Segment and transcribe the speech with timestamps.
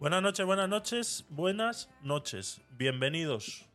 [0.00, 2.60] Buenas noches, buenas noches, buenas noches.
[2.70, 3.66] Bienvenidos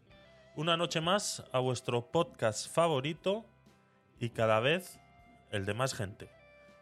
[0.56, 3.46] una noche más a vuestro podcast favorito
[4.22, 5.02] y cada vez
[5.52, 6.30] el de más gente.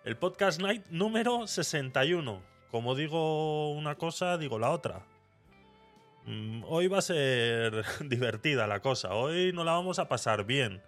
[0.03, 2.39] El podcast Night número 61.
[2.69, 5.07] Como digo una cosa, digo la otra.
[6.27, 10.83] Mm, Hoy va a ser divertida la cosa, hoy no la vamos a pasar bien.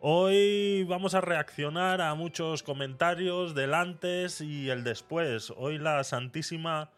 [0.00, 5.52] Hoy vamos a reaccionar a muchos comentarios del antes y el después.
[5.56, 6.90] Hoy la santísima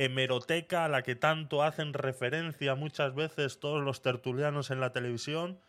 [0.00, 5.60] hemeroteca a la que tanto hacen referencia muchas veces todos los tertulianos en la televisión,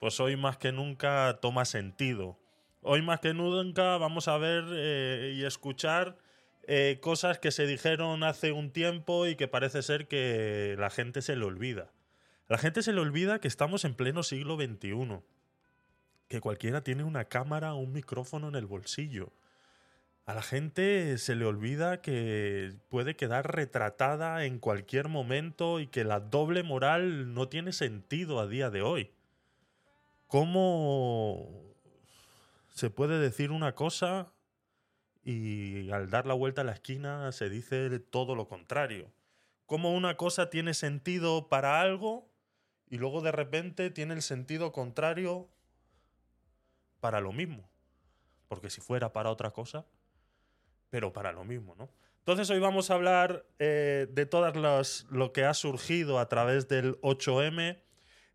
[0.00, 2.38] pues hoy más que nunca toma sentido.
[2.80, 6.16] Hoy más que nunca vamos a ver eh, y escuchar
[6.66, 11.20] eh, cosas que se dijeron hace un tiempo y que parece ser que la gente
[11.20, 11.92] se le olvida.
[12.48, 15.20] La gente se le olvida que estamos en pleno siglo XXI,
[16.28, 19.30] que cualquiera tiene una cámara o un micrófono en el bolsillo.
[20.26, 26.02] A la gente se le olvida que puede quedar retratada en cualquier momento y que
[26.02, 29.10] la doble moral no tiene sentido a día de hoy.
[30.26, 31.46] ¿Cómo
[32.70, 34.32] se puede decir una cosa
[35.22, 39.12] y al dar la vuelta a la esquina se dice todo lo contrario?
[39.66, 42.30] ¿Cómo una cosa tiene sentido para algo
[42.88, 45.50] y luego de repente tiene el sentido contrario
[47.00, 47.68] para lo mismo?
[48.48, 49.84] Porque si fuera para otra cosa,
[50.94, 51.90] pero para lo mismo, ¿no?
[52.20, 56.68] Entonces hoy vamos a hablar eh, de todas las lo que ha surgido a través
[56.68, 57.80] del 8M.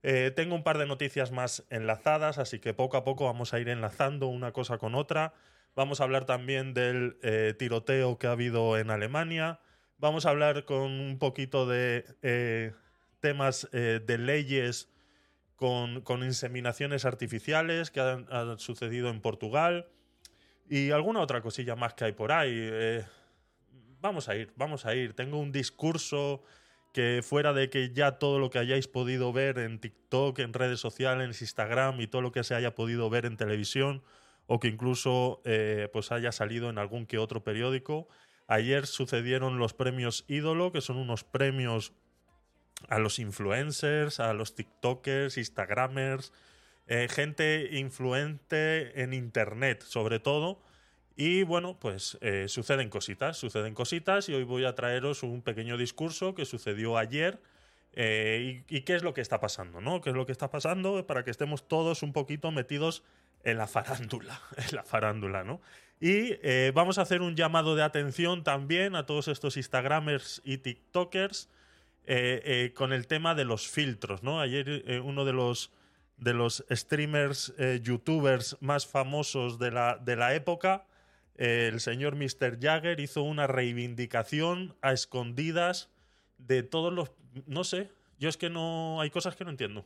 [0.04, 3.62] Eh, tengo un par de noticias más enlazadas, así que poco a poco vamos a
[3.62, 5.34] ir enlazando una cosa con otra.
[5.74, 9.62] Vamos a hablar también del eh, tiroteo que ha habido en Alemania.
[9.98, 12.74] Vamos a hablar con un poquito de
[13.22, 14.90] temas de leyes
[15.56, 19.88] con, con inseminaciones artificiales que han sucedido en Portugal
[20.70, 22.54] y alguna otra cosilla más que hay por ahí.
[22.54, 23.06] Eh,
[24.02, 25.14] vamos a ir, vamos a ir.
[25.14, 26.44] Tengo un discurso
[26.94, 30.80] que fuera de que ya todo lo que hayáis podido ver en TikTok, en redes
[30.80, 34.04] sociales, en Instagram y todo lo que se haya podido ver en televisión
[34.48, 38.08] o que incluso eh, pues haya salido en algún que otro periódico.
[38.48, 41.94] Ayer sucedieron los premios Ídolo, que son unos premios
[42.88, 46.34] a los influencers, a los TikTokers, Instagramers,
[46.88, 50.64] eh, gente influente en Internet, sobre todo.
[51.22, 55.76] Y bueno, pues eh, suceden cositas, suceden cositas y hoy voy a traeros un pequeño
[55.76, 57.42] discurso que sucedió ayer.
[57.94, 60.00] eh, y, y qué es lo que está pasando, ¿no?
[60.00, 63.04] ¿Qué es lo que está pasando para que estemos todos un poquito metidos
[63.44, 65.60] en la farándula, en la farándula, ¿no?
[66.00, 70.60] Y eh, vamos a hacer un llamado de atención también a todos estos Instagramers y
[70.60, 71.50] TikTokers
[72.06, 74.40] eh, eh, con el tema de los filtros, ¿no?
[74.40, 75.72] Ayer eh, uno de los,
[76.18, 80.86] de los streamers, eh, youtubers más famosos de la, de la época,
[81.40, 82.60] el señor Mr.
[82.60, 85.90] Jagger, hizo una reivindicación a escondidas
[86.38, 87.14] de todos los...
[87.48, 87.90] No sé,
[88.20, 89.00] yo es que no...
[89.00, 89.86] Hay cosas que no entiendo.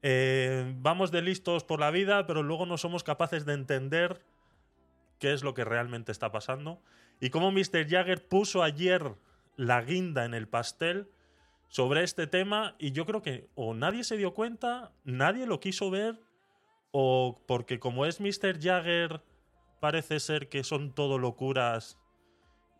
[0.00, 4.22] Eh, vamos de listos por la vida, pero luego no somos capaces de entender
[5.18, 6.80] qué es lo que realmente está pasando.
[7.20, 7.86] Y cómo Mr.
[7.86, 9.16] Jagger puso ayer
[9.56, 11.10] la guinda en el pastel
[11.68, 15.90] sobre este tema y yo creo que o nadie se dio cuenta, nadie lo quiso
[15.90, 16.18] ver,
[16.90, 18.58] o porque como es Mr.
[18.58, 19.20] Jagger,
[19.80, 21.98] parece ser que son todo locuras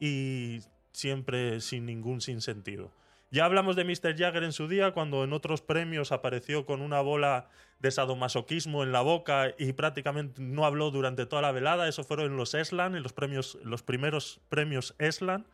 [0.01, 0.61] y
[0.93, 2.93] siempre sin ningún sinsentido.
[3.31, 4.17] Ya hablamos de Mr.
[4.17, 8.91] Jagger en su día, cuando en otros premios apareció con una bola de sadomasoquismo en
[8.91, 11.89] la boca y prácticamente no habló durante toda la velada.
[11.89, 15.47] Eso fueron en los Eslan, en los, premios, los primeros premios Eslan.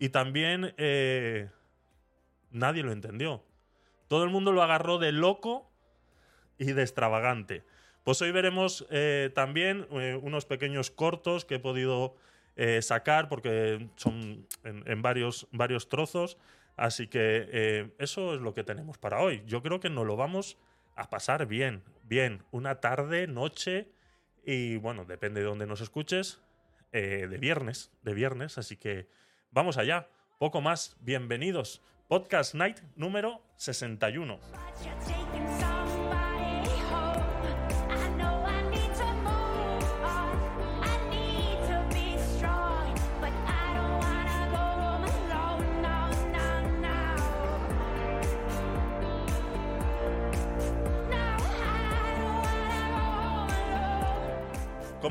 [0.00, 1.50] Y también eh,
[2.50, 3.44] nadie lo entendió.
[4.08, 5.70] Todo el mundo lo agarró de loco
[6.58, 7.64] y de extravagante.
[8.04, 12.14] Pues hoy veremos eh, también eh, unos pequeños cortos que he podido
[12.54, 16.36] eh, sacar porque son en, varios, varios trozos.
[16.76, 19.42] Así que eso es lo que tenemos para hoy.
[19.46, 20.58] Yo creo que nos lo vamos
[20.96, 22.42] a pasar bien, bien.
[22.50, 23.88] Una tarde, noche
[24.44, 26.40] y bueno, depende de dónde nos escuches,
[26.90, 28.58] de viernes, de viernes.
[28.58, 29.06] Así que
[29.52, 30.08] vamos allá.
[30.38, 30.96] Poco más.
[31.00, 31.80] Bienvenidos.
[32.08, 34.40] Podcast Night número 61.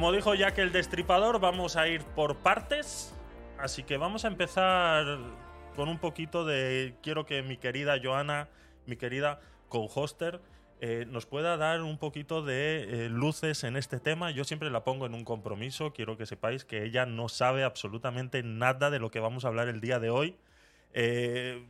[0.04, 3.16] Como dijo Jack el Destripador, vamos a ir por partes.
[3.58, 5.18] Así que vamos a empezar
[5.78, 6.94] con un poquito de.
[7.02, 8.50] Quiero que mi querida Joana,
[8.86, 9.40] mi querida
[9.70, 10.42] co-hoster,
[10.82, 14.30] eh, nos pueda dar un poquito de eh, luces en este tema.
[14.32, 15.94] Yo siempre la pongo en un compromiso.
[15.94, 19.70] Quiero que sepáis que ella no sabe absolutamente nada de lo que vamos a hablar
[19.70, 20.36] el día de hoy.
[20.92, 21.66] eh,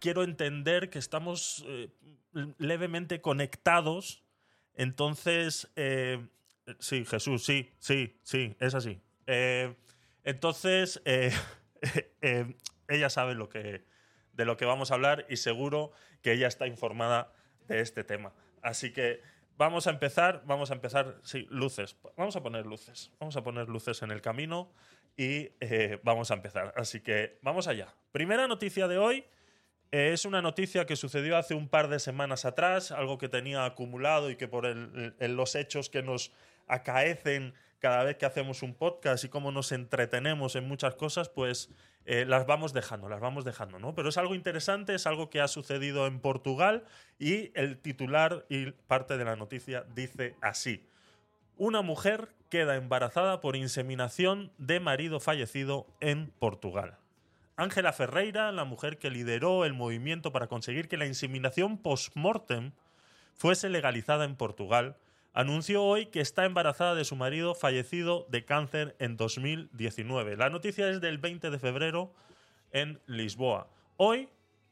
[0.00, 1.90] quiero entender que estamos eh,
[2.58, 4.24] levemente conectados.
[4.74, 6.26] Entonces, eh,
[6.78, 9.00] sí, Jesús, sí, sí, sí, es así.
[9.26, 9.74] Eh,
[10.24, 11.32] entonces, eh,
[12.20, 12.56] eh,
[12.88, 13.84] ella sabe lo que,
[14.32, 17.32] de lo que vamos a hablar y seguro que ella está informada
[17.68, 18.32] de este tema.
[18.62, 19.20] Así que
[19.56, 21.96] vamos a empezar, vamos a empezar, sí, luces.
[22.16, 23.12] Vamos a poner luces.
[23.20, 24.72] Vamos a poner luces en el camino
[25.16, 25.50] y
[26.02, 26.74] vamos a empezar.
[26.76, 27.94] Así que vamos allá.
[28.12, 29.24] Primera noticia de hoy.
[29.92, 34.30] Es una noticia que sucedió hace un par de semanas atrás, algo que tenía acumulado
[34.30, 36.32] y que por los hechos que nos
[36.70, 41.70] acaecen cada vez que hacemos un podcast y cómo nos entretenemos en muchas cosas, pues
[42.04, 43.94] eh, las vamos dejando, las vamos dejando, ¿no?
[43.94, 46.84] Pero es algo interesante, es algo que ha sucedido en Portugal
[47.18, 50.86] y el titular y parte de la noticia dice así.
[51.56, 56.98] Una mujer queda embarazada por inseminación de marido fallecido en Portugal.
[57.56, 62.72] Ángela Ferreira, la mujer que lideró el movimiento para conseguir que la inseminación post-mortem
[63.34, 64.96] fuese legalizada en Portugal,
[65.32, 70.36] anunció hoy que está embarazada de su marido fallecido de cáncer en 2019.
[70.36, 72.12] La noticia es del 20 de febrero
[72.72, 73.68] en Lisboa.
[73.96, 74.28] Hoy,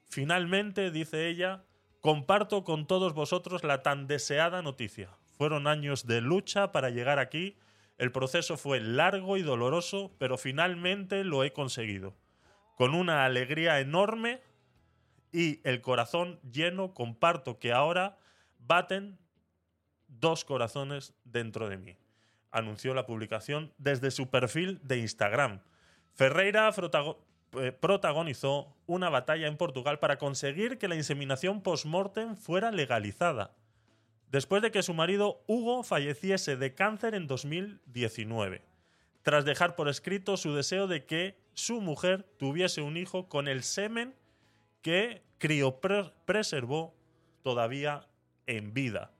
[0.08, 1.64] finalmente, dice ella,
[2.00, 5.10] comparto con todos vosotros la tan deseada noticia.
[5.36, 7.56] Fueron años de lucha para llegar aquí.
[7.96, 12.14] El proceso fue largo y doloroso, pero finalmente lo he conseguido.
[12.76, 14.40] Con una alegría enorme
[15.32, 18.18] y el corazón lleno, comparto que ahora
[18.58, 19.18] baten
[20.08, 21.96] dos corazones dentro de mí.
[22.50, 25.60] Anunció la publicación desde su perfil de Instagram.
[26.14, 26.70] Ferreira
[27.52, 33.54] eh, protagonizó una batalla en Portugal para conseguir que la inseminación post-mortem fuera legalizada,
[34.30, 38.62] después de que su marido Hugo falleciese de cáncer en 2019,
[39.22, 43.62] tras dejar por escrito su deseo de que su mujer tuviese un hijo con el
[43.62, 44.14] semen
[44.82, 46.94] que criopreservó
[47.42, 48.06] todavía
[48.46, 49.12] en vida.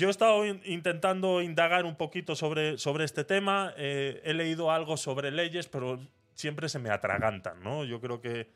[0.00, 3.74] Yo he estado in- intentando indagar un poquito sobre, sobre este tema.
[3.76, 6.00] eh, he leído algo sobre leyes, pero
[6.32, 7.84] siempre se me atragantan, ¿no?
[7.84, 8.48] Yo creo que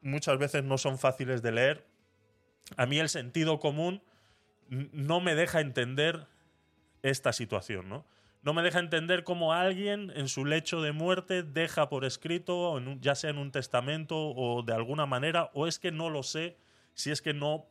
[0.00, 1.86] muchas veces no son fáciles de leer.
[2.76, 4.00] A mí el sentido común
[4.68, 6.28] no me deja entender
[7.02, 8.06] esta situación, ¿no?
[8.42, 13.16] No me deja entender cómo alguien en su lecho de muerte deja por escrito, ya
[13.16, 16.56] sea en un testamento o de alguna manera, o es que no lo sé,
[16.94, 17.66] si es que no,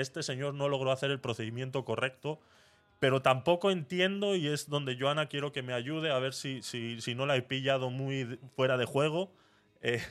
[0.00, 2.40] este señor no logró hacer el procedimiento correcto,
[3.00, 7.00] pero tampoco entiendo, y es donde Joana quiero que me ayude a ver si, si,
[7.00, 9.32] si no la he pillado muy fuera de juego
[9.82, 10.02] eh,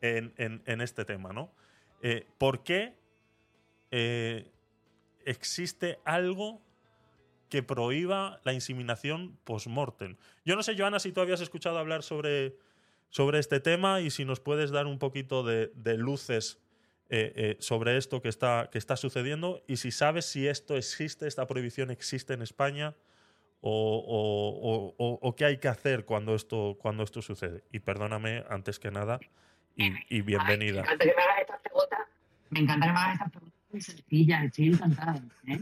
[0.00, 0.32] en,
[0.66, 1.52] en- este tema, ¿no?
[2.02, 2.94] Eh, ¿Por qué
[3.92, 4.50] eh,
[5.24, 6.60] existe algo
[7.48, 10.16] que prohíba la inseminación post-mortem.
[10.46, 12.56] Yo no sé, Joana, si tú habías escuchado hablar sobre,
[13.10, 16.61] sobre este tema y si nos puedes dar un poquito de luces
[17.14, 21.26] eh, eh, sobre esto que está, que está sucediendo y si sabes si esto existe,
[21.28, 22.94] esta prohibición existe en España
[23.60, 27.64] o, o- o- o- qué hay que hacer cuando esto, cuando esto sucede.
[27.70, 29.20] Y perdóname antes que nada
[29.76, 30.84] y, y bienvenida.
[30.88, 32.00] Ay, me encanta que me hagas estas preguntas.
[32.50, 35.22] Me encanta que me hagas estas preguntas muy sencillas, estoy encantada.
[35.48, 35.60] ¿eh?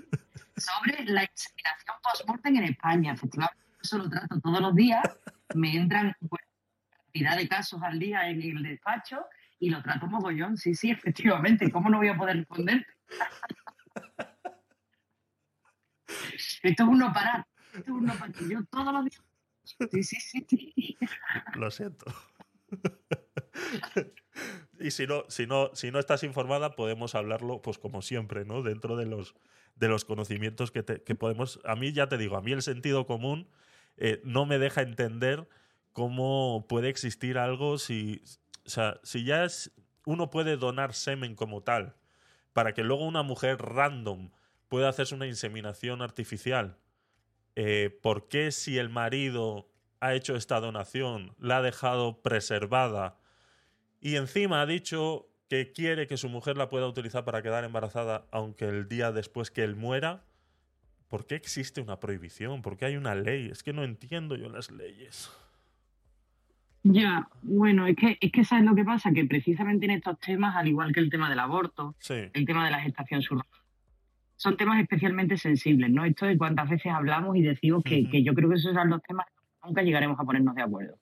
[0.56, 3.12] Sobre la inseminación post-mortem en España.
[3.14, 5.02] Efectivamente, eso lo trato todos los días.
[5.56, 6.42] Me entran pues,
[7.12, 9.18] cantidad de casos al día en el despacho
[9.60, 10.56] y lo trato mogollón.
[10.56, 11.70] Sí, sí, efectivamente.
[11.70, 12.84] ¿Cómo no voy a poder responder?
[16.62, 17.46] Esto es un no parar.
[17.72, 18.34] Esto es un no parar.
[18.48, 19.22] Yo todos los días.
[19.64, 20.46] Sí, sí, sí.
[20.48, 20.98] sí.
[21.54, 22.06] Lo siento.
[24.80, 28.62] y si no, si no, si no estás informada, podemos hablarlo, pues como siempre, ¿no?
[28.62, 29.34] Dentro de los,
[29.76, 31.60] de los conocimientos que, te- que podemos.
[31.64, 33.48] A mí, ya te digo, a mí el sentido común
[33.96, 35.48] eh, no me deja entender
[35.92, 38.22] cómo puede existir algo si.
[38.66, 39.72] O sea, si ya es.
[40.06, 41.94] Uno puede donar semen como tal,
[42.54, 44.30] para que luego una mujer random
[44.68, 46.78] pueda hacerse una inseminación artificial.
[47.54, 53.18] eh, ¿Por qué si el marido ha hecho esta donación, la ha dejado preservada
[54.00, 58.26] y encima ha dicho que quiere que su mujer la pueda utilizar para quedar embarazada,
[58.30, 60.24] aunque el día después que él muera,
[61.08, 62.62] ¿por qué existe una prohibición?
[62.62, 63.50] ¿Por qué hay una ley?
[63.50, 65.30] Es que no entiendo yo las leyes.
[66.82, 70.56] Ya, bueno, es que, es que sabes lo que pasa, que precisamente en estos temas,
[70.56, 73.60] al igual que el tema del aborto, Sí, el tema de la gestación subrogada,
[74.36, 76.06] son temas especialmente sensibles, ¿no?
[76.06, 79.02] Esto de cuántas veces hablamos y decimos que, que yo creo que esos son los
[79.02, 80.98] temas que nunca llegaremos a ponernos de acuerdo.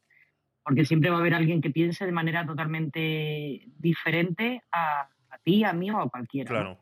[0.65, 5.63] Porque siempre va a haber alguien que piense de manera totalmente diferente a, a ti,
[5.63, 6.51] a mí o a cualquiera.
[6.51, 6.57] ¿no?
[6.57, 6.79] claro.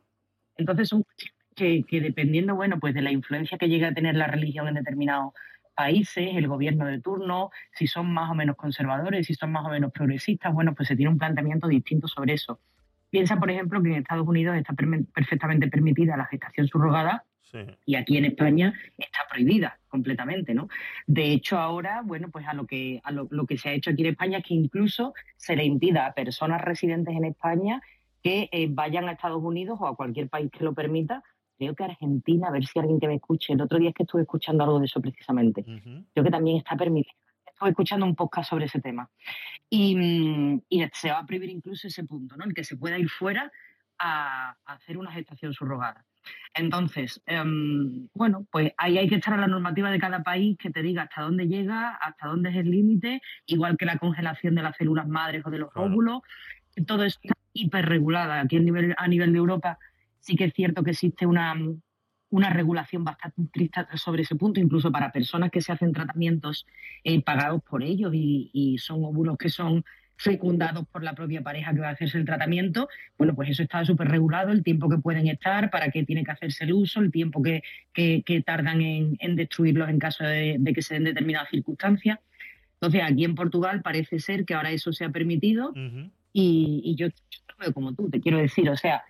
[0.57, 4.15] Entonces son cuestiones que, que dependiendo, bueno, pues de la influencia que llegue a tener
[4.15, 5.35] la religión en determinados
[5.77, 9.69] países, el gobierno de turno, si son más o menos conservadores, si son más o
[9.69, 12.59] menos progresistas, bueno, pues se tiene un planteamiento distinto sobre eso.
[13.11, 14.75] Piensa, por ejemplo, que en Estados Unidos está
[15.15, 17.59] perfectamente permitida la gestación subrogada Sí.
[17.85, 20.69] y aquí en España está prohibida completamente, ¿no?
[21.07, 23.91] De hecho, ahora, bueno, pues a lo que a lo, lo que se ha hecho
[23.91, 27.81] aquí en España es que incluso se le impida a personas residentes en España
[28.21, 31.23] que eh, vayan a Estados Unidos o a cualquier país que lo permita.
[31.59, 33.53] Creo que Argentina, a ver si alguien que me escuche.
[33.53, 35.63] El otro día es que estuve escuchando algo de eso precisamente.
[35.63, 36.05] Ujú.
[36.13, 37.17] Creo que también está permitido.
[37.47, 39.09] Estuve escuchando un podcast sobre ese tema.
[39.71, 42.45] Y, mm, y se va a prohibir incluso ese punto, ¿no?
[42.45, 43.51] El que se pueda ir fuera
[43.99, 46.05] a, a hacer una gestación subrogada.
[46.53, 50.71] Entonces, em, bueno, pues ahí hay que estar a la normativa de cada país que
[50.71, 54.63] te diga hasta dónde llega, hasta dónde es el límite, igual que la congelación de
[54.63, 55.89] las células madres o de los Claro.
[55.89, 56.23] óvulos.
[56.87, 58.41] Todo eso está hiperregulada.
[58.41, 59.79] Aquí a nivel, a nivel de Europa
[60.27, 61.55] sí que es cierto que existe una,
[62.31, 66.67] una regulación bastante estricta sobre ese punto, incluso para personas que se hacen tratamientos
[67.05, 69.85] eh, pagados por ellos y, y son óvulos que son
[70.19, 73.85] fecundados por la propia pareja que va a hacerse el tratamiento, bueno, pues eso está
[73.85, 77.11] súper regulado, el tiempo que pueden estar, para qué tiene que hacerse el uso, el
[77.13, 81.05] tiempo que, que- que tardan en, en destruirlos en caso de, de que se den
[81.05, 82.19] determinadas circunstancias.
[82.81, 85.73] Entonces, aquí en Portugal parece ser que ahora eso se ha permitido
[86.33, 89.03] y, y yo, yo lo veo como tú, te quiero decir, o sea,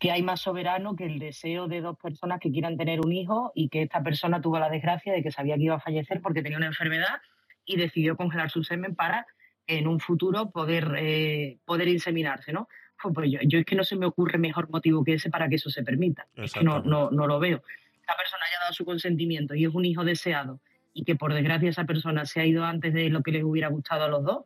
[0.00, 3.52] que hay más soberano que el deseo de dos personas que quieran tener un hijo
[3.54, 6.42] y que esta persona tuvo la desgracia de que sabía que iba a fallecer porque
[6.42, 7.20] tenía una enfermedad
[7.64, 9.24] y decidió congelar su semen para
[9.68, 12.68] en un futuro poder, eh, poder inseminarse, ¿no?
[13.00, 15.48] Pues, pues yo, yo es que no se me ocurre mejor motivo que ese para
[15.48, 16.26] que eso se permita.
[16.34, 17.62] Es que no, no, no lo veo.
[18.00, 20.60] Esta persona haya dado su consentimiento y es un hijo deseado
[20.92, 23.68] y que por desgracia esa persona se ha ido antes de lo que les hubiera
[23.68, 24.44] gustado a los dos,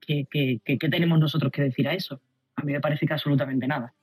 [0.00, 2.20] ¿qué, qué, qué- qué tenemos nosotros que decir a eso?
[2.56, 3.94] A mí me parece que absolutamente nada.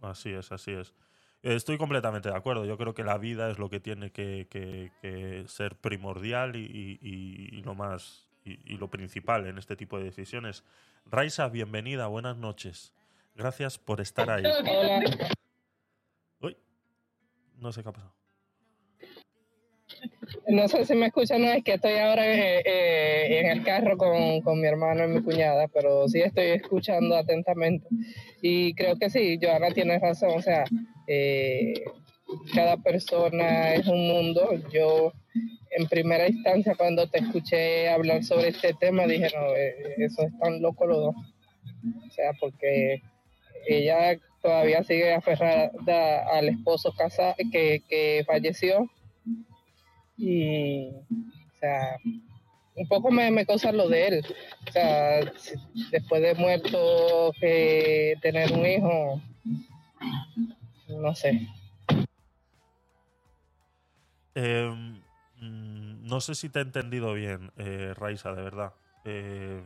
[0.00, 0.94] Así es, así es.
[1.42, 2.64] Estoy completamente de acuerdo.
[2.66, 6.60] Yo creo que la vida es lo que tiene que, que- que ser primordial y,
[6.64, 10.64] y- y- y lo más y, y lo principal en este tipo de decisiones.
[11.06, 12.92] Raisa, bienvenida, buenas noches.
[13.34, 14.42] Gracias por estar ahí.
[16.40, 16.56] Uy,
[17.58, 18.14] no sé qué ha pasado.
[20.48, 23.96] No sé si me escuchan, no es que estoy ahora eh, eh, en el carro
[23.96, 27.86] con, con mi hermano y mi cuñada, pero sí estoy escuchando atentamente.
[28.42, 30.64] Y creo que sí, Joana tiene razón, o sea,
[31.06, 31.74] eh,
[32.54, 34.50] cada persona es un mundo.
[34.72, 35.12] Yo,
[35.76, 40.38] en primera instancia, cuando te escuché hablar sobre este tema, dije, no, eh, eso es
[40.38, 41.14] tan loco los dos.
[42.06, 43.02] O sea, porque
[43.66, 45.70] ella todavía sigue aferrada
[46.32, 48.88] al esposo casa que, que falleció
[50.20, 51.96] y o sea
[52.74, 54.26] un poco me, me causa lo de él
[54.68, 55.20] o sea
[55.90, 59.20] después de muerto que tener un hijo
[60.88, 61.46] no sé
[64.34, 64.70] Eh,
[65.40, 68.74] mm, no sé si te he entendido bien, eh, Raisa, de verdad.
[69.04, 69.62] Eh,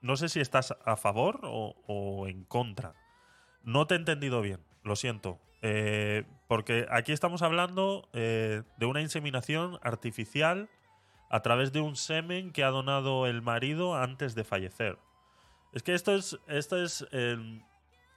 [0.00, 2.94] no sé si estás a favor o, o en contra.
[3.62, 5.38] No te he entendido bien, lo siento.
[5.62, 10.68] Eh, porque aquí estamos hablando eh, de una inseminación artificial
[11.30, 14.98] a través de un semen que ha donado el marido antes de fallecer.
[15.72, 17.38] Es que esto es, esto es eh,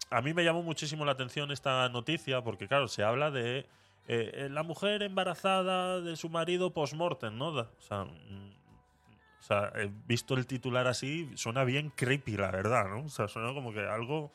[0.09, 3.67] a mí me llamó muchísimo la atención esta noticia porque, claro, se habla de
[4.07, 7.47] eh, la mujer embarazada de su marido post-mortem, ¿no?
[7.49, 8.53] O sea, mm,
[9.39, 9.71] o sea,
[10.07, 13.03] visto el titular así, suena bien creepy, la verdad, ¿no?
[13.05, 14.31] O sea, suena como que algo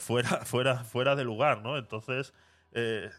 [0.00, 1.76] fuera, fuera, fuera de lugar, ¿no?
[1.78, 2.32] Entonces,
[2.72, 3.10] eh,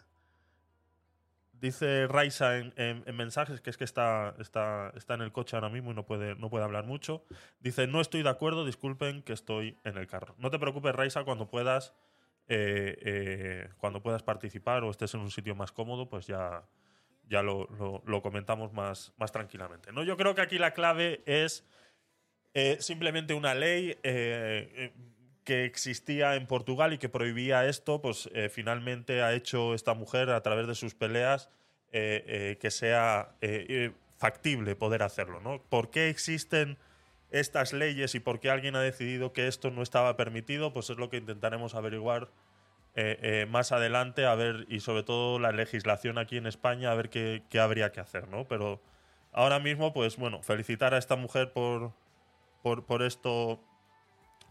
[1.54, 5.56] dice Raisa en, en- en mensajes que es que está, está, está en el coche
[5.56, 7.26] ahora mismo y no puede, no puede hablar mucho.
[7.60, 10.36] Dice, no estoy de acuerdo, disculpen que estoy en el carro.
[10.38, 11.94] No te preocupes, Raisa, cuando puedas,
[12.48, 16.64] eh, eh, cuando puedas participar o estés en un sitio más cómodo, pues ya,
[17.28, 17.68] ya lo,
[18.06, 19.92] lo- comentamos más, más tranquilamente.
[19.92, 20.04] ¿no?
[20.04, 21.66] Yo creo que aquí la clave es
[22.54, 24.94] eh, simplemente una ley eh, eh,
[25.50, 30.30] que existía en Portugal y que prohibía esto, pues eh, finalmente ha hecho esta mujer
[30.30, 31.50] a través de sus peleas
[31.92, 33.34] eh, eh, que sea
[34.20, 35.40] factible poder hacerlo.
[35.40, 35.60] ¿no?
[35.64, 36.78] ¿Por qué existen
[37.32, 40.72] estas leyes y por qué alguien ha decidido que esto no estaba permitido?
[40.72, 42.30] Pues es lo que intentaremos averiguar
[43.48, 47.42] más adelante, a ver, y sobre todo la legislación aquí en España, a ver qué,
[47.60, 48.46] habría que hacer, ¿no?
[48.48, 48.82] Pero
[49.32, 51.94] ahora mismo, pues bueno, felicitar a esta mujer por,
[52.62, 53.64] por esto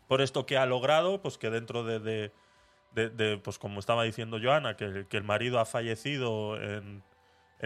[0.09, 4.77] por esto que ha logrado, pues que dentro de, de- pues como estaba diciendo Joana,
[4.77, 7.03] que, que el marido ha fallecido en,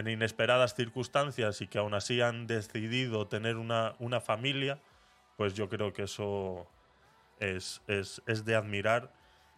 [0.05, 4.79] inesperadas circunstancias y que aún así han decidido tener una, una familia,
[5.37, 6.67] pues yo creo que eso
[7.39, 9.11] es, es- es de admirar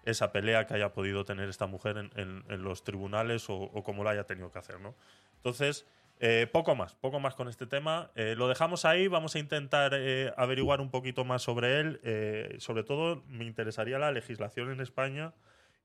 [0.05, 4.03] esa pelea que haya podido tener esta mujer en, en- los tribunales o, o como
[4.03, 4.93] lo haya tenido que hacer, ¿no?
[5.37, 5.85] Entonces,
[6.19, 8.11] Eh, poco más, poco más con este tema.
[8.15, 12.55] Eh, lo dejamos ahí, vamos a intentar eh, averiguar un poquito más sobre él.
[12.59, 15.33] Sobre todo me interesaría la legislación en España,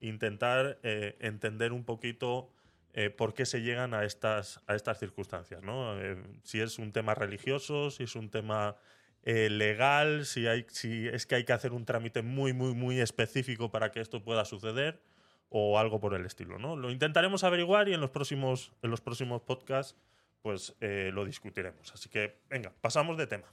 [0.01, 2.51] intentar entender un poquito
[3.17, 5.63] por qué se llegan a estas, a estas circunstancias.
[5.63, 5.95] ¿no?
[6.43, 8.77] Si es un tema religioso, si es un tema
[9.25, 13.91] legal, si, si es que hay que hacer un trámite muy, muy, muy específico para
[13.91, 15.03] que esto pueda suceder
[15.49, 16.59] o algo por el estilo.
[16.59, 16.77] ¿no?
[16.77, 19.97] Lo intentaremos averiguar y en los próximos, en los próximos podcasts
[20.43, 21.93] pues eh, lo discutiremos.
[21.93, 23.53] Así que, venga, pasamos de tema.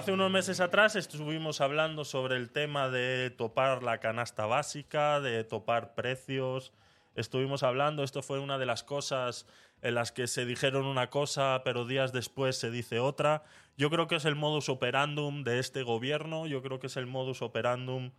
[0.00, 5.44] Hace unos meses atrás estuvimos hablando sobre el tema de topar la canasta básica, de
[5.44, 6.72] topar precios.
[7.16, 9.44] Estuvimos hablando, esto fue una de las cosas
[9.82, 13.42] en las que se dijeron una cosa, pero días después se dice otra.
[13.76, 17.06] Yo creo que es el modus operandum de este gobierno, yo creo que es el
[17.06, 18.12] modus operandum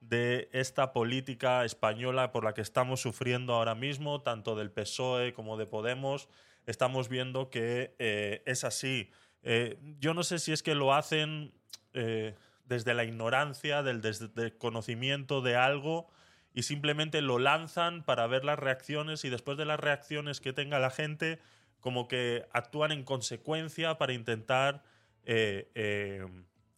[0.00, 5.56] de esta política española por la que estamos sufriendo ahora mismo, tanto del PSOE como
[5.56, 6.28] de Podemos.
[6.66, 9.10] Estamos viendo que eh, es así.
[9.44, 11.52] Eh, yo no sé si es que lo hacen
[11.92, 12.34] eh,
[12.64, 16.08] desde la ignorancia, del desconocimiento de algo
[16.54, 20.78] y simplemente lo lanzan para ver las reacciones y después de las reacciones que tenga
[20.78, 21.38] la gente,
[21.80, 24.82] como que actúan en consecuencia para intentar
[25.24, 26.26] eh, eh,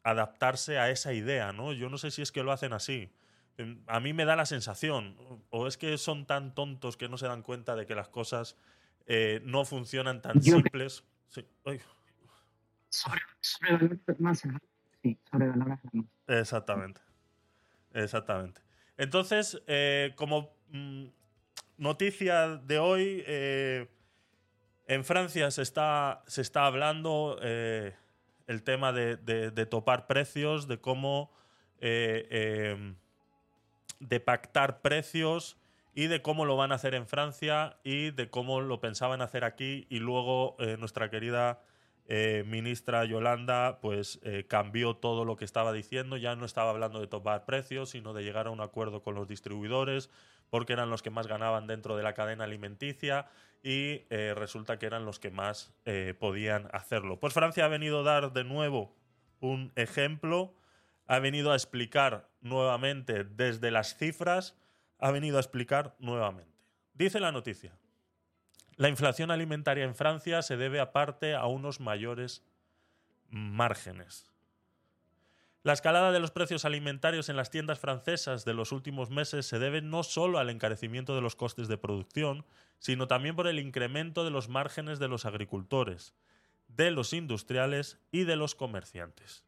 [0.03, 1.73] adaptarse a esa idea, ¿no?
[1.73, 3.11] Yo no sé si es que lo hacen así.
[3.59, 5.17] Em, A mí me da la sensación,
[5.51, 8.57] o es que son tan tontos que no se dan cuenta de que las cosas
[9.43, 11.05] no funcionan tan Yo- simples.
[11.29, 11.45] Sí.
[12.97, 14.43] Sobre, sobrevalorar más.
[15.03, 16.05] Sí, sobrevalorar más.
[16.29, 17.01] Exactamente.
[17.93, 18.63] Exactamente.
[18.97, 21.07] Entonces, eh, como mm,
[21.77, 23.87] noticia de hoy, eh,
[24.87, 27.95] en Francia se está, se está hablando eh,
[28.47, 31.31] el tema de, de- de topar precios, de cómo
[34.01, 35.59] de pactar precios
[35.95, 39.45] y de cómo lo van a hacer en Francia y de cómo lo pensaban hacer
[39.45, 41.63] aquí y luego nuestra querida
[42.09, 47.01] eh, ministra Yolanda pues eh, cambió todo lo que estaba diciendo, ya no estaba hablando
[47.01, 50.09] de topar precios, sino de llegar a un acuerdo con los distribuidores,
[50.49, 53.27] porque eran los que más ganaban dentro de la cadena alimenticia
[53.63, 55.75] y eh, resulta que eran los que más
[56.21, 57.19] podían hacerlo.
[57.19, 58.95] Pues Francia ha venido a dar de nuevo
[59.41, 60.55] un ejemplo,
[61.07, 64.57] ha venido a explicar nuevamente desde las cifras,
[64.99, 66.57] ha venido a explicar nuevamente.
[66.95, 67.77] Dice la noticia.
[68.77, 72.43] La inflación alimentaria en Francia se debe aparte a unos mayores
[73.31, 74.31] márgenes.
[75.63, 79.59] La escalada de los precios alimentarios en las tiendas francesas de los últimos meses se
[79.59, 82.45] debe no solo al encarecimiento de los costes de producción,
[82.79, 86.15] sino también por el incremento de los márgenes de los agricultores,
[86.69, 89.43] de los industriales y de los comerciantes.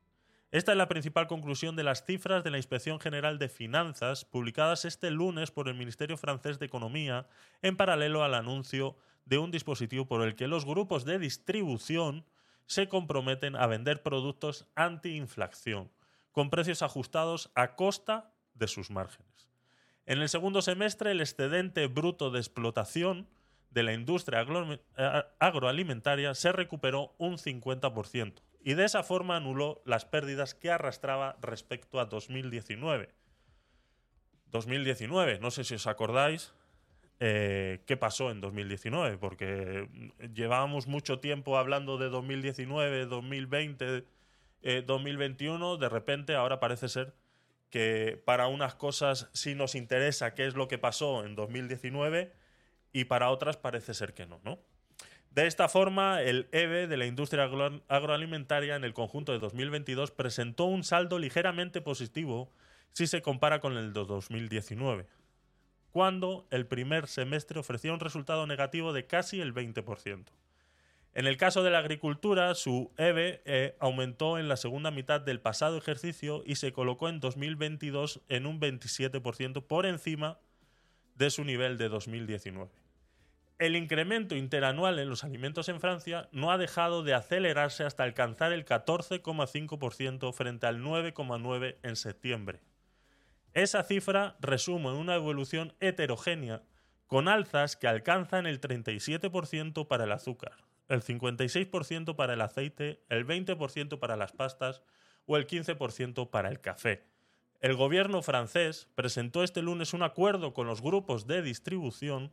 [0.51, 4.87] Esta es la principal conclusión de las cifras de la Inspección General de Finanzas publicadas
[4.87, 7.27] este lunes por el Ministerio francés de Economía
[7.61, 8.97] en paralelo al anuncio
[9.29, 12.25] de un dispositivo por el que los grupos de distribución
[12.67, 15.91] se comprometen a vender productos antiinflación
[16.33, 19.49] con precios ajustados a costa de sus márgenes.
[20.07, 23.29] En el segundo semestre, el excedente bruto de explotación
[23.71, 24.47] de la industria
[24.97, 31.37] a- agroalimentaria se recuperó un 50% y de esa forma anuló las pérdidas que arrastraba
[31.43, 33.11] respecto a 2019.
[34.51, 36.55] 2019, no sé si os acordáis
[37.21, 39.89] eh, qué pasó en 2019, porque
[40.35, 44.05] llevábamos mucho tiempo hablando de 2019, 2020,
[44.63, 47.15] eh, 2021, de repente ahora parece ser
[47.71, 52.33] que para unas cosas sí nos interesa qué es lo que pasó en 2019
[52.93, 54.41] y para otras parece ser que no.
[55.31, 60.11] De esta forma, el EVE de la industria agro- agroalimentaria en el conjunto de 2022
[60.11, 62.51] presentó un saldo ligeramente positivo
[62.93, 65.07] si se compara con el de 2019,
[65.93, 70.27] cuando el primer semestre ofrecía un resultado negativo de casi el 20%.
[71.15, 75.41] En el caso de la agricultura, su EVE eh, aumentó en la segunda mitad del
[75.41, 80.39] pasado ejercicio y se colocó en 2022 en un 27% por encima
[81.17, 82.71] de su nivel de 2019.
[83.59, 88.53] El incremento interanual en los alimentos en Francia no ha dejado de acelerarse hasta alcanzar
[88.53, 92.61] el 14,5% frente al 9,9% en septiembre.
[93.59, 96.63] Esa cifra resume una evolución heterogénea
[97.09, 100.53] con alzas que alcanzan el 37% para el azúcar,
[100.87, 104.81] el 56% para el aceite, el 20% para las pastas
[105.27, 107.09] o el 15% para el café.
[107.59, 112.31] El gobierno francés presentó este lunes un acuerdo con los grupos de distribución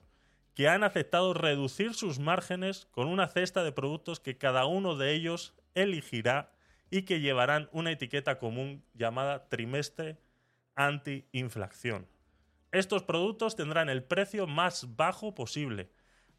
[0.53, 5.15] que han aceptado reducir sus márgenes con una cesta de productos que cada uno de
[5.15, 6.51] ellos elegirá
[6.91, 10.19] y que llevarán una etiqueta común llamada trimestre
[10.75, 12.07] anti-inflación.
[12.71, 15.89] Estos productos tendrán el precio más bajo posible,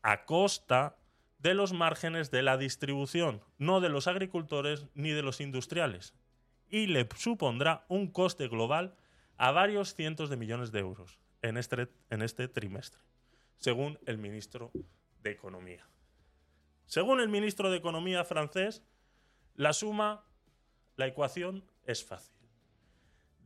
[0.02, 0.96] a costa
[1.38, 6.14] de los márgenes de la distribución, no de los agricultores ni de los industriales,
[6.68, 8.94] y le supondrá un coste global
[9.36, 13.00] a varios cientos de millones de euros en este, en este trimestre,
[13.58, 14.70] según el ministro
[15.22, 15.86] de Economía.
[16.86, 18.82] Según el ministro de Economía francés,
[19.54, 20.24] la suma,
[20.96, 22.34] la ecuación es fácil.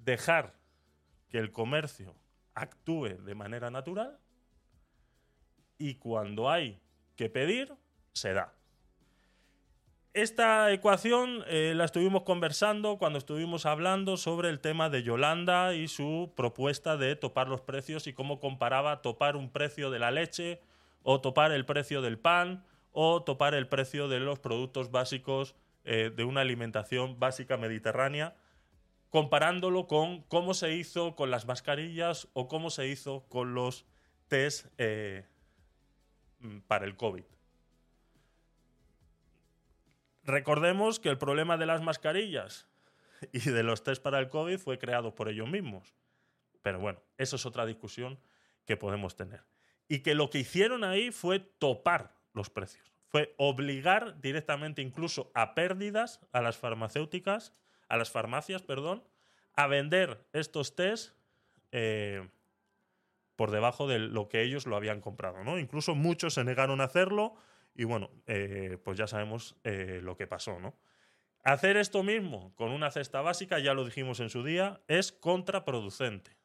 [0.05, 0.59] Dejar
[1.30, 2.14] que el comercio
[2.54, 4.18] actúe de manera natural
[5.78, 6.78] y cuando hay
[7.16, 7.72] que pedir,
[8.12, 8.52] se da.
[10.12, 15.86] Esta ecuación eh, la estuvimos conversando cuando estuvimos hablando sobre el tema de Yolanda y
[15.86, 20.60] su propuesta de topar los precios y cómo comparaba topar un precio de la leche
[21.04, 26.10] o topar el precio del pan o topar el precio de los productos básicos eh,
[26.14, 28.34] de una alimentación básica mediterránea,
[29.10, 33.84] comparándolo con cómo se hizo con las mascarillas o cómo se hizo con los
[34.28, 35.26] test eh,
[36.38, 37.24] mm, para el COVID.
[40.22, 42.68] Recordemos que el problema de las mascarillas
[43.32, 45.94] y de los test para el COVID fue creado por ellos mismos.
[46.62, 48.18] Pero bueno, eso es otra discusión
[48.64, 49.42] que podemos tener.
[49.88, 52.92] Y que lo que hicieron ahí fue topar los precios.
[53.08, 57.52] Fue obligar directamente incluso a pérdidas a las farmacéuticas,
[57.90, 59.03] a las farmacias, perdón,
[59.55, 61.12] a vender estos test
[61.72, 62.26] eh,
[63.37, 65.42] por debajo de lo que ellos lo habían comprado.
[65.44, 65.59] ¿no?
[65.59, 67.35] Incluso muchos se negaron a hacerlo
[67.74, 70.76] y bueno, eh, pues ya sabemos eh, lo que pasó, ¿no?
[71.42, 76.37] Hacer esto mismo con una cesta básica, ya lo dijimos en su día, es contraproducente.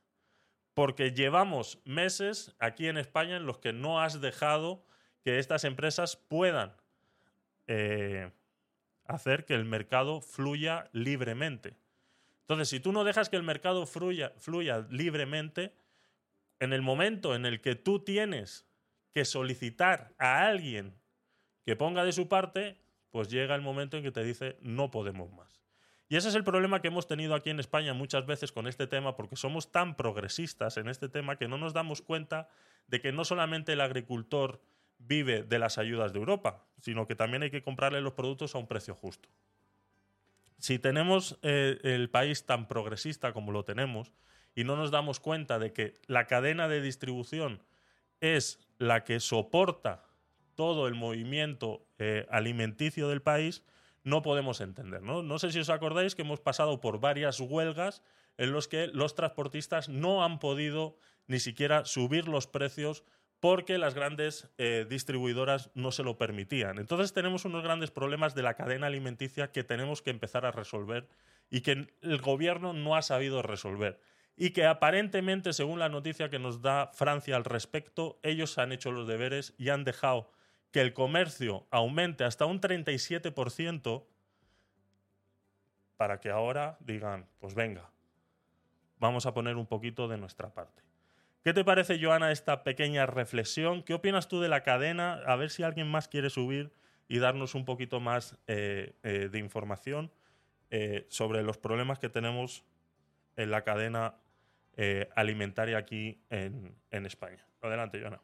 [0.73, 4.85] Porque llevamos meses aquí en España en los que no has dejado
[5.21, 6.73] que estas empresas puedan
[9.05, 11.77] hacer que el mercado fluya libremente.
[12.41, 15.73] Entonces, si tú no dejas que el mercado fluya, fluya libremente,
[16.59, 18.67] en el momento en el que tú tienes
[19.11, 20.93] que solicitar a alguien
[21.63, 22.77] que ponga de su parte,
[23.09, 25.63] pues llega el momento en que te dice no podemos más.
[26.07, 28.85] Y ese es el problema que hemos tenido aquí en España muchas veces con este
[28.85, 32.47] tema, porque somos tan progresistas en este tema que no nos damos cuenta
[32.87, 34.61] de que no solamente el agricultor
[34.97, 38.57] vive de las ayudas de Europa, sino que también hay que comprarle los productos a
[38.57, 39.29] un precio justo.
[40.57, 44.13] Si tenemos eh, el país tan progresista como lo tenemos
[44.55, 47.61] y no nos damos cuenta de que la cadena de distribución
[48.21, 50.03] es la que soporta
[50.55, 53.63] todo el movimiento eh, alimenticio del país,
[54.03, 55.01] no podemos entender.
[55.01, 55.23] ¿no?
[55.23, 58.01] no sé si os acordáis que hemos pasado por varias huelgas
[58.37, 63.03] en los que los transportistas no han podido ni siquiera subir los precios
[63.45, 66.79] porque las grandes eh, distribuidoras no se lo permitían.
[66.79, 71.07] Entonces tenemos unos grandes problemas de la cadena alimenticia que tenemos que empezar a resolver
[71.51, 73.99] y que el gobierno no ha sabido resolver.
[74.35, 78.91] Y que aparentemente, según la noticia que nos da Francia al respecto, ellos han hecho
[78.91, 80.31] los deberes y han dejado
[80.71, 84.05] que el comercio aumente hasta un 37%
[85.97, 87.91] para que ahora digan, pues venga,
[88.97, 90.84] vamos a poner un poquito de nuestra parte.
[91.45, 93.83] ¿Qué te parece, Joana, esta pequeña reflexión?
[93.83, 95.21] ¿Qué opinas tú de la cadena?
[95.27, 96.73] A ver si alguien más quiere subir
[97.07, 100.11] y darnos un poquito más eh, eh, de información
[100.71, 102.65] eh, sobre los problemas que tenemos
[103.35, 104.15] en la cadena
[105.15, 107.45] alimentaria aquí en, en España.
[107.61, 108.19] Adelante, Joana.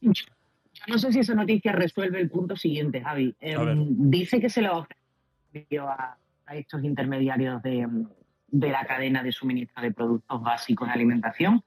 [0.00, 3.32] No sé si esa noticia resuelve el punto siguiente, Javi.
[3.40, 3.76] Ver.
[3.76, 7.86] dice que se le ofreció a, a estos intermediarios de,
[8.48, 11.62] de la cadena de suministro de productos básicos de alimentación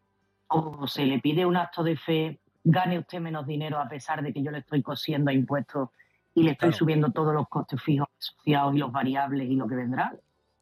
[0.54, 4.32] o se le pide un acto de fe, gane usted menos dinero a pesar de
[4.34, 5.90] que yo le estoy cosiendo a impuestos
[6.36, 6.78] y le estoy Claro.
[6.78, 10.16] subiendo todos los costes fijos asociados y los variables y lo que vendrá.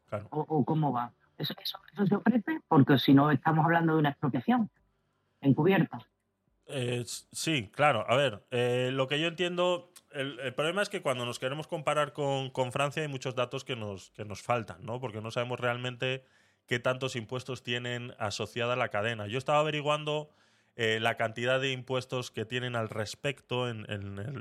[0.08, 0.26] Claro.
[0.30, 1.12] ¿O, o cómo va?
[1.38, 2.60] ¿Eso, eso, eso se ofrece?
[2.68, 4.70] Porque si no, estamos hablando de una expropiación
[5.40, 5.98] encubierta.
[6.66, 8.04] Eh, sí, claro.
[8.08, 11.66] A ver, eh, lo que yo entiendo, el, el problema es que cuando nos queremos
[11.66, 15.00] comparar con, con Francia hay muchos datos que nos, que nos faltan, ¿no?
[15.00, 16.24] Porque no sabemos realmente
[16.66, 19.26] qué tantos impuestos tienen asociada la cadena.
[19.26, 20.30] Yo estaba averiguando
[20.76, 23.84] eh, la cantidad de impuestos que tienen al respecto en,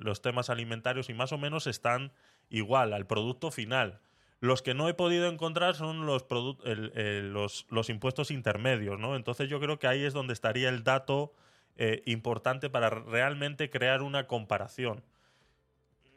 [0.03, 2.12] los temas alimentarios y más o menos están
[2.49, 3.99] igual al producto final.
[4.39, 9.15] Los que no he podido encontrar son los impuestos intermedios, ¿no?
[9.15, 11.34] Entonces yo creo que ahí es donde estaría el dato
[11.77, 15.03] eh, importante para realmente crear una comparación.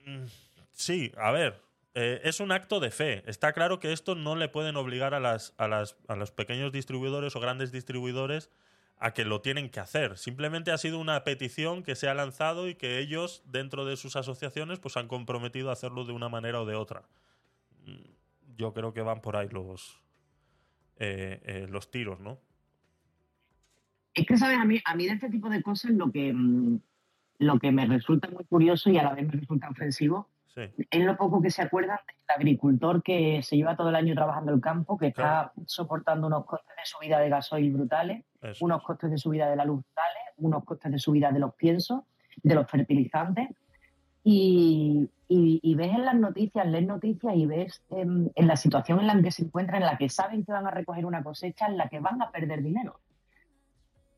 [0.07, 0.25] Mm,
[0.75, 1.64] Sí, a ver.
[1.95, 3.23] Eh, es un acto de fe.
[3.27, 6.73] Está claro que esto no le pueden obligar a, las, a, las, a los pequeños
[6.73, 8.51] distribuidores o grandes distribuidores
[8.99, 10.19] a que lo tienen que hacer.
[10.19, 14.17] Simplemente ha sido una petición que se ha lanzado y que ellos, dentro de sus
[14.17, 17.03] asociaciones, pues han comprometido a hacerlo de una manera o de otra.
[17.87, 20.01] Mm, Yo creo que van por ahí los,
[20.97, 22.41] eh, eh, los tiros, ¿no?
[24.15, 24.59] Es que, ¿sabes?
[24.59, 26.81] A mí, a mí de este tipo de cosas lo que, mm,
[27.39, 31.05] lo que me resulta muy curioso y a la vez me resulta ofensivo Sí, es
[31.05, 34.61] lo poco que se acuerdan del agricultor que se lleva todo el año trabajando el
[34.61, 38.65] campo, que está soportando unos costes de subida de gasoil brutales, eso.
[38.65, 42.03] unos costes de subida de la luz brutales, unos costes de subida de los piensos,
[42.43, 43.49] de los fertilizantes.
[44.23, 49.01] Y, y- y ves en las noticias, lees noticias y ves em, en la situación
[49.01, 51.67] en la que se encuentran, en la que saben que van a recoger una cosecha,
[51.67, 53.01] en la que van a perder dinero.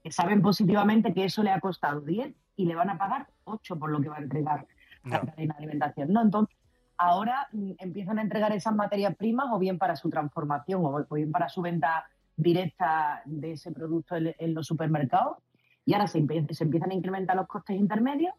[0.04, 3.76] Que saben positivamente que eso le ha costado 10 y le van a pagar 8
[3.78, 4.66] por lo que va a entregar
[5.06, 6.12] La cadena de alimentación.
[6.12, 6.22] ¿no?
[6.22, 6.56] Entonces,
[6.96, 11.32] ahora mm, empiezan a entregar esas materias primas o bien para su transformación o bien
[11.32, 15.38] para su venta directa de ese producto en, en los supermercados
[15.86, 18.34] y ahora se, se empiezan a incrementar los costes intermedios,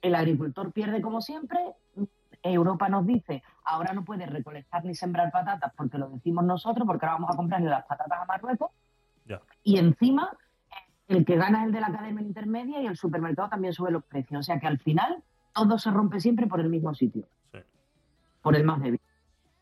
[0.00, 1.58] el agricultor pierde como siempre,
[2.42, 7.04] Europa nos dice, ahora no puede recolectar ni sembrar patatas porque lo decimos nosotros, porque
[7.04, 8.70] ahora vamos a comprarle las patatas a Marruecos,
[9.62, 10.30] y encima
[11.08, 14.04] el que gana es el de la cadena intermedia y el supermercado también sube los
[14.04, 14.40] precios.
[14.40, 15.22] O sea que al final
[15.56, 17.58] todo se rompe siempre por el mismo sitio, Sí,
[18.42, 19.00] por el más débil.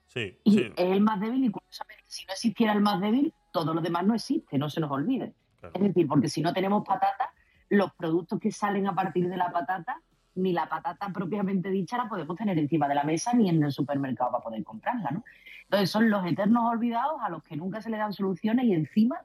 [0.09, 3.33] sí, Y sí, es el más débil y curiosamente, si no existiera el más débil,
[3.53, 5.33] todo lo demás no existe, no se nos olvide.
[5.61, 5.75] claro.
[5.77, 7.31] Es decir, porque si no tenemos patata,
[7.69, 10.01] los productos que salen a partir de la patata,
[10.35, 13.71] ni la patata propiamente dicha la podemos tener encima de la mesa ni en el
[13.71, 15.25] supermercado para poder comprarla, ¿no?
[15.65, 19.21] Entonces son los eternos olvidados a los que nunca se le dan soluciones y encima,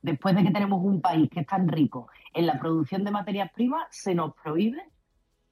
[0.00, 3.50] después de que tenemos un país que es tan rico en la producción de materias
[3.52, 4.80] primas, se nos prohíbe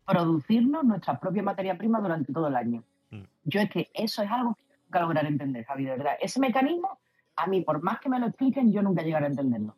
[0.07, 2.83] producirnos nuestras propias materias primas durante todo el año.
[3.11, 3.23] Mm.
[3.45, 6.15] Yo es que eso es algo que nunca lograré entender, Javi, de verdad.
[6.21, 6.99] Ese mecanismo,
[7.37, 9.77] a mí, por más que me lo expliquen, yo nunca llegaré a entenderlo.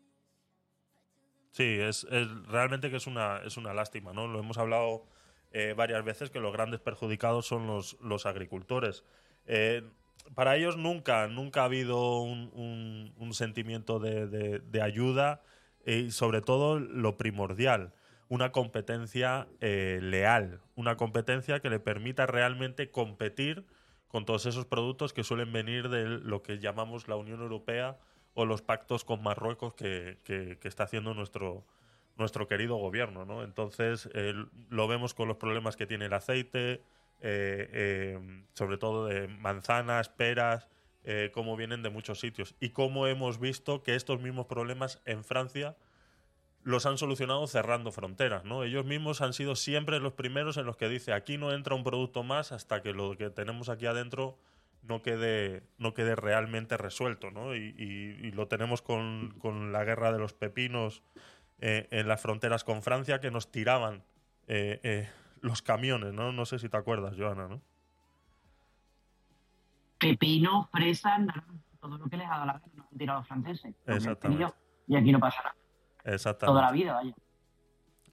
[1.51, 4.27] Sí, es, es- realmente que es una, es una lástima, ¿no?
[4.27, 5.07] Lo hemos hablado
[5.53, 9.05] eh, varias veces que los grandes perjudicados son los, los agricultores.
[9.47, 9.89] Eh,
[10.35, 15.43] para ellos nunca, nunca ha habido un, un- un sentimiento de, de- de ayuda
[15.87, 17.93] y sobre todo lo primordial,
[18.35, 23.65] una competencia eh, leal, una competencia que le permita realmente competir
[24.09, 27.97] con todos esos productos que suelen venir de lo que llamamos la Unión Europea
[28.35, 31.65] o los pactos con Marruecos que, que- está haciendo nuestro,
[32.17, 33.25] nuestro querido gobierno.
[33.25, 33.45] ¿no?
[33.45, 34.09] Entonces,
[34.69, 36.83] lo vemos con los problemas que tiene el aceite,
[37.21, 38.19] eh, eh,
[38.55, 40.69] sobre todo de manzanas, peras,
[41.33, 42.57] cómo vienen de muchos sitios.
[42.59, 45.77] Y cómo hemos visto que estos mismos problemas en Francia
[46.65, 48.65] los han solucionado cerrando fronteras, ¿no?
[48.65, 51.85] Ellos mismos han sido siempre los primeros en los que dice aquí no entra un
[51.85, 54.39] producto más hasta que lo que tenemos aquí adentro
[54.83, 57.55] no quede, no quede realmente resuelto, ¿no?
[57.55, 61.03] Y, y- y lo tenemos con, con la guerra de los pepinos
[61.61, 64.03] eh, en las fronteras con Francia que nos tiraban
[64.49, 65.09] eh, eh,
[65.41, 66.33] los camiones, ¿no?
[66.33, 67.61] No sé si te acuerdas, Joana, ¿no?
[69.99, 73.29] Pepino, fresa, naranja, todo lo que les ha dado la gana nos han tirado los
[73.29, 73.75] franceses.
[73.87, 74.55] Exactamente.
[74.87, 75.57] Y aquí no pasa nada.
[76.05, 76.59] Exactamente.
[76.59, 77.15] Toda la vida, vaya.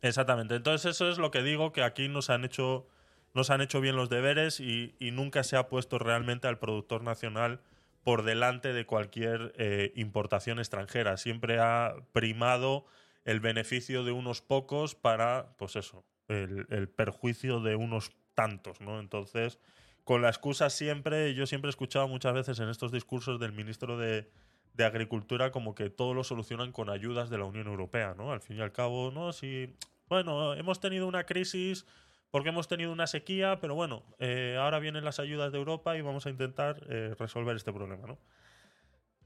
[0.02, 0.56] Exactamente.
[0.56, 2.88] Entonces eso es lo que digo, que aquí nos han hecho,
[3.34, 7.04] nos han hecho bien los deberes y, y nunca se ha puesto realmente al productor
[7.04, 7.62] nacional
[8.04, 11.18] por delante de cualquier eh, importación extranjera.
[11.18, 12.86] Siempre ha primado
[13.26, 19.00] el beneficio de unos pocos para, pues eso, el, el perjuicio de unos tantos, ¿no?
[19.00, 19.60] Entonces,
[20.04, 24.00] con la excusa siempre, yo siempre he escuchado muchas veces en estos discursos del ministro
[24.00, 24.32] de,
[24.74, 28.32] de Agricultura como que todo lo solucionan con ayudas de la Unión Europea, ¿no?
[28.32, 29.34] Al fin y al cabo, ¿no?
[29.34, 29.76] Si,
[30.08, 31.86] bueno, hemos tenido una crisis
[32.32, 36.02] porque hemos tenido una sequía, pero bueno, eh, ahora vienen las ayudas de Europa y
[36.02, 38.18] vamos a intentar eh, resolver este problema, ¿no?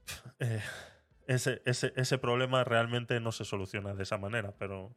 [0.38, 0.60] Eh,
[1.26, 4.94] ese, ese, ese problema realmente no se soluciona de esa manera, pero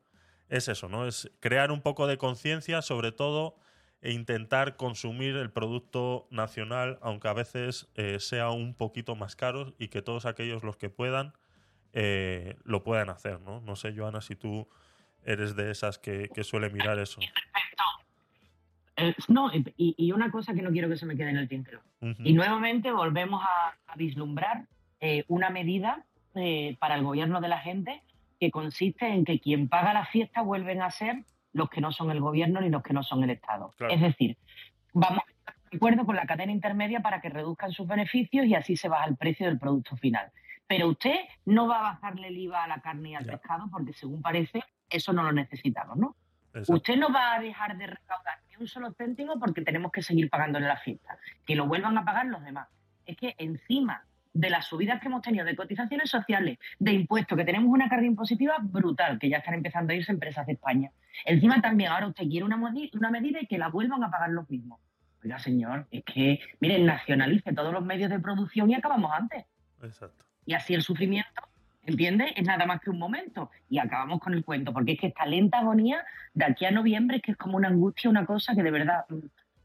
[0.49, 1.07] es eso, ¿no?
[1.07, 3.55] Es crear un poco de conciencia, sobre todo,
[4.01, 9.73] e intentar consumir el producto nacional, aunque a veces eh, sea un poquito más caro
[9.77, 11.33] y que todos aquellos los que puedan
[11.91, 13.61] eh, lo puedan hacer, ¿no?
[13.61, 14.67] No sé, Joana, si tú
[15.25, 17.19] eres de esas que, que suele mirar eso.
[18.95, 21.49] Eh, no, y, y una cosa que no quiero que se me quede en el
[21.49, 21.81] tintero.
[22.23, 24.65] Y nuevamente volvemos a, a vislumbrar
[25.27, 26.05] una medida
[26.79, 28.01] para el gobierno de la gente
[28.39, 32.11] que consiste en que quien paga la fiesta vuelven a ser los que no son
[32.11, 33.73] el gobierno ni los que no son el Estado.
[33.77, 33.93] Claro.
[33.93, 34.37] Es decir,
[34.93, 38.55] vamos a estar de acuerdo con la cadena intermedia para que reduzcan sus beneficios y
[38.55, 40.31] así se baja el precio del producto final.
[40.67, 43.31] Pero usted no va a bajarle el IVA a la carne y al Ya.
[43.33, 46.15] pescado porque según parece eso no lo necesitamos, ¿no?
[46.53, 46.73] Exacto.
[46.73, 50.29] Usted no va a dejar de recaudar ni un solo céntimo porque tenemos que seguir
[50.29, 51.17] pagándole la fiesta.
[51.45, 52.67] Que lo vuelvan a pagar los demás.
[53.05, 54.03] Es que encima
[54.39, 58.05] de las subidas que hemos tenido de cotizaciones sociales, de impuestos, que tenemos una carga
[58.05, 60.91] impositiva brutal, que ya están empezando a irse empresas de España.
[61.25, 62.57] Encima también ahora usted quiere una,
[63.11, 64.79] medida y que la vuelvan a pagar los mismos.
[65.21, 69.43] Oiga, señor, es que, miren, nacionalice todos los medios de producción y acabamos antes.
[69.83, 70.23] Exacto.
[70.45, 71.41] Y así el sufrimiento,
[71.85, 72.31] ¿entiendes?
[72.37, 73.51] Es nada más que un momento.
[73.67, 77.17] Y acabamos con el cuento, porque es que esta lenta agonía de aquí a noviembre
[77.17, 79.17] es que es como una angustia, una cosa que de verdad mm,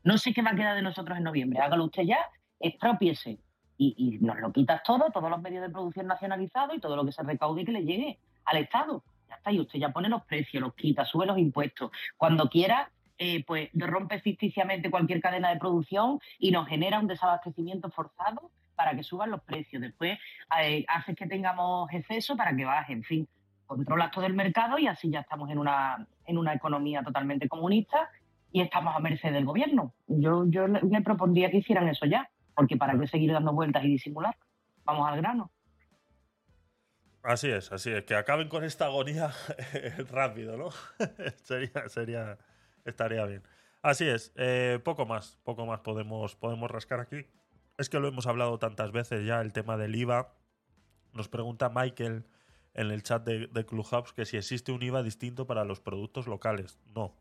[0.03, 1.61] no sé qué va a quedar de nosotros en noviembre.
[1.61, 2.19] Hágalo usted ya,
[2.59, 3.39] expropiese.
[3.77, 7.05] Y, y nos lo quitas todo, todos los medios de producción nacionalizados y todo lo
[7.05, 9.03] que se recaude y que le llegue al Estado.
[9.29, 11.91] Ya está, y usted ya pone los precios, los quita, sube los impuestos.
[12.17, 17.91] Cuando quiera, eh, pues rompe ficticiamente cualquier cadena de producción y nos genera un desabastecimiento
[17.91, 19.81] forzado para que suban los precios.
[19.81, 20.19] Después
[20.61, 22.93] eh, haces que tengamos exceso para que baje.
[22.93, 23.29] En fin,
[23.67, 28.11] controlas todo el mercado y así ya estamos en una, en una economía totalmente comunista
[28.53, 29.93] y estamos a merced del gobierno.
[30.07, 33.89] Yo, yo le, propondría que hicieran eso ya, porque para qué seguir dando vueltas y
[33.89, 34.37] disimular.
[34.85, 35.51] Vamos al grano.
[37.23, 38.05] Así es, así es.
[38.05, 39.33] Que acaben con esta agonía
[40.11, 40.69] rápido, ¿no?
[41.43, 42.39] sería, sería,
[42.85, 43.43] estaría bien.
[43.81, 47.27] Así es, eh, poco más, poco más podemos, podemos rascar aquí.
[47.79, 50.35] Es que lo hemos hablado tantas veces ya, el tema del IVA.
[51.13, 52.27] Nos pregunta Michael
[52.75, 56.27] en el chat de, de Clubhouse que si existe un IVA distinto para los productos
[56.27, 56.79] locales.
[56.95, 57.17] No,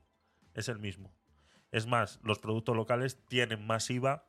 [0.53, 1.13] es el mismo.
[1.71, 4.25] Es más, los productos locales tienen más IVA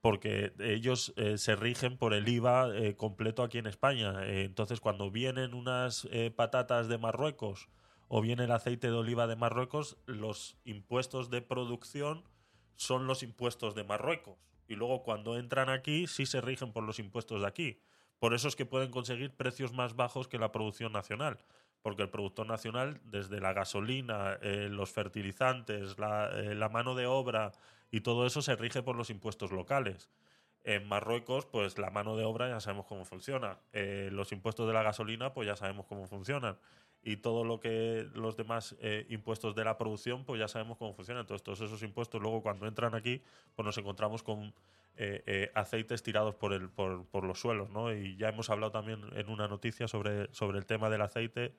[0.00, 4.24] porque ellos eh, se rigen por el IVA eh, completo aquí en España.
[4.26, 7.68] Eh, entonces, cuando vienen unas eh, patatas de Marruecos
[8.06, 12.24] o viene el aceite de oliva de Marruecos, los impuestos de producción
[12.76, 14.36] son los impuestos de Marruecos.
[14.68, 17.80] Y luego cuando entran aquí, sí se rigen por los impuestos de aquí.
[18.18, 21.38] Por eso es que pueden conseguir precios más bajos que la producción nacional.
[21.82, 27.52] Porque el productor nacional, desde la gasolina, eh, los fertilizantes, la, la mano de obra
[27.90, 30.10] y todo eso se rige por los impuestos locales.
[30.64, 33.58] En Marruecos, pues la mano de obra ya sabemos cómo funciona.
[33.72, 36.58] Eh, los impuestos de la gasolina, pues ya sabemos cómo funcionan.
[37.02, 40.92] Y todo lo que los demás eh, impuestos de la producción, pues ya sabemos cómo
[40.92, 41.22] funcionan.
[41.22, 43.22] Entonces, todos esos impuestos, luego cuando entran aquí,
[43.54, 44.52] pues nos encontramos con
[45.00, 47.94] eh, eh, aceites tirados por, el, por, por los suelos, ¿no?
[47.94, 51.54] Y ya hemos hablado también en una noticia sobre, sobre el tema del aceite,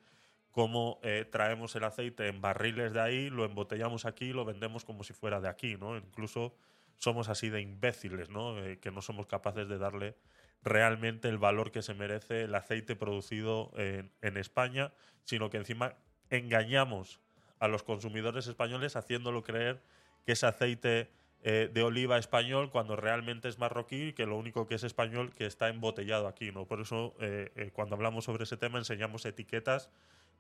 [0.60, 4.84] cómo eh, traemos el aceite en barriles de ahí, lo embotellamos aquí y lo vendemos
[4.84, 5.96] como si fuera de aquí, ¿no?
[5.96, 6.54] Incluso
[6.98, 8.62] somos así de imbéciles, ¿no?
[8.62, 10.18] Eh, que no somos capaces de darle
[10.62, 14.92] realmente el valor que se merece el aceite producido en, en España,
[15.24, 15.96] sino que encima
[16.30, 17.22] engañamos
[17.60, 19.82] a los consumidores españoles haciéndolo creer
[20.26, 21.10] que es aceite
[21.42, 25.46] eh, de oliva español cuando realmente es marroquí que lo único que es español que
[25.46, 26.66] está embotellado aquí, ¿no?
[26.66, 29.90] Por eso eh, eh, cuando hablamos sobre ese tema enseñamos etiquetas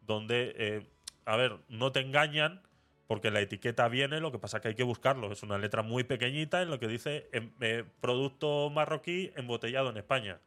[0.01, 0.88] donde, eh,
[1.25, 2.62] a ver, no te engañan
[3.07, 5.31] porque la etiqueta viene, lo que pasa que hay que buscarlo.
[5.31, 9.97] Es una letra muy pequeñita en lo que dice em, eh, producto marroquí embotellado en
[9.97, 10.39] España.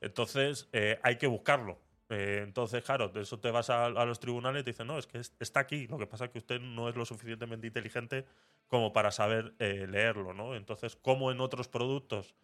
[0.00, 1.78] Entonces eh, hay que buscarlo.
[2.10, 5.18] Entonces, claro, de eso te vas a, los tribunales y te dicen, no, es que
[5.18, 5.86] es- está aquí.
[5.88, 8.24] Lo que pasa es que usted no es lo suficientemente inteligente
[8.68, 10.54] como para saber leerlo, ¿no?
[10.54, 12.34] Entonces, como en otros productos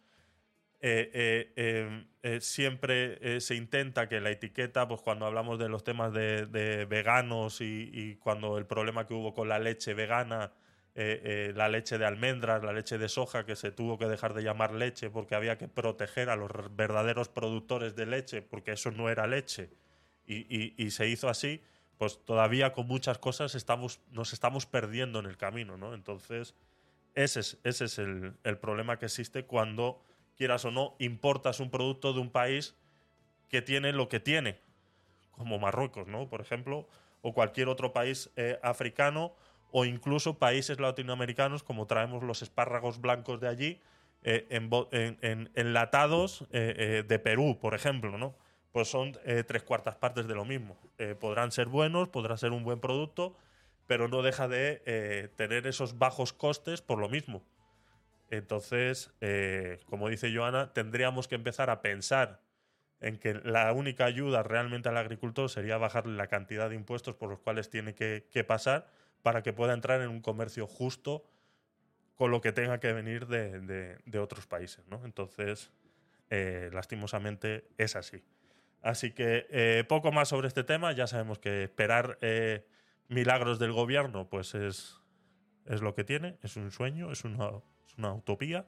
[0.87, 5.67] eh, eh, eh, eh, siempre eh, se intenta que la etiqueta, pues cuando hablamos de
[5.69, 9.93] los temas de, de veganos y, y cuando el problema que hubo con la leche
[9.95, 10.51] vegana,
[10.93, 14.33] eh, eh, la leche de almendras, la leche de soja, que se tuvo que dejar
[14.35, 18.91] de llamar leche porque había que proteger a los verdaderos productores de leche, porque eso
[18.91, 19.69] no era leche,
[20.27, 21.61] y, y- y se hizo así,
[21.97, 25.93] pues todavía con muchas cosas estamos, nos estamos perdiendo en el camino, ¿no?
[25.95, 26.55] Entonces,
[27.15, 30.01] ese es, ese es el, el problema que existe cuando,
[30.35, 32.75] quieras o no, importas un producto de un país
[33.49, 34.59] que tiene lo que tiene,
[35.31, 36.27] como Marruecos, ¿no?
[36.29, 36.87] Por ejemplo,
[37.21, 39.33] o cualquier otro país eh, africano,
[39.71, 43.81] o incluso países latinoamericanos, como traemos los espárragos blancos de allí,
[44.23, 48.35] eh, envo- en- en- enlatados eh, de Perú, por ejemplo, ¿no?
[48.71, 49.13] Pues son
[49.47, 50.77] tres cuartas partes de lo mismo.
[51.21, 53.37] Podrán ser buenos, podrá ser un buen producto,
[53.87, 57.41] pero no deja de tener esos bajos costes por lo mismo.
[58.29, 62.41] Entonces, eh, como dice Joana, tendríamos que empezar a pensar
[62.99, 67.29] en que la única ayuda realmente al agricultor sería bajarle la cantidad de impuestos por
[67.29, 68.87] los cuales tiene que, pasar
[69.21, 71.25] para que pueda entrar en un comercio justo
[72.15, 74.87] con lo que tenga que venir de, otros países.
[74.87, 75.03] ¿no?
[75.05, 75.71] Entonces,
[76.29, 78.23] eh, lastimosamente es así.
[78.81, 80.91] Así que eh, poco más sobre este tema.
[80.93, 82.17] Ya sabemos que esperar
[83.07, 84.95] milagros del gobierno pues es,
[85.65, 87.51] es lo que tiene, es un sueño, es una,
[87.97, 88.65] una utopía.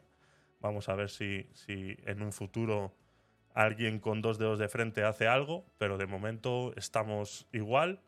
[0.59, 2.93] Vamos a ver si, si en un futuro
[3.53, 8.01] alguien con dos dedos de frente hace algo, pero de momento estamos igual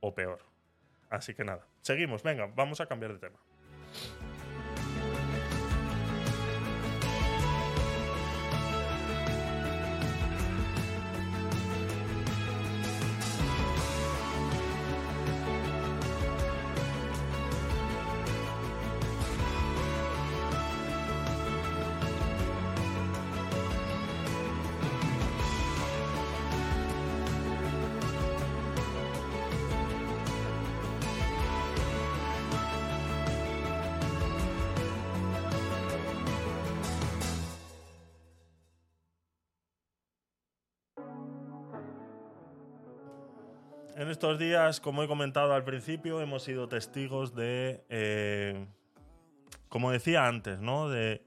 [0.00, 0.40] o peor.
[1.10, 3.38] Así que nada, seguimos, venga, vamos a cambiar de tema.
[44.24, 48.66] Estos días, como he comentado al principio, hemos sido testigos de, eh,
[49.68, 50.88] como decía antes, ¿no?
[50.88, 51.22] De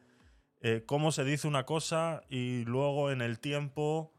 [0.61, 4.15] eh, cómo se dice una cosa y luego en el tiempo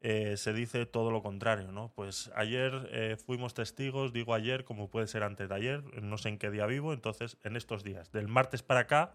[0.00, 1.92] eh, se dice todo lo contrario, ¿no?
[1.96, 6.28] Pues ayer eh, fuimos testigos, digo ayer, como puede ser antes de ayer, no sé
[6.28, 9.12] en qué día vivo, entonces en estos días, del martes para acá,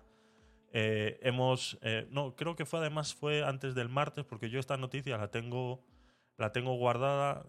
[0.74, 4.76] eh, hemos, eh, no, creo que fue además fue antes del martes, porque yo esta
[4.76, 5.80] noticia la tengo,
[6.38, 7.45] la tengo guardada,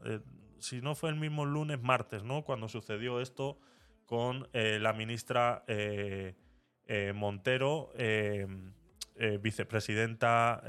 [0.61, 2.42] si no fue el mismo lunes, martes, ¿no?
[2.44, 3.59] Cuando sucedió esto
[4.04, 6.34] con eh, la ministra eh,
[6.86, 8.46] eh, Montero, eh,
[9.40, 10.62] vicepresidenta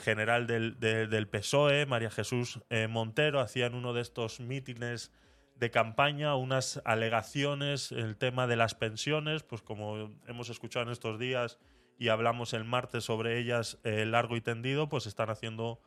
[0.00, 5.10] general del, de- del PSOE, María Jesús Montero, hacía en uno de estos mítines
[5.56, 11.18] de campaña unas alegaciones, el tema de las pensiones, pues como hemos escuchado en estos
[11.18, 11.58] días
[11.98, 15.80] y hablamos el martes sobre ellas largo y tendido, pues están haciendo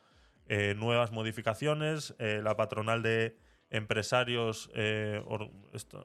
[0.48, 2.16] eh, nuevas modificaciones.
[2.20, 3.38] Eh, la patronal de
[3.70, 5.50] empresarios, eh, or-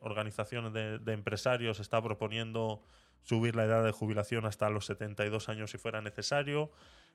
[0.00, 2.82] organizaciones de, empresarios está proponiendo
[3.22, 6.70] subir la edad de jubilación hasta los 72 años si fuera necesario.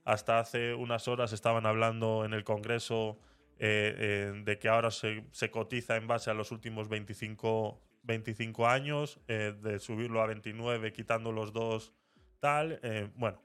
[0.06, 3.20] Hasta hace unas horas estaban hablando en el Congreso
[3.58, 9.80] de que ahora se, se cotiza en base a los últimos 25, 25 años, de
[9.80, 11.94] subirlo a 29 quitando los dos
[12.42, 12.82] tal.
[13.16, 13.42] bueno,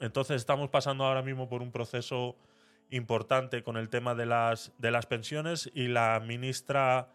[0.00, 2.36] entonces estamos pasando ahora mismo por un proceso
[2.90, 7.08] importante con el tema de las, de las pensiones y la ministra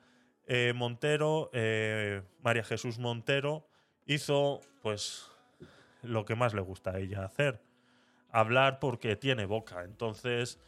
[0.48, 3.68] eh, Montero, eh, María Jesús Montero,
[4.06, 5.30] hizo pues
[6.02, 7.62] lo que más le gusta a ella hacer,
[8.32, 9.84] hablar porque tiene boca.
[9.84, 10.60] Entonces,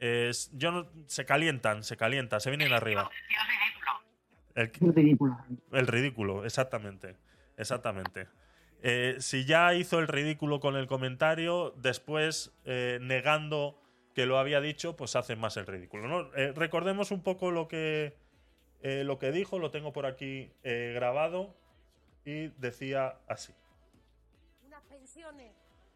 [0.00, 3.10] es, yo no- se calientan, se calientan, se vienen arriba.
[4.54, 5.38] El, ridículo.
[5.72, 7.16] el ridículo, exactamente.
[7.56, 8.26] Exactamente.
[8.82, 13.79] Eh, si ya hizo el ridículo con el comentario, después eh, negando
[14.14, 16.08] que lo había dicho, pues hace más el ridículo.
[16.08, 16.34] ¿no?
[16.34, 18.16] Eh, recordemos un poco lo que,
[18.82, 21.54] eh, lo que dijo, lo tengo por aquí eh, grabado
[22.24, 23.54] y decía así.
[24.64, 25.52] unas pensiones,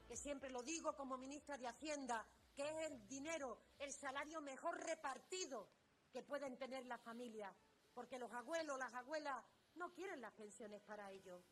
[0.09, 4.81] que siempre lo digo como ministra de Hacienda, que es el dinero, el salario mejor
[4.85, 5.69] repartido
[6.13, 7.53] que pueden tener las familias,
[7.93, 9.37] porque los abuelos, las abuelas
[9.75, 11.43] no quieren las pensiones para ellos.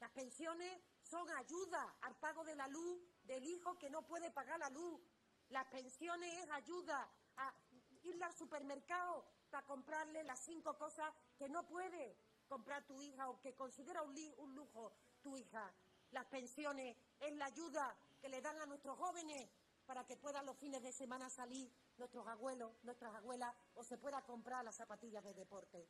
[0.00, 4.58] Las pensiones son ayuda al pago de la luz del hijo que no puede pagar
[4.58, 5.00] la luz.
[5.52, 7.54] Las pensiones es ayuda a
[8.04, 12.16] ir al supermercado para comprarle las cinco cosas que no puede
[12.48, 15.70] comprar tu hija o que considera un, lujo tu hija.
[16.10, 19.50] Las pensiones es la ayuda que le dan a nuestros jóvenes
[19.84, 24.22] para que puedan los fines de semana salir nuestros abuelos, nuestras abuelas o se pueda
[24.22, 25.86] comprar las zapatillas de deporte.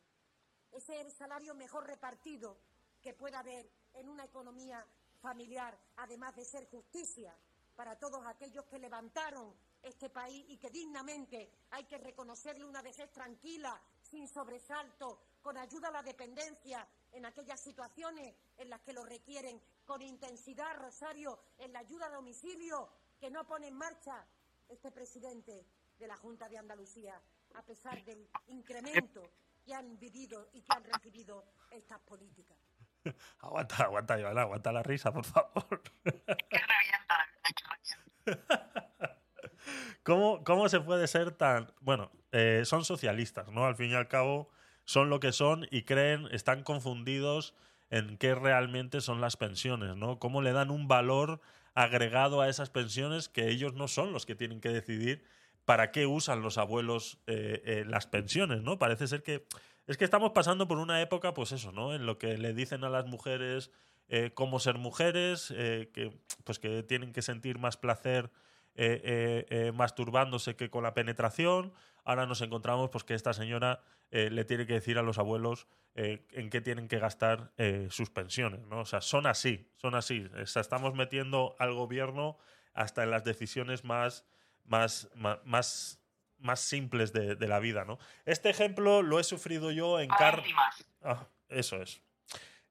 [0.73, 2.59] Ese es el salario mejor repartido
[3.01, 4.85] que pueda haber en una economía
[5.21, 7.33] familiar, además de ser justicia
[7.75, 13.11] para todos aquellos que levantaron este país y que dignamente hay que reconocerle una vejez
[13.13, 19.05] tranquila, sin sobresalto, con ayuda a la dependencia en aquellas situaciones en las que lo
[19.05, 24.25] requieren, con intensidad, Rosario, en la ayuda a domicilio que no pone en marcha
[24.69, 25.67] este presidente
[25.99, 27.21] de la Junta de Andalucía,
[27.55, 29.23] a pesar del incremento
[29.65, 32.59] que han vivido y que han recibido estas políticas.
[33.41, 35.83] Aguanta, aguanta, Joana, aguanta la risa, por favor.
[36.05, 38.12] Que revienta, que revienta.
[40.03, 41.73] ¿Cómo, ¿Cómo se puede ser tan.?
[41.81, 43.67] Bueno, eh, son socialistas, ¿no?
[43.67, 44.51] Al fin y al cabo,
[44.85, 47.55] son lo que son y creen, están confundidos
[47.91, 50.19] en qué realmente son las pensiones, ¿no?
[50.19, 51.41] Cómo le dan un valor
[51.75, 55.25] agregado a esas pensiones que ellos no son los que tienen que decidir
[55.65, 58.79] para qué usan los abuelos eh, eh, las pensiones, ¿no?
[58.79, 59.47] Parece ser que.
[59.87, 61.93] Es que estamos pasando por una época, pues eso, ¿no?
[61.93, 63.73] En lo que le dicen a las mujeres
[64.09, 66.13] eh, cómo ser mujeres, eh, que,
[66.45, 68.31] pues que tienen que sentir más placer
[68.75, 71.73] eh, eh, masturbándose que con la penetración.
[72.05, 76.51] Ahora nos encontramos pues, que esta señora le tiene que decir a los abuelos en
[76.51, 77.51] qué tienen que gastar
[77.89, 78.61] sus pensiones.
[78.67, 78.81] ¿no?
[78.81, 80.29] O sea, son así, son así.
[80.39, 82.37] O sea, estamos metiendo al gobierno
[82.75, 84.27] hasta en las decisiones más,
[84.65, 85.99] más, más,
[86.39, 87.87] más, simples de, de la vida.
[87.87, 87.99] ¿no?
[88.27, 90.85] Este ejemplo lo he sufrido yo en car Íntimas.
[91.03, 92.03] Ah, eso es.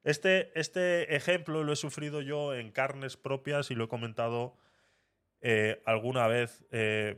[0.04, 4.58] Este, este ejemplo lo he sufrido yo en carnes propias y lo he comentado
[5.42, 6.66] eh, alguna vez.
[6.72, 7.18] Eh,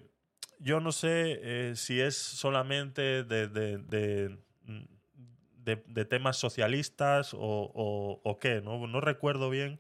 [0.60, 4.38] yo no sé eh, si es solamente de, de- de-
[6.06, 8.86] temas socialistas o, qué, ¿no?
[8.88, 9.80] No recuerdo bien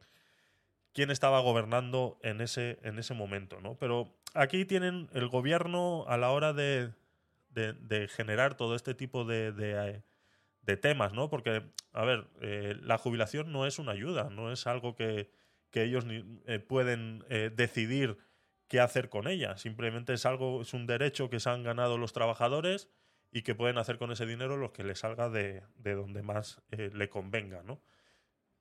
[0.93, 3.76] quién estaba gobernando en ese, en ese momento, ¿no?
[3.78, 6.93] Pero aquí tienen el gobierno a la hora de
[8.10, 9.51] generar todo este tipo de,
[10.64, 11.30] de, temas, ¿no?
[11.30, 15.30] Porque, a ver, eh, la jubilación no es una ayuda, no es algo que,
[15.72, 18.18] que ellos ni- eh, pueden eh, decidir
[18.68, 19.57] qué hacer con ella.
[19.57, 22.89] Simplemente es algo, es un derecho que se han ganado los trabajadores
[23.32, 26.61] y que pueden hacer con ese dinero lo que les salga de, de donde más
[26.70, 27.82] le convenga, ¿no?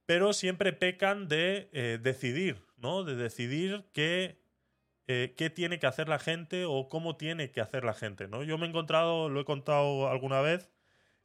[0.07, 3.05] Pero siempre pecan de decidir, ¿no?
[3.05, 4.41] De decidir qué,
[5.07, 8.43] qué tiene que hacer la gente o cómo tiene que hacer la gente, ¿no?
[8.43, 10.71] Yo me he encontrado, lo he contado alguna vez,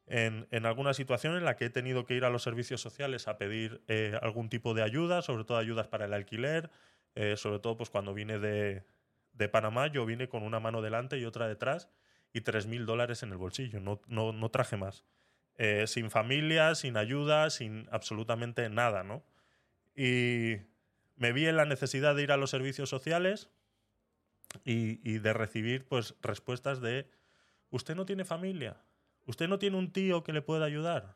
[0.08, 3.28] en, en alguna situación en la que he tenido que ir a los servicios sociales
[3.28, 6.70] a pedir eh, algún tipo de ayuda, sobre todo ayudas para el alquiler,
[7.16, 8.84] eh, sobre todo pues cuando vine de,
[9.34, 11.90] de Panamá, yo vine con una mano delante y otra detrás
[12.34, 15.04] y 3.000 dólares en el bolsillo, no, no, no traje más.
[15.58, 19.24] Eh, sin familia, sin ayuda, sin absolutamente nada, ¿no?
[19.96, 20.58] Y
[21.16, 23.50] me vi en la necesidad de ir a los servicios sociales
[24.64, 27.10] y, y de recibir pues respuestas de
[27.72, 28.78] usted no tiene familia,
[29.28, 31.16] usted no tiene un tío que le pueda ayudar,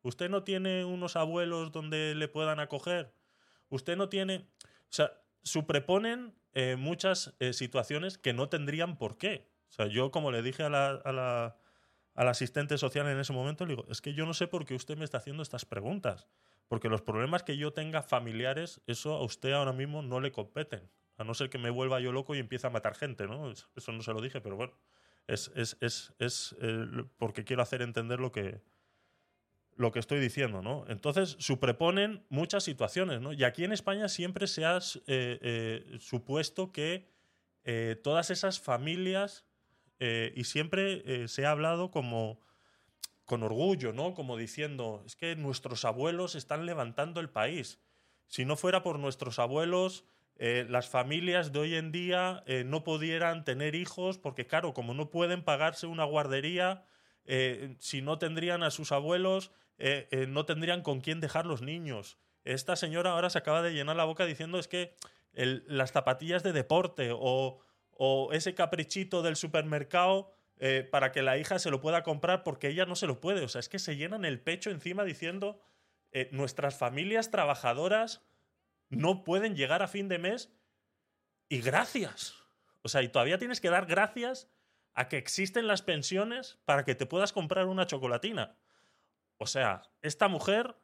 [0.00, 3.12] usted no tiene unos abuelos donde le puedan acoger,
[3.68, 4.48] usted no tiene...
[4.90, 9.50] O sea, superponen eh, muchas eh, situaciones que no tendrían por qué.
[9.68, 11.56] O sea, yo como le dije a la,
[12.14, 14.96] asistente social en ese momento, le digo, es que yo no sé por qué usted
[14.96, 16.26] me está haciendo estas preguntas.
[16.68, 20.90] Porque los problemas que yo tenga familiares, eso a usted ahora mismo no le competen.
[21.16, 23.50] A no ser que me vuelva yo loco y empiece a matar gente, ¿no?
[23.50, 24.74] Es- Eso no se lo dije, pero bueno.
[25.28, 26.86] Es, es, es, es eh,
[27.18, 28.62] porque quiero hacer entender lo que,
[29.76, 30.84] lo que estoy diciendo, ¿no?
[30.88, 33.34] Entonces, superponen muchas situaciones, ¿no?
[33.34, 37.16] Y aquí en España siempre se ha eh, eh, supuesto que
[38.02, 39.44] todas esas familias,
[40.00, 42.40] y siempre se ha hablado como
[43.26, 44.14] con orgullo, ¿no?
[44.14, 47.78] Como diciendo, es que nuestros abuelos están levantando el país.
[48.26, 50.06] Si no fuera por nuestros abuelos,
[50.40, 54.94] eh, las familias de hoy en día eh, no pudieran tener hijos, porque claro, como
[54.94, 56.84] no pueden pagarse una guardería,
[57.24, 59.50] eh, si no tendrían a sus abuelos,
[60.28, 62.18] no tendrían con quién dejar los niños.
[62.42, 64.96] Esta señora ahora se acaba de llenar la boca diciendo es que
[65.32, 67.60] las zapatillas de deporte o,
[67.92, 70.32] o ese caprichito del supermercado
[70.90, 73.44] para que la hija se lo pueda comprar porque ella no se lo puede.
[73.44, 75.60] O sea, es que se llenan el pecho encima diciendo
[76.32, 78.27] nuestras familias trabajadoras
[78.90, 80.52] no pueden llegar a fin de mes
[81.48, 82.34] y gracias.
[82.82, 84.50] O sea, y todavía tienes que dar gracias
[84.94, 88.56] a que existen las pensiones para que te puedas comprar una chocolatina.
[89.36, 90.76] O sea, esta mujer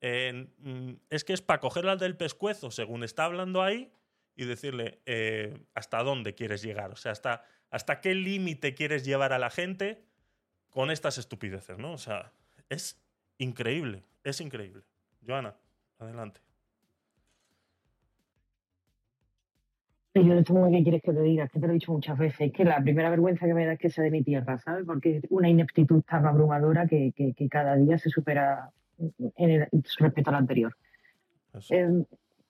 [0.00, 3.92] eh, mm, es que es para cogerla del pescuezo, según está hablando ahí,
[4.36, 6.92] y decirle eh, hasta dónde quieres llegar.
[6.92, 10.04] O sea, hasta, hasta qué límite quieres llevar a la gente
[10.70, 11.92] con estas estupideces, ¿no?
[11.92, 12.32] O sea,
[12.68, 13.02] es
[13.38, 14.84] increíble, es increíble.
[15.26, 15.56] Joana,
[15.98, 16.40] adelante.
[20.12, 21.44] Y Yo de esto ¿qué quieres que te diga?
[21.44, 22.40] Es que te lo he dicho muchas veces.
[22.48, 24.84] Es que la primera vergüenza que me da es que sea de mi tierra, ¿sabes?
[24.84, 28.70] Porque es una ineptitud tan abrumadora que, que- que cada día se supera
[29.36, 30.76] en el- respecto al anterior.
[31.54, 31.74] Eso.
[31.74, 32.04] Eh,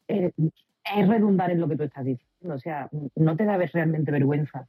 [0.09, 0.33] eh,
[0.97, 2.55] es redundar en lo que tú estás diciendo.
[2.55, 4.67] O sea, no te da realmente vergüenza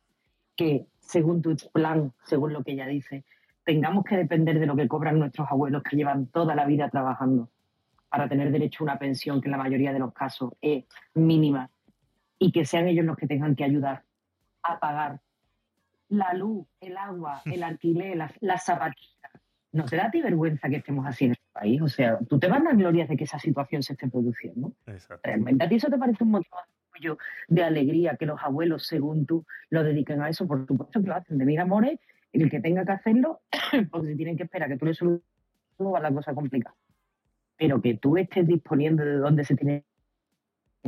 [0.58, 3.24] que, según tu plan, según lo que ella dice,
[3.64, 7.50] tengamos que depender de lo que cobran nuestros abuelos que llevan toda la vida trabajando
[8.10, 10.84] para tener derecho a una pensión que en la mayoría de los casos es
[11.14, 11.70] mínima
[12.42, 14.04] y que sean ellos los que tengan que ayudar
[14.64, 15.22] a pagar
[16.10, 19.32] la luz, el agua, el alquiler, las, las zapatillas.
[19.72, 21.82] ¿No te da a ti vergüenza que estemos así en este país?
[21.82, 24.74] O sea, tú te vas a glorias de que esa situación se esté produciendo.
[24.88, 25.22] Exacto.
[25.24, 26.58] ¿Realmente a ti eso te parece un motivo
[27.48, 30.48] de alegría, que los abuelos, según tú, lo dediquen a eso?
[30.48, 31.38] Por supuesto que lo hacen.
[31.38, 32.00] De mil amores,
[32.34, 33.42] el que tenga que hacerlo,
[33.92, 35.24] porque si tienen que esperar a que tú le soluciones,
[35.80, 36.76] va la cosa complicada.
[37.56, 39.86] Pero que tú estés disponiendo de dónde se tiene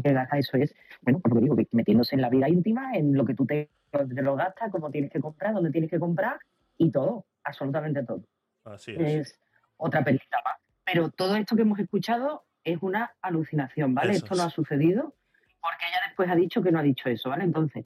[0.02, 2.94] que gastar, eso es, bueno, por lo que digo, que metiéndose en la vida íntima,
[2.94, 6.00] en lo que tú te, te lo gastas, cómo tienes que comprar, dónde tienes que
[6.00, 6.39] comprar
[6.78, 8.24] y todo, absolutamente todo
[8.64, 9.00] Así es.
[9.02, 9.39] es
[9.78, 10.56] otra película más.
[10.86, 14.14] Pero todo esto que hemos escuchado es una alucinación, ¿vale?
[14.14, 14.48] Eso esto no es.
[14.48, 15.14] ha sucedido
[15.62, 17.46] porque ella después ha dicho que no ha dicho eso, ¿vale?
[17.46, 17.86] Entonces,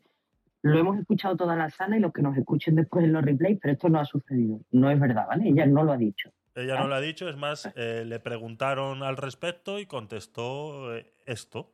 [0.64, 3.60] lo hemos escuchado toda la sala y los que nos escuchen después en los replays,
[3.62, 4.62] pero esto no ha sucedido.
[4.72, 5.48] No es verdad, ¿vale?
[5.48, 6.32] Ella no lo ha dicho.
[6.56, 11.14] Ella no lo ha dicho, es más, eh, le preguntaron al respecto y contestó eh,
[11.28, 11.72] esto.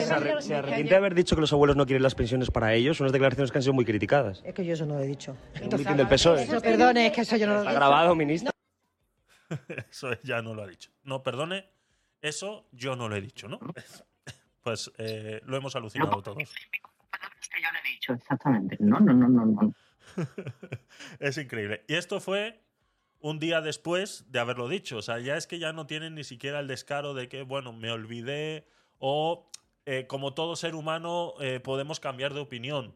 [0.00, 2.72] Se, arre- se arrepiente de haber dicho que los abuelos no quieren las pensiones para
[2.72, 4.42] ellos, unas declaraciones que han sido muy criticadas.
[4.44, 5.36] Es que yo eso no lo he dicho.
[5.60, 6.44] Un mitin del PSOE.
[6.44, 8.52] Eso, perdone, es que eso yo no lo he grabado, ministro.
[9.90, 10.90] Eso ya no lo ha dicho.
[11.04, 11.64] No, perdone,
[12.20, 13.58] eso yo no lo he dicho, ¿no?
[14.62, 16.36] Pues eh, lo hemos alucinado todos.
[16.42, 16.50] Es
[17.48, 18.76] que yo le he dicho, exactamente.
[18.80, 19.74] No, no, no, no, no.
[21.18, 21.84] es increíble.
[21.88, 22.60] Y esto fue
[23.20, 24.98] un día después de haberlo dicho.
[24.98, 27.72] O sea, ya es que ya no tienen ni siquiera el descaro de que, bueno,
[27.72, 28.68] me olvidé
[28.98, 29.50] o
[29.90, 32.94] eh, como todo ser humano eh, podemos cambiar de opinión.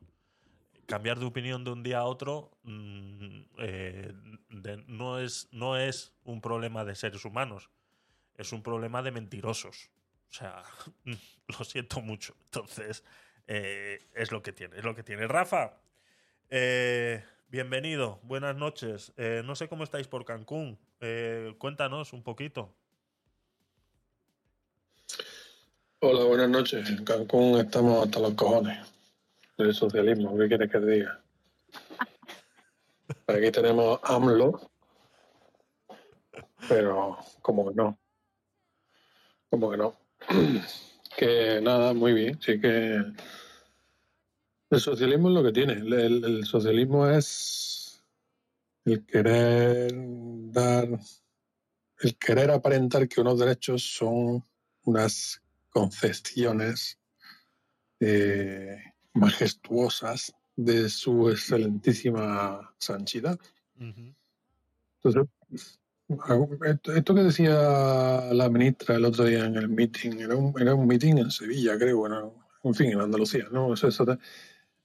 [0.84, 4.12] Cambiar de opinión de un día a otro mm, eh,
[4.88, 7.70] no, es, no es un problema de seres humanos,
[8.36, 9.88] es un problema de mentirosos.
[10.28, 10.64] O sea,
[11.58, 12.36] lo siento mucho.
[12.44, 13.04] Entonces,
[13.46, 15.26] es lo que tiene, es lo que tiene.
[15.26, 15.78] Rafa,
[17.48, 19.14] bienvenido, buenas noches.
[19.16, 20.78] No sé cómo estáis por Cancún.
[21.56, 22.76] Cuéntanos un poquito.
[26.04, 26.90] Hola, buenas noches.
[26.90, 28.76] En Cancún estamos hasta los cojones
[29.56, 30.36] del socialismo.
[30.36, 31.22] ¿Qué quieres que te diga?
[33.28, 34.60] Aquí tenemos AMLO,
[36.68, 37.98] pero como que no.
[39.48, 39.96] Como que no.
[41.16, 42.40] Que nada, muy bien.
[42.42, 43.00] Sí que
[44.70, 45.74] el socialismo es lo que tiene.
[45.74, 48.02] El, socialismo es
[48.86, 50.88] el querer dar,
[52.00, 54.44] el querer aparentar que unos derechos son
[54.84, 55.40] unas
[55.72, 56.98] concesiones
[58.00, 58.78] eh,
[59.14, 63.38] majestuosas de su excelentísima sanchidad.
[65.02, 65.30] Entonces,
[66.94, 70.86] esto, que decía la ministra el otro día en el meeting, era un, era un
[70.86, 73.72] meeting en Sevilla, creo, bueno, en fin, en Andalucía, ¿no?
[73.74, 74.18] Eso- eso-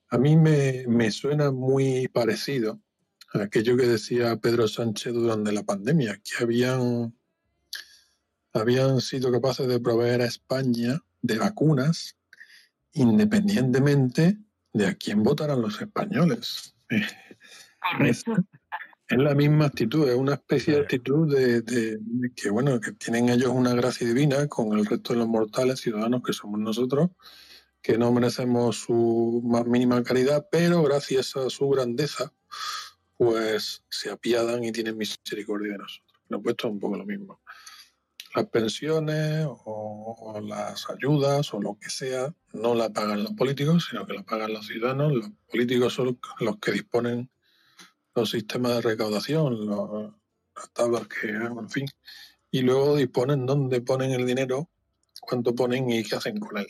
[0.10, 2.80] a mí me, me suena muy parecido
[3.34, 7.17] a aquello que decía Pedro Sánchez durante la pandemia, que habían
[8.58, 12.16] habían sido capaces de proveer a España de vacunas
[12.94, 14.38] independientemente
[14.74, 16.76] de a quién votaran los españoles.
[18.00, 18.24] Es,
[19.10, 22.92] es la misma actitud, es una especie de actitud de, de- de que, bueno, que
[22.94, 27.10] tienen ellos una gracia divina con el resto de los mortales ciudadanos que somos nosotros,
[27.82, 32.34] que no merecemos su más mínima caridad, pero gracias a su grandeza,
[33.16, 36.20] pues se apiadan y tienen misericordia de nosotros.
[36.30, 37.42] Nos puesto un poco lo mismo
[38.38, 43.88] las pensiones o, o las ayudas o lo que sea no la pagan los políticos,
[43.90, 45.12] sino que la pagan los ciudadanos.
[45.14, 47.30] Los políticos son los que disponen
[48.16, 50.14] los sistemas de recaudación, los-
[50.56, 51.86] las tablas que, en fin,
[52.52, 54.70] y luego disponen dónde ponen el dinero,
[55.22, 56.68] cuánto ponen y qué hacen con él.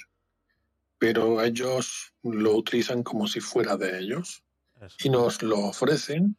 [0.97, 4.43] Pero ellos lo utilizan como si fuera de ellos
[4.81, 4.95] Eso.
[5.03, 6.35] y nos lo ofrecen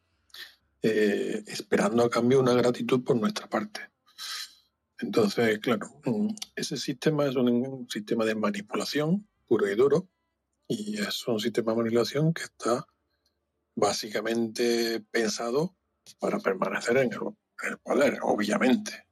[0.81, 3.81] eh, esperando a cambio una gratitud por nuestra parte.
[4.99, 10.09] Entonces, claro, mm, ese sistema es un, sistema de manipulación puro y duro
[10.67, 12.85] y es un sistema de manipulación que está
[13.75, 15.75] básicamente pensado
[16.19, 19.05] para permanecer en el, poder, obviamente.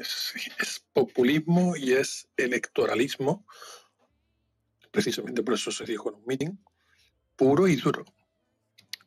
[0.00, 3.46] Es, es populismo y es electoralismo,
[4.90, 6.56] precisamente por eso se dijo en un meeting,
[7.36, 8.04] puro y duro,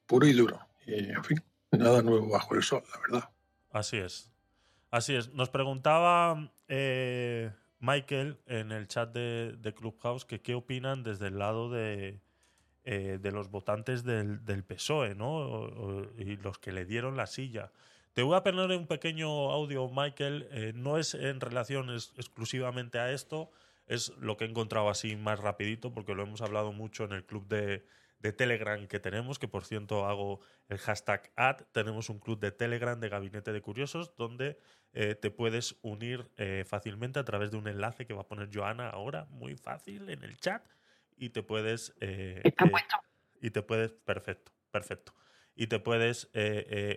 [0.05, 0.59] puro y duro.
[0.85, 3.29] Y, en fin, nada nuevo bajo el sol, la verdad.
[3.71, 4.32] Así es.
[4.93, 5.33] Así es.
[5.33, 11.71] Nos preguntaba eh, Michael en el chat de, Clubhouse que qué opinan desde el lado
[11.71, 12.21] de,
[12.83, 16.03] eh, de los votantes del, PSOE, ¿no?
[16.19, 17.71] Y los que le dieron la silla.
[18.13, 20.47] Te voy a poner un pequeño audio, Michael.
[20.51, 23.49] eh, no es en relación exclusivamente a esto,
[23.87, 27.25] es lo que he encontrado así más rapidito, porque lo hemos hablado mucho en el
[27.25, 27.83] club de,
[28.23, 31.57] de Telegram que tenemos, que por cierto hago el hashtag ad.
[31.73, 34.57] Tenemos un club de Telegram de Gabinete de Curiosos donde
[34.93, 38.49] eh, te puedes unir eh, fácilmente a través de un enlace que va a poner
[38.51, 40.65] Joana ahora, muy fácil, en el chat.
[41.17, 41.93] Y te puedes...
[41.99, 42.95] eh, Está puesto.
[43.41, 45.13] y te puedes, perfecto, perfecto.
[45.53, 46.31] Y te puedes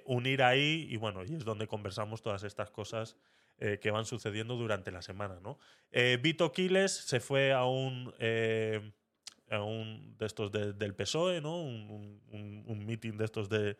[0.06, 3.16] unir ahí y bueno, y es donde conversamos todas estas cosas
[3.58, 5.58] que van sucediendo durante la semana, ¿no?
[6.22, 8.14] Vito Quiles se fue a un,
[9.50, 11.60] a un de estos de- del PSOE, ¿no?
[11.62, 13.76] Un, un, un- meeting de estos de,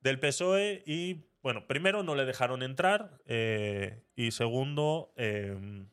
[0.00, 5.86] del PSOE y bueno, primero no le dejaron entrar eh, y segundo, eh,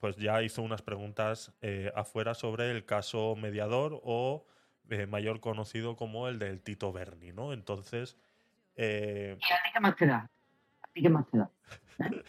[0.00, 4.46] pues ya hizo unas preguntas eh, afuera sobre el caso mediador o
[4.90, 7.52] eh, mayor conocido como el del Tito Berni, ¿no?
[7.52, 8.16] Entonces,
[8.78, 10.30] ¿Y a ti qué más te da?
[10.82, 11.50] ¿A ti qué más te da?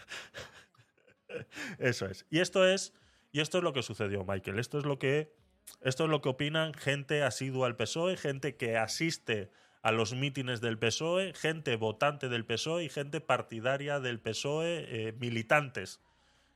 [1.80, 2.26] eso es.
[2.30, 2.94] Y esto es,
[3.32, 4.60] y esto es lo que sucedió, Michael.
[4.60, 5.34] Esto es lo que,
[5.82, 9.52] esto es lo que opinan gente asidua al PSOE, gente que asiste
[9.82, 15.14] a los mítines del PSOE, gente votante del PSOE y gente partidaria del PSOE, eh,
[15.14, 16.02] militantes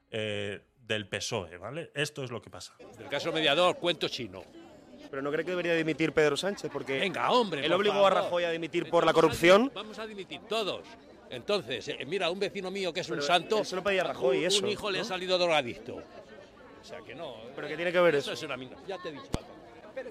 [0.09, 1.91] eh, del PSOE, ¿vale?
[1.93, 2.76] Esto es lo que pasa.
[2.99, 4.43] El caso mediador, cuento chino.
[5.09, 7.66] Pero no cree que debería dimitir Pedro Sánchez porque Venga, hombre.
[7.66, 8.09] él obligó a.
[8.09, 9.72] Rajoy a dimitir por la corrupción.
[9.74, 10.88] Vamos a dimitir todos.
[11.30, 14.45] Entonces, eh, mira, un vecino mío que es un santo, eso lo pedía Rajoy, un,
[14.45, 16.03] eso, un hijo le ha salido drogadicto.
[16.82, 17.36] O sea que no.
[17.55, 18.32] ¿Pero qué tiene que ver eso?
[18.32, 18.75] es una mina.
[18.88, 19.29] Ya te he dicho.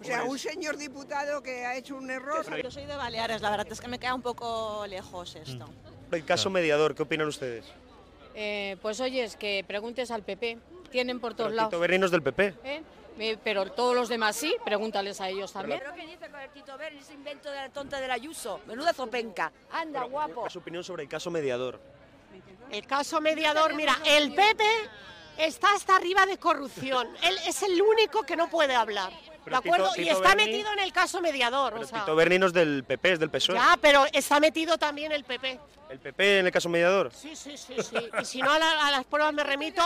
[0.01, 2.45] O sea, un señor diputado que ha hecho un error.
[2.63, 5.69] Yo soy de Baleares, la verdad es que me queda un poco lejos esto.
[6.13, 7.65] El caso mediador, ¿qué opinan ustedes?
[8.35, 10.59] Eh, pues oye, es que preguntes al PP.
[10.91, 11.71] Tienen por todos Pero lados.
[11.71, 12.55] Tito Berni no es del PP.
[12.65, 12.83] ¿eh?
[13.19, 15.79] Eh, Pero todos los demás sí, pregúntales a ellos también.
[15.79, 18.61] ¿Pero qué dice con el Tito Berni, ese invento de la tonta del Ayuso?
[18.67, 19.53] Menuda zopenca.
[19.71, 20.35] Anda, guapo.
[20.35, 21.81] ¿Cuál es su opinión sobre el caso mediador?
[22.71, 24.65] El caso mediador, mira, el PP
[25.39, 27.09] está hasta arriba de corrupción.
[27.23, 29.13] Él es el único que no puede hablar.
[29.47, 29.91] ¿De acuerdo?
[29.93, 31.73] Tito- y está Berni- metido en el caso mediador.
[31.73, 33.57] Pero o sea, Tito Berni no es del PP, es del PSOE.
[33.57, 35.59] ya, pero está metido también el PP.
[35.89, 37.11] ¿El PP en el caso mediador?
[37.13, 37.97] Sí, sí, sí, sí.
[38.21, 39.83] Y si no, a, la- a las pruebas me remito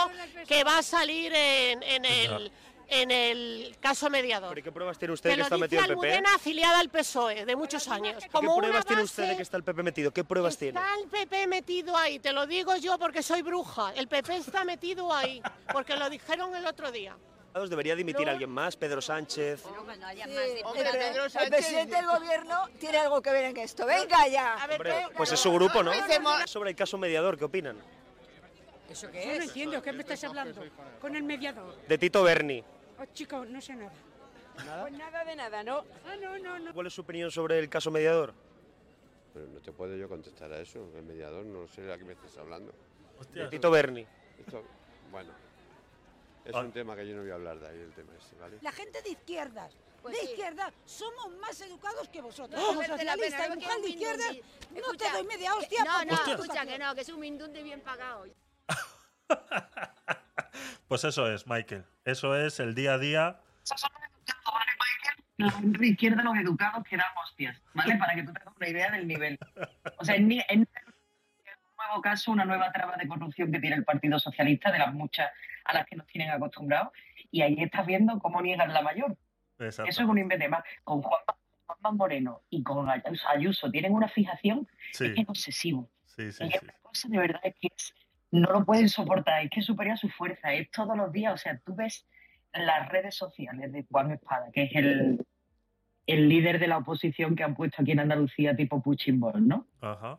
[0.46, 2.52] que va a salir en, en el,
[2.94, 4.50] en el caso mediador.
[4.54, 5.92] ¿Pero qué pruebas tiene usted Te que está metido el PP?
[5.92, 8.22] Almudena, afiliada al PSOE, de muchos años.
[8.22, 10.12] ¿Qué Como una pruebas tiene usted de que está el PP metido?
[10.12, 10.78] ¿Qué pruebas tiene?
[10.78, 13.92] Está el PP metido ahí, te lo digo yo porque soy bruja.
[13.94, 15.42] El PP está metido ahí,
[15.72, 17.16] porque lo dijeron el otro día.
[17.68, 18.76] ¿Debería dimitir alguien más?
[18.76, 19.62] ¿Pedro Sánchez?
[20.24, 23.86] el, el presidente del gobierno tiene algo que ver en esto.
[23.86, 24.56] Venga ya.
[24.72, 25.92] Hombre, pues es su grupo, ¿no?
[26.46, 27.76] Sobre el caso mediador, ¿qué opinan?
[28.90, 30.62] ¿Eso Yo no entiendo, ¿qué me estás hablando?
[31.00, 31.74] Con el mediador.
[31.86, 32.62] De Tito Berni.
[32.98, 33.92] Oh, chico, no sé nada.
[34.82, 35.84] Pues nada de nada, ¿no?
[36.06, 36.72] Ah, no, no, no.
[36.72, 38.32] ¿Cuál es su opinión sobre el caso mediador?
[39.32, 42.12] Pero no te puedo yo contestar a eso, el mediador, no sé a qué me
[42.12, 42.72] estás hablando.
[43.32, 44.06] De Tito Berni.
[44.38, 44.62] Esto,
[45.10, 45.32] bueno,
[46.44, 46.60] es Ah.
[46.60, 48.58] un tema que yo no voy a hablar de ahí, el tema ese, ¿vale?
[48.62, 50.26] La gente de izquierdas, Pues de sí.
[50.30, 52.60] izquierdas, somos más educados que vosotros.
[52.60, 54.36] No, Como socialista y no mujer de izquierdas,
[54.70, 55.84] no Escucha, te doy media que- hostia.
[55.84, 58.26] No, por no, tu escucha, que no, que es un mindundi bien pagado.
[60.88, 61.84] Pues eso es, Michael.
[62.04, 63.40] Eso es el día a día.
[65.36, 67.96] La gente de izquierda, los educados que dan hostias, ¿vale?
[67.98, 69.38] Para que tú tengas una idea del nivel.
[69.98, 70.66] O sea, en, en un
[71.76, 75.30] nuevo caso, una nueva trama de corrupción que tiene el Partido Socialista, de las muchas
[75.64, 76.92] a las que nos tienen acostumbrados,
[77.30, 79.16] y ahí estás viendo cómo niegan la mayor.
[79.58, 79.90] Exacto.
[79.90, 80.62] Eso es un invento más.
[80.84, 81.20] Con Juan
[81.66, 85.06] Juanma Moreno y con Ayuso, tienen una fijación Sí.
[85.06, 85.90] es que es obsesivo.
[86.04, 86.56] Sí, sí, Y sí.
[86.56, 87.94] es una cosa de verdad es que es-
[88.34, 91.32] no lo pueden soportar, es que es superior a su fuerza, es todos los días.
[91.34, 92.06] O sea, tú ves
[92.52, 95.24] las redes sociales de Juan Espada, que es el,
[96.06, 99.66] el líder de la oposición que han puesto aquí en Andalucía, tipo Puchimbol, ¿no?
[99.80, 100.18] Ajá.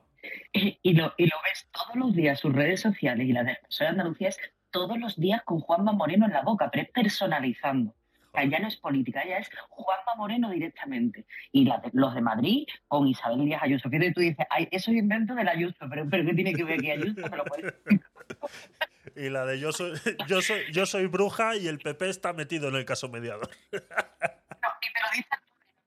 [0.53, 3.57] Y, y lo, y lo ves todos los días, sus redes sociales y las del
[3.67, 4.39] PSOE de Andalucía es
[4.71, 7.93] todos los días con Juanma Moreno en la boca, pero es personalizando.
[8.35, 11.25] Sea, ya no es política, ya es Juanma Moreno directamente.
[11.51, 13.89] Y la de- los de Madrid con Isabel Díaz Ayuso.
[13.89, 16.79] Fíjate, tú dices, Ay, eso es invento del Ayuso, pero, pero ¿qué tiene que ver
[16.79, 17.21] aquí Ayuso?
[17.29, 17.73] Me lo puedes
[19.15, 19.93] Y la de yo soy,
[20.27, 23.49] yo soy, yo soy bruja y el PP está metido en el caso mediador.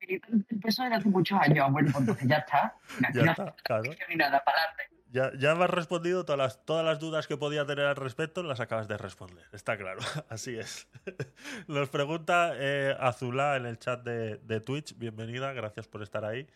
[0.01, 0.20] el
[0.62, 1.70] PSOE de hace muchos años.
[1.70, 2.74] Bueno, pues entonces ya está.
[3.07, 3.90] Aquí Ya no está, claro.
[4.09, 4.84] ni nada, para adelante.
[5.11, 8.43] Ya, ya me has respondido todas las, todas las dudas que podía tener al respecto,
[8.43, 9.45] las acabas de responder.
[9.53, 10.87] Está claro, así es.
[11.67, 16.47] Nos pregunta eh, Azulá en el chat de, de Twitch, bienvenida, gracias por estar ahí.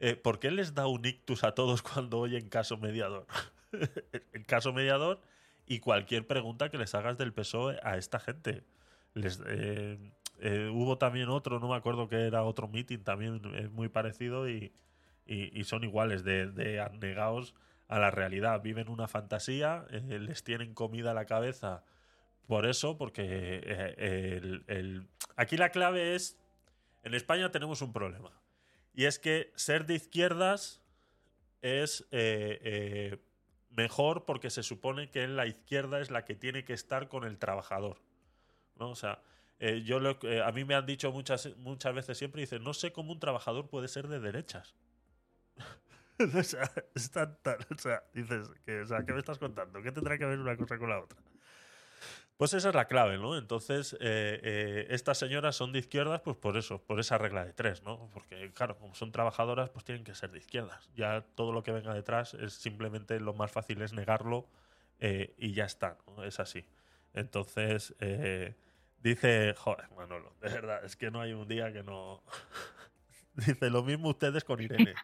[0.00, 3.26] Eh, ¿Por qué les da un ictus a todos cuando oyen caso mediador?
[4.32, 5.20] el caso mediador
[5.66, 8.64] y cualquier pregunta que les hagas del PSOE a esta gente.
[9.14, 9.98] Les, eh,
[10.40, 14.48] eh, hubo también otro, no me acuerdo que era otro meeting también eh, muy parecido
[14.48, 14.72] y,
[15.26, 17.54] y- y son iguales de, de anegados
[17.90, 18.62] a la realidad.
[18.62, 21.84] Viven una fantasía, eh, les tienen comida a la cabeza
[22.46, 25.02] por eso, porque eh,
[25.36, 26.38] aquí la clave es,
[27.04, 28.30] en España tenemos un problema,
[28.94, 30.82] y es que ser de izquierdas
[31.62, 33.18] es eh,
[33.70, 37.38] mejor porque se supone que la izquierda es la que tiene que estar con el
[37.38, 37.98] trabajador.
[38.76, 38.90] ¿no?
[38.90, 39.22] O sea,
[39.84, 43.12] yo lo- a mí me han dicho muchas, muchas veces siempre, dicen, no sé cómo
[43.12, 44.74] un trabajador puede ser de derechas.
[46.34, 49.82] o sea, es tan- tan- o sea, dices, que, o sea, ¿qué me estás contando?
[49.82, 51.18] ¿Qué tendrá que ver una cosa con la otra?
[52.36, 53.36] Pues esa es la clave, ¿no?
[53.36, 57.52] Entonces, eh, eh, estas señoras son de izquierdas, pues por eso, por esa regla de
[57.52, 58.08] tres, ¿no?
[58.14, 60.88] Porque, claro, como son trabajadoras, pues tienen que ser de izquierdas.
[60.94, 64.48] Ya todo lo que venga detrás es simplemente lo más fácil es negarlo
[65.00, 66.24] eh, y ya está, ¿no?
[66.24, 66.64] Es así.
[67.12, 68.54] Entonces, eh,
[69.00, 72.22] dice, joder, Manolo, de verdad, es que no hay un día que no.
[73.34, 74.94] dice lo mismo ustedes con Irene.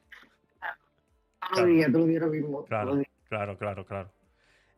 [2.29, 2.65] Mismo.
[2.65, 4.13] Claro, claro, claro, claro.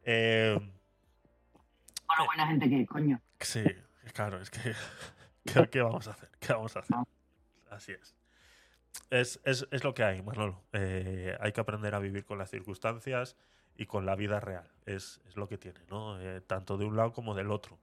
[0.04, 0.58] Eh,
[2.06, 3.20] Bueno, buena gente que, coño.
[3.40, 3.62] Sí,
[4.14, 4.74] claro, es que.
[5.44, 6.30] ¿Qué, qué vamos a hacer?
[6.40, 6.96] ¿Qué vamos a hacer?
[7.70, 8.14] Así es.
[9.10, 10.62] Es, es, es lo que hay, Manolo.
[10.72, 13.36] Eh, hay que aprender a vivir con las circunstancias
[13.76, 14.68] y con la vida real.
[14.86, 16.20] Es, es lo que tiene, ¿no?
[16.20, 17.78] Eh, tanto de un lado como del otro.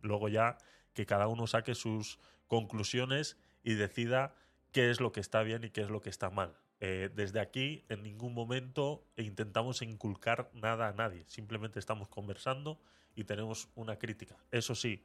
[0.00, 0.56] Luego ya
[0.94, 2.18] que cada uno saque sus
[2.48, 4.34] conclusiones y decida
[4.72, 6.56] qué es lo que está bien y qué es lo que está mal.
[6.80, 11.24] Eh, desde aquí en ningún momento intentamos inculcar nada a nadie.
[11.26, 12.80] Simplemente estamos conversando
[13.14, 14.36] y tenemos una crítica.
[14.50, 15.04] Eso sí,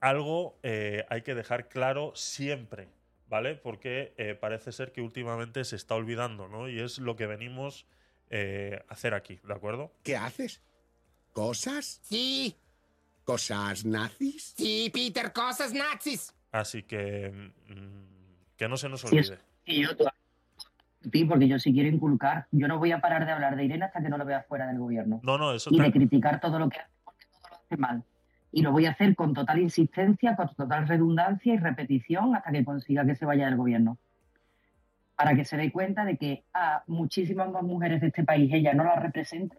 [0.00, 2.88] algo eh, hay que dejar claro siempre,
[3.28, 3.54] ¿vale?
[3.54, 6.68] Porque eh, parece ser que últimamente se está olvidando, ¿no?
[6.68, 7.86] Y es lo que venimos
[8.30, 9.92] eh, a hacer aquí, ¿de acuerdo?
[10.02, 10.60] ¿Qué haces?
[11.32, 12.00] ¿Cosas?
[12.02, 12.56] Sí.
[13.24, 14.54] ¿Cosas nazis?
[14.56, 16.32] Sí, Peter, cosas nazis.
[16.52, 17.30] Así que
[17.68, 19.38] mm, que no se nos Sí, olvide.
[19.64, 19.90] y yo
[21.12, 23.84] Sí, porque yo si quiero inculcar, yo no voy a parar de hablar de Irene
[23.84, 25.20] hasta que no lo vea fuera del gobierno.
[25.22, 28.04] No, no, eso y de criticar todo lo que hace, porque todo lo hace mal.
[28.50, 32.64] Y lo voy a hacer con total insistencia, con total redundancia y repetición hasta que
[32.64, 33.98] consiga que se vaya del gobierno.
[35.14, 38.74] Para que se dé cuenta de que a muchísimas más mujeres de este país ella
[38.74, 39.56] no las representa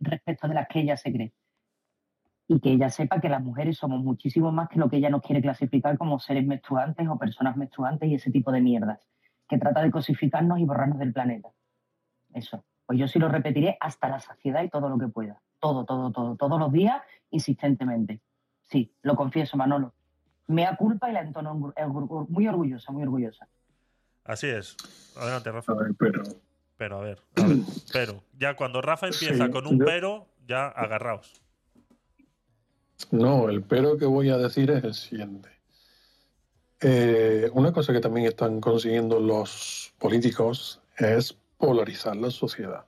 [0.00, 1.32] respecto de las que ella se cree.
[2.48, 5.22] Y que ella sepa que las mujeres somos muchísimo más que lo que ella nos
[5.22, 9.00] quiere clasificar como seres menstruantes o personas menstruantes y ese tipo de mierdas,
[9.48, 11.50] que trata de cosificarnos y borrarnos del planeta.
[12.32, 12.64] Eso.
[12.86, 15.40] Pues yo sí lo repetiré hasta la saciedad y todo lo que pueda.
[15.58, 16.36] Todo, todo, todo.
[16.36, 18.20] Todos los días, insistentemente.
[18.62, 19.92] Sí, lo confieso, Manolo.
[20.48, 23.48] Me da culpa y la entono orgu- muy orgullosa, muy orgullosa.
[24.24, 24.76] Así es.
[25.16, 25.74] Adelante, Rafa.
[25.98, 26.22] pero...
[26.78, 27.56] Pero, a ver, a ver.
[27.92, 31.32] Pero, ya cuando Rafa empieza Sí, con un yo- pero, ya agarraos.
[33.10, 35.48] No, el pero que voy a decir es el siguiente.
[36.80, 42.84] Eh, una cosa que también están consiguiendo los políticos es polarizar la sociedad,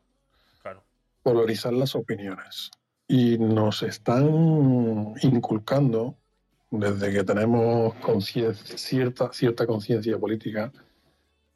[0.63, 0.83] Claro.
[1.23, 2.71] polarizar las opiniones.
[3.07, 6.17] Y nos están inculcando,
[6.71, 10.71] desde que tenemos cierta, cierta conciencia política,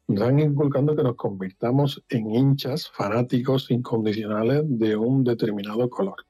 [0.07, 6.25] nos están inculcando que nos convirtamos en hinchas fanáticos incondicionales de un determinado color.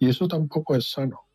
[0.00, 1.26] Y eso tampoco es sano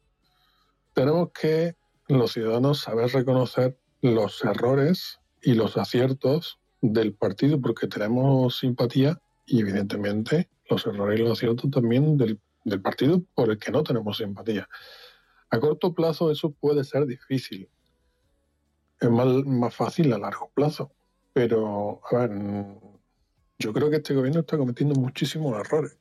[0.98, 1.76] tenemos que
[2.08, 9.62] los ciudadanos saber reconocer los errores y los aciertos del partido porque tenemos simpatía y
[9.62, 14.18] evidentemente los errores y los aciertos también del, del partido por el que no tenemos
[14.18, 14.68] simpatía.
[15.50, 17.70] A corto plazo eso puede ser difícil.
[19.00, 20.92] Es más, más fácil a largo plazo.
[21.34, 22.32] Pero, a ver,
[23.60, 25.98] yo creo que este gobierno está cometiendo muchísimos errores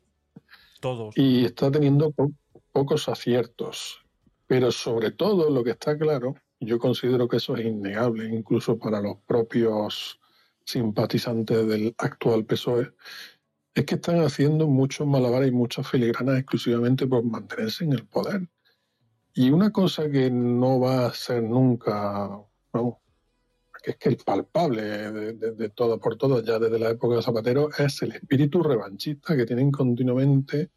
[0.80, 1.16] Todos.
[1.16, 2.32] y está teniendo po-
[2.72, 4.04] pocos aciertos.
[4.46, 9.00] Pero sobre todo lo que está claro, yo considero que eso es innegable, incluso para
[9.00, 10.20] los propios
[10.64, 12.92] simpatizantes del actual PSOE,
[13.74, 18.48] es que están haciendo muchos malabares y muchas filigranas exclusivamente por mantenerse en el poder.
[19.34, 22.30] Y una cosa que no va a ser nunca,
[22.72, 22.96] vamos,
[23.82, 27.68] que es que el palpable de todo por todo, ya desde la época de Zapatero,
[27.76, 30.70] es el espíritu revanchista que tienen continuamente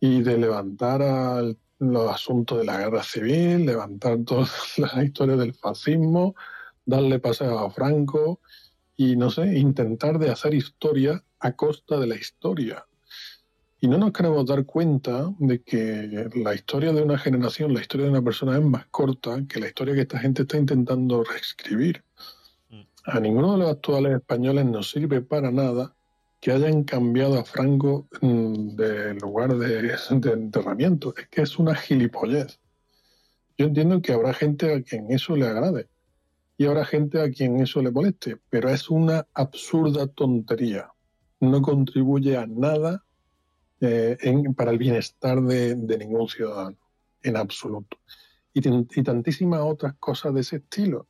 [0.00, 5.54] y de levantar al- los asuntos de la guerra civil, levantar todas las historias del
[5.54, 6.34] fascismo,
[6.84, 8.40] darle paseo a Franco
[8.96, 12.84] y, no sé, intentar de hacer historia a costa de la historia.
[13.80, 18.06] Y no nos queremos dar cuenta de que la historia de una generación, la historia
[18.06, 22.02] de una persona es más corta que la historia que esta gente está intentando reescribir.
[23.04, 25.94] A ninguno de los actuales españoles nos sirve para nada
[26.40, 29.96] que hayan cambiado a Franco mm, de lugar de,
[30.32, 31.14] enterramiento.
[31.16, 32.60] Es que es una gilipollez.
[33.56, 35.88] Yo entiendo que habrá gente a quien eso le agrade
[36.56, 40.92] y habrá gente a quien eso le moleste, pero es una absurda tontería.
[41.40, 43.04] No contribuye a nada
[43.80, 44.16] eh,
[44.56, 46.76] para el bienestar de, ningún ciudadano,
[47.22, 47.96] en absoluto.
[48.52, 51.06] Y tantísimas otras cosas de ese estilo.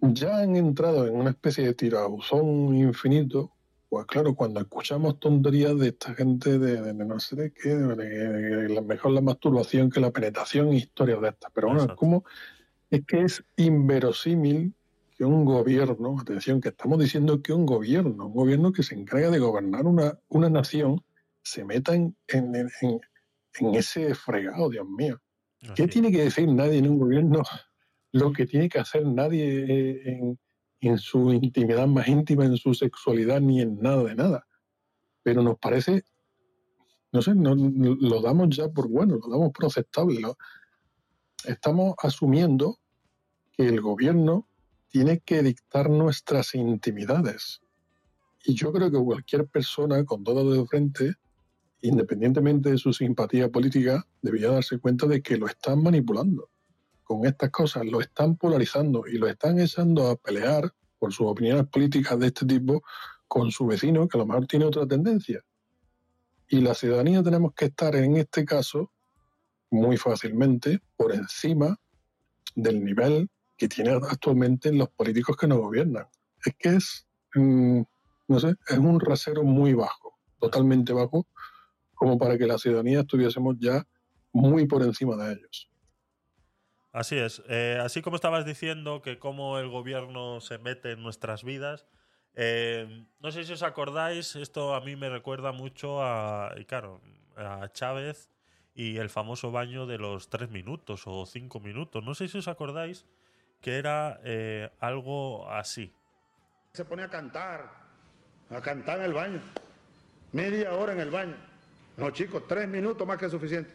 [0.00, 3.52] Ya han entrado en una especie de tirabuzón infinito,
[3.88, 8.80] pues claro, cuando escuchamos tonterías de esta gente de, de no sé de qué, de,
[8.82, 11.50] mejor la masturbación que la penetración y historias de estas.
[11.54, 11.98] Pero bueno, Exacto.
[12.00, 12.24] ¿cómo?
[12.90, 14.74] Es que es inverosímil
[15.16, 19.30] que un gobierno, atención, que estamos diciendo que un gobierno, un gobierno que se encarga
[19.30, 21.02] de gobernar una, una nación,
[21.42, 23.00] se meta en, en- en-
[23.74, 25.20] ese fregado, Dios mío.
[25.74, 27.42] ¿Qué tiene que decir nadie en un gobierno?
[28.12, 30.38] Lo que tiene que hacer nadie en,
[30.80, 34.46] en su intimidad más íntima, en su sexualidad, ni en nada de nada.
[35.22, 36.04] Pero nos parece,
[37.12, 40.20] no sé, no, lo damos ya por bueno, lo damos por aceptable.
[41.44, 42.78] estamos asumiendo
[43.52, 44.48] que el gobierno
[44.88, 47.60] tiene que dictar nuestras intimidades.
[48.44, 51.14] Y yo creo que cualquier persona con todo de frente,
[51.82, 56.48] independientemente de su simpatía política, debería darse cuenta de que lo están manipulando
[57.08, 61.66] con estas cosas, lo están polarizando y lo están echando a pelear por sus opiniones
[61.68, 62.82] políticas de este tipo
[63.26, 65.42] con su vecino, que a lo mejor tiene otra tendencia.
[66.50, 68.92] Y la ciudadanía tenemos que estar en este caso
[69.70, 71.80] muy fácilmente por encima
[72.54, 76.06] del nivel que tienen actualmente los políticos que nos gobiernan.
[76.44, 77.80] Es que es, mm,
[78.28, 81.26] no sé, es un rasero muy bajo, totalmente bajo,
[81.94, 83.86] como para que la ciudadanía estuviésemos ya
[84.30, 85.70] muy por encima de ellos.
[86.98, 87.40] Así es.
[87.48, 91.86] Eh, así como estabas diciendo que cómo el gobierno se mete en nuestras vidas,
[92.34, 97.00] eh, no sé si os acordáis, esto a mí me recuerda mucho a, claro,
[97.36, 98.30] a Chávez
[98.74, 102.02] y el famoso baño de los tres minutos o cinco minutos.
[102.02, 103.06] No sé si os acordáis
[103.60, 105.92] que era eh, algo así.
[106.72, 107.70] Se pone a cantar,
[108.50, 109.40] a cantar en el baño.
[110.32, 111.36] Media hora en el baño.
[111.96, 113.70] No, chicos, tres minutos más que suficiente.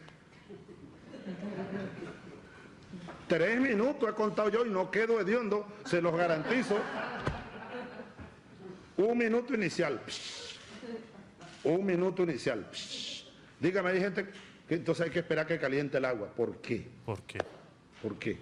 [3.28, 6.76] Tres minutos he contado yo y no quedo hediondo, se los garantizo.
[8.96, 10.00] Un minuto inicial.
[11.64, 12.66] Un minuto inicial.
[13.58, 14.28] Dígame, hay gente
[14.68, 16.28] que entonces hay que esperar que caliente el agua.
[16.28, 16.86] ¿Por qué?
[17.04, 17.38] ¿Por qué?
[18.02, 18.36] ¿Por qué?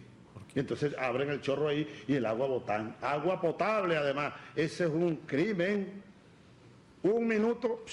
[0.55, 2.97] Y entonces abren el chorro ahí y el agua botan.
[3.01, 4.35] Agua potable además.
[4.57, 6.03] Ese es un crimen.
[7.05, 7.85] Un minuto,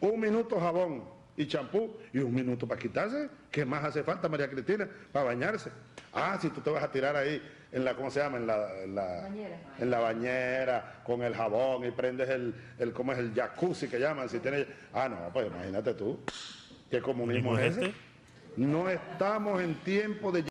[0.00, 3.30] un minuto jabón y champú y un minuto para quitarse.
[3.50, 4.86] ¿Qué más hace falta, María Cristina?
[5.10, 5.70] Para bañarse.
[6.12, 7.40] Ah, si tú te vas a tirar ahí
[7.72, 8.36] en la, ¿cómo se llama?
[8.36, 9.28] En la, en la,
[9.78, 13.18] en la bañera, con el jabón y prendes el, el, ¿cómo es?
[13.18, 14.28] El jacuzzi que llaman.
[14.28, 16.20] Si tienes, ah, no, pues imagínate tú.
[16.90, 17.94] ¿Qué comunismo es ese?
[18.56, 20.44] No estamos en tiempo de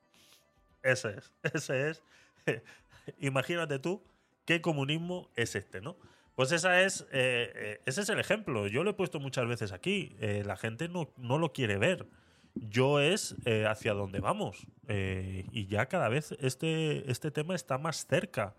[0.82, 2.04] Ese es, ese es.
[3.20, 4.02] Imagínate tú
[4.46, 5.96] qué comunismo es este, ¿no?
[6.40, 8.66] Pues esa es, eh, eh, ese es el ejemplo.
[8.68, 10.16] Yo lo he puesto muchas veces aquí.
[10.22, 12.08] Eh, la gente no, no lo quiere ver.
[12.56, 13.36] Yo es
[13.68, 14.66] hacia dónde vamos.
[14.88, 18.56] Y ya cada vez este, este tema está más cerca.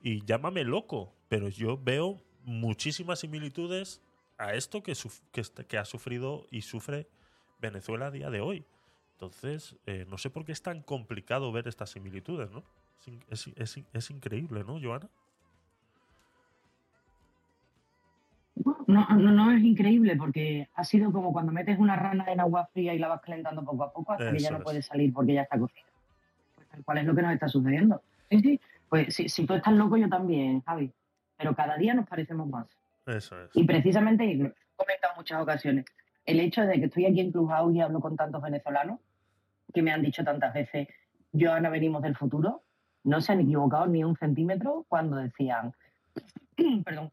[0.00, 4.00] Y llámame loco, pero yo veo muchísimas similitudes
[4.38, 4.92] a esto que,
[5.32, 7.08] que, est- que ha sufrido y sufre
[7.58, 8.64] Venezuela a día de hoy.
[9.14, 9.74] Entonces,
[10.06, 12.62] no sé por qué es tan complicado ver estas similitudes, ¿no?
[13.28, 15.10] Es, es, es, es increíble, ¿no, Joana?
[18.86, 22.68] No, no, no es increíble porque ha sido como cuando metes una rana en agua
[22.72, 24.64] fría y la vas calentando poco a poco hasta que ya no es.
[24.64, 25.86] puede salir porque ya está cocida.
[26.54, 28.02] Pues tal cual es lo que nos está sucediendo.
[28.30, 28.60] Sí, sí.
[28.88, 30.90] Pues si, si tú estás loco, yo también, Javi.
[31.36, 32.66] Pero cada día nos parecemos más.
[33.06, 33.50] Eso es.
[33.54, 35.84] Y precisamente, y lo he comentado en muchas ocasiones,
[36.26, 39.00] el hecho de que estoy aquí en Clubhouse y hablo con tantos venezolanos
[39.72, 40.88] que me han dicho tantas veces,
[41.32, 42.62] Joana, venimos del futuro,
[43.02, 45.74] no se han equivocado ni un centímetro cuando decían,
[46.84, 47.10] perdón,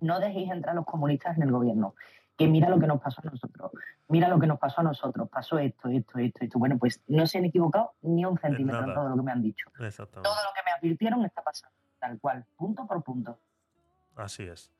[0.00, 1.94] no dejéis entrar a los comunistas en el gobierno,
[2.36, 3.72] que mira lo que nos pasó a nosotros,
[4.08, 6.58] mira lo que nos pasó a nosotros, pasó esto, esto, esto, esto.
[6.58, 9.42] Bueno, pues no se han equivocado ni un centímetro en todo lo que me han
[9.42, 9.70] dicho.
[10.22, 13.38] Todo lo que me advirtieron está pasando, tal cual, punto por punto.
[14.14, 14.70] Así es.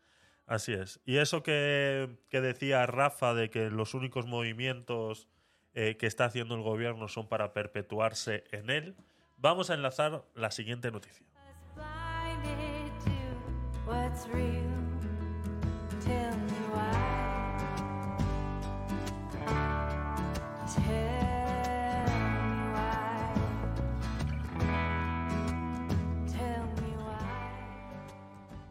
[0.47, 1.01] Así es.
[1.05, 5.29] Y eso que, que decía Rafa de que los únicos movimientos
[5.75, 8.97] eh, que está haciendo el gobierno son para perpetuarse en él,
[9.37, 11.27] vamos a enlazar la siguiente noticia.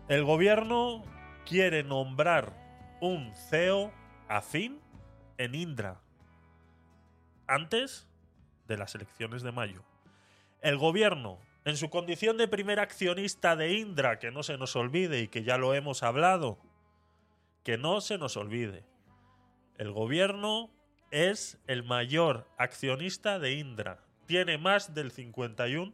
[0.07, 1.03] El gobierno
[1.45, 2.53] quiere nombrar
[3.01, 3.91] un CEO
[4.30, 4.80] afín
[5.38, 5.99] en Indra
[7.45, 8.07] antes
[8.67, 9.84] de las elecciones de mayo.
[10.61, 15.19] El gobierno, en su condición de primer accionista de Indra, que no se nos olvide
[15.19, 16.57] y que ya lo hemos hablado,
[17.68, 18.86] que no se nos olvide,
[19.78, 20.70] el gobierno
[21.11, 25.91] es el mayor accionista de Indra, tiene más del 51%.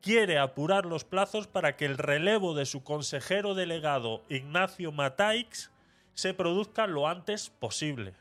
[0.00, 5.72] Quiere apurar los plazos para que el relevo de su consejero delegado Ignacio Mataix
[6.14, 8.14] se produzca lo antes posible.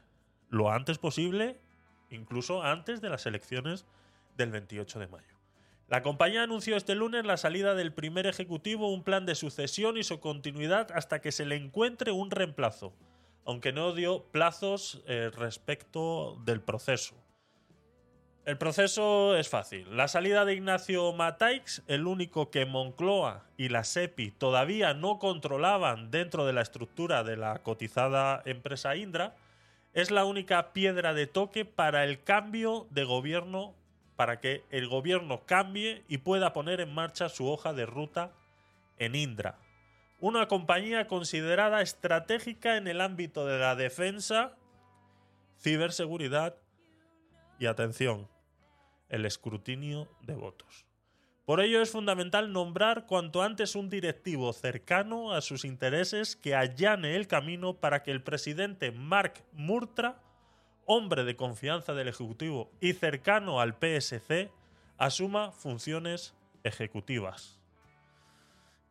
[0.49, 1.59] Lo antes posible,
[2.09, 3.85] incluso antes de las elecciones
[4.35, 5.30] del 28 de mayo.
[5.91, 10.05] La compañía anunció este lunes la salida del primer ejecutivo, un plan de sucesión y
[10.05, 12.93] su continuidad hasta que se le encuentre un reemplazo,
[13.43, 17.13] aunque no dio plazos eh, respecto del proceso.
[18.45, 19.97] El proceso es fácil.
[19.97, 26.09] La salida de Ignacio Mataix, el único que Moncloa y la SEPI todavía no controlaban
[26.09, 29.35] dentro de la estructura de la cotizada empresa Indra,
[29.91, 33.75] es la única piedra de toque para el cambio de gobierno,
[34.15, 38.31] para que el gobierno cambie y pueda poner en marcha su hoja de ruta
[38.97, 39.57] en Indra.
[40.19, 44.55] Una compañía considerada estratégica en el ámbito de la defensa,
[45.59, 46.55] ciberseguridad
[47.59, 48.27] y atención,
[49.09, 50.85] el escrutinio de votos.
[51.45, 57.15] Por ello es fundamental nombrar cuanto antes un directivo cercano a sus intereses que allane
[57.15, 60.21] el camino para que el presidente Mark Murtra,
[60.85, 64.49] hombre de confianza del Ejecutivo y cercano al PSC,
[64.97, 67.59] asuma funciones ejecutivas.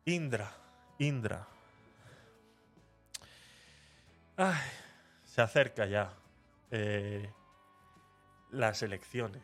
[0.05, 0.51] Indra,
[0.97, 1.47] Indra.
[4.37, 4.55] Ay,
[5.23, 6.13] se acerca ya
[6.71, 7.29] eh,
[8.49, 9.43] las elecciones.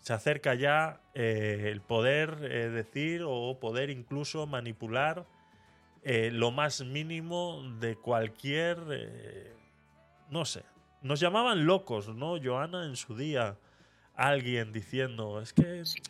[0.00, 5.26] Se acerca ya eh, el poder eh, decir o poder incluso manipular
[6.04, 8.76] lo más mínimo de cualquier...
[10.30, 10.64] no sé.
[11.02, 12.36] Nos llamaban locos, ¿no?
[12.42, 13.56] Joana en su día.
[14.14, 15.84] Alguien diciendo, es que...
[15.84, 16.00] Sí,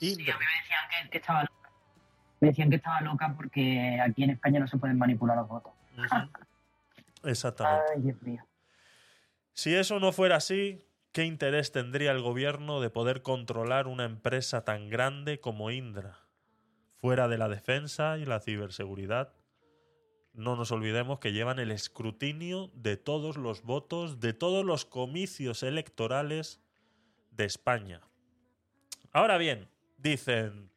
[0.00, 0.34] Indra.
[0.34, 1.70] a mí me decían que, que estaba loca.
[2.40, 5.72] Me decían que estaba loca porque aquí en España no se pueden manipular los votos.
[5.96, 6.30] Ujú.
[7.28, 7.92] Exactamente.
[7.94, 8.46] Ay, Dios mío.
[9.52, 14.64] Si eso no fuera así, ¿qué interés tendría el gobierno de poder controlar una empresa
[14.64, 16.18] tan grande como Indra?
[16.98, 19.32] Fuera de la defensa y la ciberseguridad,
[20.36, 25.62] no nos olvidemos que llevan el escrutinio de todos los votos, de todos los comicios
[25.62, 26.60] electorales
[27.30, 28.02] de España.
[29.12, 30.70] Ahora bien, dicen,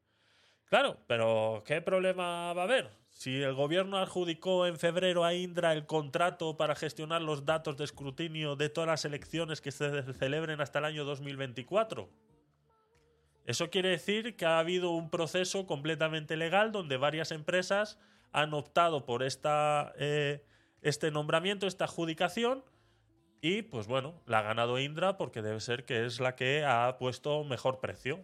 [0.65, 2.89] claro, pero ¿qué problema va a haber?
[3.09, 7.83] Si el gobierno adjudicó en febrero a Indra el contrato para gestionar los datos de
[7.83, 12.09] escrutinio de todas las elecciones que se celebren hasta el año 2024.
[13.45, 17.99] Eso quiere decir que ha habido un proceso completamente legal donde varias empresas
[18.31, 20.43] han optado por esta, eh,
[20.81, 22.63] este nombramiento, esta adjudicación,
[23.41, 26.97] y pues bueno, la ha ganado Indra porque debe ser que es la que ha
[26.97, 28.23] puesto mejor precio.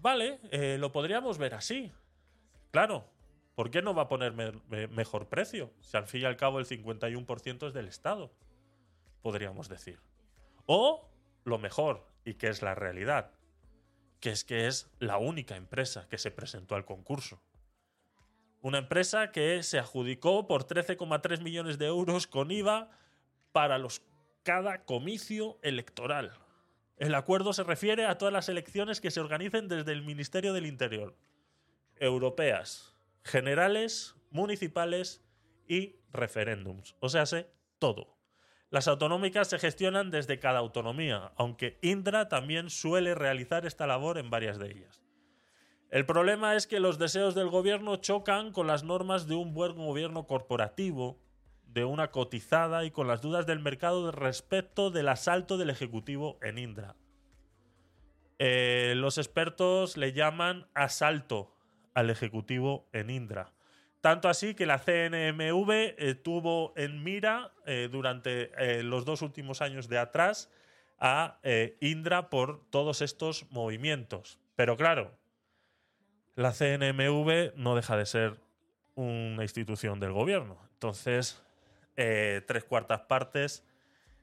[0.00, 1.92] Vale, eh, lo podríamos ver así.
[2.70, 3.04] Claro,
[3.54, 5.72] ¿por qué no va a poner me- me- mejor precio?
[5.80, 8.32] Si al fin y al cabo el 51% es del Estado,
[9.22, 9.98] podríamos decir.
[10.66, 11.08] O
[11.44, 13.32] lo mejor, y que es la realidad,
[14.20, 17.42] que es que es la única empresa que se presentó al concurso.
[18.62, 22.90] Una empresa que se adjudicó por 13,3 millones de euros con IVA
[23.50, 24.02] para los,
[24.44, 26.32] cada comicio electoral.
[26.96, 30.66] El acuerdo se refiere a todas las elecciones que se organicen desde el Ministerio del
[30.66, 31.16] Interior.
[31.96, 32.94] Europeas,
[33.24, 35.24] generales, municipales
[35.66, 36.94] y referéndums.
[37.00, 37.50] O sea, sé
[37.80, 38.16] todo.
[38.70, 44.30] Las autonómicas se gestionan desde cada autonomía, aunque Indra también suele realizar esta labor en
[44.30, 45.01] varias de ellas.
[45.92, 49.76] El problema es que los deseos del gobierno chocan con las normas de un buen
[49.76, 51.20] gobierno corporativo,
[51.66, 56.56] de una cotizada y con las dudas del mercado respecto del asalto del Ejecutivo en
[56.56, 56.96] Indra.
[58.38, 61.54] Eh, los expertos le llaman asalto
[61.92, 63.52] al Ejecutivo en Indra.
[64.00, 69.90] Tanto así que la CNMV eh, tuvo en mira eh, durante los dos últimos años
[69.90, 70.50] de atrás
[70.98, 71.38] a
[71.80, 74.38] Indra por todos estos movimientos.
[74.56, 75.18] Pero claro,
[76.34, 78.40] la CNMV no deja de ser
[78.94, 80.58] una institución del gobierno.
[80.74, 81.42] Entonces,
[81.96, 83.66] eh, tres cuartas partes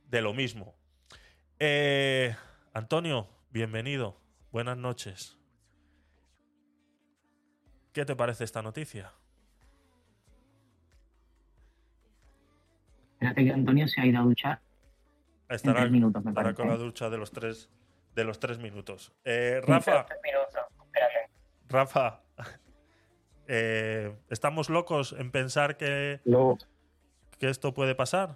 [0.09, 0.75] de lo mismo.
[1.59, 2.35] Eh,
[2.73, 4.19] Antonio, bienvenido.
[4.51, 5.37] Buenas noches.
[7.93, 9.11] ¿Qué te parece esta noticia?
[13.13, 14.61] Espérate que Antonio se ha ido a duchar.
[15.49, 17.69] Estará, tres minutos, me estará con la ducha de los tres,
[18.15, 19.11] de los tres minutos.
[19.25, 20.05] Eh, Rafa.
[21.69, 22.21] Rafa,
[23.47, 26.57] eh, ¿estamos locos en pensar que, No.
[27.37, 28.35] que esto puede pasar?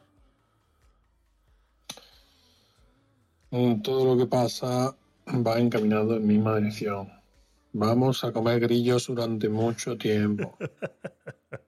[3.50, 4.96] Mm, Todo lo que pasa
[5.28, 7.12] va encaminado en misma dirección.
[7.74, 10.56] Vamos a comer grillos durante mucho tiempo.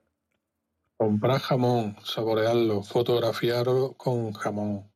[0.96, 4.88] Comprar jamón, saborearlo, fotografiarlo con jamón.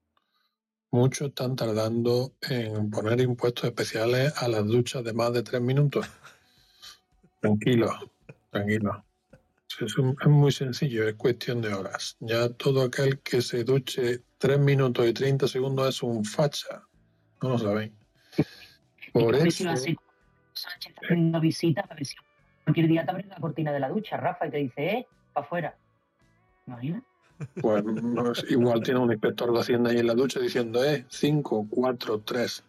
[0.93, 6.07] Muchos están tardando en poner impuestos especiales a las duchas de más de tres minutos.
[7.41, 7.91] Tranquilo,
[8.51, 9.05] tranquilo.
[9.81, 12.17] Es, un- es muy sencillo, es cuestión de horas.
[12.21, 16.83] Ya todo aquel que se duche 3 minutos y 30 segundos es un facha.
[17.43, 17.93] No lo sabéis.
[19.12, 19.97] Por A ver eso, Sánchez
[20.91, 22.17] está haciendo visitas, a ver si
[22.65, 25.47] cualquier día te abres la cortina de la ducha, Rafa, y te dice, eh, para
[25.47, 25.79] afuera.
[26.67, 27.03] Imagina.
[27.61, 31.67] pues, no igual tiene un inspector de Hacienda ahí en la ducha diciendo, eh, 5,
[31.71, 32.65] 4, 3.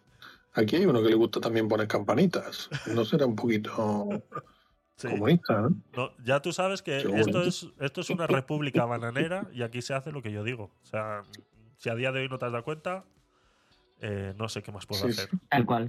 [0.54, 2.70] Aquí hay uno que le gusta también poner campanitas.
[2.94, 4.08] No será un poquito
[4.96, 5.08] Sí.
[5.08, 5.74] comunista, ¿no?
[5.96, 9.94] No, ya tú sabes que esto es, esto es una república bananera y aquí se
[9.94, 10.70] hace lo que yo digo.
[10.82, 11.22] O sea,
[11.78, 13.04] si a día de hoy no te has dado cuenta,
[14.00, 15.28] eh, no sé qué más puedo Sí, hacer.
[15.30, 15.36] sí.
[15.48, 15.84] Tal cual.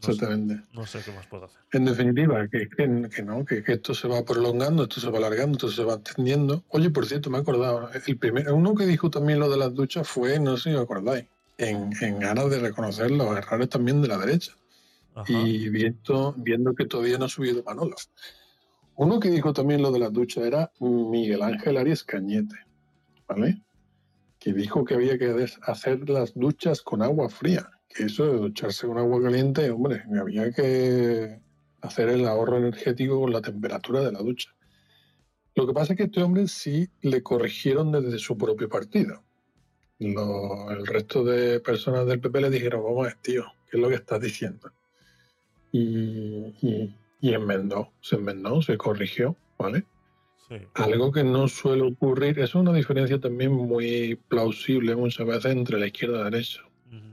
[0.00, 0.62] No sé, Exactamente.
[0.72, 1.60] no sé qué más puedo hacer.
[1.72, 5.18] En definitiva, que, que- que no, que, que esto se va prolongando, esto se va
[5.18, 6.62] alargando, esto se va extendiendo.
[6.68, 9.74] Oye, por cierto, me he acordado, el primer, uno que dijo también lo de las
[9.74, 11.26] duchas fue, no sé si os acordáis,
[11.58, 14.52] en, en ganas de reconocer los errores también de la derecha.
[15.26, 17.96] Y viendo, viendo que todavía no ha subido Manolo.
[18.96, 22.56] Uno que dijo también lo de las duchas era Miguel Ángel Arias Cañete,
[23.26, 23.62] ¿vale?
[24.38, 27.70] Que dijo que había que hacer las duchas con agua fría.
[27.88, 31.40] Que eso de ducharse con agua caliente, hombre, había que
[31.80, 34.54] hacer el ahorro energético con la temperatura de la ducha.
[35.54, 39.24] Lo que pasa es que este hombre sí le corrigieron desde su propio partido.
[39.98, 44.20] El resto de personas del PP le dijeron, vamos tío, ¿qué es lo que estás
[44.20, 44.70] diciendo?
[45.72, 49.84] Y, y, y enmendó, se enmendó, se corrigió, ¿vale?
[50.48, 50.56] Sí.
[50.74, 55.86] Algo que no suele ocurrir, es una diferencia también muy plausible muchas veces entre la
[55.88, 56.62] izquierda y la derecha.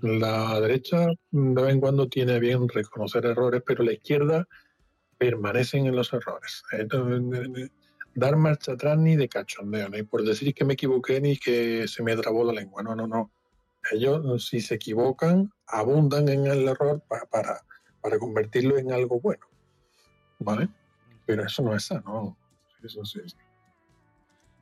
[0.01, 4.47] La derecha de vez en cuando tiene bien reconocer errores, pero la izquierda
[5.17, 6.63] permanecen en los errores.
[6.71, 7.71] Entonces,
[8.13, 12.03] dar marcha atrás ni de cachondeo, ni por decir que me equivoqué ni que se
[12.03, 12.83] me trabó la lengua.
[12.83, 13.31] No, no, no.
[13.91, 17.59] Ellos, si se equivocan, abundan en el error pa- para,
[18.05, 19.47] para convertirlo en algo bueno.
[20.37, 20.69] ¿Vale?
[21.25, 22.37] Pero eso no es sano.
[22.83, 23.19] Eso sí.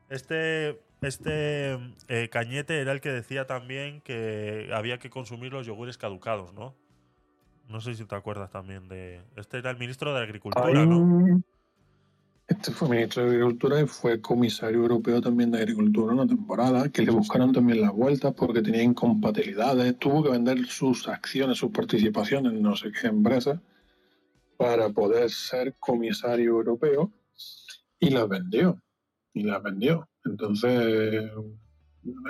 [0.10, 1.74] Este, este
[2.08, 6.74] eh, Cañete era el que decía también que había que consumir los yogures caducados, ¿no?
[7.68, 9.22] No sé si te acuerdas también de.
[9.36, 11.42] Este era el ministro de Agricultura, ¿no?
[12.48, 17.02] Este fue ministro de Agricultura y fue comisario europeo también de Agricultura una temporada, que
[17.02, 22.52] le buscaron también las vueltas porque tenía incompatibilidades, tuvo que vender sus acciones, sus participaciones
[22.52, 23.62] en no sé qué empresa
[24.58, 27.12] para poder ser comisario europeo
[28.00, 28.78] y las vendió,
[29.34, 30.10] y las vendió.
[30.26, 31.32] Entonces,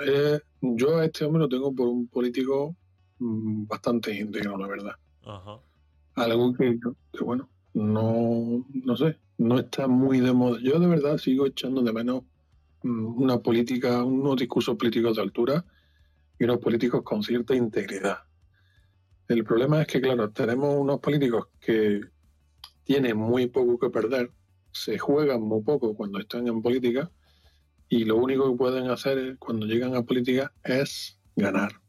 [0.06, 2.76] eh, yo a este hombre lo tengo por un político
[3.18, 5.58] mm, bastante íntegro, la verdad Ajá.
[6.14, 6.78] algo que,
[7.12, 10.58] que, bueno, no, no sé, no está muy de moda.
[10.62, 12.22] Yo de verdad sigo echando de menos
[12.82, 15.64] mm, una política, unos discursos políticos de altura
[16.38, 18.18] y unos políticos con cierta integridad.
[19.28, 22.00] El problema es que, claro, tenemos unos políticos que
[22.84, 24.30] tienen muy poco que perder,
[24.72, 27.10] se juegan muy poco cuando están en política
[27.88, 31.80] y lo único que pueden hacer cuando llegan a política es ganar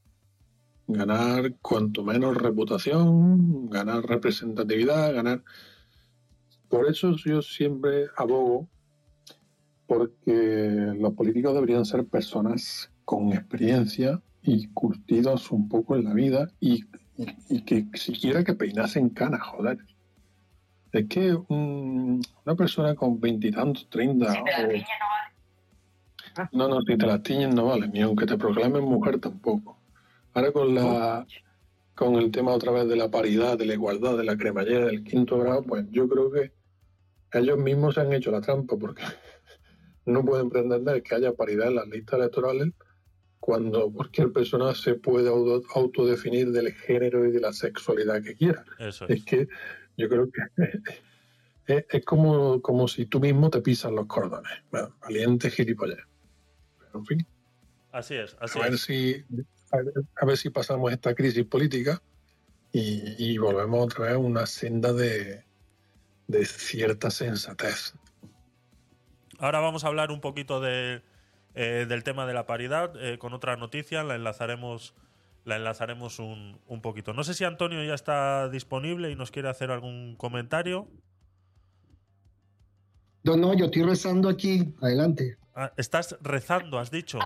[0.87, 5.43] ganar cuanto menos reputación, ganar representatividad, ganar.
[6.69, 8.67] Por eso yo siempre abogo
[9.87, 16.49] porque los políticos deberían ser personas con experiencia y curtidos un poco en la vida
[16.59, 16.83] y,
[17.17, 19.77] y- y que siquiera que peinasen canas, joder.
[20.91, 24.45] Es que un- una persona con veintitantos, treinta o
[26.51, 29.77] no, no, si te las tiñen no vale, ni aunque te proclamen mujer tampoco.
[30.33, 31.25] Ahora con la
[31.95, 35.03] con el tema otra vez de la paridad, de la igualdad, de la cremallera, del
[35.03, 36.51] quinto grado, pues yo creo que
[37.31, 39.01] ellos mismos se han hecho la trampa porque
[40.05, 42.69] no pueden pretender que haya paridad en las listas electorales
[43.39, 48.65] cuando cualquier persona se puede auto- autodefinir del género y de la sexualidad que quiera.
[48.79, 49.47] Eso Es que
[49.97, 50.41] yo creo que
[51.67, 54.51] es, es como, como si tú mismo te pisas los cordones.
[54.71, 55.99] Bueno, valiente gilipollez.
[56.79, 57.27] Pero en fin,
[57.91, 58.81] Así es, así a ver es.
[58.81, 59.23] si
[59.75, 62.01] a ver, a ver si pasamos esta crisis política
[62.71, 65.43] y, y volvemos otra vez a una senda de,
[66.27, 67.93] de cierta sensatez.
[69.37, 71.01] Ahora vamos a hablar un poquito de,
[71.55, 74.03] eh, del tema de la paridad eh, con otra noticia.
[74.03, 74.93] La enlazaremos,
[75.43, 77.13] la enlazaremos un, un poquito.
[77.13, 80.87] No sé si Antonio ya está disponible y nos quiere hacer algún comentario.
[83.23, 84.73] No, no, yo estoy rezando aquí.
[84.81, 85.37] Adelante.
[85.55, 87.19] Ah, estás rezando, has dicho.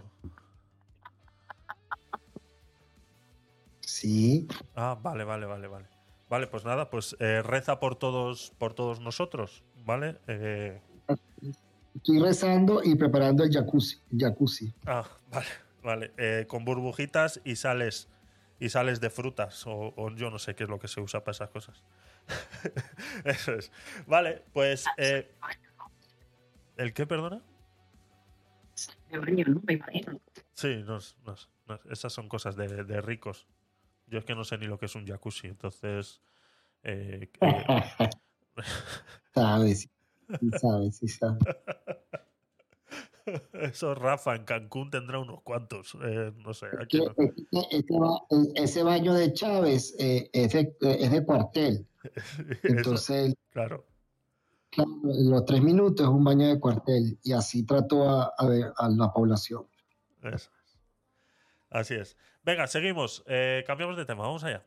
[3.99, 4.47] Sí.
[4.75, 5.85] Ah, vale, vale, vale, vale.
[6.29, 10.19] Vale, pues nada, pues eh, reza por todos, por todos nosotros, ¿vale?
[10.27, 10.79] Eh,
[11.95, 13.97] Estoy rezando y preparando el jacuzzi.
[14.13, 14.73] el jacuzzi.
[14.85, 15.47] ah, vale,
[15.83, 16.11] vale.
[16.17, 18.07] Eh, con burbujitas y sales
[18.57, 21.21] y sales de frutas o, o yo no sé qué es lo que se usa
[21.25, 21.83] para esas cosas.
[23.25, 23.69] Eso es.
[24.07, 25.29] Vale, pues eh,
[26.77, 27.41] ¿el qué, perdona?
[29.11, 29.61] Me baño, ¿no?
[29.65, 30.21] Me imagino.
[30.53, 31.35] Sí, no, es- no
[31.67, 33.45] no es- esas son cosas de, de ricos.
[34.09, 36.21] Yo es que no sé ni lo que es un jacuzzi, entonces.
[36.83, 38.09] eh, eh,
[39.33, 39.89] Sabes,
[40.39, 41.39] sí sabes, sí sabes.
[43.53, 45.95] Eso Rafa en Cancún tendrá unos cuantos.
[46.03, 46.67] eh, no sé.
[46.81, 47.13] Aquí no.
[47.69, 48.21] ese, ba-
[48.55, 51.85] ese baño de Chávez eh, es, de, es de cuartel.
[52.63, 53.85] Entonces, claro.
[54.71, 58.89] claro, los tres minutos es un baño de cuartel y así trató a, a a
[58.89, 59.67] la población.
[60.23, 60.79] Eso es.
[61.69, 62.17] Así es.
[62.43, 63.23] Venga, seguimos.
[63.27, 64.23] Eh, cambiamos de tema.
[64.23, 64.63] Vamos allá.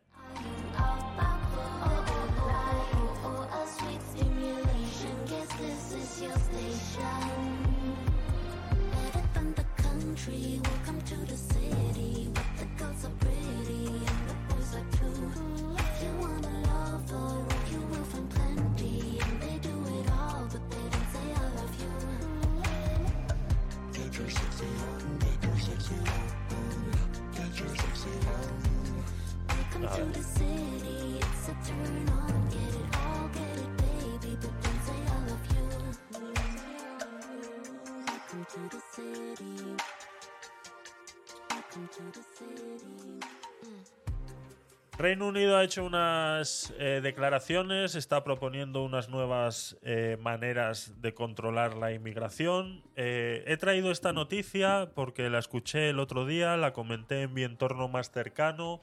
[44.99, 51.75] Reino Unido ha hecho unas eh, declaraciones, está proponiendo unas nuevas eh, maneras de controlar
[51.75, 52.85] la inmigración.
[52.95, 57.43] Eh, he traído esta noticia porque la escuché el otro día, la comenté en mi
[57.43, 58.81] entorno más cercano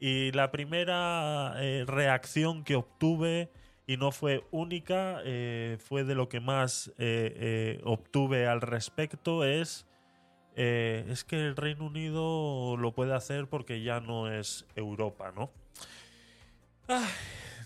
[0.00, 1.54] y la primera
[1.86, 3.48] reacción que obtuve,
[3.86, 5.22] y no fue única,
[5.78, 6.92] fue de lo que más
[7.84, 9.86] obtuve al respecto, es...
[10.56, 15.50] Eh, es que el Reino Unido lo puede hacer porque ya no es Europa, ¿no?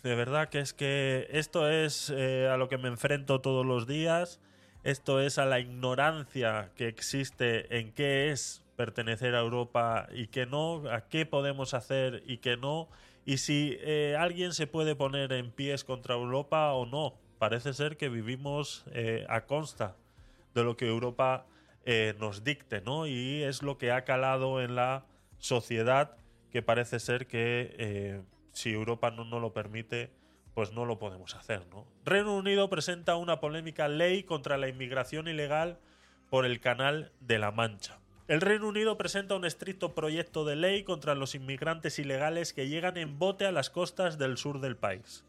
[0.02, 3.86] De verdad que es que esto es eh, a lo que me enfrento todos los
[3.86, 4.40] días.
[4.84, 10.46] Esto es a la ignorancia que existe en qué es pertenecer a Europa y qué
[10.46, 12.88] no, a qué podemos hacer y qué no,
[13.26, 17.14] y si eh, alguien se puede poner en pies contra Europa o no.
[17.38, 18.84] Parece ser que vivimos
[19.28, 19.94] a consta
[20.54, 21.46] de lo que Europa
[21.90, 23.06] eh, nos dicte, ¿no?
[23.06, 25.06] Y es lo que ha calado en la
[25.38, 26.18] sociedad
[26.50, 28.20] que parece ser que eh,
[28.52, 30.10] si Europa no nos lo permite,
[30.52, 31.86] pues no lo podemos hacer, ¿no?
[32.04, 35.78] Reino Unido presenta una polémica ley contra la inmigración ilegal
[36.28, 37.98] por el Canal de la Mancha.
[38.26, 42.98] El Reino Unido presenta un estricto proyecto de ley contra los inmigrantes ilegales que llegan
[42.98, 45.24] en bote a las costas del sur del país.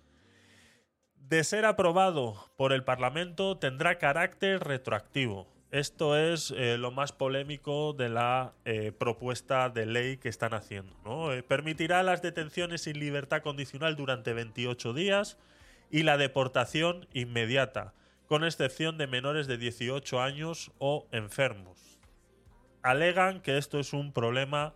[1.15, 5.47] De ser aprobado por el Parlamento, tendrá carácter retroactivo.
[5.71, 10.95] Esto es eh, lo más polémico de la eh, propuesta de ley que están haciendo.
[11.05, 11.31] ¿no?
[11.31, 15.37] Eh, permitirá las detenciones sin libertad condicional durante 28 días
[15.91, 17.93] y la deportación inmediata,
[18.27, 21.99] con excepción de menores de 18 años o enfermos.
[22.81, 24.73] Alegan que esto es un problema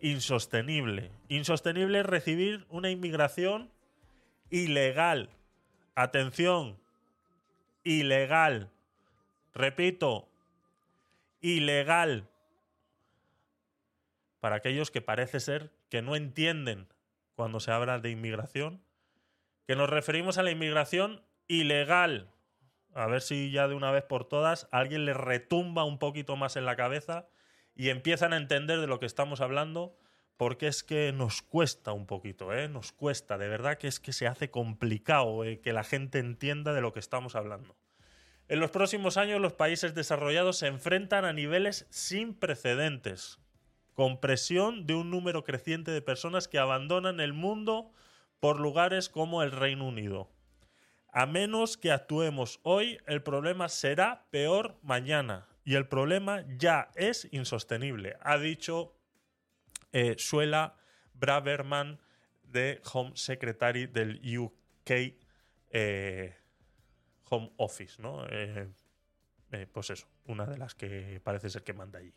[0.00, 1.10] insostenible.
[1.28, 3.70] Insostenible es recibir una inmigración
[4.48, 5.28] ilegal.
[5.94, 6.78] Atención,
[7.84, 8.70] ilegal.
[9.52, 10.29] Repito,
[11.40, 12.28] ilegal.
[14.40, 16.88] Para aquellos que parece ser que no entienden
[17.34, 18.82] cuando se habla de inmigración,
[19.66, 22.30] que nos referimos a la inmigración ilegal.
[22.94, 26.56] A ver si ya de una vez por todas alguien le retumba un poquito más
[26.56, 27.28] en la cabeza
[27.74, 29.96] y empiezan a entender de lo que estamos hablando,
[30.36, 32.68] porque es que nos cuesta un poquito, ¿eh?
[32.68, 36.72] Nos cuesta, de verdad que es que se hace complicado eh, que la gente entienda
[36.72, 37.76] de lo que estamos hablando.
[38.50, 43.38] En los próximos años los países desarrollados se enfrentan a niveles sin precedentes,
[43.94, 47.92] con presión de un número creciente de personas que abandonan el mundo
[48.40, 50.32] por lugares como el Reino Unido.
[51.12, 55.46] A menos que actuemos hoy, el problema será peor mañana.
[55.64, 58.96] Y el problema ya es insostenible, ha dicho
[59.92, 60.74] eh, Suela
[61.14, 62.00] Braverman
[62.42, 64.90] de Home Secretary del UK
[65.70, 66.39] eh,
[67.30, 68.26] Home Office, ¿no?
[68.28, 68.68] Eh,
[69.52, 72.12] eh, pues eso, una de las que parece ser que manda allí.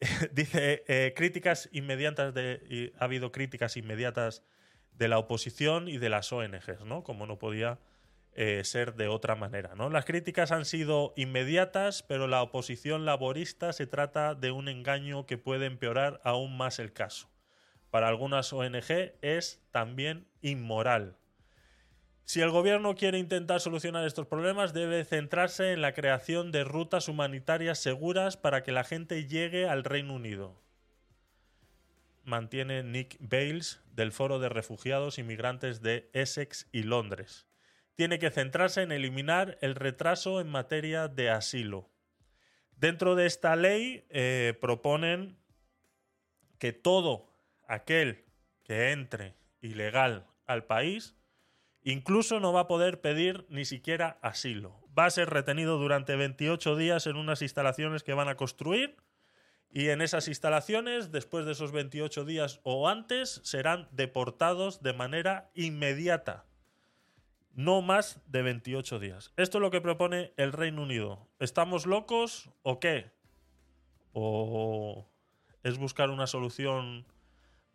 [0.32, 4.42] Dice, eh, críticas inmediatas de, ha habido críticas inmediatas
[4.92, 7.02] de la oposición y de las ONGs, ¿no?
[7.02, 7.78] Como no podía
[8.64, 9.90] ser de otra manera, ¿no?
[9.90, 15.38] Las críticas han sido inmediatas, pero la oposición laborista se trata de un engaño que
[15.38, 17.30] puede empeorar aún más el caso.
[17.90, 21.16] Para algunas ONG es también inmoral.
[22.24, 27.08] Si el gobierno quiere intentar solucionar estos problemas, debe centrarse en la creación de rutas
[27.08, 30.58] humanitarias seguras para que la gente llegue al Reino Unido.
[32.24, 37.46] Mantiene Nick Bales del Foro de Refugiados Inmigrantes de Essex y Londres.
[37.94, 41.90] Tiene que centrarse en eliminar el retraso en materia de asilo.
[42.76, 45.36] Dentro de esta ley eh, proponen
[46.58, 47.30] que todo
[47.68, 48.24] aquel
[48.64, 51.14] que entre ilegal al país
[51.84, 54.80] Incluso no va a poder pedir ni siquiera asilo.
[54.98, 58.96] Va a ser retenido durante 28 días en unas instalaciones que van a construir
[59.74, 65.50] y en esas instalaciones, después de esos 28 días o antes, serán deportados de manera
[65.52, 66.46] inmediata.
[67.52, 69.32] No más de 28 días.
[69.36, 71.28] Esto es lo que propone el Reino Unido.
[71.40, 73.10] ¿Estamos locos o qué?
[74.12, 75.08] ¿O
[75.64, 77.04] es buscar una solución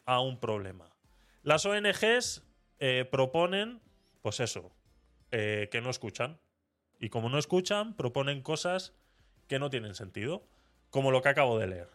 [0.06, 0.96] a un problema?
[1.44, 2.44] Las ONGs
[2.80, 3.82] eh, proponen
[4.30, 4.72] pues eso,
[5.32, 6.40] eh, que no escuchan.
[7.00, 8.94] Y como no escuchan, proponen cosas
[9.48, 10.46] que no tienen sentido,
[10.92, 11.90] como lo que acabo de leer.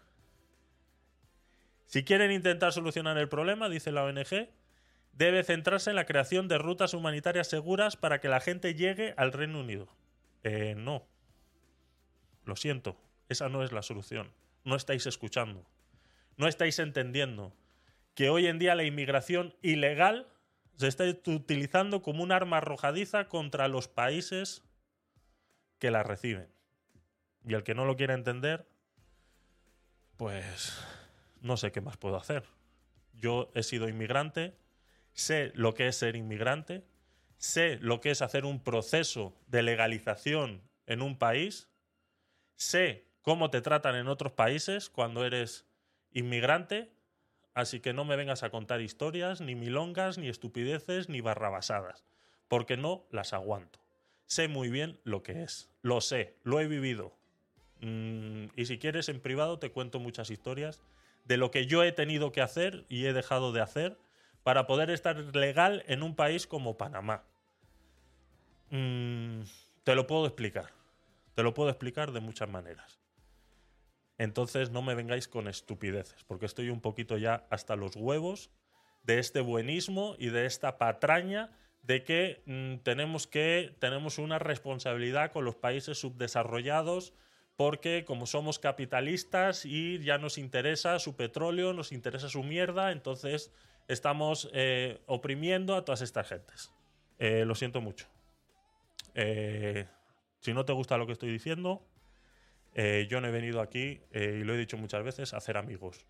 [1.86, 4.48] Si quieren intentar solucionar el problema, dice la ONG,
[5.12, 9.32] debe centrarse en la creación de rutas humanitarias seguras para que la gente llegue al
[9.32, 9.86] Reino Unido.
[10.42, 11.06] Eh, no.
[12.44, 12.96] Lo siento,
[13.28, 14.32] esa no es la solución.
[14.64, 15.64] No estáis escuchando.
[16.36, 17.54] No estáis entendiendo
[18.16, 20.26] que hoy en día la inmigración ilegal
[20.76, 24.62] se está utilizando como un arma arrojadiza contra los países
[25.78, 26.48] que la reciben.
[27.46, 28.66] Y el que no lo quiera entender,
[30.16, 30.80] pues
[31.40, 32.44] no sé qué más puedo hacer.
[33.12, 34.56] Yo he sido inmigrante,
[35.12, 36.84] sé lo que es ser inmigrante,
[37.36, 41.68] sé lo que es hacer un proceso de legalización en un país,
[42.56, 45.66] sé cómo te tratan en otros países cuando eres
[46.10, 46.93] inmigrante,
[47.54, 52.04] así que no me vengas a contar historias, ni milongas, ni estupideces, ni barrabasadas,
[52.48, 53.80] porque no las aguanto.
[54.26, 57.16] Sé muy bien lo que es, lo sé, lo he vivido.
[57.80, 60.82] Mm, y si quieres en privado te cuento muchas historias
[61.24, 63.98] de lo que yo he tenido que hacer y he dejado de hacer
[64.42, 67.24] para poder estar legal en un país como Panamá.
[68.70, 69.42] Mm,
[69.84, 70.72] te lo puedo explicar.
[71.34, 73.03] Te lo puedo explicar de muchas maneras.
[74.18, 78.50] Entonces no me vengáis con estupideces, porque estoy un poquito ya hasta los huevos
[79.02, 81.50] de este buenismo y de esta patraña
[81.82, 87.12] de que mm, tenemos que tenemos una responsabilidad con los países subdesarrollados
[87.56, 93.52] porque como somos capitalistas y ya nos interesa su petróleo, nos interesa su mierda, entonces
[93.86, 96.72] estamos eh, oprimiendo a todas estas gentes.
[97.18, 98.06] Eh, lo siento mucho.
[99.14, 99.86] Eh,
[100.40, 101.86] si no te gusta lo que estoy diciendo,
[102.74, 105.56] eh, yo no he venido aquí, eh, y lo he dicho muchas veces, a hacer
[105.56, 106.06] amigos.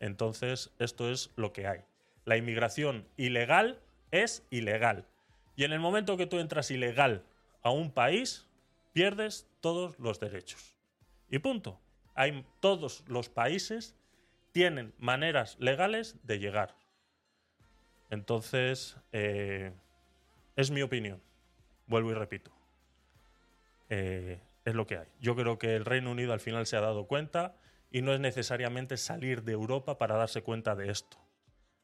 [0.00, 1.80] Entonces, esto es lo que hay.
[2.24, 3.80] La inmigración ilegal
[4.10, 5.06] es ilegal.
[5.56, 7.24] Y en el momento que tú entras ilegal
[7.62, 8.46] a un país,
[8.92, 10.76] pierdes todos los derechos.
[11.30, 11.80] Y punto.
[12.14, 13.94] Hay, todos los países
[14.52, 16.74] tienen maneras legales de llegar.
[18.10, 19.72] Entonces, eh,
[20.56, 21.22] es mi opinión.
[21.86, 22.50] Vuelvo y repito.
[24.68, 25.08] Es lo que hay.
[25.20, 27.56] Yo creo que el Reino Unido al final se ha dado cuenta
[27.90, 31.18] y no es necesariamente salir de Europa para darse cuenta de esto.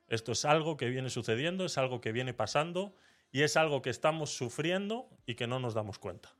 [0.08, 2.94] Esto es algo que viene sucediendo, es algo que viene pasando
[3.32, 6.34] y es algo que estamos sufriendo y que no nos damos cuenta.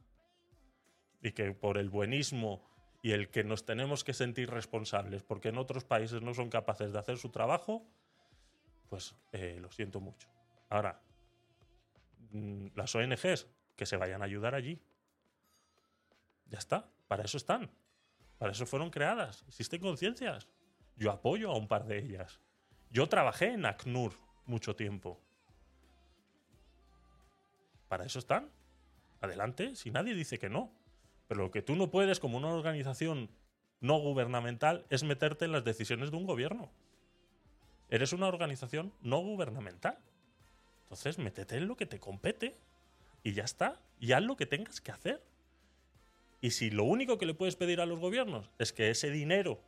[1.23, 2.63] Y que por el buenismo
[3.03, 6.93] y el que nos tenemos que sentir responsables porque en otros países no son capaces
[6.93, 7.87] de hacer su trabajo,
[8.89, 10.29] pues eh, lo siento mucho.
[10.69, 11.01] Ahora,
[12.31, 14.81] mm, las ONGs que se vayan a ayudar allí.
[16.51, 17.71] Ya está, para eso están.
[18.39, 19.45] Para eso fueron creadas.
[19.49, 20.49] Existen conciencias.
[20.97, 22.41] Yo apoyo a un par de ellas.
[22.91, 24.13] Yo trabajé en ACNUR
[24.47, 25.21] mucho tiempo.
[27.89, 28.51] Para eso están.
[29.21, 30.73] Adelante, si nadie dice que no.
[31.27, 33.31] Pero lo que tú no puedes como una organización
[33.81, 36.71] no gubernamental es meterte en las decisiones de un gobierno.
[37.91, 39.99] Eres una organización no gubernamental.
[40.83, 42.57] Entonces, métete en lo que te compete.
[43.23, 43.81] Y ya está.
[43.99, 45.23] Y haz lo que tengas que hacer.
[46.45, 49.63] Y si lo único que le puedes pedir a los gobiernos es que ese dinero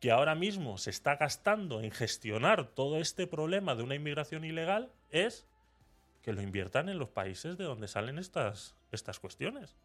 [0.00, 4.90] que ahora mismo se está gastando en gestionar todo este problema de una inmigración ilegal
[5.10, 5.46] es
[6.22, 9.76] que lo inviertan en los países de donde salen estas, estas cuestiones,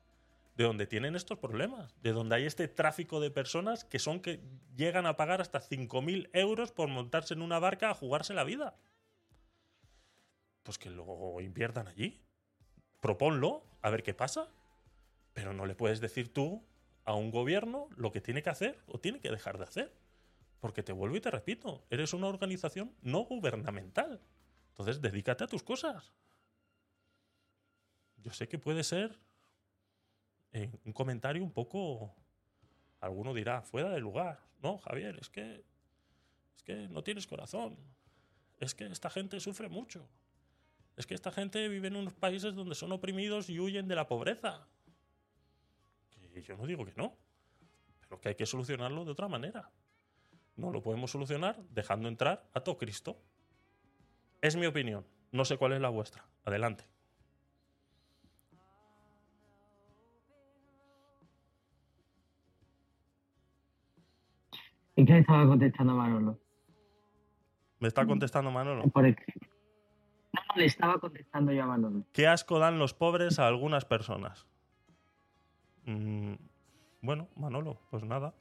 [0.56, 4.40] de donde tienen estos problemas, de donde hay este tráfico de personas que son que
[4.78, 8.78] llegan a pagar hasta 5.000 euros por montarse en una barca a jugarse la vida.
[10.64, 12.22] Pues que lo inviertan allí.
[13.02, 14.48] Proponlo, a ver qué pasa.
[15.40, 16.66] Pero no le puedes decir tú
[17.06, 19.95] a un gobierno lo que tiene que hacer o tiene que dejar de hacer.
[20.60, 24.22] Porque te vuelvo y te repito, eres una organización no gubernamental.
[24.72, 26.11] Entonces dedícate a tus cosas.
[28.18, 29.18] Yo sé que puede ser
[30.52, 32.14] eh, un comentario un poco...
[32.99, 34.41] Alguno dirá, fuera de lugar.
[34.61, 35.64] No, Javier, es que,
[36.57, 37.78] es que no tienes corazón.
[38.57, 40.06] Es que esta gente sufre mucho.
[40.98, 44.06] Es que esta gente vive en unos países donde son oprimidos y huyen de la
[44.06, 44.68] pobreza.
[46.41, 47.16] Yo no digo que no,
[47.99, 49.70] pero que hay que solucionarlo de otra manera.
[50.56, 53.18] No lo podemos solucionar dejando entrar a todo Cristo.
[54.41, 55.06] Es mi opinión.
[55.32, 56.26] No sé cuál es la vuestra.
[56.44, 56.86] Adelante.
[64.95, 66.38] ¿Y qué le estaba contestando Manolo?
[67.80, 68.84] ¿Me está contestando Manolo?
[68.90, 69.16] Por no,
[70.57, 72.03] le estaba contestando yo a Manolo.
[72.11, 74.49] ¿Qué asco dan los pobres a algunas personas?
[75.90, 76.36] Mm,
[77.02, 78.36] bueno, Manolo, pues nada.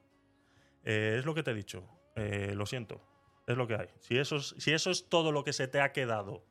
[0.85, 1.83] Eh, es lo que te he dicho.
[2.15, 3.01] Eh, lo siento.
[3.47, 3.89] Es lo que hay.
[4.01, 6.45] Si eso es, si eso es todo lo que se te ha quedado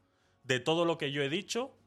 [0.44, 1.78] de todo lo que yo he dicho,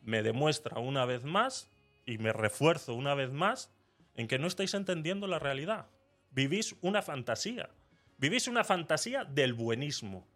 [0.00, 1.70] me demuestra una vez más
[2.06, 3.70] y me refuerzo una vez más
[4.14, 5.86] en que no estáis entendiendo la realidad.
[6.30, 7.68] Vivís una fantasía.
[8.16, 10.26] Vivís una fantasía del buenismo.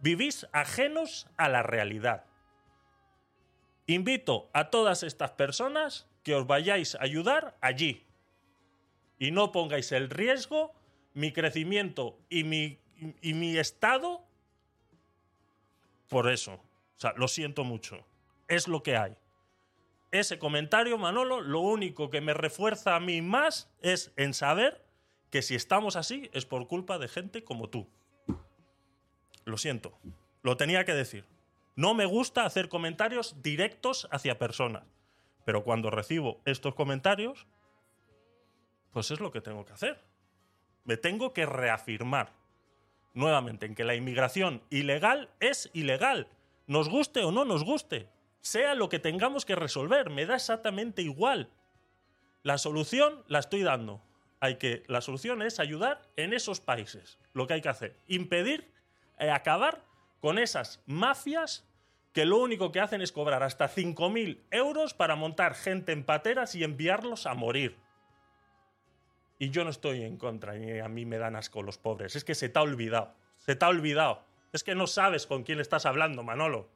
[0.00, 2.24] Vivís ajenos a la realidad.
[3.86, 8.04] Invito a todas estas personas que os vayáis a ayudar allí.
[9.16, 10.74] Y no pongáis el riesgo,
[11.14, 12.80] mi crecimiento y mi,
[13.22, 14.26] y mi estado
[16.08, 16.54] por eso.
[16.54, 18.04] O sea, lo siento mucho.
[18.48, 19.16] Es lo que hay.
[20.10, 24.84] ese comentario, Manolo, lo único que me refuerza a mí más es en saber
[25.30, 27.88] que si estamos así es por culpa de gente como tú.
[29.44, 29.96] Lo siento,
[30.42, 31.24] lo tenía que decir.
[31.76, 34.82] No me gusta hacer comentarios directos hacia personas,
[35.46, 37.46] pero cuando recibo estos comentarios,
[38.90, 40.02] pues es lo que tengo que hacer.
[40.82, 42.32] Me tengo que reafirmar
[43.14, 46.26] nuevamente en que la inmigración ilegal es ilegal,
[46.66, 48.08] nos guste o no nos guste,
[48.40, 51.48] sea lo que tengamos que resolver, me da exactamente igual.
[52.42, 54.02] La solución la estoy dando.
[54.40, 57.20] Hay que, la solución es ayudar en esos países.
[57.34, 58.72] Lo que hay que hacer, impedir,
[59.20, 59.84] eh, acabar
[60.20, 61.64] con esas mafias
[62.16, 66.54] que lo único que hacen es cobrar hasta 5.000 euros para montar gente en pateras
[66.54, 67.76] y enviarlos a morir.
[69.38, 72.16] Y yo no estoy en contra, ni a mí me dan asco los pobres.
[72.16, 73.12] Es que se te ha olvidado.
[73.36, 74.22] Se te ha olvidado.
[74.54, 76.70] Es que no sabes con quién estás hablando, Manolo.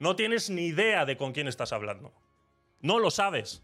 [0.00, 2.12] No tienes ni idea de con quién estás hablando.
[2.80, 3.62] No lo sabes.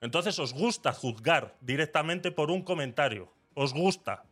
[0.00, 3.32] Entonces os gusta juzgar directamente por un comentario.
[3.54, 4.22] Os gusta.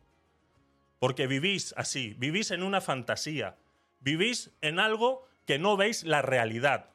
[0.97, 3.57] Porque vivís así, vivís en una fantasía.
[3.99, 6.89] Vivís en algo que no veis la realidad.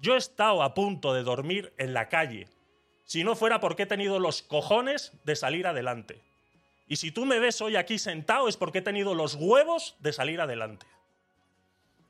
[0.00, 2.48] Yo he estado a punto de dormir en la calle,
[3.04, 6.22] si no fuera porque he tenido los cojones de salir adelante.
[6.86, 10.12] Y si tú me ves hoy aquí sentado es porque he tenido los huevos de
[10.12, 10.86] salir adelante.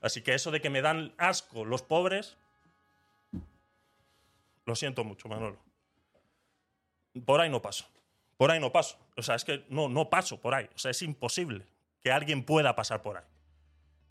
[0.01, 2.37] Así que eso de que me dan asco los pobres,
[4.65, 5.57] lo siento mucho, Manolo.
[7.25, 7.85] Por ahí no paso.
[8.37, 8.97] Por ahí no paso.
[9.17, 10.69] O sea, es que no, no paso por ahí.
[10.75, 11.65] O sea, es imposible
[12.01, 13.25] que alguien pueda pasar por ahí.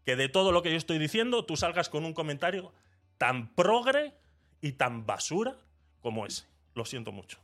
[0.08, 2.72] Que de todo lo que yo estoy diciendo, tú salgas con un comentario
[3.18, 4.14] tan progre
[4.62, 5.58] y tan basura
[6.00, 6.46] como ese.
[6.74, 7.38] Lo siento mucho.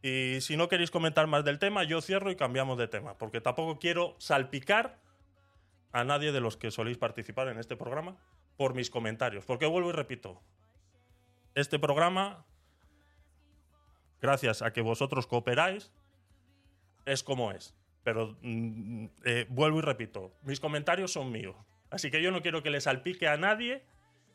[0.00, 3.42] Y si no queréis comentar más del tema, yo cierro y cambiamos de tema, porque
[3.42, 4.98] tampoco quiero salpicar
[5.92, 8.16] a nadie de los que soléis participar en este programa
[8.56, 9.44] por mis comentarios.
[9.44, 10.40] Porque vuelvo y repito,
[11.54, 12.46] este programa,
[14.22, 15.92] gracias a que vosotros cooperáis,
[17.04, 17.74] es como es.
[18.08, 21.54] Pero mm, eh, vuelvo y repito, mis comentarios son míos.
[21.90, 23.84] Así que yo no quiero que le salpique a nadie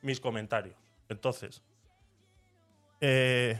[0.04, 0.76] mis comentarios.
[1.10, 1.64] Entonces,
[3.02, 3.60] eh,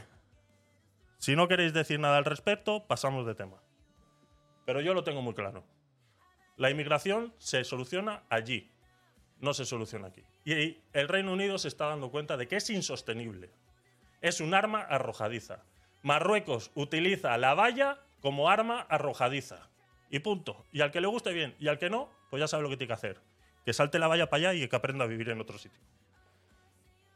[1.18, 3.60] si no queréis decir nada al respecto, pasamos de tema.
[4.64, 5.64] Pero yo lo tengo muy claro.
[6.56, 8.70] La inmigración se soluciona allí,
[9.40, 10.22] no se soluciona aquí.
[10.44, 13.50] Y el Reino Unido se está dando cuenta de que es insostenible.
[14.20, 15.64] Es un arma arrojadiza.
[16.02, 19.73] Marruecos utiliza la valla como arma arrojadiza.
[20.10, 20.64] Y punto.
[20.72, 22.76] Y al que le guste bien, y al que no, pues ya sabe lo que
[22.76, 23.20] tiene que hacer.
[23.64, 25.80] Que salte la valla para allá y que aprenda a vivir en otro sitio.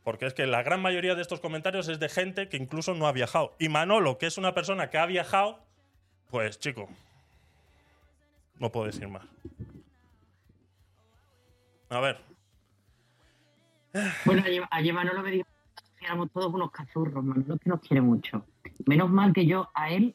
[0.05, 3.07] Porque es que la gran mayoría de estos comentarios es de gente que incluso no
[3.07, 3.55] ha viajado.
[3.59, 5.61] Y Manolo, que es una persona que ha viajado,
[6.31, 6.89] pues chico,
[8.59, 9.27] no puedo decir más.
[11.91, 12.19] A ver.
[14.25, 15.49] Bueno, ayer, Manolo me dijo
[15.99, 18.47] que éramos todos unos cazurros, Manolo que nos quiere mucho.
[18.87, 20.15] Menos mal que yo a él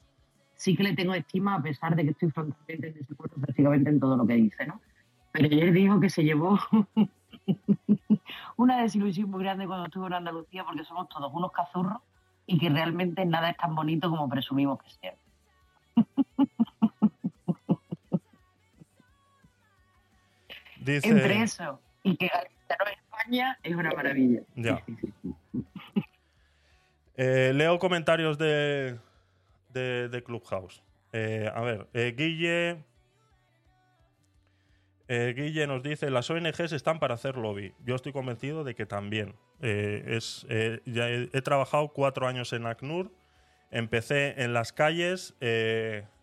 [0.64, 3.99] sí que le tengo estima a pesar de que estoy frontalmente en desacuerdo prácticamente en
[3.99, 4.80] todo lo que dice, ¿no?
[5.34, 6.57] Pero ayer dijo que se llevó
[8.56, 11.98] una desilusión muy grande cuando estuvo en Andalucía porque somos todos unos cazurros
[12.48, 15.15] y que realmente nada es tan bonito como presumimos que sea.
[20.80, 21.10] Dice.
[21.10, 24.44] Entre eso y que Galicia no es España es una maravilla.
[24.56, 24.81] Ya.
[27.15, 28.98] Eh, leo comentarios de,
[29.74, 30.84] de, Clubhouse.
[31.12, 32.84] Eh, a ver, eh, Guille.
[35.08, 37.74] eh, Guille nos dice: las ONGs están para hacer lobby.
[37.86, 39.36] Yo estoy convencido de que también.
[39.62, 40.45] Es,
[40.86, 43.12] ya he, trabajado cuatro años en ACNUR.
[43.72, 45.36] Empecé en las calles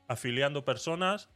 [0.09, 1.31] afiliando personas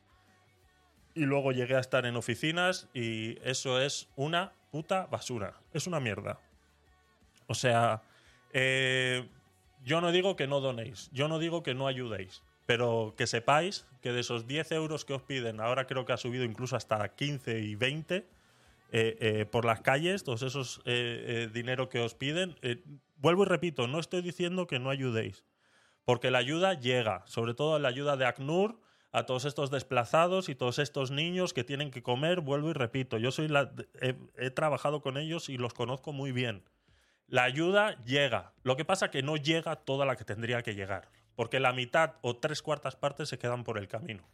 [1.15, 5.55] y luego llegué a estar en oficinas y eso es una puta basura.
[5.73, 6.41] Es una mierda.
[7.47, 8.03] O sea,
[9.85, 13.87] yo no digo que no donéis, yo no digo que no ayudéis, pero que sepáis
[14.01, 17.07] que de esos 10 euros que os piden, ahora creo que ha subido incluso hasta
[17.15, 18.25] 15 y 20 eh,
[18.93, 22.57] eh, por las calles, todos esos eh, dinero que os piden.
[23.17, 25.45] vuelvo y repito, no estoy diciendo que no ayudéis,
[26.05, 28.81] porque la ayuda llega, sobre todo la ayuda de ACNUR
[29.13, 33.19] a todos estos desplazados y todos estos niños que tienen que comer, vuelvo y repito,
[33.19, 33.71] yo soy la,
[34.37, 36.65] he trabajado con ellos y los conozco muy bien.
[37.27, 38.53] La ayuda llega.
[38.63, 42.15] Lo que pasa que no llega toda la que tendría que llegar, porque la mitad
[42.21, 44.29] o tres cuartas partes se quedan por el camino.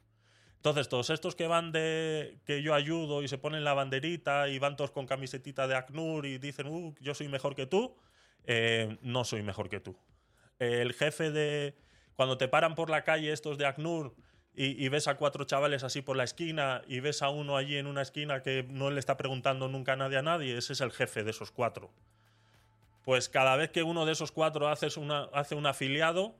[0.57, 4.59] Entonces, todos estos que van de que yo ayudo y se ponen la banderita y
[4.59, 7.97] van todos con camisetita de ACNUR y dicen, uh, yo soy mejor que tú,
[8.45, 9.97] eh, no soy mejor que tú.
[10.59, 11.79] El jefe de.
[12.15, 14.15] Cuando te paran por la calle estos de ACNUR
[14.53, 17.79] y, y ves a cuatro chavales así por la esquina y ves a uno allí
[17.79, 20.83] en una esquina que no le está preguntando nunca a nadie a nadie, ese es
[20.83, 21.91] el jefe de esos cuatro.
[23.03, 24.89] Pues cada vez que uno de esos cuatro hace,
[25.33, 26.35] hace un afiliado,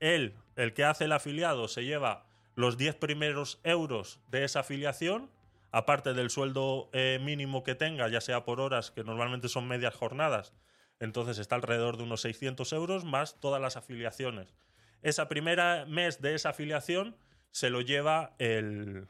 [0.00, 5.30] él, el que hace el afiliado, se lleva los 10 primeros euros de esa afiliación,
[5.70, 9.94] aparte del sueldo eh, mínimo que tenga, ya sea por horas, que normalmente son medias
[9.94, 10.52] jornadas,
[10.98, 14.54] entonces está alrededor de unos 600 euros, más todas las afiliaciones.
[15.02, 17.16] Esa primera mes de esa afiliación
[17.52, 19.08] se lo lleva el,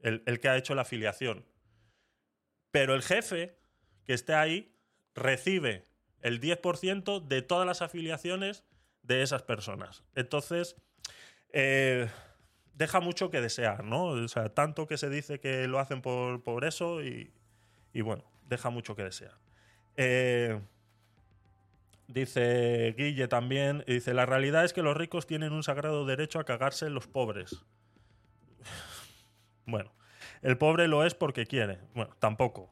[0.00, 1.46] el, el que ha hecho la afiliación.
[2.70, 3.56] Pero el jefe
[4.04, 4.77] que esté ahí
[5.18, 5.86] recibe
[6.20, 8.64] el 10% de todas las afiliaciones
[9.02, 10.04] de esas personas.
[10.14, 10.76] Entonces,
[11.52, 12.08] eh,
[12.74, 14.04] deja mucho que desear, ¿no?
[14.06, 17.32] O sea, tanto que se dice que lo hacen por, por eso y,
[17.92, 19.34] y bueno, deja mucho que desear.
[19.96, 20.60] Eh,
[22.06, 26.44] dice Guille también, dice, la realidad es que los ricos tienen un sagrado derecho a
[26.44, 27.64] cagarse los pobres.
[29.70, 29.92] Bueno,
[30.40, 31.78] el pobre lo es porque quiere.
[31.94, 32.70] Bueno, tampoco.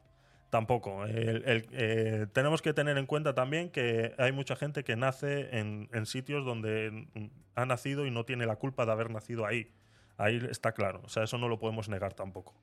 [0.57, 1.05] Tampoco.
[1.07, 6.47] Eh, tenemos que tener en cuenta también que hay mucha gente que nace en, sitios
[6.47, 7.09] donde
[7.55, 9.71] ha nacido y no tiene la culpa de haber nacido ahí.
[10.17, 11.03] Ahí está claro.
[11.05, 12.55] O sea, eso no lo podemos negar tampoco.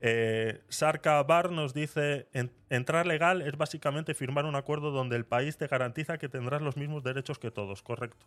[0.00, 5.24] Eh, Sarka Bar nos dice: "En- entrar legal es básicamente firmar un acuerdo donde el
[5.24, 8.26] país te garantiza que tendrás los mismos derechos que todos, correcto.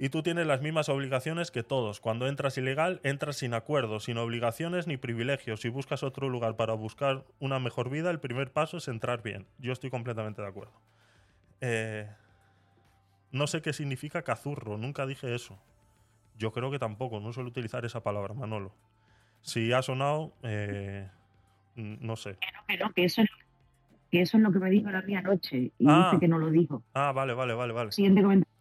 [0.00, 2.00] Y tú tienes las mismas obligaciones que todos.
[2.00, 5.60] Cuando entras ilegal, entras sin acuerdo, sin obligaciones ni privilegios.
[5.60, 9.46] Si buscas otro lugar para buscar una mejor vida, el primer paso es entrar bien.
[9.58, 10.72] Yo estoy completamente de acuerdo.
[11.60, 12.08] Eh,
[13.32, 15.58] no sé qué significa cazurro, nunca dije eso.
[16.36, 18.72] Yo creo que tampoco, no suelo utilizar esa palabra, Manolo.
[19.42, 21.08] Si ha sonado, eh,
[21.74, 22.36] no sé.
[22.68, 23.28] Que no, que eso es,
[24.12, 26.10] que eso es lo que me dijo la mía anoche y Ah.
[26.12, 26.84] dice que no lo dijo.
[26.94, 27.90] Ah, vale, vale, vale, vale.
[27.90, 28.57] Siguiente comentario.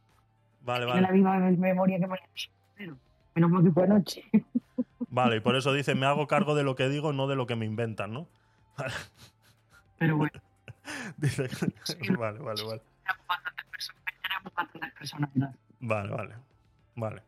[0.68, 1.50] Vale, Tiene la vale.
[1.50, 2.28] misma memoria que María
[2.76, 2.98] pero
[3.36, 4.24] Menos mal que fue anoche.
[5.10, 7.48] Vale, y por eso dice, me hago cargo de lo que digo, no de lo
[7.48, 8.28] que me inventan, ¿no?
[9.98, 10.40] Pero bueno,
[11.18, 11.48] Dice,
[12.18, 12.82] vale, vale, vale.
[15.80, 16.36] Vale, vale.
[16.96, 17.24] Vale.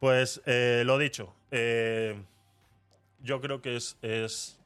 [0.00, 1.34] Pues eh, lo dicho.
[1.52, 2.20] eh,
[3.20, 4.60] yo creo que es, es,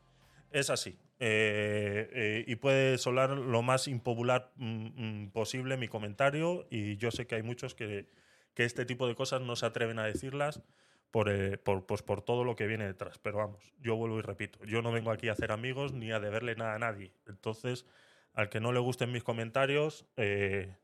[0.50, 0.98] es así.
[1.18, 6.66] Eh, eh, y puede sonar lo más impopular mm, mm, posible mi comentario.
[6.70, 8.06] Y yo sé que hay muchos que,
[8.54, 10.62] que este tipo de cosas no se atreven a decirlas
[11.10, 13.18] por, eh, por, pues por todo lo que viene detrás.
[13.18, 14.64] Pero vamos, yo vuelvo y repito.
[14.64, 17.12] Yo no vengo aquí a hacer amigos ni a deberle nada a nadie.
[17.26, 17.86] Entonces,
[18.34, 20.74] al que no le gusten mis comentarios, eh,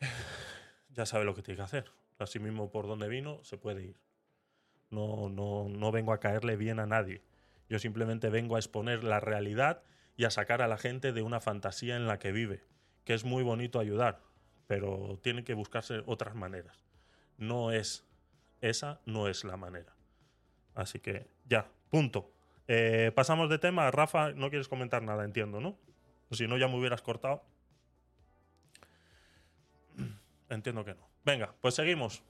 [0.90, 1.92] ya sabe lo que tiene que hacer.
[2.18, 3.96] Así mismo por donde vino, se puede ir.
[4.90, 7.22] No, no, no vengo a caerle bien a nadie.
[7.68, 9.82] Yo simplemente vengo a exponer la realidad
[10.16, 12.62] y a sacar a la gente de una fantasía en la que vive.
[13.04, 14.20] Que es muy bonito ayudar,
[14.66, 16.78] pero tiene que buscarse otras maneras.
[17.38, 18.04] No es,
[18.60, 19.94] esa no es la manera.
[20.74, 22.32] Así que ya, punto.
[22.68, 23.90] Eh, pasamos de tema.
[23.90, 25.78] Rafa, no quieres comentar nada, entiendo, ¿no?
[26.32, 27.44] Si no, ya me hubieras cortado.
[30.48, 31.08] Entiendo que no.
[31.24, 32.22] Venga, pues seguimos.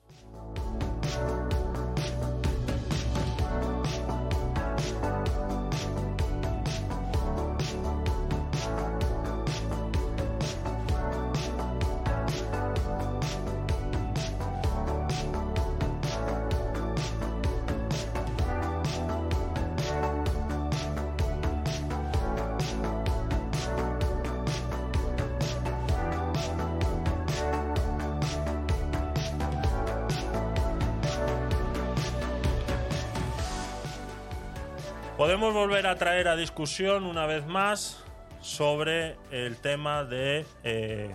[35.36, 38.02] Podemos volver a traer a discusión una vez más
[38.40, 41.14] sobre el tema de eh,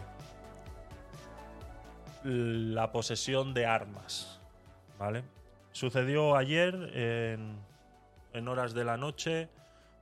[2.24, 4.40] la posesión de armas.
[5.00, 5.24] ¿Vale?
[5.72, 7.56] Sucedió ayer en,
[8.34, 9.50] en horas de la noche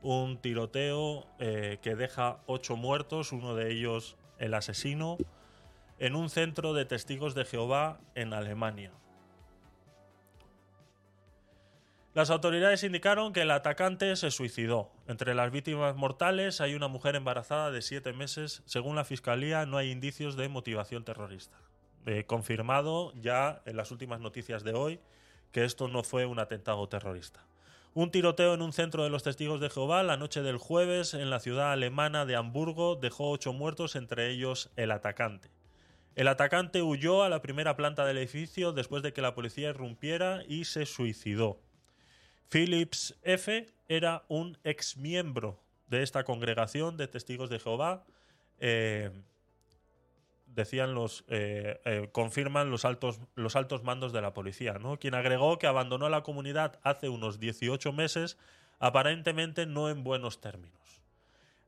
[0.01, 5.15] un tiroteo eh, que deja ocho muertos, uno de ellos el asesino,
[5.97, 8.91] en un centro de testigos de Jehová en Alemania.
[12.15, 14.91] Las autoridades indicaron que el atacante se suicidó.
[15.07, 18.63] Entre las víctimas mortales hay una mujer embarazada de siete meses.
[18.65, 21.57] Según la fiscalía, no hay indicios de motivación terrorista.
[22.25, 24.99] Confirmado ya en las últimas noticias de hoy
[25.51, 27.45] que esto no fue un atentado terrorista.
[27.93, 31.29] Un tiroteo en un centro de los testigos de Jehová la noche del jueves en
[31.29, 35.51] la ciudad alemana de Hamburgo dejó ocho muertos, entre ellos el atacante.
[36.15, 40.43] El atacante huyó a la primera planta del edificio después de que la policía irrumpiera
[40.47, 41.59] y se suicidó.
[42.49, 43.67] Phillips F.
[43.87, 48.05] era un exmiembro de esta congregación de testigos de Jehová.
[48.59, 49.11] eh,
[50.47, 51.23] decían los.
[51.27, 54.97] eh, eh, confirman los altos, los altos mandos de la policía, ¿no?
[54.97, 58.37] Quien agregó que abandonó la comunidad hace unos 18 meses,
[58.79, 60.79] aparentemente no en buenos términos.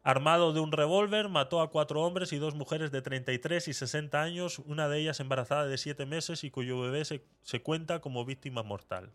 [0.03, 4.20] Armado de un revólver, mató a cuatro hombres y dos mujeres de 33 y 60
[4.20, 8.64] años, una de ellas embarazada de siete meses y cuyo bebé se cuenta como víctima
[8.64, 9.12] mortal.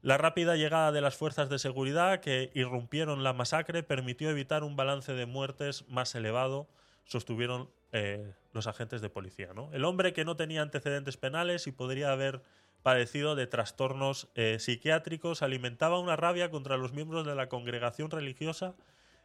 [0.00, 4.76] La rápida llegada de las fuerzas de seguridad que irrumpieron la masacre permitió evitar un
[4.76, 6.68] balance de muertes más elevado,
[7.04, 9.48] sostuvieron eh, los agentes de policía.
[9.72, 12.42] El hombre que no tenía antecedentes penales y podría haber
[12.84, 18.74] padecido de trastornos eh, psiquiátricos alimentaba una rabia contra los miembros de la congregación religiosa,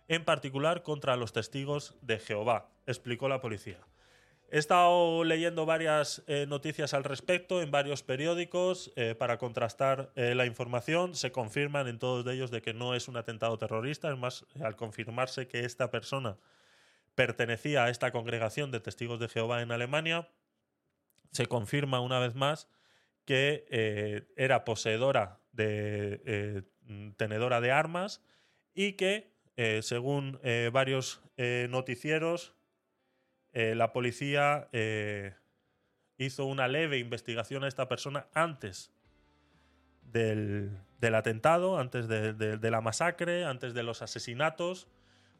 [0.07, 3.77] en particular contra los testigos de Jehová, explicó la policía.
[4.53, 10.35] He estado leyendo varias eh, noticias al respecto en varios periódicos eh, para contrastar eh,
[10.35, 11.15] la información.
[11.15, 14.11] Se confirman en todos ellos de que no es un atentado terrorista.
[14.11, 16.37] Es más, al confirmarse que esta persona
[17.15, 20.29] pertenecía a esta congregación de testigos de Jehová en Alemania,
[21.31, 22.69] se confirma una vez más
[23.25, 26.63] que era poseedora de
[27.17, 28.21] tenedora de armas
[28.75, 29.33] y que,
[29.81, 30.39] según
[30.71, 31.23] varios
[31.69, 32.53] noticieros,
[33.53, 35.35] eh, la policía eh,
[36.17, 38.91] hizo una leve investigación a esta persona antes
[40.01, 40.71] del,
[41.15, 44.87] atentado, antes de- de la masacre, antes de los asesinatos,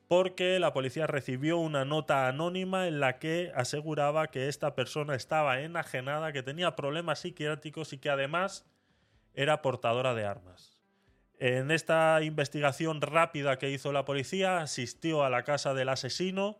[0.07, 5.61] porque la policía recibió una nota anónima en la que aseguraba que esta persona estaba
[5.61, 8.65] enajenada, que tenía problemas psiquiátricos y que además
[9.34, 10.77] era portadora de armas.
[11.40, 16.60] En esta investigación rápida que hizo la policía, asistió a la casa del asesino,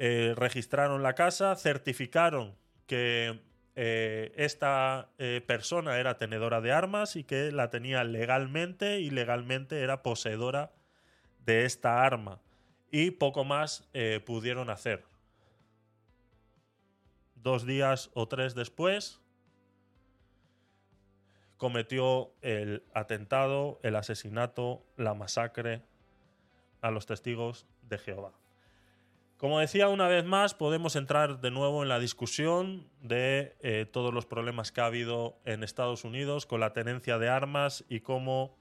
[0.00, 2.54] eh, registraron la casa, certificaron
[2.86, 3.40] que
[3.74, 9.82] eh, esta eh, persona era tenedora de armas y que la tenía legalmente y legalmente
[9.82, 10.70] era poseedora
[11.44, 12.40] de esta arma.
[12.92, 13.86] Y poco más
[14.24, 15.04] pudieron hacer.
[17.34, 19.20] Dos días o tres después,
[21.58, 25.82] cometió el atentado, el asesinato, la masacre
[26.80, 28.32] a los testigos de Jehová.
[29.38, 34.12] Como decía una vez más, podemos entrar de nuevo en la discusión de eh, todos
[34.12, 38.58] los problemas que ha habido en Estados Unidos con la tenencia de armas y cómo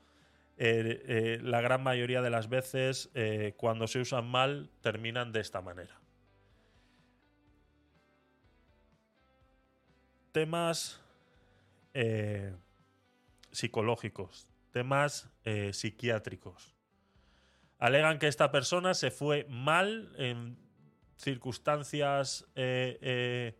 [0.57, 3.09] eh, eh, la gran mayoría de las veces
[3.57, 5.99] cuando se usan mal terminan de esta manera.
[10.31, 11.01] Temas
[13.49, 15.27] psicológicos, temas
[15.71, 16.75] psiquiátricos.
[17.79, 20.66] Alegan que esta persona se fue mal en
[21.18, 23.56] circunstancias eh, eh,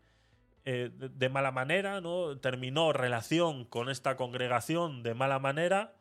[0.66, 2.38] eh, de- mala manera, ¿no?
[2.38, 5.94] Terminó relación con esta congregación de mala manera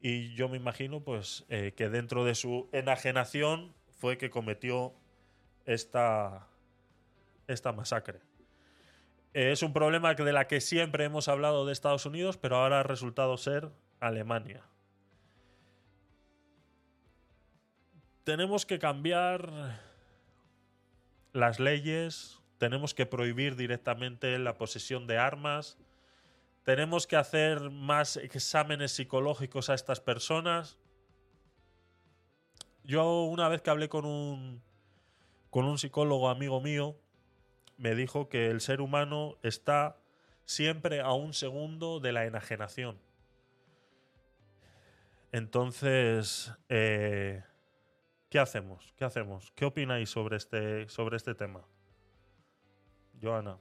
[0.00, 4.94] y yo me imagino pues que dentro de su enajenación fue que cometió
[5.66, 6.46] esta,
[7.48, 8.20] esta masacre.
[9.34, 12.82] Es un problema de la que siempre hemos hablado de Estados Unidos, pero ahora ha
[12.84, 13.70] resultado ser
[14.00, 14.62] Alemania.
[18.24, 19.87] Tenemos que cambiar
[21.32, 25.78] las leyes, tenemos que prohibir directamente la posesión de armas,
[26.64, 30.78] tenemos que hacer más exámenes psicológicos a estas personas.
[32.84, 34.62] Yo una vez que hablé con un
[35.50, 36.96] con un psicólogo amigo mío,
[37.78, 39.96] me dijo que el ser humano está
[40.44, 42.98] siempre a un segundo de la enajenación.
[45.32, 47.44] Entonces, eh,
[48.28, 48.92] ¿qué hacemos?
[48.96, 49.52] ¿Qué hacemos?
[49.52, 51.62] ¿Qué opináis sobre este, sobre este tema?
[53.20, 53.58] Joana.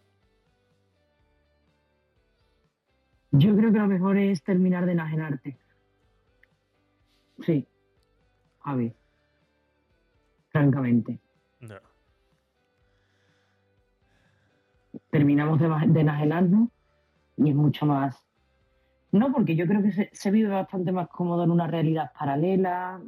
[3.32, 5.58] Yo creo que lo mejor es terminar de enajenarte.
[7.40, 7.68] Sí,
[8.62, 8.94] Javi.
[10.50, 11.20] Francamente.
[11.60, 11.76] No.
[15.12, 16.70] Terminamos de, de enajenarnos
[17.38, 18.24] y es mucho más.
[19.12, 23.02] No, porque yo creo que se, se vive bastante más cómodo en una realidad paralela,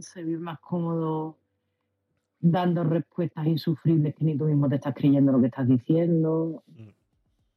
[0.00, 1.38] se vive más cómodo
[2.38, 6.62] dando respuestas insufribles que ni tú mismo te estás creyendo lo que estás diciendo,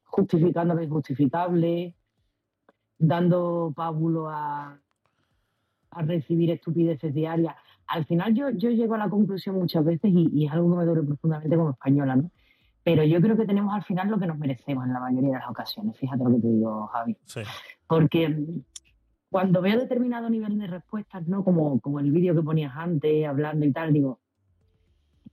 [0.04, 1.94] justificando lo injustificable,
[2.98, 4.78] dando pábulo a,
[5.90, 7.54] a recibir estupideces diarias.
[7.86, 10.76] Al final yo, yo llego a la conclusión muchas veces, y, y es algo que
[10.78, 12.30] me duele profundamente como española, ¿no?
[12.82, 15.38] Pero yo creo que tenemos al final lo que nos merecemos en la mayoría de
[15.38, 15.96] las ocasiones.
[15.98, 17.16] Fíjate lo que te digo, Javi.
[17.24, 17.40] Sí.
[17.86, 18.62] Porque mm,
[19.30, 21.44] cuando veo determinado nivel de respuestas, ¿no?
[21.44, 24.20] Como, como el vídeo que ponías antes, hablando y tal, digo,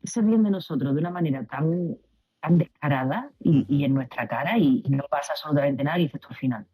[0.04, 1.98] se ríen de nosotros de una manera tan,
[2.40, 6.28] tan descarada y, y en nuestra cara y, no pasa absolutamente nada y dices tú
[6.30, 6.68] al final.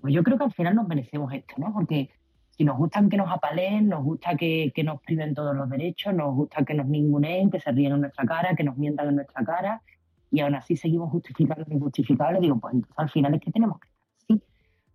[0.00, 1.72] Pues yo creo que al final nos merecemos esto, ¿no?
[1.74, 2.10] Porque
[2.50, 6.14] si nos gustan que nos apaleen, nos gusta que, que nos priven todos los derechos,
[6.14, 9.16] nos gusta que nos ninguneen, que se ríen en nuestra cara, que nos mientan en
[9.16, 9.82] nuestra cara,
[10.30, 13.78] y aún así seguimos justificando lo injustificable, digo, pues entonces al final es que tenemos
[13.78, 13.87] que.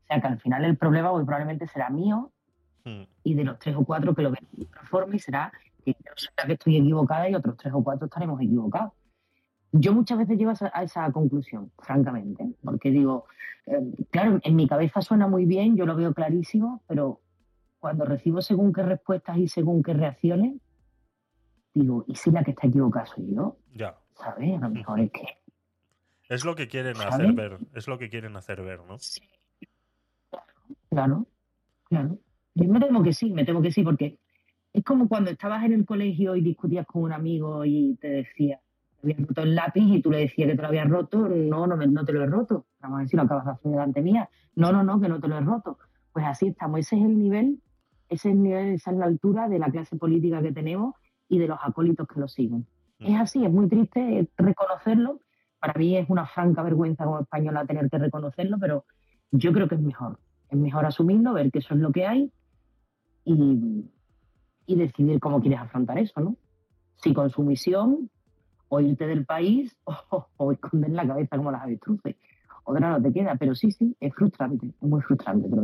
[0.03, 2.33] O sea que al final el problema muy probablemente será mío
[2.85, 3.03] Hmm.
[3.23, 5.53] y de los tres o cuatro que lo ven de otra forma y será
[5.85, 8.91] que yo la que estoy equivocada y otros tres o cuatro estaremos equivocados.
[9.71, 13.25] Yo muchas veces llego a esa, conclusión, francamente, porque digo,
[13.65, 13.79] eh,
[14.11, 17.21] claro, en mi cabeza suena muy bien, yo lo veo clarísimo, pero
[17.79, 20.55] cuando recibo según qué respuestas y según qué reacciones,
[21.73, 23.57] digo, ¿y si la que está equivocada soy yo?
[23.73, 23.95] Ya.
[24.15, 24.57] ¿Sabes?
[24.57, 25.25] A lo mejor es que
[26.29, 27.57] Es lo que quieren hacer ver.
[27.73, 28.97] Es lo que quieren hacer ver, ¿no?
[30.89, 31.27] Claro,
[31.85, 32.19] claro.
[32.55, 34.19] Yo me temo que sí, me temo que sí, porque
[34.73, 38.59] es como cuando estabas en el colegio y discutías con un amigo y te decía,
[39.01, 41.67] te habías roto el lápiz y tú le decías que te lo habías roto, no,
[41.67, 42.65] no, no te lo he roto.
[42.79, 44.29] Vamos a ver si lo acabas de hacer delante mía.
[44.55, 45.77] No, no, no, que no te lo he roto.
[46.11, 47.61] Pues así estamos, ese es el nivel,
[48.09, 50.95] ese es el nivel, esa es la altura de la clase política que tenemos
[51.27, 52.67] y de los acólitos que lo siguen.
[52.99, 55.19] Es así, es muy triste reconocerlo.
[55.59, 58.85] Para mí es una franca vergüenza como española tener que reconocerlo, pero
[59.31, 60.19] yo creo que es mejor.
[60.49, 62.31] Es mejor asumirlo, ver que eso es lo que hay
[63.25, 63.85] y,
[64.67, 66.35] y decidir cómo quieres afrontar eso, ¿no?
[66.95, 68.09] Si con sumisión,
[68.69, 72.15] o irte del país, o, o esconder la cabeza como las avestruces.
[72.65, 75.63] Otra no te queda, pero sí, sí, es frustrante, es muy frustrante, pero,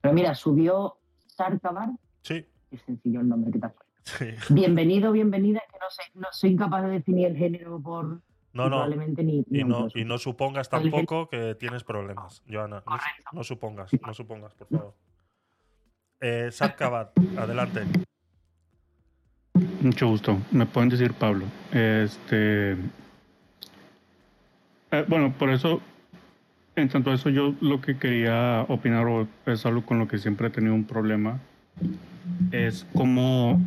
[0.00, 1.90] pero mira, subió Sarkabar,
[2.22, 2.44] Sí.
[2.70, 3.82] es sencillo el nombre que puesto.
[4.02, 4.26] Sí.
[4.54, 8.20] Bienvenido, bienvenida, es que no sé, no soy incapaz de definir el género por
[8.56, 8.76] No, y no.
[8.76, 9.96] probablemente ni, ni Y no, autores.
[10.02, 12.82] y no supongas tampoco que tienes problemas, Joana.
[12.86, 12.96] No,
[13.32, 14.94] no supongas, no supongas, por favor.
[16.20, 17.82] Eh, Kabat, adelante.
[19.82, 20.38] Mucho gusto.
[20.52, 21.44] Me pueden decir Pablo.
[21.72, 22.72] Este.
[24.90, 25.80] eh, bueno, por eso,
[26.76, 30.16] en tanto a eso, yo lo que quería opinar, o es algo con lo que
[30.18, 31.40] siempre he tenido un problema,
[32.52, 33.60] es cómo,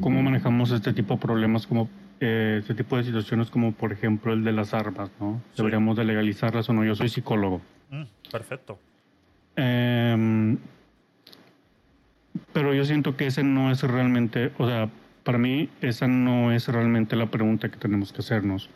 [0.00, 1.88] cómo manejamos este tipo de problemas, como
[2.20, 5.42] eh, este tipo de situaciones, como por ejemplo el de las armas, ¿no?
[5.56, 6.84] Deberíamos de legalizarlas o no.
[6.84, 7.60] Yo soy psicólogo.
[7.90, 8.78] Mm, perfecto.
[9.56, 10.58] Em,
[12.52, 14.88] pero yo siento que ese no es realmente, o sea,
[15.24, 18.70] para mí esa no es realmente la pregunta que tenemos que hacernos.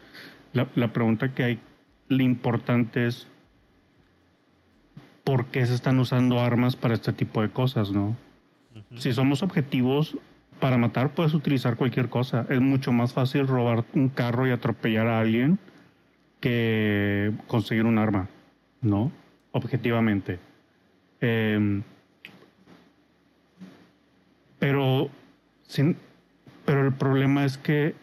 [0.52, 1.58] La, la pregunta que hay,
[2.08, 3.26] lo importante es
[5.24, 8.16] por qué se están usando armas para este tipo de cosas, ¿no?
[8.96, 10.16] Si somos objetivos
[10.60, 12.46] para matar, puedes utilizar cualquier cosa.
[12.48, 15.58] Es mucho más fácil robar un carro y atropellar a alguien
[16.40, 18.28] que conseguir un arma,
[18.80, 19.10] ¿no?
[19.52, 20.38] Objetivamente.
[21.20, 21.82] Em,
[24.58, 25.10] pero,
[25.62, 25.96] sin,
[26.64, 27.94] pero el problema es que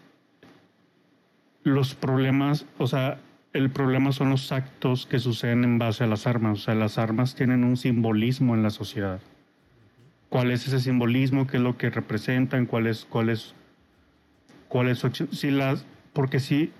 [1.63, 3.19] los problemas, o sea,
[3.53, 6.59] el problema son los actos que suceden en base a las armas.
[6.59, 9.19] O sea, las armas tienen un simbolismo en la sociedad.
[10.29, 11.47] ¿Cuál es ese simbolismo?
[11.47, 12.65] ¿Qué es lo que representan?
[12.65, 13.53] ¿Cuál es, cuál es,
[14.67, 15.09] cuál es su?
[15.31, 16.71] Si las, porque si,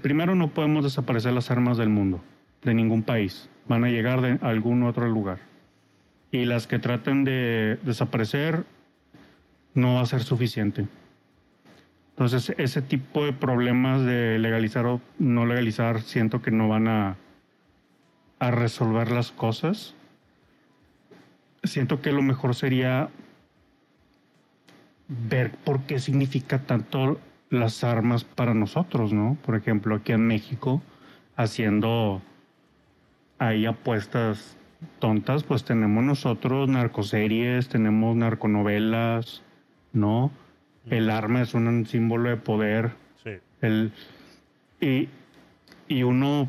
[0.00, 2.22] primero no podemos desaparecer las armas del mundo,
[2.62, 3.48] de ningún país.
[3.68, 5.38] Van a llegar de algún otro lugar.
[6.30, 8.64] Y las que traten de desaparecer
[9.74, 10.86] no va a ser suficiente.
[12.10, 17.16] Entonces, ese tipo de problemas de legalizar o no legalizar, siento que no van a,
[18.38, 19.94] a resolver las cosas.
[21.64, 23.08] Siento que lo mejor sería
[25.08, 27.18] ver por qué significa tanto
[27.50, 29.36] las armas para nosotros, ¿no?
[29.44, 30.82] Por ejemplo, aquí en México,
[31.36, 32.22] haciendo
[33.38, 34.56] ahí apuestas
[34.98, 39.42] tontas, pues tenemos nosotros narcoseries, tenemos narconovelas,
[39.92, 40.30] ¿no?
[40.90, 42.92] El arma es un símbolo de poder.
[43.22, 43.30] Sí.
[43.62, 43.92] El,
[44.80, 45.08] y,
[45.88, 46.48] y uno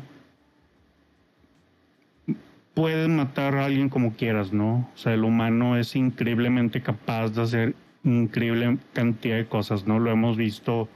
[2.76, 4.90] puede matar a alguien como quieras, ¿no?
[4.94, 7.74] O sea, el humano es increíblemente capaz de hacer
[8.04, 9.98] increíble cantidad de cosas, ¿no?
[9.98, 10.86] Lo hemos visto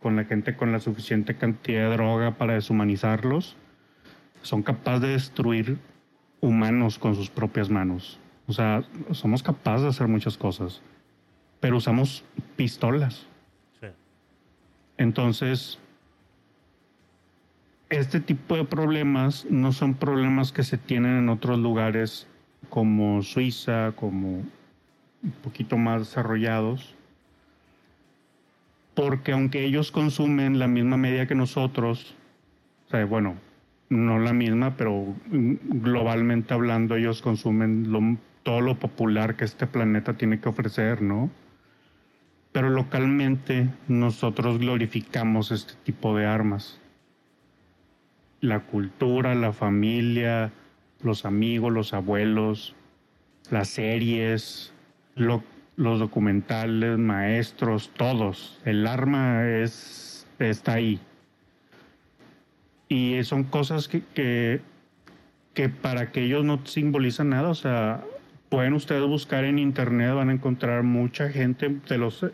[0.00, 3.54] con la gente con la suficiente cantidad de droga para deshumanizarlos.
[4.40, 5.78] Son capaces de destruir
[6.40, 8.18] humanos con sus propias manos.
[8.46, 10.80] O sea, somos capaces de hacer muchas cosas,
[11.60, 12.24] pero usamos
[12.56, 13.26] pistolas.
[13.78, 13.88] Sí.
[14.96, 15.78] Entonces,
[17.90, 22.26] este tipo de problemas no son problemas que se tienen en otros lugares
[22.68, 24.38] como Suiza, como
[25.22, 26.94] un poquito más desarrollados,
[28.94, 32.16] porque aunque ellos consumen la misma media que nosotros,
[32.86, 33.36] o sea, bueno,
[33.88, 40.40] no la misma, pero globalmente hablando, ellos consumen todo lo popular que este planeta tiene
[40.40, 41.30] que ofrecer, ¿no?
[42.52, 46.80] Pero localmente nosotros glorificamos este tipo de armas.
[48.46, 50.52] La cultura, la familia,
[51.02, 52.74] los amigos, los abuelos,
[53.50, 54.72] las series,
[55.16, 55.42] lo-
[55.76, 58.58] los documentales, maestros, todos.
[58.64, 61.00] El arma es, está ahí.
[62.88, 64.60] Y son cosas que, que,
[65.54, 68.04] que para que ellos no simbolizan nada, o sea,
[68.48, 72.24] pueden ustedes buscar en internet, van a encontrar mucha gente de los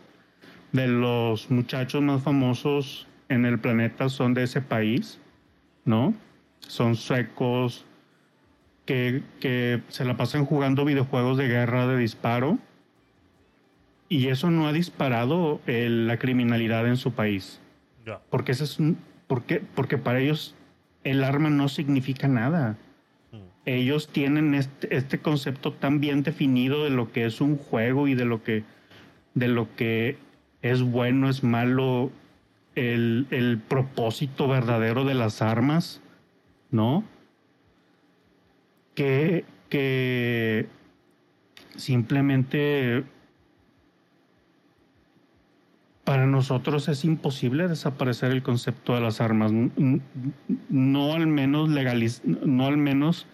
[0.73, 5.19] de los muchachos más famosos en el planeta son de ese país,
[5.85, 6.13] ¿no?
[6.59, 7.85] Son suecos
[8.85, 12.57] que, que se la pasan jugando videojuegos de guerra de disparo
[14.09, 17.59] y eso no ha disparado el- la criminalidad en su país.
[18.29, 18.97] Porque ese es un-
[19.27, 20.55] porque, porque para ellos
[21.03, 22.77] el arma no significa nada.
[23.65, 28.13] Ellos tienen este, este concepto tan bien definido de lo que es un juego y
[28.13, 28.63] de lo que,
[29.35, 30.17] de lo que
[30.61, 32.11] es bueno, es malo,
[32.75, 36.01] el, el propósito verdadero de las armas,
[36.71, 37.03] ¿no?
[38.95, 40.67] Que, que
[41.75, 43.03] simplemente
[46.03, 49.51] para nosotros es imposible desaparecer el concepto de las armas.
[50.69, 53.25] No al menos legaliz no al menos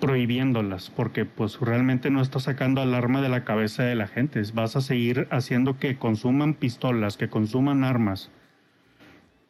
[0.00, 4.40] prohibiéndolas, porque pues realmente no está sacando al arma de la cabeza de la gente.
[4.54, 8.30] Vas a seguir haciendo que consuman pistolas, que consuman armas.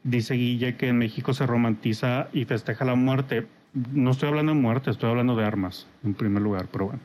[0.05, 3.47] Dice Guille que en México se romantiza y festeja la muerte.
[3.93, 7.01] No estoy hablando de muerte, estoy hablando de armas, en primer lugar, pero bueno.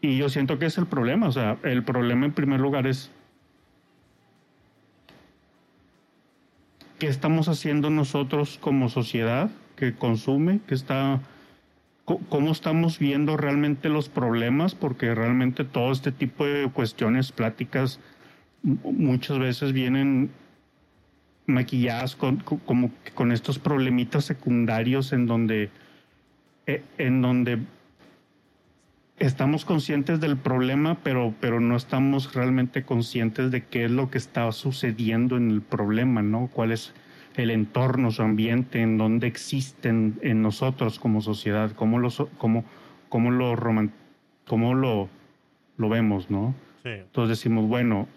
[0.00, 3.10] Y yo siento que es el problema, o sea, el problema en primer lugar es
[6.98, 11.20] qué estamos haciendo nosotros como sociedad que consume, que está
[12.18, 18.00] cómo estamos viendo realmente los problemas, porque realmente todo este tipo de cuestiones, pláticas,
[18.62, 20.30] muchas veces vienen
[21.46, 25.70] maquilladas con, co- como con estos problemitas secundarios en donde,
[26.66, 27.58] eh, en donde
[29.18, 34.18] estamos conscientes del problema, pero, pero no estamos realmente conscientes de qué es lo que
[34.18, 36.48] está sucediendo en el problema, ¿no?
[36.52, 36.72] ¿Cuál
[37.36, 42.64] el entorno, su ambiente, en donde existen en nosotros como sociedad, cómo lo, cómo,
[43.08, 43.56] cómo lo,
[44.46, 45.08] cómo lo,
[45.76, 46.54] lo vemos, ¿no?
[46.82, 46.90] Sí.
[46.90, 48.08] Entonces decimos, bueno,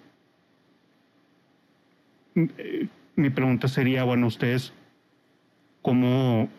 [2.35, 4.73] eh, mi pregunta sería, bueno, ustedes,
[5.81, 6.49] ¿cómo,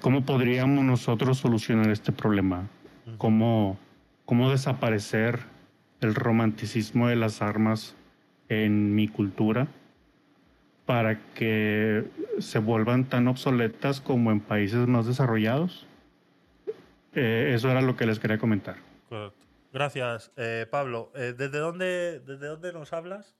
[0.00, 2.68] cómo podríamos nosotros solucionar este problema?
[3.18, 3.78] ¿Cómo,
[4.24, 5.40] ¿Cómo desaparecer
[6.00, 7.94] el romanticismo de las armas
[8.48, 9.68] en mi cultura
[10.86, 12.04] para que
[12.38, 15.86] se vuelvan tan obsoletas como en países más desarrollados?
[17.14, 18.76] Eh, eso era lo que les quería comentar.
[19.08, 19.38] Correcto.
[19.72, 21.12] Gracias, eh, Pablo.
[21.14, 23.34] Eh, ¿desde, dónde, ¿Desde dónde nos hablas?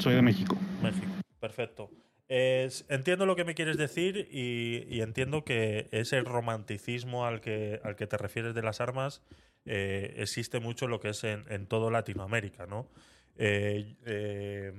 [0.00, 0.56] Soy de México.
[0.82, 1.06] México.
[1.40, 1.90] Perfecto.
[2.28, 7.94] Entiendo lo que me quieres decir y, y entiendo que ese romanticismo al que, al
[7.94, 9.20] que te refieres de las armas
[9.66, 12.88] existe mucho lo que es en, en todo Latinoamérica, ¿no?
[13.36, 14.72] Eh,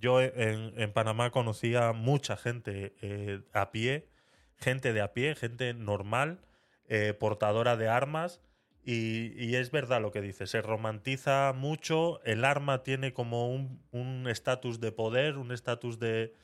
[0.00, 4.08] yo en, Panamá conocía mucha gente eh, a pie,
[4.56, 6.40] gente de a pie, gente normal,
[6.88, 8.40] eh, portadora de armas.
[8.84, 14.80] Y, es verdad lo que dice, se romantiza mucho, el arma tiene como un estatus
[14.80, 16.34] de poder, un estatus de,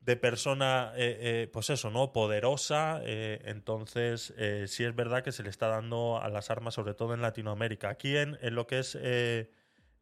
[0.00, 2.12] de persona, eh, pues eso, ¿no?
[2.12, 3.00] Poderosa.
[3.04, 4.34] entonces,
[4.66, 7.88] sí es verdad que se le está dando a las armas, sobre todo en Latinoamérica.
[7.88, 8.98] Aquí en, en lo que es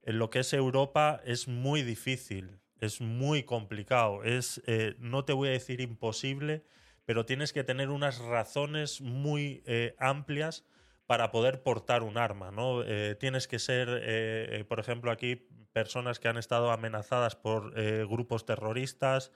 [0.09, 4.25] en lo que es Europa es muy difícil, es muy complicado.
[4.25, 6.65] Es, eh, no te voy a decir imposible,
[7.05, 10.65] pero tienes que tener unas razones muy eh, amplias
[11.07, 12.83] para poder portar un arma, ¿no?
[12.85, 15.37] Eh, tienes que ser, por ejemplo, aquí
[15.73, 17.73] personas que han estado amenazadas por
[18.07, 19.33] grupos terroristas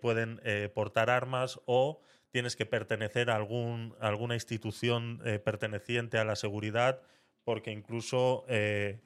[0.00, 0.40] pueden
[0.74, 7.02] portar armas o tienes que pertenecer a algún, alguna institución perteneciente a la seguridad
[7.44, 8.98] porque incluso la-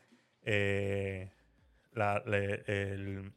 [2.24, 3.32] el-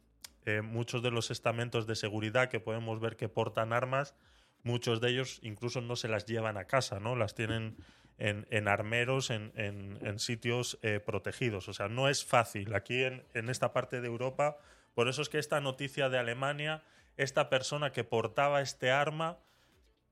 [0.46, 4.14] eh, muchos de los estamentos de seguridad que podemos ver que portan armas,
[4.62, 7.16] muchos de ellos incluso no se las llevan a casa, ¿no?
[7.16, 7.76] Las tienen
[8.18, 11.68] en, en armeros, en, en- en sitios eh, protegidos.
[11.68, 12.74] O sea, no es fácil.
[12.74, 14.56] Aquí en, esta parte de Europa,
[14.94, 16.82] por eso es que esta noticia de Alemania,
[17.16, 19.38] esta persona que portaba este arma,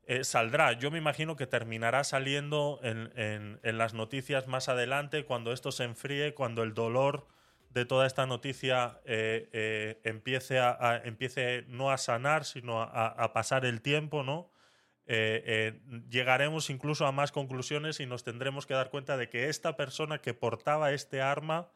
[0.04, 0.72] eh, saldrá.
[0.72, 5.70] Yo me imagino que terminará saliendo en, en- en las noticias más adelante, cuando esto
[5.70, 7.28] se enfríe, cuando el dolor
[7.72, 14.22] de toda esta noticia eh, eh, empiece, no a sanar, sino a, pasar el tiempo,
[14.22, 14.50] ¿no?
[15.06, 19.76] Eh, llegaremos incluso a más conclusiones y nos tendremos que dar cuenta de que esta
[19.76, 21.70] persona que portaba este arma,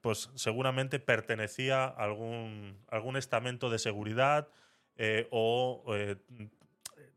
[0.00, 4.48] pues seguramente pertenecía a algún, algún estamento de seguridad
[5.30, 5.84] o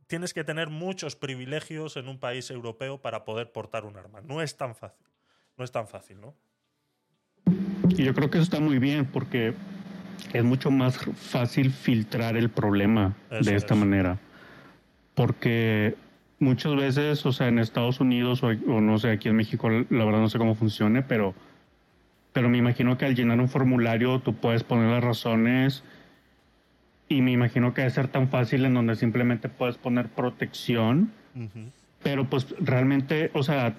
[0.08, 4.22] tienes que tener muchos privilegios en un país europeo para poder portar un arma.
[4.22, 5.11] No es tan fácil.
[5.62, 6.34] No es tan fácil, ¿no?
[7.90, 9.54] Y yo creo que eso está muy bien porque
[10.34, 13.80] es mucho más fácil filtrar el problema Eso de esta es.
[13.80, 14.18] manera.
[15.14, 15.94] Porque
[16.40, 20.04] muchas veces, o sea, en Estados Unidos o, o no sé, aquí en México, la
[20.04, 21.36] verdad no sé cómo funcione, pero,
[22.34, 25.84] pero me imagino que al llenar un formulario tú puedes poner las razones
[27.08, 31.12] y me imagino que debe ser tan fácil en donde simplemente puedes poner protección,
[32.02, 33.76] pero pues realmente, o sea,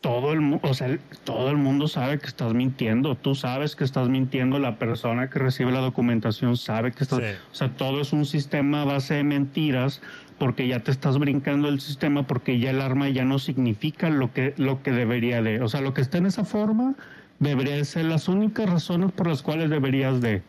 [0.00, 3.16] todo el, o sea, todo el mundo sabe que estás mintiendo.
[3.16, 4.58] Tú sabes que estás mintiendo.
[4.58, 7.18] La persona que recibe la documentación sabe que estás.
[7.18, 7.24] Sí.
[7.52, 10.00] O sea, todo es un sistema a base de mentiras
[10.38, 14.32] porque ya te estás brincando el sistema porque ya el arma ya no significa lo
[14.32, 15.60] que, lo que debería de.
[15.60, 16.94] O sea, lo que está en esa forma
[17.38, 20.42] debería de ser las únicas razones por las cuales deberías de.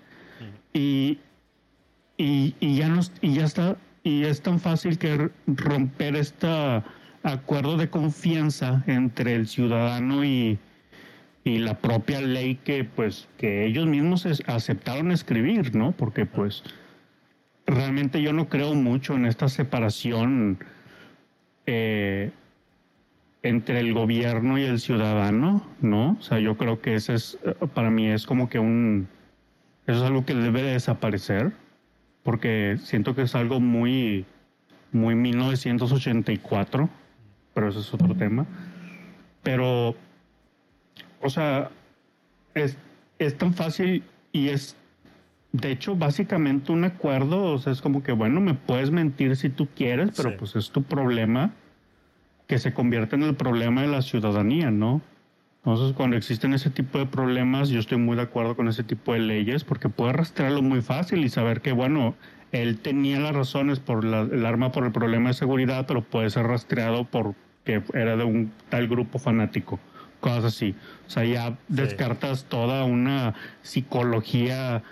[0.73, 1.19] Y,
[2.17, 6.47] y, y ya no, y ya está, y es tan fácil que romper este
[7.23, 10.59] acuerdo de confianza entre el ciudadano y,
[11.43, 15.91] y la propia ley que pues que ellos mismos aceptaron escribir, ¿no?
[15.91, 16.63] Porque pues
[17.65, 20.59] realmente yo no creo mucho en esta separación
[21.65, 22.31] eh,
[23.43, 26.17] entre el gobierno y el ciudadano, ¿no?
[26.19, 27.39] O sea, yo creo que ese es,
[27.73, 29.07] para mí es como que un,
[29.87, 31.51] eso es algo que debe de desaparecer,
[32.23, 34.25] porque siento que es algo muy,
[34.91, 36.89] muy 1984,
[37.53, 38.45] pero ese es otro tema.
[39.43, 39.95] Pero,
[41.21, 41.69] o sea,
[42.53, 42.77] es,
[43.19, 44.75] es tan fácil y es,
[45.51, 49.49] de hecho, básicamente un acuerdo, o sea, es como que, bueno, me puedes mentir si
[49.49, 50.35] tú quieres, pero Sí.
[50.39, 51.51] pues es tu problema
[52.47, 55.01] que se convierte en el problema de la ciudadanía, ¿no?
[55.63, 59.13] Entonces, cuando existen ese tipo de problemas, yo estoy muy de acuerdo con ese tipo
[59.13, 62.15] de leyes porque puedes rastrearlo muy fácil y saber que, bueno,
[62.51, 66.29] él tenía las razones por la- el arma por el problema de seguridad, pero puede
[66.29, 69.79] ser rastreado porque era de un tal grupo fanático,
[70.19, 70.75] cosas así.
[71.07, 74.83] O sea, ya descartas toda una psicología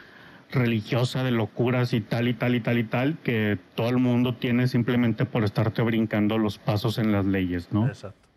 [0.51, 4.33] religiosa de locuras y tal y tal y tal y tal que todo el mundo
[4.35, 7.87] tiene simplemente por estarte brincando los pasos en las leyes, ¿no?
[7.87, 8.27] Exacto.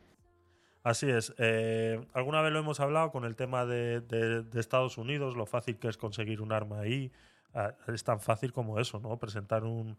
[0.84, 1.32] Así es.
[1.38, 5.46] Eh, alguna vez lo hemos hablado con el tema de, de- de Estados Unidos, lo
[5.46, 7.12] fácil que es conseguir un arma ahí.
[7.54, 9.18] Ah, Es tan fácil como eso, ¿no?
[9.18, 9.96] Presentar un,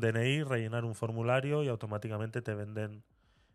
[0.00, 3.02] DNI, rellenar un formulario y automáticamente te venden,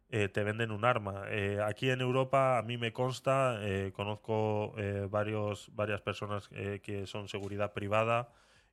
[0.10, 0.30] eh,
[0.72, 1.26] un arma.
[1.30, 6.50] Eh, aquí en Europa, a mí me consta, eh, conozco eh, varios, varias personas
[6.84, 8.30] que son seguridad privada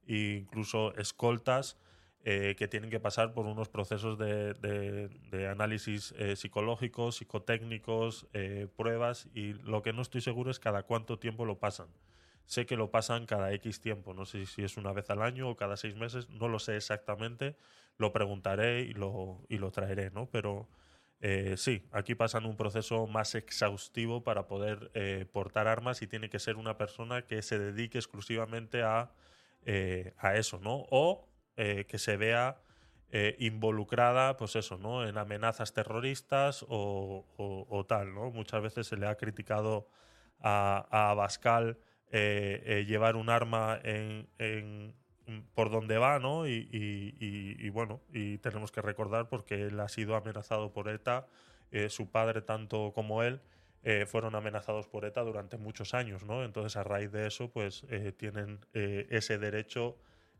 [0.06, 1.78] e incluso escoltas
[2.22, 8.28] que tienen que pasar por unos procesos de, de- de análisis psicológicos, psicotécnicos,
[8.76, 11.88] pruebas y lo que no estoy seguro es cada cuánto tiempo lo pasan.
[12.46, 15.48] Sé que lo pasan cada X tiempo, no sé si es una vez al año
[15.50, 17.56] o cada seis meses, no lo sé exactamente,
[17.96, 20.28] lo preguntaré y lo, y lo traeré, ¿no?
[20.30, 20.68] Pero
[21.20, 26.28] eh, sí, aquí pasan un proceso más exhaustivo para poder eh, portar armas y tiene
[26.30, 29.12] que ser una persona que se dedique exclusivamente a,
[29.62, 30.86] eh, a eso, ¿no?
[30.90, 31.26] O
[31.88, 32.62] que se vea
[33.38, 35.06] involucrada, pues eso, ¿no?
[35.06, 38.30] En amenazas terroristas o, o- tal, ¿no?
[38.30, 39.88] Muchas veces se le ha criticado
[40.38, 41.78] a, a Abascal
[42.10, 44.94] llevar un arma en-
[45.54, 46.46] por donde va, ¿no?
[46.48, 51.26] Y, bueno, y tenemos que recordar porque él ha sido amenazado por ETA,
[51.70, 53.40] eh, su padre tanto como él
[53.82, 56.44] eh, fueron amenazados por ETA durante muchos años, ¿no?
[56.44, 59.96] Entonces a raíz de eso, pues eh, tienen eh, ese derecho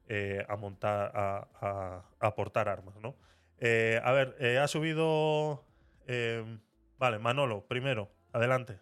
[0.08, 3.14] eh, a montar, a, a- portar armas, ¿no?
[3.58, 5.64] Eh, a ver, eh, ha subido,
[6.06, 6.44] eh,
[6.98, 8.78] vale, Manolo, primero, adelante.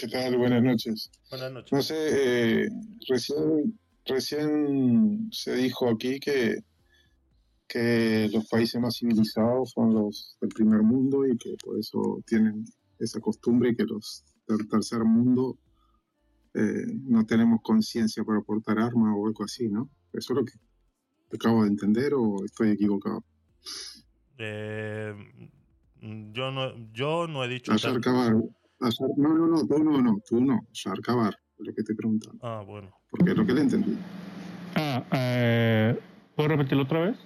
[0.00, 0.38] ¿Qué tal?
[0.38, 1.10] Buenas noches.
[1.28, 1.72] Buenas noches.
[1.72, 2.68] No sé, eh,
[3.06, 6.64] recién, recién se dijo aquí que,
[7.68, 12.64] que los países más civilizados son los del primer mundo y que por eso tienen
[12.98, 15.58] esa costumbre y que los del tercer mundo
[16.54, 19.90] eh, no tenemos conciencia para portar armas o algo así, ¿no?
[20.14, 20.54] ¿Eso es lo que
[21.36, 23.22] acabo de entender o estoy equivocado?
[24.38, 25.14] Eh,
[26.32, 27.70] yo, no, yo no he dicho...
[27.70, 28.00] Ayer
[28.80, 30.66] ayer- no, no, no, tú no, no, tú no.
[30.72, 30.84] Es
[31.58, 32.38] lo que te preguntando.
[32.42, 32.90] Ah, bueno.
[33.10, 33.96] Porque es lo que le entendí.
[34.76, 35.98] Ah, eh,
[36.36, 37.16] ¿puedo repetirlo otra vez?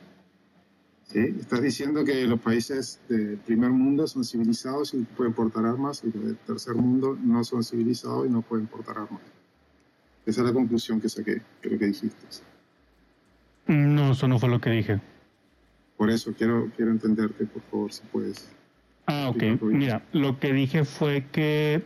[1.05, 6.03] Sí, estás diciendo que los países del primer mundo son civilizados y pueden portar armas
[6.03, 9.21] y los del tercer mundo no son civilizados y no pueden portar armas.
[10.27, 12.17] Esa es la conclusión que saqué, creo que dijiste.
[13.67, 15.01] No, eso no fue lo que dije.
[15.97, 18.51] Por eso quiero, quiero entenderte, por favor, si puedes.
[19.07, 19.61] Ah, ok.
[19.63, 21.83] Mira, lo que dije fue que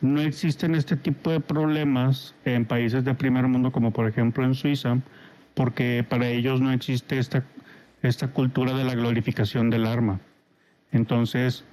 [0.00, 4.54] no existen este tipo de problemas en países de primer mundo, como por ejemplo en
[4.54, 4.98] Suiza,
[5.54, 7.44] porque para ellos no existe esta,
[8.02, 10.20] esta cultura de la glorificación del arma.
[10.92, 11.64] Entonces,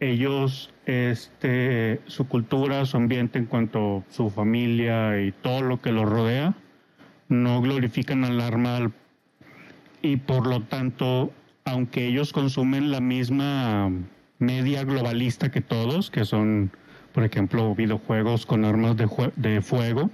[0.00, 5.92] ellos, este, su cultura, su ambiente en cuanto a su familia y todo lo que
[5.92, 6.54] los rodea,
[7.28, 8.92] no glorifican al arma
[10.02, 11.32] y por lo tanto,
[11.66, 13.90] aunque ellos consumen la misma
[14.38, 16.70] media globalista que todos, que son,
[17.12, 20.10] por ejemplo, videojuegos con armas de, fuego,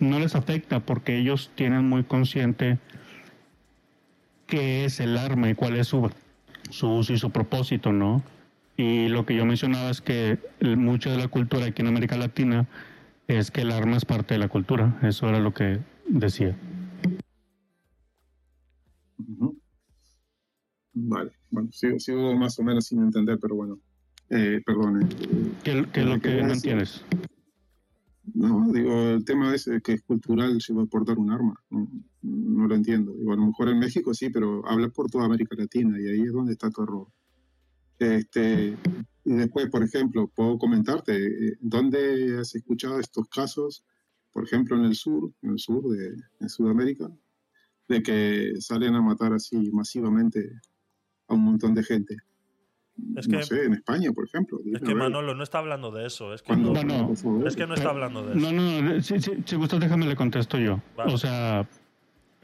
[0.00, 2.78] no les afecta porque ellos tienen muy consciente
[4.48, 6.10] qué es el arma y cuál es su,
[6.82, 8.22] uso y su propósito, ¿no?
[8.76, 12.66] Y lo que yo mencionaba es que mucho de la cultura aquí en América Latina
[13.28, 14.98] es que el arma es parte de la cultura.
[15.02, 15.78] Eso era lo que
[16.08, 16.56] decía.
[19.18, 19.61] Ujú.
[20.94, 23.80] Vale, bueno, sigo, sigo más o menos sin entender, pero bueno.
[24.28, 25.06] Eh, perdone.
[25.62, 27.04] ¿Qué, qué es lo que no entiendes?
[28.34, 31.54] No, digo, el tema ese que es cultural lleva a portar un arma.
[31.70, 31.88] No,
[32.22, 33.12] no lo entiendo.
[33.12, 36.22] Digo, a lo mejor en México sí, pero habla por toda América Latina y ahí
[36.22, 37.08] es donde está tu error.
[37.98, 38.76] Este,
[39.24, 43.84] y después, por ejemplo, puedo comentarte, eh, ¿dónde has escuchado estos casos?
[44.32, 47.10] Por ejemplo, en el sur, en el sur de en Sudamérica,
[47.88, 50.60] de que salen a matar así masivamente
[51.32, 52.16] a un montón de gente.
[53.16, 54.58] Es no que- sé, en España, por ejemplo.
[54.72, 54.94] Es que.
[54.94, 56.34] Manolo no está hablando de eso.
[56.34, 57.46] Es que, Cuando- no, No, no.
[57.46, 58.40] es que no está hablando de eso.
[58.40, 59.02] No, no, no.
[59.02, 60.80] Si, si, si gustas, déjame le contesto yo.
[60.96, 61.12] Vale.
[61.12, 61.66] O sea,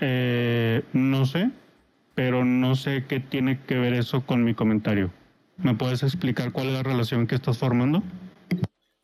[0.01, 1.51] eh, no sé,
[2.15, 5.11] pero no sé qué tiene que ver eso con mi comentario.
[5.59, 8.03] ¿Me puedes explicar cuál es la relación que estás formando?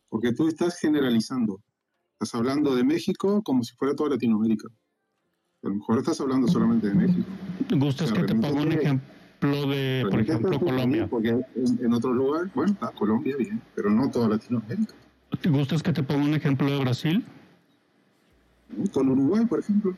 [0.09, 1.61] Porque tú estás generalizando.
[2.13, 4.67] Estás hablando de México como si fuera toda Latinoamérica.
[5.63, 7.27] A lo mejor estás hablando solamente de México.
[7.71, 9.01] ¿Gustas O sea, que te ponga un remítete-
[9.51, 11.07] de, por remítete ejemplo, Colombia?
[11.07, 14.93] Porque en, en otro lugar, bueno, está Colombia bien, pero no toda Latinoamérica.
[15.41, 17.25] ¿Te ¿Gustas que te ponga un ejemplo de Brasil?
[18.93, 19.95] Con Uruguay, por ejemplo.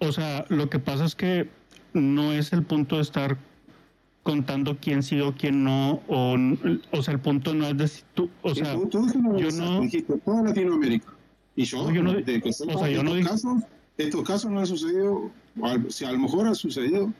[0.00, 1.48] O sea, lo que pasa es que
[1.94, 3.38] no es el punto de estar
[4.22, 6.36] contando quién sí o quién no, o,
[6.90, 9.06] o sea, el punto no es decir tú, o sea, tú, tú
[9.38, 11.12] yo no, dijiste toda Latinoamérica.
[11.54, 13.62] Y yo, No, yo no- de que o sea, yo no estos, dije- casos,
[13.96, 15.30] estos casos no han sucedido,
[15.60, 17.12] o al- si a lo mejor ha sucedido,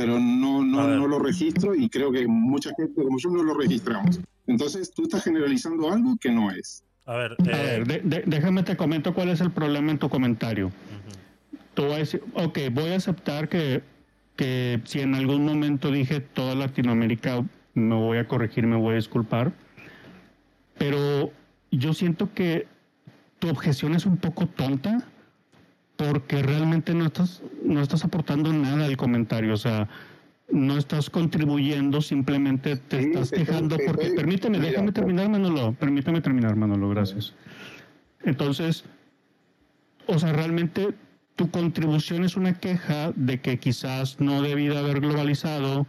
[0.00, 3.42] pero no, A no, no lo registro y creo que mucha gente como yo no
[3.42, 4.20] lo registramos.
[4.46, 6.84] Entonces tú estás generalizando algo que no es.
[7.06, 9.98] A ver, a eh, ver, de- de- déjame te comento cuál es el problema en
[9.98, 10.70] tu comentario.
[11.74, 13.82] Te voy a decir, ok, voy a aceptar que,
[14.36, 17.44] que si en algún momento dije toda Latinoamérica,
[17.74, 19.52] me voy a corregir, me voy a disculpar,
[20.76, 21.30] pero
[21.70, 22.66] yo siento que
[23.38, 25.04] tu objeción es un poco tonta
[25.98, 29.88] porque realmente no estás, no estás aportando nada al comentario, o sea,
[30.48, 34.86] no estás contribuyendo, simplemente te Sí, estás te quejando te porque, estoy- permíteme, mira, déjame
[34.92, 37.34] pues- terminar, Manolo, permíteme terminar, Manolo, gracias.
[38.22, 38.84] Entonces,
[40.06, 40.94] o sea, realmente
[41.34, 45.84] tu contribución es una queja de que quizás no debí de haber globalizado,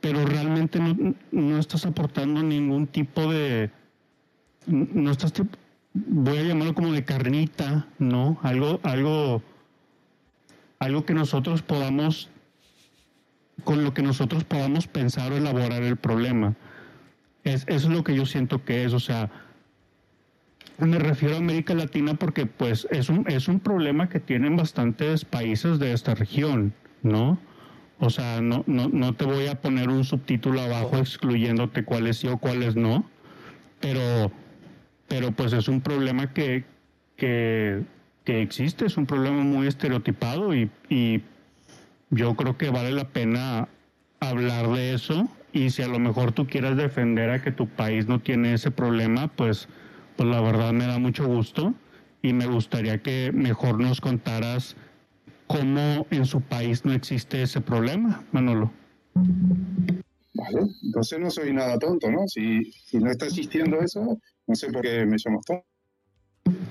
[0.00, 3.70] pero realmente no, no estás aportando ningún tipo de,
[4.66, 5.32] no estás,
[5.94, 8.38] voy a llamarlo como de carnita, ¿no?
[8.42, 9.42] Algo, algo,
[10.78, 12.30] algo que nosotros podamos,
[13.64, 16.54] con lo que nosotros podamos pensar o elaborar el problema.
[17.44, 19.30] Es, eso es lo que yo siento que es, o sea,
[20.78, 25.24] me refiero a América Latina porque pues es un, es un problema que tienen bastantes
[25.24, 26.72] países de esta región,
[27.02, 27.38] ¿no?
[27.98, 32.28] O sea, no, no, no te voy a poner un subtítulo abajo excluyéndote cuáles sí
[32.28, 33.04] o cuáles no,
[33.78, 34.32] pero,
[35.10, 36.62] pero pues es un problema que,
[37.16, 37.82] que,
[38.22, 41.20] que existe, es un problema muy estereotipado y, y
[42.10, 43.68] yo creo que vale la pena
[44.20, 48.06] hablar de eso y si a lo mejor tú quieres defender a que tu país
[48.06, 49.68] no tiene ese problema, pues,
[50.16, 51.74] pues la verdad me da mucho gusto
[52.22, 54.76] y me gustaría que mejor nos contaras
[55.48, 58.70] cómo en su país no existe ese problema, Manolo.
[60.34, 62.28] Vale, entonces no soy nada tonto, ¿no?
[62.28, 64.20] Si, si no está existiendo eso,
[64.50, 65.64] no sé por qué me llamas tonto.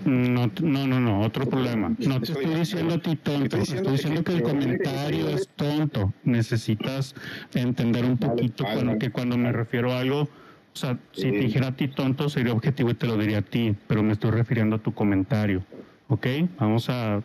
[0.06, 1.96] No, no, no, no, otro problema.
[2.00, 6.14] No te Estoy- diciendo a ti tonto, estoy estoy diciendo que el comentario es tonto.
[6.26, 7.16] Necesitas
[7.54, 11.38] entender un poquito vale, cuando, que cuando me refiero a algo, o sea, si te
[11.40, 11.46] Sí.
[11.46, 14.32] dijera a ti tonto sería objetivo y te lo diría a ti, pero me estoy
[14.32, 15.64] refiriendo a tu comentario.
[16.10, 16.26] ¿Ok?
[16.58, 17.18] Vamos a,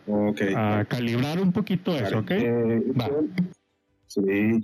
[0.55, 2.31] a calibrar un poquito eso, ¿ok?
[2.31, 3.09] Eh, Va.
[4.07, 4.61] Sí.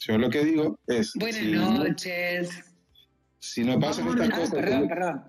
[0.00, 1.12] Yo lo que digo es.
[1.14, 2.64] Buenas no- noches.
[3.42, 4.50] Si no pasan estas cosas.
[4.54, 5.22] perdón, perdón.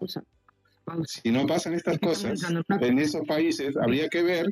[1.08, 2.40] Si no pasan estas cosas
[2.80, 4.46] en esos países, habría que ver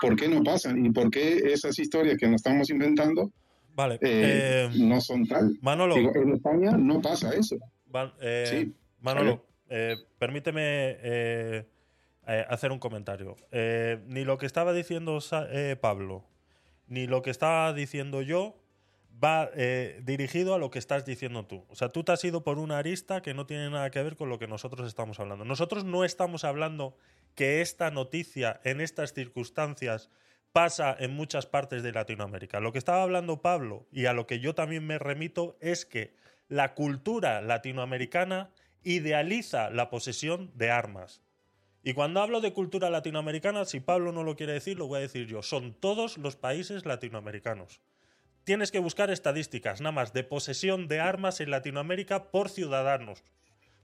[0.00, 3.30] por qué no pasan y por qué esas historias que nos estamos inventando
[3.76, 3.94] Vale.
[3.96, 5.56] eh, eh, no son tal.
[5.62, 5.94] Manolo.
[5.94, 7.56] Digo, en España no pasa eso.
[7.86, 11.66] Van- eh, Sí, Manolo, eh, permíteme eh,
[12.26, 13.36] eh, hacer un comentario.
[13.52, 15.20] Eh, ni lo que estaba diciendo
[15.52, 16.24] eh, Pablo,
[16.88, 18.57] ni lo que estaba diciendo yo
[19.22, 21.64] va eh, dirigido a lo que estás diciendo tú.
[21.68, 24.16] O sea, tú te has ido por una arista que no tiene nada que ver
[24.16, 25.44] con lo que nosotros estamos hablando.
[25.44, 26.96] Nosotros no estamos hablando
[27.34, 30.10] que esta noticia en estas circunstancias
[30.52, 32.60] pasa en muchas partes de Latinoamérica.
[32.60, 36.14] Lo que estaba hablando Pablo y a lo que yo también me remito es que
[36.48, 38.50] la cultura latinoamericana
[38.82, 41.22] idealiza la posesión de armas.
[41.82, 45.02] Y cuando hablo de cultura latinoamericana, si Pablo no lo quiere decir, lo voy a
[45.02, 45.42] decir yo.
[45.42, 47.80] Son todos los países latinoamericanos.
[48.48, 53.22] Tienes que buscar estadísticas, nada más, de posesión de armas en Latinoamérica por ciudadanos.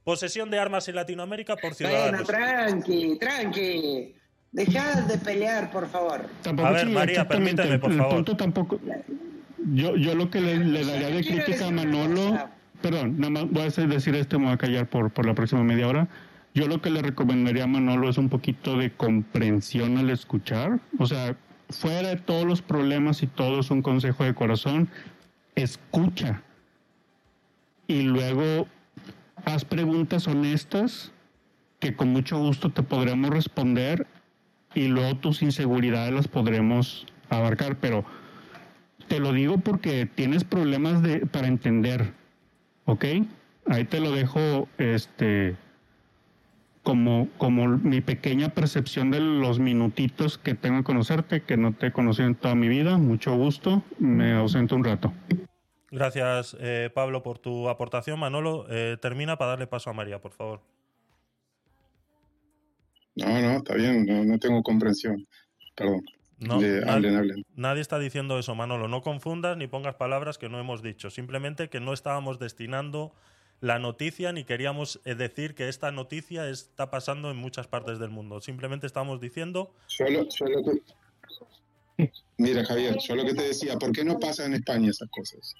[0.04, 2.26] Posesión de armas en Latinoamérica por Bueno, ciudadanos.
[2.26, 4.14] tranqui, tranqui.
[4.52, 6.30] Dejad de pelear, por favor.
[6.40, 8.14] Tampoco A ver, sí, María, exactamente, permíteme, por el favor.
[8.14, 8.80] punto tampoco.
[9.74, 12.48] Yo, yo lo que le, le daría de crítica a Manolo,
[12.80, 15.62] perdón, nada más voy a decir esto, me voy a callar por, por la próxima
[15.62, 16.08] media hora.
[16.54, 20.78] Yo lo que le recomendaría a Manolo es un poquito de comprensión al escuchar.
[20.98, 21.36] O sea,
[21.70, 24.88] fuera de todos los problemas y todo es un consejo de corazón,
[25.54, 26.42] escucha.
[27.86, 28.66] Y luego
[29.44, 31.12] haz preguntas honestas
[31.80, 34.06] que con mucho gusto te podremos responder
[34.74, 38.04] y luego tus inseguridades las podremos abarcar, pero
[39.08, 42.12] te lo digo porque tienes problemas de, para entender,
[42.86, 43.04] ¿ok?
[43.66, 45.56] Ahí te lo dejo, este,
[46.84, 51.88] como, como mi pequeña percepción de los minutitos que tengo que conocerte, que no te
[51.88, 52.96] he conocido en toda mi vida.
[52.98, 55.12] Mucho gusto, me ausento un rato.
[55.90, 58.20] Gracias, eh, Pablo, por tu aportación.
[58.20, 60.60] Manolo, eh, termina para darle paso a María, por favor.
[63.16, 65.26] No, no, está bien, no, no tengo comprensión.
[65.76, 66.02] Perdón.
[66.40, 67.44] No, Le- nad- hablen, hablen.
[67.54, 68.88] Nadie está diciendo eso, Manolo.
[68.88, 71.10] No confundas ni pongas palabras que no hemos dicho.
[71.10, 73.14] Simplemente que no estábamos destinando
[73.60, 78.10] la noticia ni queríamos eh, decir que esta noticia está pasando en muchas partes del
[78.10, 78.40] mundo.
[78.40, 82.10] Simplemente estamos diciendo Solo, solo que...
[82.36, 85.54] Mira, Javier, yo lo que te decía, ¿por qué no pasa en España esas cosas?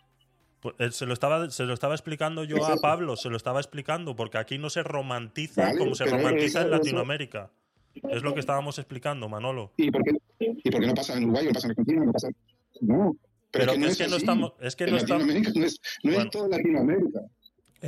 [0.79, 2.77] Eh, se lo, estaba, se lo estaba explicando yo a.
[2.79, 6.61] Pablo, se lo estaba explicando, porque aquí no se romantiza Vale, como se romantiza eso-
[6.61, 7.51] en eso- Latinoamérica.
[8.11, 9.73] Es lo que estábamos explicando, Manolo.
[9.77, 12.12] ¿Y por qué, y por qué no pasa en Uruguay, no pasa en Argentina, no
[12.12, 12.29] pasa...
[12.81, 13.16] No,
[13.53, 15.81] Pero que es que no estamos- es que En no estamos- no es, no es
[16.16, 16.31] Bueno.
[16.31, 17.21] toda Latinoamérica.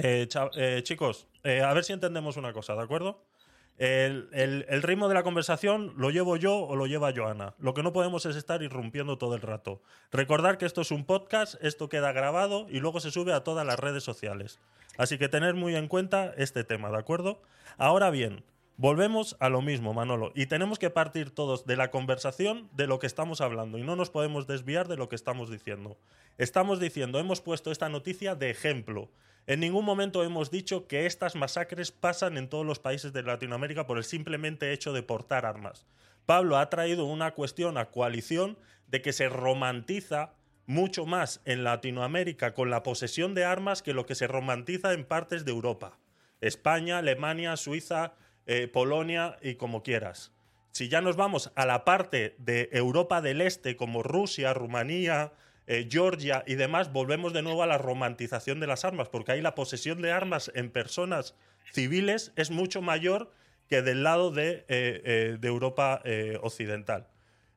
[0.03, 3.25] Eh, eh, chicos, eh, a ver si entendemos una cosa, ¿de acuerdo?
[3.79, 7.55] El, el- el ritmo de la conversación lo llevo yo o lo lleva Joana.
[7.59, 9.83] Lo que no podemos es estar irrumpiendo todo el rato.
[10.13, 13.67] Recordar que esto es un podcast, esto queda grabado y luego se sube a todas
[13.67, 14.61] las redes sociales.
[14.97, 17.43] Así que tener muy en cuenta este tema, ¿de acuerdo?
[17.77, 18.45] Ahora bien,
[18.77, 22.99] volvemos a lo mismo, Manolo, y tenemos que partir todos de la conversación de lo
[22.99, 25.97] que estamos hablando y no nos podemos desviar de lo que estamos diciendo.
[26.39, 29.09] Estamos diciendo, hemos puesto esta noticia de ejemplo.
[29.47, 33.87] En ningún momento hemos dicho que estas masacres pasan en todos los países de Latinoamérica
[33.87, 35.87] por el simplemente hecho de portar armas.
[36.27, 38.59] Pablo ha traído una cuestión a coalición
[38.89, 40.33] de que se romantiza
[40.67, 45.05] mucho más en Latinoamérica con la posesión de armas que lo que se romantiza en
[45.05, 45.97] partes de Europa.
[46.41, 48.15] España, Alemania, Suiza,
[48.47, 50.33] eh, Polonia y como quieras.
[50.71, 55.33] Si ya nos vamos a la parte de Europa del Este como Rusia, Rumanía,
[55.67, 59.41] eh, Georgia y demás, volvemos de nuevo a la romantización de las armas, porque ahí
[59.41, 61.35] la posesión de armas en personas
[61.73, 63.33] civiles es mucho mayor
[63.69, 66.03] que del lado de, eh, de Europa
[66.41, 67.09] occidental.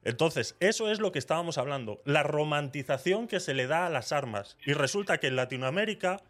[0.04, 4.12] Entonces, eso es lo que estábamos hablando, la romantización que se le da a las
[4.12, 4.58] armas.
[4.66, 6.22] Y resulta que en Latinoamérica,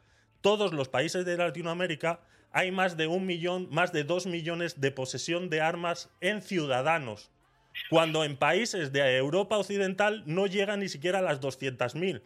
[0.42, 2.20] todos los países de Latinoamérica,
[2.52, 7.30] hay más de un millón, más de dos millones de posesión de armas en ciudadanos,
[7.90, 12.22] cuando en países de Europa occidental no llegan ni siquiera a las 200.000.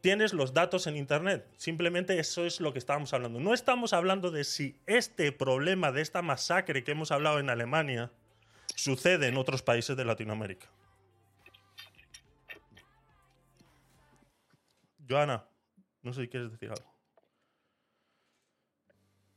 [0.00, 1.46] Tienes los datos en Internet.
[1.56, 3.40] Simplemente eso es lo que estábamos hablando.
[3.40, 8.12] No estamos hablando de si este problema de esta masacre que hemos hablado en Alemania
[8.74, 10.68] sucede en otros países de Latinoamérica.
[15.08, 15.44] Joana,
[16.02, 16.95] no sé si quieres decir algo.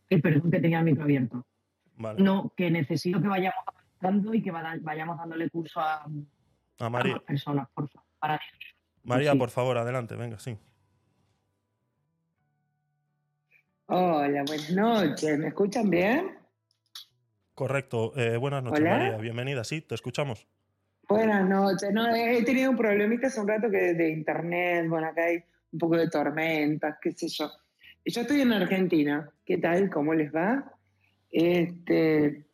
[0.09, 1.45] Eh, perdón que tenía el micro abierto.
[1.95, 2.21] Vale.
[2.23, 7.13] No, que necesito que vayamos avanzando y que vayamos dándole curso a, A a María.
[7.15, 8.07] más personas, por favor.
[8.19, 8.39] Para
[9.03, 9.37] María, Sí.
[9.37, 10.57] por favor, adelante, venga, sí.
[13.87, 15.37] Hola, buenas noches.
[15.39, 16.37] ¿Me escuchan bien?
[17.55, 18.13] Correcto.
[18.15, 18.91] Eh, buenas noches, Hola.
[18.97, 19.17] María.
[19.17, 20.47] Bienvenida, sí, te escuchamos.
[21.07, 21.91] Buenas noches.
[21.91, 25.79] No, he tenido un problemita hace un rato que de internet, bueno, acá hay un
[25.79, 27.49] poco de tormentas, qué sé yo.
[28.05, 29.29] Yo estoy en Argentina.
[29.45, 29.89] ¿Qué tal?
[29.89, 30.73] ¿Cómo les va?
[31.31, 32.45] Este,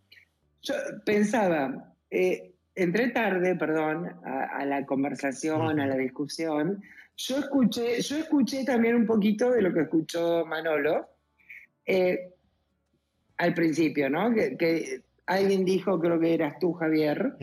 [0.61, 0.73] yo
[1.05, 6.81] pensaba, eh, entré tarde, perdón, a, a la conversación, a la discusión.
[7.17, 11.07] Yo escuché, yo escuché también un poquito de lo que escuchó Manolo
[11.85, 12.34] eh,
[13.38, 14.34] al principio, ¿no?
[14.34, 17.34] Que, que alguien dijo, creo que eras tú, Javier,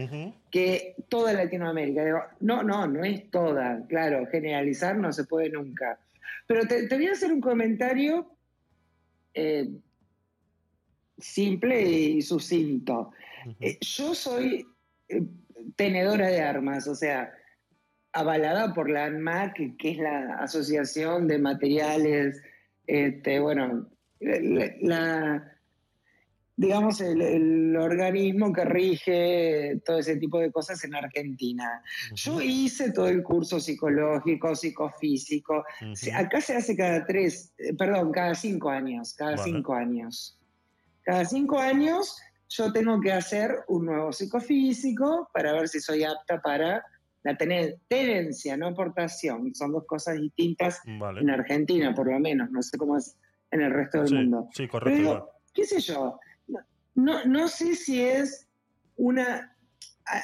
[0.50, 2.04] que toda Latinoamérica.
[2.04, 3.84] Digo, no, no, no es toda.
[3.88, 5.98] Claro, generalizar no se puede nunca.
[6.52, 8.30] Pero te, te voy a hacer un comentario
[9.32, 9.70] eh,
[11.16, 13.12] simple y sucinto.
[13.58, 14.66] Eh, yo soy
[15.08, 15.22] eh,
[15.76, 17.32] tenedora de armas, o sea,
[18.12, 22.42] avalada por la ANMAC, que es la Asociación de Materiales,
[22.86, 23.88] este, bueno,
[24.20, 25.51] la, la-
[26.62, 31.82] digamos, el, el organismo que rige todo ese tipo de cosas en Argentina.
[32.14, 35.64] Yo hice todo el curso psicológico, psicofísico.
[36.14, 40.38] Acá se hace cada tres, eh, perdón, cada cinco años, cada cinco años.
[41.02, 42.16] Cada cinco años
[42.48, 46.84] yo tengo que hacer un nuevo psicofísico para ver si soy apta para
[47.24, 49.52] la tene- tenencia, no aportación.
[49.54, 51.22] Son dos cosas distintas Vale.
[51.22, 52.50] en Argentina, por lo menos.
[52.52, 53.16] No sé cómo es
[53.50, 54.48] en el resto del Sí, mundo.
[54.52, 55.00] sí, Pero correcto.
[55.02, 55.22] igual.
[55.54, 56.18] qué sé yo,
[56.94, 58.48] no, no, sé si es
[58.96, 59.56] una...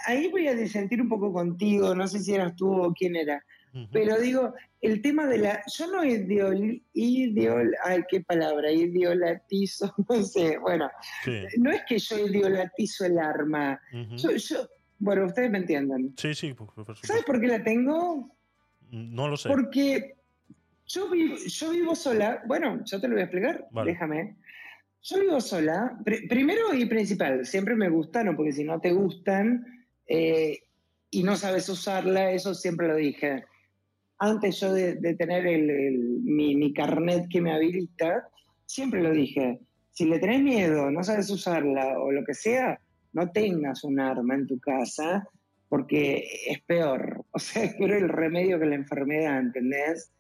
[0.07, 3.45] Ahí voy a disentir un poco contigo, no sé si eras tú o quién era,
[3.93, 5.63] pero digo, el tema de la...
[5.77, 6.83] Yo no ideol...
[6.95, 10.91] ideol ay, qué palabra, ideolatizo, no sé, bueno,
[11.25, 11.43] Sí.
[11.59, 13.81] no es que yo ideolatizo el arma,
[14.17, 14.69] yo, yo-
[15.01, 16.13] bueno, ustedes me entienden.
[16.17, 16.97] Sí, sí, por, por.
[16.97, 18.37] ¿Sabes por qué la tengo?
[18.91, 19.49] No lo sé.
[19.49, 20.17] Porque
[20.87, 22.43] yo vivo, yo vivo sola.
[22.49, 23.65] Bueno, yo te lo voy a explicar.
[23.71, 23.93] Vale.
[23.93, 24.37] Déjame.
[25.03, 25.99] Yo vivo sola.
[26.05, 29.65] Pri- primero y principal, siempre me gustaron, porque si no te gustan
[30.07, 30.59] eh,
[31.11, 33.45] y no sabes usarla, eso siempre lo dije.
[34.19, 38.29] Antes yo de, tener el- mi, mi carnet que me habilita,
[38.67, 39.61] siempre lo dije.
[39.91, 42.79] Si le tenés miedo, no sabes usarla o lo que sea,
[43.13, 45.27] no tengas un arma en tu casa
[45.69, 47.25] porque es peor.
[47.33, 50.11] O sea, es peor el remedio que la enfermedad, ¿entendés?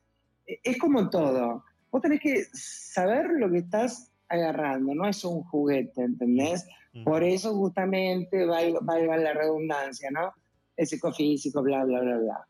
[0.46, 1.64] E- Es como todo.
[1.90, 6.66] Vos tenés que saber lo que estás agarrando, no es un juguete, ¿entendés?
[7.04, 10.32] Por eso justamente, valga, valga la redundancia, ¿no?
[10.76, 12.48] El psicofísico, bla, bla, bla, bla.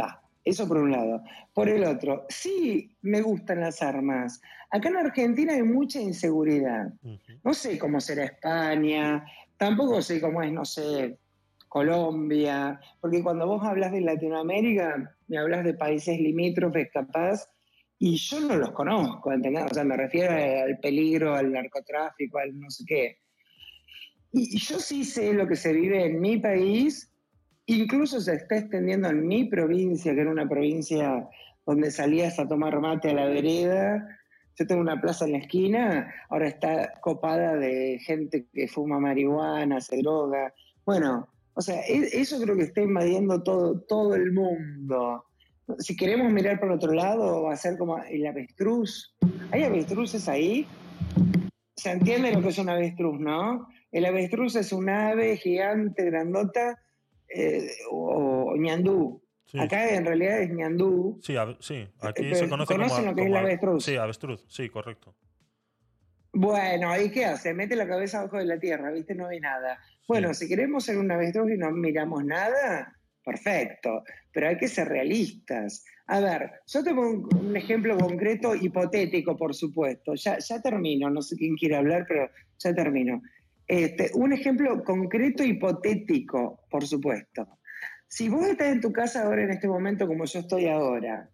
[0.00, 1.22] Va, eso por un lado.
[1.52, 4.40] Por el otro, sí me gustan las armas.
[4.70, 6.92] Acá en Argentina hay mucha inseguridad.
[7.42, 9.24] No sé cómo será España,
[9.56, 11.18] tampoco sé cómo es, no sé,
[11.68, 17.48] Colombia, porque cuando vos hablas de Latinoamérica, me hablas de países limítrofes capaz,
[18.06, 19.64] y yo no los conozco, ¿entendés?
[19.64, 23.16] O sea, me refiero al peligro, al narcotráfico, al no sé qué.
[24.30, 27.10] Y, yo sí sé lo que se vive en mi país,
[27.64, 31.26] incluso se está extendiendo en mi provincia, que era una provincia
[31.64, 34.06] donde salías a tomar mate a la vereda.
[34.58, 39.80] Yo tengo una plaza en la esquina, ahora está copada de gente que fuma marihuana,
[39.80, 40.52] se droga.
[40.84, 45.24] Bueno, o sea, e- eso creo que está invadiendo todo, todo el mundo.
[45.78, 49.16] Si queremos mirar por otro lado, va a ser como el avestruz.
[49.50, 50.66] ¿Hay avestruces ahí?
[51.76, 53.66] Se entiende lo que es un avestruz, ¿no?
[53.90, 56.80] El avestruz es un ave gigante, grandota,
[57.28, 59.22] eh, o, ñandú.
[59.46, 59.58] Sí.
[59.58, 61.18] Acá en realidad es ñandú.
[61.22, 63.84] Sí, sí, aquí pero se conoce como, ¿conocen lo que es como el ave- avestruz?
[63.84, 65.14] Sí, avestruz, sí, correcto.
[66.32, 67.54] Bueno, ¿y qué hace?
[67.54, 69.14] Mete la cabeza abajo de la tierra, ¿viste?
[69.14, 69.78] No ve nada.
[70.08, 74.88] Bueno, si queremos ser un avestruz y no miramos nada, perfecto, pero hay que ser
[74.88, 75.84] realistas.
[76.06, 80.14] A ver, yo tengo un, un ejemplo concreto, hipotético, por supuesto.
[80.14, 82.28] Ya, ya termino, no sé quién quiere hablar, pero
[82.58, 83.22] ya termino.
[83.66, 87.58] Este, un ejemplo concreto, hipotético, por supuesto.
[88.06, 91.30] Si vos estás en tu casa ahora, en este momento, como yo estoy ahora,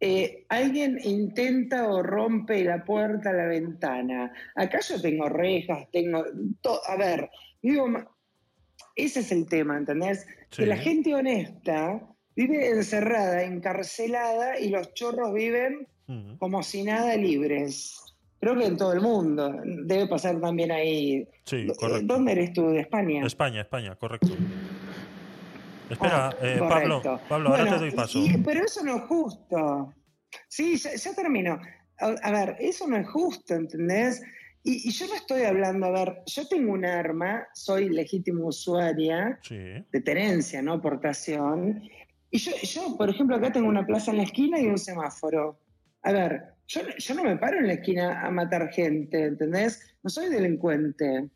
[0.00, 4.32] eh, alguien intenta o rompe la puerta, la ventana.
[4.54, 6.24] Acá yo tengo rejas, tengo...
[6.86, 7.30] a ver,
[7.62, 7.88] digo,
[8.96, 10.26] ese es el tema, ¿entendés?
[10.50, 10.62] Sí.
[10.62, 12.00] Que la gente honesta
[12.34, 15.86] vive encerrada, encarcelada y los chorros viven
[16.38, 18.02] como si nada libres.
[18.38, 19.54] Creo que en todo el mundo.
[19.64, 21.26] Debe pasar también ahí.
[21.44, 22.14] Sí, correcto.
[22.14, 22.68] ¿Dónde eres tú?
[22.68, 23.24] ¿De España?
[23.26, 24.28] España, España, correcto.
[25.88, 27.20] Espera, Ah, eh, Pablo, correcto.
[27.28, 28.18] Pablo, ahora Bueno, te doy paso.
[28.18, 29.94] y- pero eso no es justo.
[30.48, 31.58] Sí, ya, ya termino.
[31.98, 34.22] A, a ver, eso no es justo, ¿entendés?
[34.68, 39.38] Y, y yo no estoy hablando, a ver, yo tengo un arma, soy legítima usuaria
[39.42, 39.54] Sí.
[39.54, 41.82] de tenencia, no portación.
[42.32, 45.60] Y yo, yo, por ejemplo, acá tengo una plaza en la esquina y un semáforo.
[46.02, 49.96] A ver, yo, yo no me paro en la esquina a matar gente, ¿entendés?
[50.02, 51.28] No soy delincuente.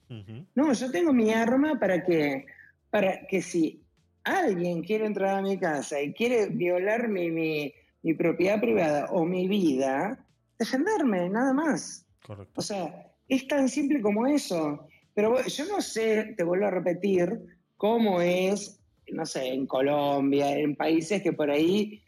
[0.57, 2.47] No, yo tengo mi arma para que,
[2.91, 3.81] para que si
[4.25, 9.25] alguien quiere entrar a mi casa y quiere violar mi, mi, mi propiedad privada o
[9.25, 10.19] mi vida,
[10.59, 12.05] defenderme, nada más.
[12.27, 12.55] Correcto.
[12.61, 14.87] O sea, es tan simple como eso.
[15.15, 17.39] Pero yo no sé, te vuelvo a repetir,
[17.77, 18.79] cómo es,
[19.11, 22.03] no sé, en Colombia, en países que por ahí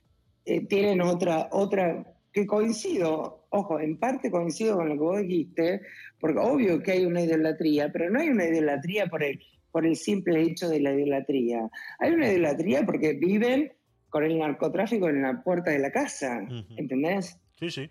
[0.44, 5.80] eh, tienen otra, otra, que coincido, ojo, en parte coincido con lo que vos dijiste,
[6.20, 9.40] porque obvio que hay una idolatría, pero no hay una idolatría por el,
[9.70, 11.68] por el simple hecho de la idolatría.
[11.98, 13.72] Hay una idolatría porque viven
[14.10, 16.46] con el narcotráfico en la puerta de la casa,
[16.76, 17.38] ¿entendés?
[17.58, 17.90] Sí, sí.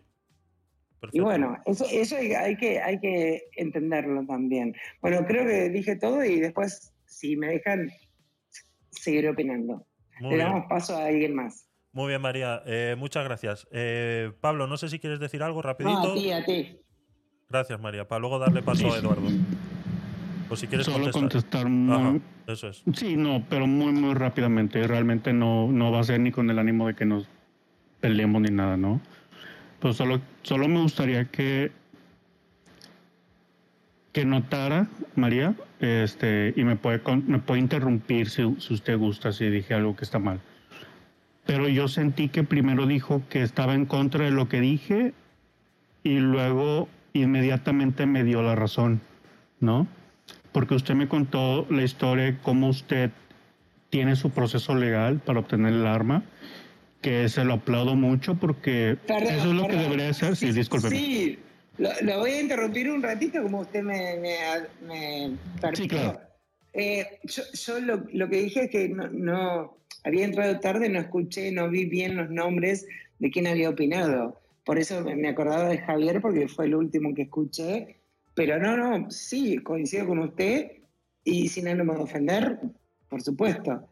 [1.11, 4.75] Y bueno, eso, eso hay, hay que, hay que entenderlo también.
[5.01, 7.89] Bueno, creo que dije todo y después, si me dejan,
[8.91, 9.85] seguiré opinando.
[10.19, 10.47] Muy Le bien.
[10.49, 11.67] damos paso a alguien más.
[11.93, 12.61] Muy bien, María.
[12.65, 13.67] Eh, muchas gracias.
[13.71, 16.01] Eh, Pablo, no sé si quieres decir algo rapidito.
[16.03, 16.77] No, a ti, a ti.
[17.49, 18.07] Gracias, María.
[18.07, 19.27] Para luego darle paso a Eduardo.
[20.49, 21.63] O si quieres Solo contestar.
[21.63, 22.83] contestar muy- Ajá, eso es.
[22.93, 24.85] Sí, no, pero muy, muy rápidamente.
[24.87, 27.27] Realmente no, no va a ser ni con el ánimo de que nos
[27.99, 29.01] peleemos ni nada, ¿no?
[29.81, 31.71] Pues solo, solo me gustaría que,
[34.13, 39.49] que notara, María, este, y me puede, me puede interrumpir si, si usted gusta, si
[39.49, 40.39] dije algo que está mal.
[41.47, 45.13] Pero yo sentí que primero dijo que estaba en contra de lo que dije
[46.03, 49.01] y luego inmediatamente me dio la razón,
[49.59, 49.87] ¿no?
[50.51, 53.09] Porque usted me contó la historia de cómo usted
[53.89, 56.23] tiene su proceso legal para obtener el arma,
[57.01, 60.35] que se lo aplaudo mucho porque Perdón, eso es lo que debería ser.
[60.35, 60.95] Sí, discúlpeme.
[60.97, 61.39] Sí,
[61.77, 64.37] lo, lo voy a interrumpir un ratito como usted me, me,
[64.87, 65.37] me.
[65.73, 66.19] Sí, claro.
[66.73, 70.99] Eh, yo yo lo, lo que dije es que no, no- había entrado tarde, no
[70.99, 72.87] escuché, no vi bien los nombres
[73.19, 74.39] de quién había opinado.
[74.63, 77.97] Por eso me acordaba de Javier porque fue el último que escuché.
[78.33, 80.71] Pero no, no, sí, coincido con usted
[81.23, 82.59] y sin ánimo de ofender,
[83.09, 83.87] por supuesto.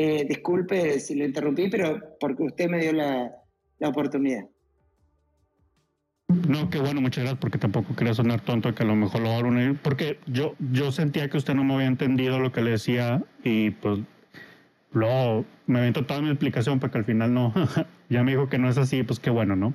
[0.00, 3.32] Eh, disculpe si lo interrumpí, pero porque usted me dio la,
[3.80, 4.44] la oportunidad.
[6.48, 9.36] No, qué bueno, muchas gracias, porque tampoco quería sonar tonto que a lo mejor lo
[9.40, 13.24] una- porque yo, yo sentía que usted no me había entendido lo que le decía
[13.42, 13.98] y pues
[14.92, 17.52] luego me aventó toda mi explicación para que al final no,
[18.08, 19.74] ya me dijo que no es así, pues qué bueno, ¿no?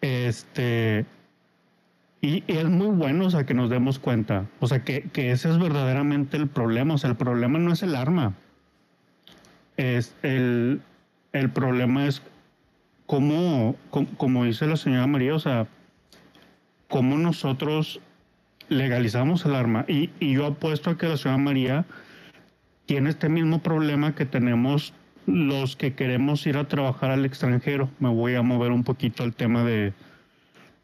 [0.00, 1.04] Este,
[2.22, 5.30] y, y es muy bueno, o sea, que nos demos cuenta, o sea, que, que
[5.32, 8.34] ese es verdaderamente el problema, o sea, el problema no es el arma,
[9.80, 10.80] es el,
[11.32, 12.22] el problema es
[13.06, 15.66] cómo, com- como dice la señora María, o sea,
[16.88, 18.00] cómo nosotros
[18.68, 19.84] legalizamos el arma.
[19.88, 21.84] Y, y yo apuesto a que la señora María
[22.86, 24.92] tiene este mismo problema que tenemos
[25.26, 27.90] los que queremos ir a trabajar al extranjero.
[28.00, 29.92] Me voy a mover un poquito al tema de,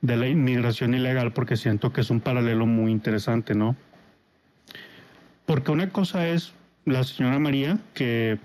[0.02, 3.76] de la inmigración ilegal porque siento que es un paralelo muy interesante, ¿no?
[5.46, 6.52] Porque una cosa es
[6.84, 8.38] la señora María que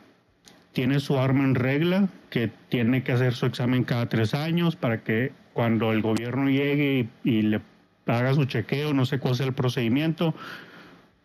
[0.73, 5.03] tiene su arma en regla, que tiene que hacer su examen cada tres años para
[5.03, 7.61] que cuando el gobierno llegue y, y le
[8.05, 10.33] haga su chequeo, no sé cuál sea el procedimiento,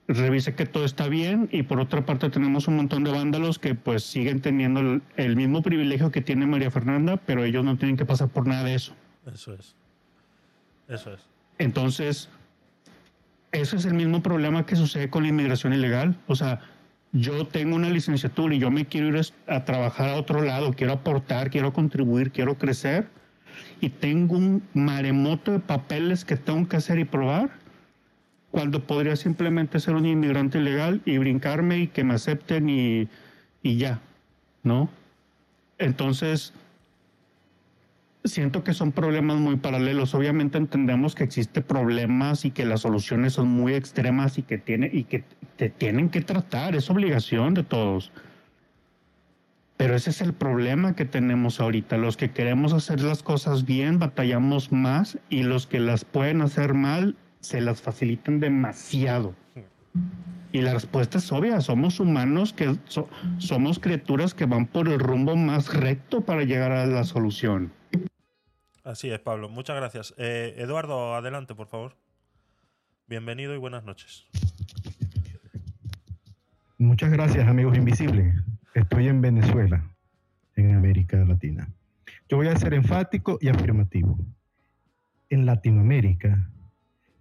[0.08, 3.74] revise que todo está bien y por otra parte tenemos un montón de vándalos que
[3.74, 7.96] pues siguen teniendo el, el mismo privilegio que tiene María Fernanda, pero ellos no tienen
[7.96, 8.94] que pasar por nada de eso.
[9.32, 9.74] Eso es.
[10.88, 11.20] Eso es.
[11.58, 12.28] Entonces,
[13.52, 16.16] ese es el mismo problema que sucede con la inmigración ilegal.
[16.26, 16.60] O sea,
[17.20, 20.92] yo tengo una licenciatura y yo me quiero ir a trabajar a otro lado, quiero
[20.92, 23.08] aportar, quiero contribuir, quiero crecer
[23.80, 27.50] y tengo un maremoto de papeles que tengo que hacer y probar
[28.50, 33.08] cuando podría simplemente ser un inmigrante ilegal y brincarme y que me acepten y,
[33.62, 34.00] y ya,
[34.62, 34.88] ¿no?
[35.78, 36.52] Entonces,
[38.28, 40.14] siento que son problemas muy paralelos.
[40.14, 44.90] Obviamente entendemos que existen problemas y que las soluciones son muy extremas y que, tiene,
[44.92, 45.24] y que
[45.56, 48.12] te tienen que tratar, es obligación de todos.
[49.76, 51.98] Pero ese es el problema que tenemos ahorita.
[51.98, 56.72] Los que queremos hacer las cosas bien batallamos más y los que las pueden hacer
[56.74, 59.34] mal se las facilitan demasiado.
[60.52, 63.08] Y la respuesta es obvia, somos humanos que so-
[63.38, 67.72] somos criaturas que van por el rumbo más recto para llegar a la solución.
[68.86, 69.48] Así es, Pablo.
[69.48, 70.14] Muchas gracias.
[70.16, 71.96] Eh, Eduardo, adelante, por favor.
[73.08, 74.28] Bienvenido y buenas noches.
[76.78, 78.32] Muchas gracias, amigos invisibles.
[78.74, 79.90] Estoy en Venezuela,
[80.54, 81.68] en América Latina.
[82.28, 84.16] Yo voy a ser enfático y afirmativo.
[85.30, 86.48] En Latinoamérica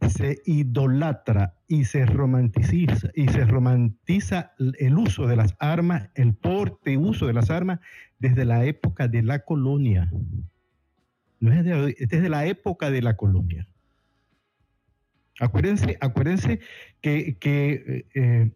[0.08, 6.92] se idolatra y se romanticiza y se romantiza el uso de las armas, el porte
[6.92, 7.80] y uso de las armas
[8.20, 10.12] desde la época de la colonia.
[11.46, 13.68] No es de hoy, es desde la época de la colonia.
[15.40, 16.60] Acuérdense, acuérdense
[17.02, 18.50] que, que, eh,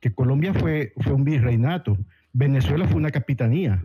[0.00, 1.96] que Colombia fue, fue un virreinato,
[2.32, 3.80] Venezuela fue una capitanía,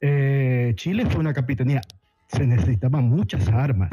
[0.00, 1.80] eh, Chile fue una capitanía.
[2.28, 3.90] Se necesitaban muchas armas.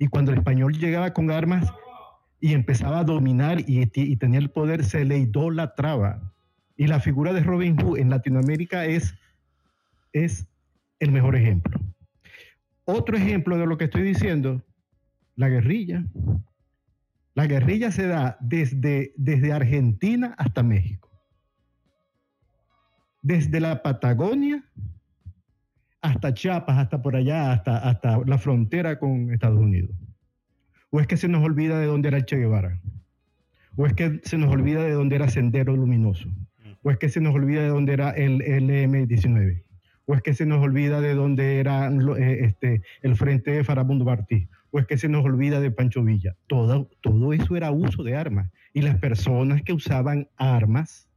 [0.00, 1.72] Y cuando el español llegaba con armas
[2.40, 6.34] y empezaba a dominar y, y tenía el poder, se le idolatraba.
[6.76, 9.14] Y la figura de Robin Hood en Latinoamérica es,
[10.12, 10.48] es
[10.98, 11.78] el mejor ejemplo.
[12.84, 14.62] Otro ejemplo de lo que estoy diciendo,
[15.36, 16.04] la guerrilla.
[17.34, 21.10] La guerrilla se da desde, desde Argentina hasta México.
[23.22, 24.64] Desde la Patagonia
[26.02, 29.90] hasta Chiapas, hasta por allá, hasta, hasta la frontera con Estados Unidos.
[30.90, 32.78] ¿O es que se nos olvida de dónde era Che Guevara?
[33.76, 36.28] ¿O es que se nos olvida de dónde era Sendero Luminoso?
[36.82, 39.64] ¿O es que se nos olvida de dónde era el LM19?
[40.06, 44.04] ¿O es que se nos olvida de dónde era eh, este, el Frente de Farabundo
[44.04, 44.48] Martí?
[44.70, 46.36] ¿O es que se nos olvida de Pancho Villa?
[46.46, 48.50] Todo, todo eso era uso de armas.
[48.72, 51.08] Y las personas que usaban armas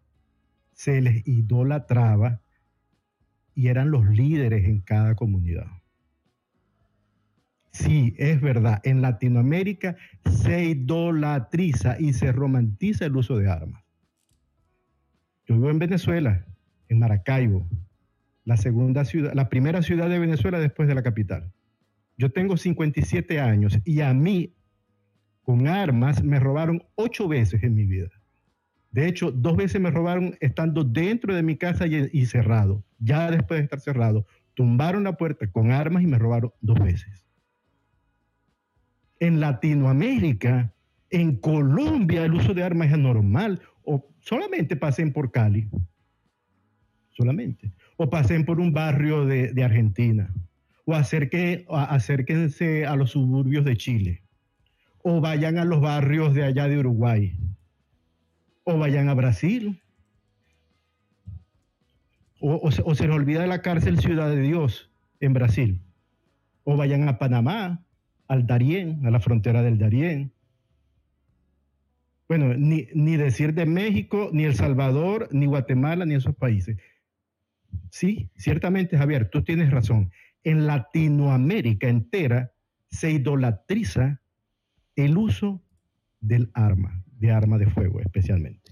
[0.73, 2.41] se les idolatraba
[3.55, 5.65] y eran los líderes en cada comunidad.
[7.71, 13.83] Sí, es verdad, en Latinoamérica se idolatriza y se romantiza el uso de armas.
[15.47, 16.45] Yo vivo en Venezuela,
[16.89, 17.67] en Maracaibo,
[18.47, 21.51] la segunda ciudad, la primera ciudad de Venezuela después de la capital.
[22.17, 24.55] Yo tengo 57 años y a mí
[25.41, 28.09] con armas me robaron ocho veces en mi vida.
[28.91, 32.85] De hecho, dos veces me robaron estando dentro de mi casa y, cerrado.
[32.99, 37.25] Ya después de estar cerrado, tumbaron la puerta con armas y me robaron dos veces.
[39.19, 40.73] En Latinoamérica,
[41.09, 43.61] en Colombia, el uso de armas es anormal.
[43.83, 45.67] O solamente pasen por Cali.
[47.09, 47.73] Solamente.
[47.97, 50.33] O pasen por un barrio de, Argentina.
[50.85, 54.23] O acerque- acérquense a los suburbios de Chile.
[55.03, 57.37] O vayan a los barrios de allá de Uruguay
[58.69, 59.81] o vayan a Brasil.
[62.41, 64.91] O, o se, o se les olvida de la cárcel Ciudad de Dios
[65.21, 65.79] en Brasil.
[66.65, 67.85] O vayan a Panamá,
[68.27, 70.33] al Darién, a la frontera del Darién.
[72.27, 76.75] Bueno, ni, ni decir de México, ni El Salvador, ni Guatemala, ni esos países.
[77.89, 80.11] Sí, ciertamente, Javier, tú tienes razón.
[80.43, 82.51] En Latinoamérica entera
[82.89, 84.21] se idolatriza
[84.95, 85.61] el uso
[86.19, 88.71] del arma, de arma de fuego especialmente.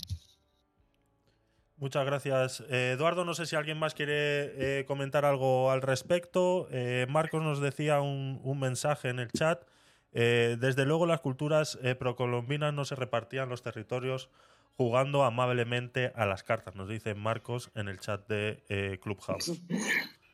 [1.78, 2.64] Muchas gracias.
[2.70, 6.68] Eh, Eduardo, no sé si alguien más quiere eh, comentar algo al respecto.
[6.72, 9.64] Eh, Marcos nos decía un, un mensaje en el chat.
[10.14, 14.30] Desde luego las culturas procolombinas no se repartían los territorios
[14.78, 19.62] jugando amablemente a las cartas, nos dice Marcos en el chat de eh, Clubhouse.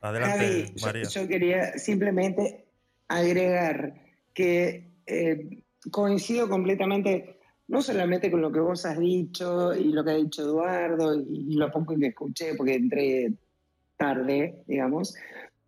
[0.00, 1.08] Adelante, Javi, yo- María.
[1.08, 2.66] Yo, quería simplemente
[3.08, 3.94] agregar
[4.32, 10.10] que eh, coincido completamente, no solamente con lo que vos has dicho y lo que
[10.10, 13.32] ha dicho Eduardo y, y lo poco que escuché, porque entré
[13.96, 15.14] tarde, digamos,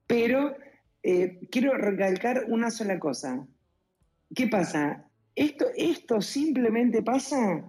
[0.06, 0.56] pero
[1.02, 3.46] eh, quiero recalcar una sola cosa.
[4.34, 5.09] ¿Qué pasa?
[5.40, 7.64] Esto, esto simplemente pasa,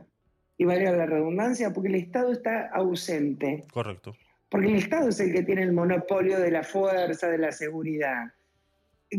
[0.57, 3.63] y valga la redundancia, porque el Estado está ausente.
[3.71, 4.13] Correcto.
[4.49, 8.25] Porque el Estado es el que tiene el monopolio de la fuerza, de la seguridad.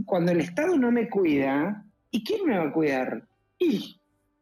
[0.04, 3.26] Cuando el Estado no me cuida, ¿y quién me va a cuidar?
[3.58, 3.98] Y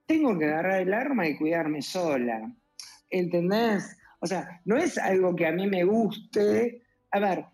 [0.07, 2.53] tengo que agarrar el arma y cuidarme sola.
[3.11, 3.97] ¿Entendés?
[4.19, 6.83] O sea, no es algo que a mí me guste.
[7.13, 7.45] A ver,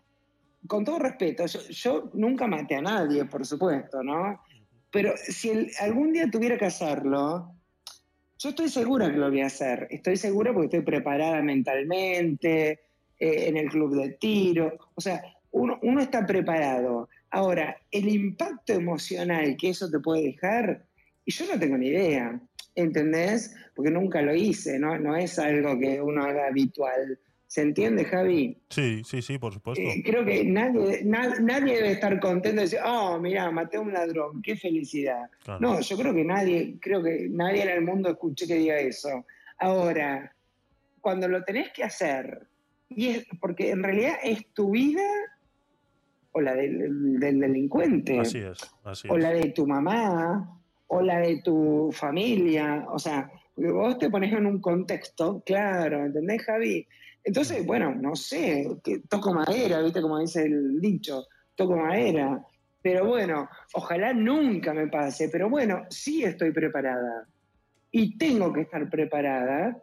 [0.65, 4.41] con todo respeto, yo, yo nunca maté a nadie, por supuesto, ¿no?
[4.91, 7.53] Pero si algún día tuviera que hacerlo,
[8.39, 9.87] yo estoy segura que lo voy a hacer.
[9.89, 12.79] Estoy segura porque estoy preparada mentalmente,
[13.19, 14.77] eh, en el club de tiro.
[14.95, 17.09] O sea, uno, uno está preparado.
[17.31, 20.85] Ahora, el impacto emocional que eso te puede dejar,
[21.25, 22.39] y yo no tengo ni idea,
[22.75, 23.55] ¿entendés?
[23.75, 24.97] Porque nunca lo hice, ¿no?
[24.99, 27.19] No es algo que uno haga habitual.
[27.47, 28.57] ¿Se entiende, Javi?
[28.69, 29.81] Sí, sí, sí, por supuesto.
[29.81, 33.81] Eh, creo que nadie, na- nadie debe estar contento de decir, oh, mira, maté a
[33.81, 35.29] un ladrón, qué felicidad.
[35.45, 35.59] Claro.
[35.61, 39.25] No, yo creo que nadie, creo que nadie en el mundo escuché que diga eso.
[39.59, 40.35] Ahora,
[40.99, 42.47] cuando lo tenés que hacer,
[42.89, 45.03] y es, porque en realidad es tu vida
[46.33, 49.23] o la del, del delincuente, Así es, así o es.
[49.23, 54.31] la de tu mamá, o la de tu familia, o sea, porque vos te pones
[54.31, 56.87] en un contexto, claro, ¿entendés, Javi?
[57.23, 59.99] Entonces, bueno, no sé, que toco madera, ¿viste?
[59.99, 62.45] Como dice el dicho, toco madera.
[62.83, 67.27] Pero bueno, ojalá nunca me pase, pero bueno, sí estoy preparada.
[67.89, 69.75] Y tengo que estar preparada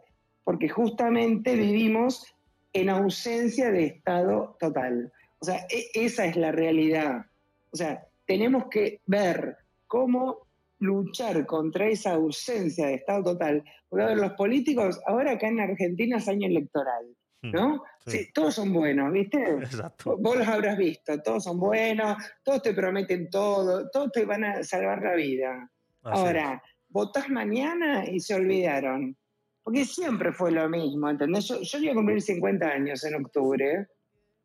[0.45, 2.33] porque justamente vivimos
[2.71, 5.11] en ausencia de Estado total.
[5.39, 7.25] O sea, e- esa es la realidad.
[7.71, 10.44] O sea, tenemos que ver cómo
[10.85, 13.63] luchar contra esa ausencia de Estado total.
[13.89, 17.05] Porque, a ver, los políticos, ahora acá en Argentina es año electoral,
[17.41, 17.83] ¿no?
[18.05, 18.19] Sí.
[18.19, 19.37] Sí, todos son buenos, ¿viste?
[19.37, 20.17] Exacto.
[20.17, 24.63] Vos los habrás visto, todos son buenos, todos te prometen todo, todos te van a
[24.63, 25.69] salvar la vida.
[26.03, 29.17] Así Ahora, votás mañana y se olvidaron.
[29.63, 31.47] Porque siempre fue lo mismo, ¿entendés?
[31.47, 33.87] Yo, yo voy a cumplir 50 años en octubre.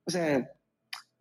[0.07, 0.51] O sea,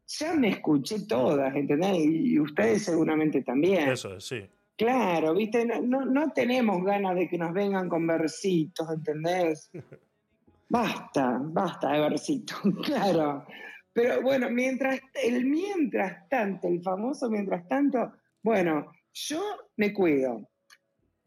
[0.08, 1.98] ya me escuché todas, ¿entendés?
[1.98, 3.90] Y ustedes seguramente también.
[3.90, 4.50] Eso es, sí.
[4.80, 5.66] Claro, ¿viste?
[5.66, 9.70] No, no, no tenemos ganas de que nos vengan con versitos, ¿entendés?
[10.72, 13.44] Basta, basta de versitos, claro.
[13.92, 19.42] Pero bueno, mientras, el mientras tanto, el famoso mientras tanto, bueno, yo
[19.78, 20.48] me cuido.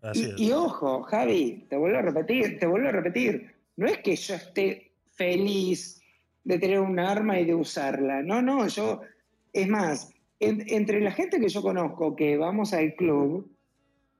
[0.00, 3.98] Así Y, y ojo, Javi, te vuelvo a repetir, te vuelvo a repetir, no es
[3.98, 6.00] que yo esté feliz
[6.44, 9.00] de tener un arma y de usarla, no, no, yo,
[9.52, 13.50] es más, en- entre la gente que yo conozco que vamos al club,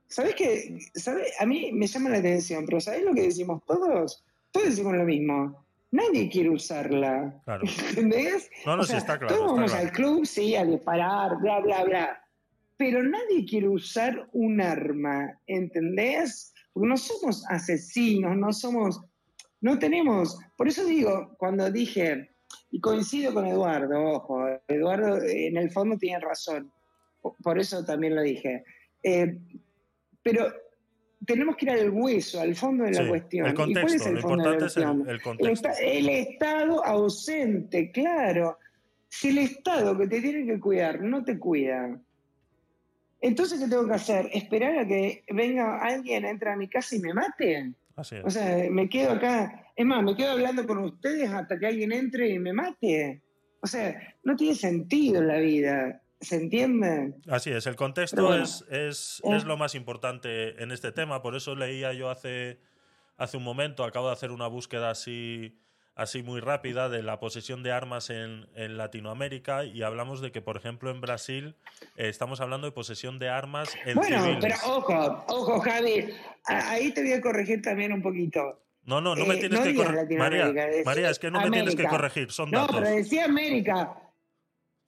[0.09, 0.79] ¿sabes qué?
[0.95, 1.25] ¿Sabe?
[1.41, 4.25] A mí me llama la atención, pero ¿sabes lo que decimos todos?
[4.51, 5.65] Todos decimos lo mismo.
[5.91, 7.41] Nadie quiere usarla.
[7.45, 7.65] Claro.
[7.91, 8.51] ¿Entendés?
[8.65, 9.87] No, no, O sí sea, está claro, Todos está vamos claro.
[9.87, 12.25] al club, sí, a disparar, bla, bla, bla.
[12.79, 16.53] Pero nadie quiere usar un arma, ¿entendés?
[16.73, 19.03] Porque no somos asesinos, no somos,
[19.61, 20.39] no tenemos.
[20.57, 22.31] Por eso digo, cuando dije,
[22.73, 26.73] y coincido con Eduardo, ojo, Eduardo eh, en el fondo tiene razón,
[27.21, 28.65] po- por eso también lo dije.
[29.03, 29.39] Eh,
[30.23, 30.53] pero
[31.27, 33.47] tenemos que ir al hueso, al fondo de la Sí, cuestión.
[33.47, 35.69] el ¿Y cuál es el lo fondo de la es contexto.
[35.81, 38.59] el Estado ausente, claro.
[39.09, 42.01] Si el Estado que te tiene que cuidar no te cuida,
[43.21, 44.31] entonces ¿qué tengo que hacer?
[44.33, 47.73] ¿Esperar a que venga alguien, entre a mi casa y me mate?
[47.97, 48.25] Así es.
[48.25, 51.93] O sea, me quedo acá, es más, me quedo hablando con ustedes hasta que alguien
[51.93, 53.23] entre y me mate.
[53.61, 57.15] O sea, no tiene sentido la vida, ¿se entiende?
[57.29, 58.43] Así es, el contexto bueno.
[58.45, 59.37] es, es, Eh.
[59.37, 61.23] es lo más importante en este tema.
[61.23, 62.59] Por eso leía yo hace,
[63.17, 65.59] hace un momento, acabo de hacer una búsqueda así,
[65.95, 70.41] así muy rápida de la posesión de armas en, en Latinoamérica y hablamos de que,
[70.41, 71.55] por ejemplo, en Brasil
[71.97, 74.39] eh, estamos hablando de posesión de armas en Bueno, civiles.
[74.41, 76.09] pero ojo, ojo, Javi,
[76.47, 78.59] ahí te voy a corregir también un poquito.
[78.85, 80.19] No, no, no me Eh, tienes no que corregir.
[80.85, 82.77] María, es que no me tienes que corregir, son No, datos.
[82.81, 83.95] pero decía América.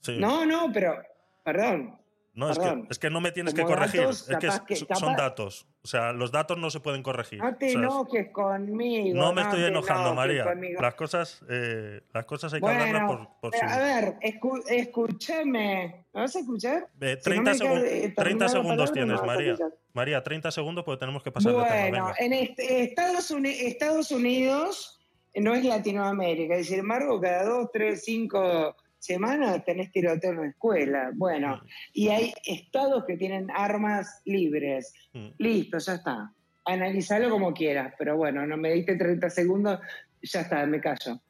[0.00, 0.16] Sí.
[0.18, 0.96] No, no, pero,
[1.44, 1.98] perdón.
[2.36, 2.86] No, es que, perdón.
[2.90, 4.00] es que no me tienes que corregir.
[4.00, 5.66] datos, es que, capaz que- so- capaz- son datos.
[5.84, 7.38] O sea, los datos no se pueden corregir.
[7.40, 9.16] No te O sea, es- enojes conmigo.
[9.16, 10.42] no me estoy enojando, María.
[10.44, 10.82] conmigo.
[10.82, 14.64] Las cosas, eh, las cosas hay que hablarlas por, por pero, su- a ver, escu-
[14.68, 16.06] escúchame.
[16.12, 16.88] ¿Me vas a escuchar?
[17.00, 19.56] Eh, Si no 30, me segun- cae- eh, 30 terminar la segundos tienes, María.
[19.92, 21.88] María, 30 segundos porque tenemos que pasar de tema.
[21.88, 25.00] Bueno, en este- Estados, Uni- Estados Unidos
[25.36, 30.48] no es Latinoamérica, y sin embargo, cada dos, tres, cinco semanas tenés tiroteo en la
[30.48, 31.10] escuela.
[31.14, 31.60] Bueno,
[31.92, 34.92] y hay estados que tienen armas libres.
[35.12, 35.28] Mm.
[35.38, 36.32] Listo, ya está.
[36.64, 39.80] Analizalo como quieras, pero bueno, no me diste 30 segundos,
[40.22, 41.20] ya está, me callo.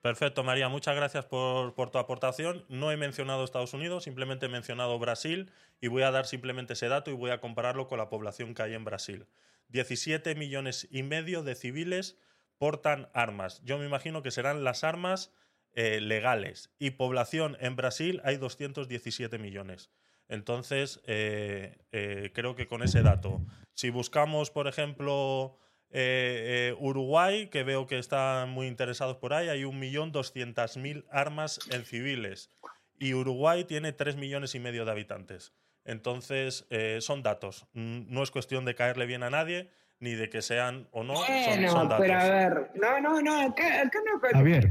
[0.00, 0.68] Perfecto, María.
[0.68, 2.64] Muchas gracias por, por tu aportación.
[2.68, 6.88] No he mencionado Estados Unidos, simplemente he mencionado Brasil y voy a dar simplemente ese
[6.88, 9.26] dato y voy a compararlo con la población que hay en Brasil.
[9.68, 12.18] 17 millones y medio de civiles
[12.58, 13.62] portan armas.
[13.64, 15.32] Yo me imagino que serán las armas
[15.74, 16.70] eh, legales.
[16.78, 19.90] Y población en Brasil hay 217 millones.
[20.28, 23.40] Entonces, eh, eh, creo que con ese dato,
[23.74, 25.58] si buscamos, por ejemplo,
[25.90, 31.84] eh, eh, Uruguay, que veo que están muy interesados por ahí, hay 1.200.000 armas en
[31.84, 32.50] civiles.
[32.98, 35.52] Y Uruguay tiene 3 millones y medio de habitantes.
[35.84, 37.66] Entonces, eh, son datos.
[37.74, 41.26] No es cuestión de caerle bien a nadie, ni de que sean o no, son,
[41.26, 42.06] Bueno, son datos.
[42.06, 44.20] pero a ver, no, no, no, acá, acá no.
[44.32, 44.70] Javier,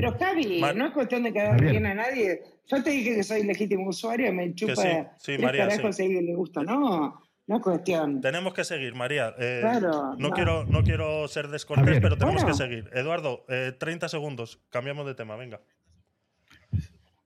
[0.00, 2.42] Pero Javi, Mar- no es cuestión de quedar bien a nadie.
[2.66, 6.06] Yo te dije que soy legítimo usuario, me chupa sí, sí, tres María, carajos sí.
[6.06, 6.62] si le gusta.
[6.62, 8.20] No, no es cuestión.
[8.20, 9.34] Tenemos que seguir, María.
[9.38, 10.30] Eh, Claro, no, no.
[10.30, 12.56] Quiero, no quiero ser descortés, pero tenemos Bueno.
[12.58, 12.90] que seguir.
[12.92, 14.60] Eduardo, eh, 30 segundos.
[14.70, 15.60] Cambiamos de tema, venga.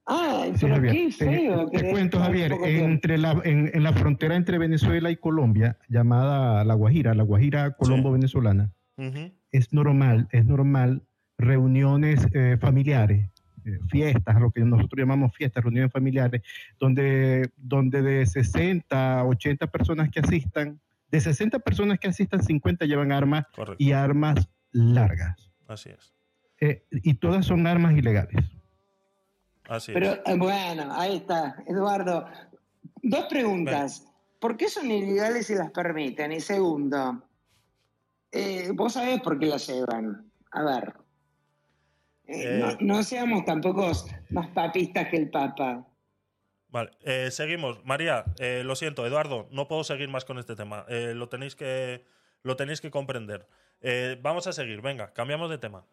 [0.05, 1.69] Ay, sí, pero Javier, qué te- feo.
[1.69, 6.65] te, que cuento, Javier, entre la, en, en la frontera entre Venezuela y Colombia, llamada
[6.65, 9.31] La Guajira, La Guajira colombo-venezolana, Ujú.
[9.51, 11.03] es normal, es normal
[11.43, 13.29] reuniones eh, familiares,
[13.65, 16.41] eh, fiestas, lo que nosotros llamamos fiestas, reuniones familiares,
[16.79, 23.11] donde, donde de 60, 80 personas que asistan, de 60 personas que asistan, 50 llevan
[23.11, 23.83] armas Correcto.
[23.83, 25.51] y armas largas.
[25.67, 26.13] Así es.
[26.59, 28.43] Eh, y todas son armas ilegales.
[29.67, 30.19] Así Pero es.
[30.25, 32.25] eh, bueno, ahí está, Eduardo.
[33.01, 34.05] Dos preguntas.
[34.39, 36.31] ¿Por qué son ilegales y las permiten?
[36.31, 37.23] Y segundo,
[38.31, 40.29] eh, vos sabés por qué las llevan.
[40.51, 40.93] A ver.
[42.27, 42.59] Eh, Eh.
[42.59, 43.91] no, no seamos tampoco
[44.29, 45.85] más papistas que el Papa.
[46.69, 47.83] Vale, eh, seguimos.
[47.85, 50.85] María, eh, lo siento, Eduardo, no puedo seguir más con este tema.
[50.89, 52.03] Lo, tenéis que,
[52.41, 53.47] lo tenéis que comprender.
[54.21, 55.85] Vamos a seguir, venga, cambiamos de tema.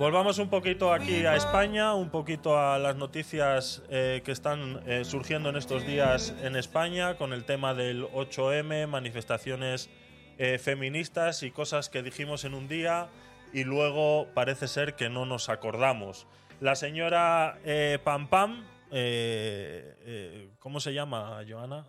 [0.00, 5.04] Volvamos un poquito aquí a España, un poquito a las noticias eh, que están eh,
[5.04, 9.90] surgiendo en estos días en España con el tema del 8M, manifestaciones
[10.38, 13.08] eh, feministas y cosas que dijimos en un día
[13.52, 16.26] y luego parece ser que no nos acordamos.
[16.60, 21.84] La señora eh, Pam Pam, eh, eh, ¿cómo se llama, Joana?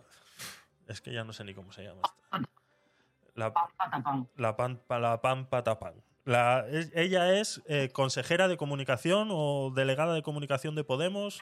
[0.86, 2.02] Es que ya no sé ni cómo se llama.
[2.04, 2.50] esta.
[3.36, 3.54] La,
[4.36, 5.94] la pan, pa- la pan patapán.
[6.24, 11.40] La, es- ella es eh, consejera de comunicación o delegada de comunicación de Podemos.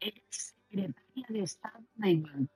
[0.00, 0.14] Es
[0.68, 2.48] secretaria de Estado de.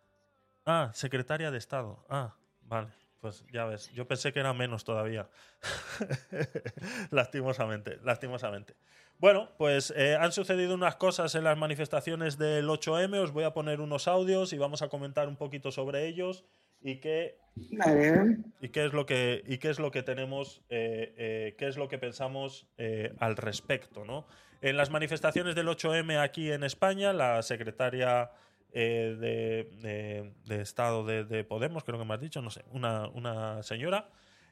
[0.66, 2.04] Ah, secretaria de Estado.
[2.08, 2.88] Ah, vale.
[3.20, 5.28] Pues ya ves, yo pensé que era menos todavía.
[7.10, 8.74] lastimosamente, lastimosamente.
[9.18, 13.18] Bueno, pues eh, han sucedido unas cosas en las manifestaciones del 8M.
[13.22, 16.44] Os voy a poner unos audios y vamos a comentar un poquito sobre ellos
[16.82, 17.36] y qué,
[17.72, 18.38] Vale.
[18.60, 21.76] y qué es lo que y qué es lo que tenemos, eh, eh, qué es
[21.76, 24.26] lo que pensamos eh, al respecto, ¿no?
[24.62, 28.30] En las manifestaciones del 8M aquí en España, la secretaria
[28.72, 33.08] de, de- de Estado de, de Podemos, creo que me has dicho, no sé, una,
[33.08, 34.10] una señora,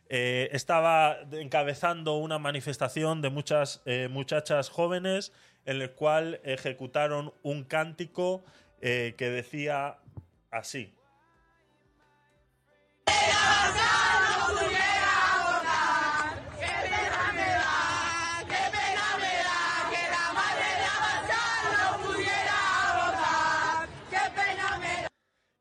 [0.08, 5.32] estaba encabezando una manifestación de muchas muchachas jóvenes
[5.66, 8.42] en el cual ejecutaron un cántico
[8.80, 9.98] eh, que decía
[10.50, 10.94] así.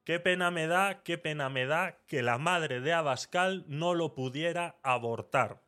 [0.07, 4.15] Qué pena me da, qué pena me da que la madre de Abascal no lo
[4.15, 5.61] pudiera abortar.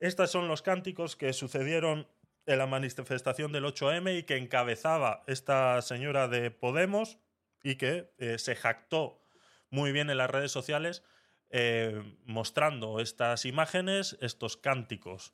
[0.00, 2.08] Estos son los cánticos que sucedieron
[2.46, 7.18] en la manifestación del 8M y que encabezaba esta señora de Podemos
[7.62, 9.22] y que eh, se jactó
[9.68, 11.04] muy bien en las redes sociales
[11.52, 15.32] eh, mostrando estas imágenes, estos cánticos.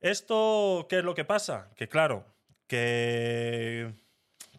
[0.00, 1.70] ¿Esto qué es lo que pasa?
[1.76, 2.24] Que claro,
[2.66, 3.92] que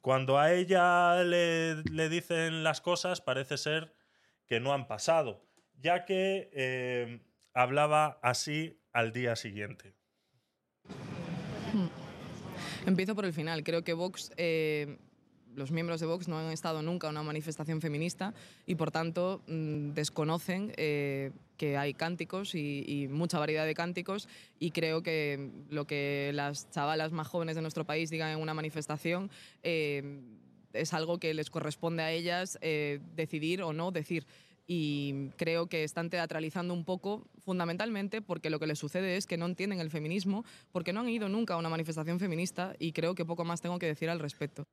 [0.02, 3.94] cuando a ella le, le dicen las cosas parece ser
[4.46, 5.48] que no han pasado,
[5.80, 7.22] ya que eh,
[7.54, 9.96] hablaba así al día siguiente.
[12.86, 13.64] Empiezo por el final.
[13.64, 14.98] Creo que Vox, eh,
[15.56, 18.34] los miembros de Vox no han estado nunca en una manifestación feminista
[18.66, 24.28] y por tanto mm, desconocen eh, que hay cánticos y, mucha variedad de cánticos
[24.60, 28.54] y creo que lo que las chavalas más jóvenes de nuestro país digan en una
[28.54, 29.30] manifestación
[29.62, 30.22] eh,
[30.74, 34.26] es algo que les corresponde a ellas eh, decidir o no decir.
[34.66, 39.38] Y creo que están teatralizando un poco, fundamentalmente porque lo que les sucede es que
[39.38, 43.14] no entienden el feminismo, porque no han ido nunca a una manifestación feminista y creo
[43.14, 44.64] que poco más tengo que decir al respecto.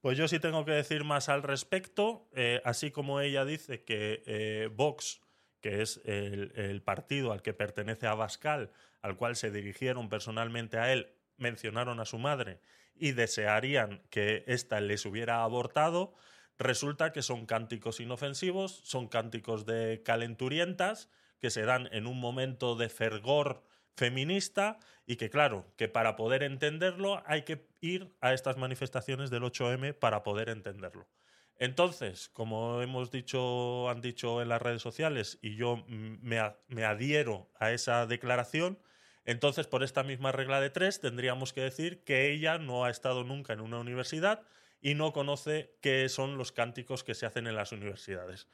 [0.00, 4.22] Pues yo sí tengo que decir más al respecto, eh, así como ella dice que
[4.26, 5.20] eh, Vox,
[5.60, 8.70] que es el, partido al que pertenece Abascal,
[9.02, 12.60] al cual se dirigieron personalmente a él, mencionaron a su madre
[12.94, 16.14] y desearían que ésta les hubiera abortado,
[16.58, 21.10] resulta que son cánticos inofensivos, son cánticos de calenturientas
[21.40, 23.62] que se dan en un momento de fervor
[23.96, 29.42] feminista y que claro, que para poder entenderlo hay que ir a estas manifestaciones del
[29.42, 31.06] 8M para poder entenderlo.
[31.58, 37.50] Entonces, como hemos dicho, han dicho en las redes sociales y yo me, me adhiero
[37.58, 38.78] a esa declaración,
[39.24, 43.24] entonces por esta misma regla de tres tendríamos que decir que ella no ha estado
[43.24, 44.42] nunca en una universidad
[44.80, 48.48] y no conoce qué son los cánticos que se hacen en las universidades.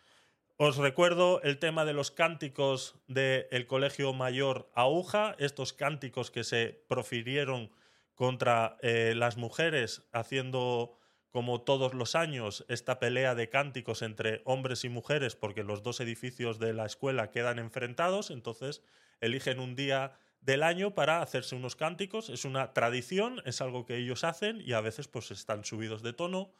[0.64, 6.84] Os recuerdo el tema de los cánticos del Colegio Mayor Aguja, estos cánticos que se
[6.86, 7.72] profirieron
[8.14, 10.96] contra eh, las mujeres, haciendo
[11.32, 15.98] como todos los años esta pelea de cánticos entre hombres y mujeres, porque los dos
[15.98, 18.84] edificios de la escuela quedan enfrentados, entonces
[19.20, 22.30] eligen un día del año para hacerse unos cánticos.
[22.30, 26.12] Es una tradición, es algo que ellos hacen y a veces pues están subidos de
[26.12, 26.52] tono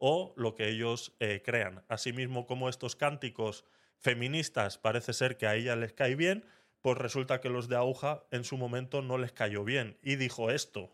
[0.00, 1.84] o lo que ellos eh, crean.
[1.88, 3.64] Asimismo, como estos cánticos
[3.98, 6.44] feministas parece ser que a ella les cae bien,
[6.80, 9.98] pues resulta que los de Aguja en su momento no les cayó bien.
[10.02, 10.90] Y dijo esto.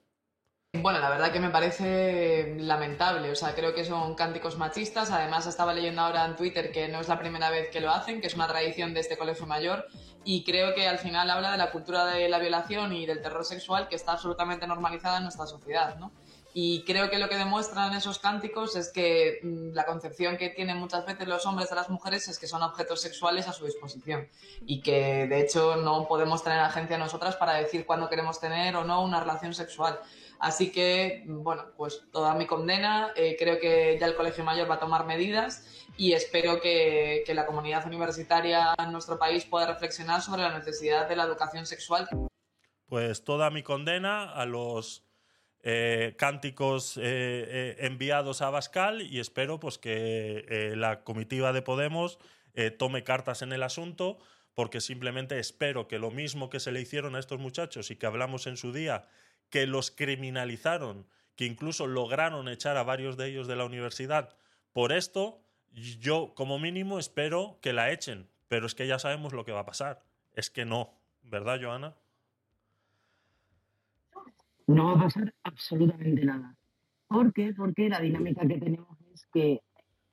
[0.73, 5.47] Bueno, la verdad que me parece lamentable, o sea, creo que son cánticos machistas, además
[5.47, 8.27] estaba leyendo ahora en Twitter que no es la primera vez que lo hacen, que
[8.27, 9.87] es una tradición de este colegio mayor
[10.25, 13.45] y creo que al final habla de la cultura de la violación y del terror
[13.45, 16.13] sexual que está absolutamente normalizada en nuestra sociedad, ¿no?
[16.59, 20.79] Y creo que lo que demuestran esos cánticos es que mm, la concepción que tienen
[20.79, 24.27] muchas veces los hombres de las mujeres es que son objetos sexuales a su disposición
[24.65, 28.85] y que de hecho no podemos tener agencia nosotras para decir cuándo queremos tener o
[28.85, 30.01] no una relación sexual.
[30.39, 34.77] Así que, bueno, pues toda mi condena, eh, creo que ya el Colegio Mayor va
[34.77, 40.23] a tomar medidas y espero que, que la comunidad universitaria en nuestro país pueda reflexionar
[40.23, 42.09] sobre la necesidad de la educación sexual.
[42.87, 45.06] pues toda mi condena a los
[45.69, 52.21] eh, cánticos eh, eh, enviados a Bascal y espero pues que la comitiva de Podemos
[52.79, 54.19] tome cartas en el asunto
[54.55, 58.07] porque simplemente espero que lo mismo que se le hicieron a estos muchachos y que
[58.07, 59.09] hablamos en su día,
[59.51, 61.05] que los criminalizaron,
[61.35, 64.37] que incluso lograron echar a varios de ellos de la universidad
[64.73, 69.45] por esto, yo como mínimo espero que la echen, pero es que ya sabemos lo
[69.45, 70.05] que va a pasar.
[70.33, 71.97] Es que no, ¿verdad, Joana?
[74.67, 76.57] No va a pasar absolutamente nada.
[77.07, 77.55] ¿Por qué?
[77.57, 79.63] Porque la dinámica que tenemos es que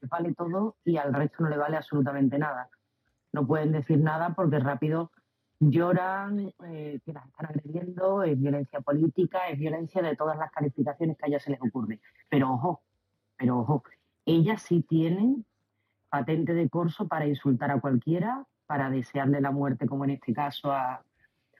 [0.09, 2.69] vale todo y al resto no le vale absolutamente nada.
[3.31, 5.11] No pueden decir nada porque rápido
[5.59, 11.17] lloran, eh, que las están agrediendo, es violencia política, es violencia de todas las calificaciones
[11.17, 11.99] que a ellas se les ocurre.
[12.29, 12.83] Pero ojo,
[13.37, 13.83] pero ojo,
[14.25, 15.45] ellas sí tienen
[16.09, 20.71] patente de corso para insultar a cualquiera, para desearle la muerte, como en este caso
[20.71, 21.03] a,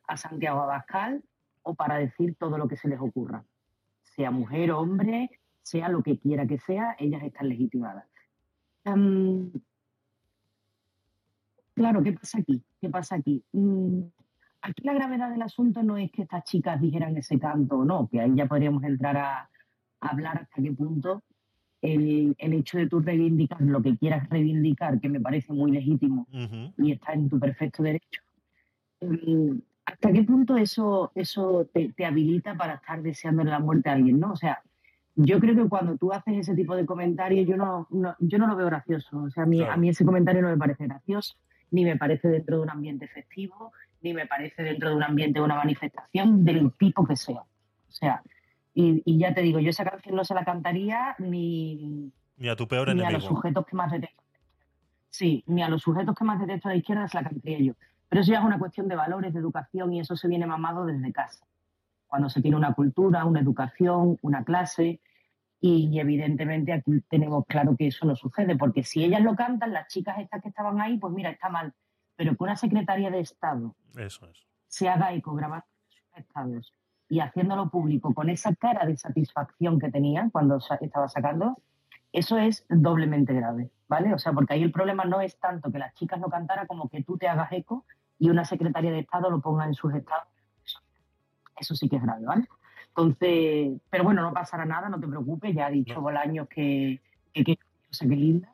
[0.08, 1.24] a Santiago Abascal,
[1.64, 3.44] o para decir todo lo que se les ocurra.
[4.04, 5.30] Sea mujer o hombre,
[5.62, 8.06] sea lo que quiera que sea, ellas están legitimadas.
[11.74, 12.64] Claro, ¿qué pasa aquí?
[12.80, 13.44] ¿Qué pasa aquí?
[13.54, 14.02] Mm,
[14.62, 18.08] aquí la gravedad del asunto no es que estas chicas dijeran ese canto o no,
[18.10, 19.50] que ahí ya podríamos entrar a,
[20.00, 21.24] a hablar hasta qué punto
[21.84, 26.28] el, el hecho de tú reivindicar lo que quieras reivindicar, que me parece muy legítimo
[26.78, 28.22] y está en tu perfecto derecho,
[29.02, 29.58] mm,
[30.04, 34.20] ¿hasta qué punto eso, eso te, te habilita para estar deseándole la muerte a alguien?
[34.20, 34.32] ¿no?
[34.32, 34.62] O sea,
[35.16, 38.48] yo creo que cuando tú haces ese tipo de comentarios, yo no, no- yo no
[38.48, 39.24] lo veo gracioso.
[39.24, 39.74] O sea, a mí, Claro.
[39.74, 41.36] a mí ese comentario no me parece gracioso,
[41.72, 45.40] ni me parece dentro de un ambiente festivo, ni me parece dentro de un ambiente
[45.40, 47.40] de una manifestación del tipo que sea.
[47.42, 48.22] O sea,
[48.74, 52.56] y, y ya te digo, yo esa canción no se la cantaría ni, Ni a
[52.56, 54.22] tu peor ni a los sujetos que más detesto.
[55.10, 57.74] Sí, ni a los sujetos que más detesto de la izquierda se la cantaría yo.
[58.10, 60.86] Pero eso ya es una cuestión de valores, de educación y eso se viene mamado
[60.86, 61.46] desde casa.
[62.08, 65.02] Cuando se tiene una cultura, una educación, una clase
[65.60, 69.88] y, evidentemente aquí tenemos claro que eso no sucede porque si ellas lo cantan, las
[69.88, 71.74] chicas estas que estaban ahí, pues mira, está mal.
[72.16, 74.46] Pero que una secretaria de Estado Eso es.
[74.68, 76.74] se haga eco grabando sus estados
[77.10, 81.58] y haciéndolo público con esa cara de satisfacción que tenía cuando estaba sacando,
[82.14, 84.14] eso es doblemente grave, ¿vale?
[84.14, 86.88] O sea, porque ahí el problema no es tanto que las chicas lo cantaran como
[86.88, 87.86] que tú te hagas eco
[88.20, 90.28] y una secretaria de Estado lo ponga en sus estados.
[90.64, 90.80] Eso,
[91.60, 92.48] eso sí que es grave, ¿vale?
[92.90, 97.02] Entonces, pero bueno, no pasará nada, no te preocupes, ya ha dicho Bolaños que,
[97.34, 97.58] que, que
[98.00, 98.50] que linda.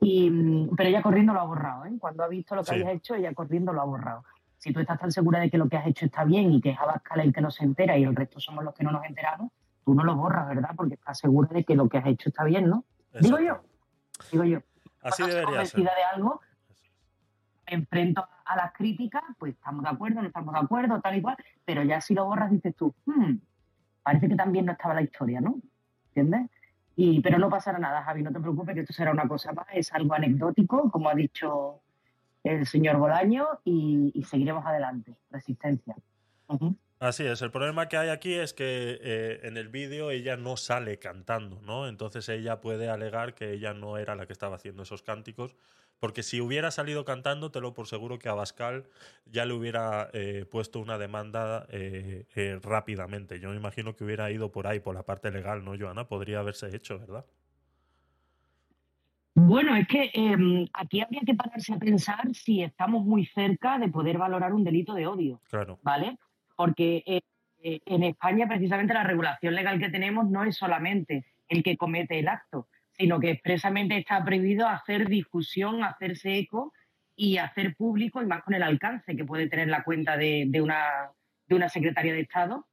[0.00, 0.30] Y,
[0.76, 1.92] pero ella corriendo lo ha borrado, ¿eh?
[1.98, 2.74] Cuando ha visto lo que Sí.
[2.76, 4.24] habías hecho, ella corriendo lo ha borrado.
[4.58, 6.70] Si tú estás tan segura de que lo que has hecho está bien y que
[6.70, 9.04] es Abascal el que no se entera y el resto somos los que no nos
[9.04, 9.50] enteramos,
[9.88, 10.68] tú no lo borras, ¿verdad?
[10.76, 12.84] Porque estás segura de que lo que has hecho está bien, ¿no?
[13.22, 13.62] Digo yo,
[14.30, 14.58] digo yo.
[15.00, 15.80] Así Cuando debería ser.
[15.82, 16.42] de algo,
[17.66, 21.22] me enfrento a las críticas, pues estamos de acuerdo, no estamos de acuerdo, tal y
[21.22, 23.36] cual, pero ya si lo borras dices tú, "Hmm,
[24.02, 25.54] parece que también no estaba la historia, ¿no?
[26.08, 26.50] ¿Entiendes?
[26.94, 29.64] Y, pero no pasará nada, Javi, no te preocupes, que esto será una cosa más,
[29.72, 31.80] es algo anecdótico, como ha dicho
[32.44, 35.16] el señor Bolaño, y, y seguiremos adelante.
[35.30, 35.96] Resistencia.
[36.48, 36.76] Ujú.
[37.00, 40.56] Así es, el problema que hay aquí es que eh, en el vídeo ella no
[40.56, 41.86] sale cantando, ¿no?
[41.86, 45.54] Entonces ella puede alegar que ella no era la que estaba haciendo esos cánticos,
[46.00, 48.84] porque si hubiera salido cantando, te lo por seguro que a Bascal
[49.26, 53.40] ya le hubiera eh, puesto una demanda eh, eh, rápidamente.
[53.40, 56.08] Yo me imagino que hubiera ido por ahí, por la parte legal, ¿no, Joana?
[56.08, 57.24] Podría haberse hecho, ¿verdad?
[59.40, 63.88] Bueno, es que eh, aquí habría que pararse a pensar si estamos muy cerca de
[63.88, 65.40] poder valorar un delito de odio.
[65.48, 65.78] Claro.
[65.82, 66.18] ¿vale?
[66.58, 67.20] Porque eh,
[67.62, 72.18] eh, en España precisamente la regulación legal que tenemos no es solamente el que comete
[72.18, 76.72] el acto, sino que expresamente está prohibido hacer difusión, hacerse eco
[77.14, 80.60] y hacer público, y más con el alcance que puede tener la cuenta de, de
[80.60, 81.12] una,
[81.46, 82.66] de una secretaria de Estado,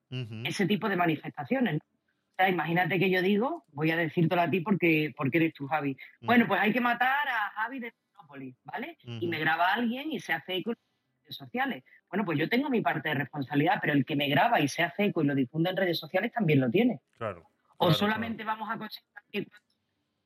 [0.45, 1.73] ese tipo de manifestaciones.
[1.75, 1.79] ¿no?
[1.79, 5.67] O sea, imagínate que yo digo, voy a decírtelo a ti porque, porque eres tú,
[5.67, 5.95] Javi.
[6.21, 8.97] Bueno, pues hay que matar a Javi de Tecnópolis, ¿vale?
[9.03, 10.77] Y me graba alguien y se hace eco en
[11.23, 11.83] redes sociales.
[12.09, 14.83] Bueno, pues yo tengo mi parte de responsabilidad, pero el que me graba y se
[14.83, 17.01] hace eco y lo difunde en redes sociales también lo tiene.
[17.17, 17.49] Claro.
[17.77, 19.47] O solamente vamos a considerar que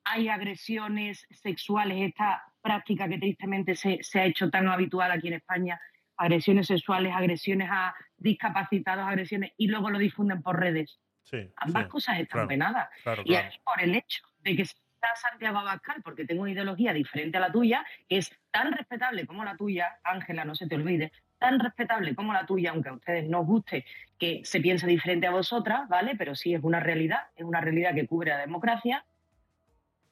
[0.04, 5.36] hay agresiones sexuales, esta práctica que tristemente se, se ha hecho tan habitual aquí en
[5.36, 5.80] España,
[6.18, 11.00] agresiones sexuales, agresiones a discapacitados, agresiones, y luego lo difunden por redes.
[11.24, 11.50] Sí.
[11.58, 12.90] Ambas sí, cosas están claro, penadas.
[13.04, 13.50] claro, Y claro.
[13.64, 17.52] por el hecho de que sea Santiago Abascal, porque tengo una ideología diferente a la
[17.52, 22.14] tuya, que es tan respetable como la tuya, Ángela, no se te olvide, tan respetable
[22.14, 23.86] como la tuya, aunque a ustedes no os guste
[24.20, 26.16] que se piense diferente a vosotras, ¿vale?
[26.18, 29.06] Pero sí es una realidad, es una realidad que cubre la democracia.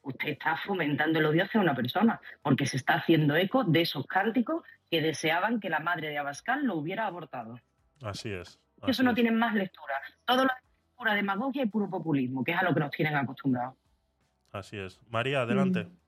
[0.02, 4.06] Usted está fomentando el odio hacia una persona, porque se está haciendo eco de esos
[4.06, 7.60] cánticos que deseaban que la madre de Abascal lo hubiera abortado.
[8.02, 8.58] Así es.
[8.86, 9.94] Eso no tiene más lectura.
[10.24, 13.16] Todo lo es pura demagogia y puro populismo, que es a lo que nos tienen
[13.16, 13.74] acostumbrados.
[14.52, 15.00] Así es.
[15.10, 15.84] María, adelante.
[15.84, 15.98] Mm.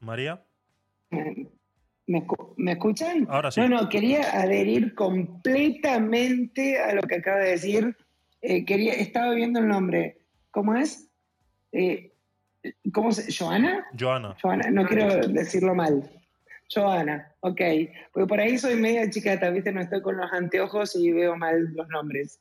[0.00, 0.44] María.
[1.12, 1.46] ¿Me,
[2.06, 3.26] me escu- me escuchan?
[3.30, 3.60] Ahora sí.
[3.60, 7.96] No, no, quería adherir completamente a lo que acaba de decir.
[8.40, 10.18] Eh, quería, estaba viendo el nombre.
[10.50, 11.08] ¿Cómo es?
[11.70, 12.12] Eh,
[12.92, 13.86] ¿Cómo se ¿Joana?
[13.98, 14.36] Joana.
[14.42, 16.10] Joana, no quiero decirlo mal.
[16.74, 17.60] Joana, ok.
[18.12, 19.72] Porque por ahí soy media chicata, ¿viste?
[19.72, 22.40] No estoy con los anteojos y veo mal los nombres.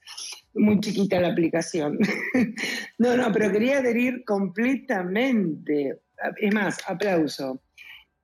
[0.54, 1.98] Muy chiquita la aplicación.
[2.98, 6.00] no, no, pero quería adherir completamente.
[6.38, 7.62] Es más, aplauso.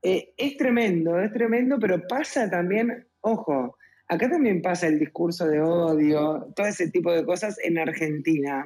[0.01, 3.77] Eh, es tremendo, es tremendo, pero pasa también, ojo,
[4.07, 8.65] acá también pasa el discurso de odio, todo ese tipo de cosas en Argentina.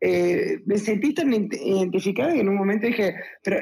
[0.00, 3.60] Eh, me sentí tan ident- identificada que en un momento dije, pero,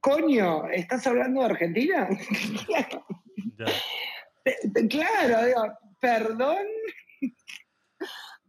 [0.00, 2.08] coño, ¿estás hablando de Argentina?
[4.44, 6.66] Te- claro, digo, perdón.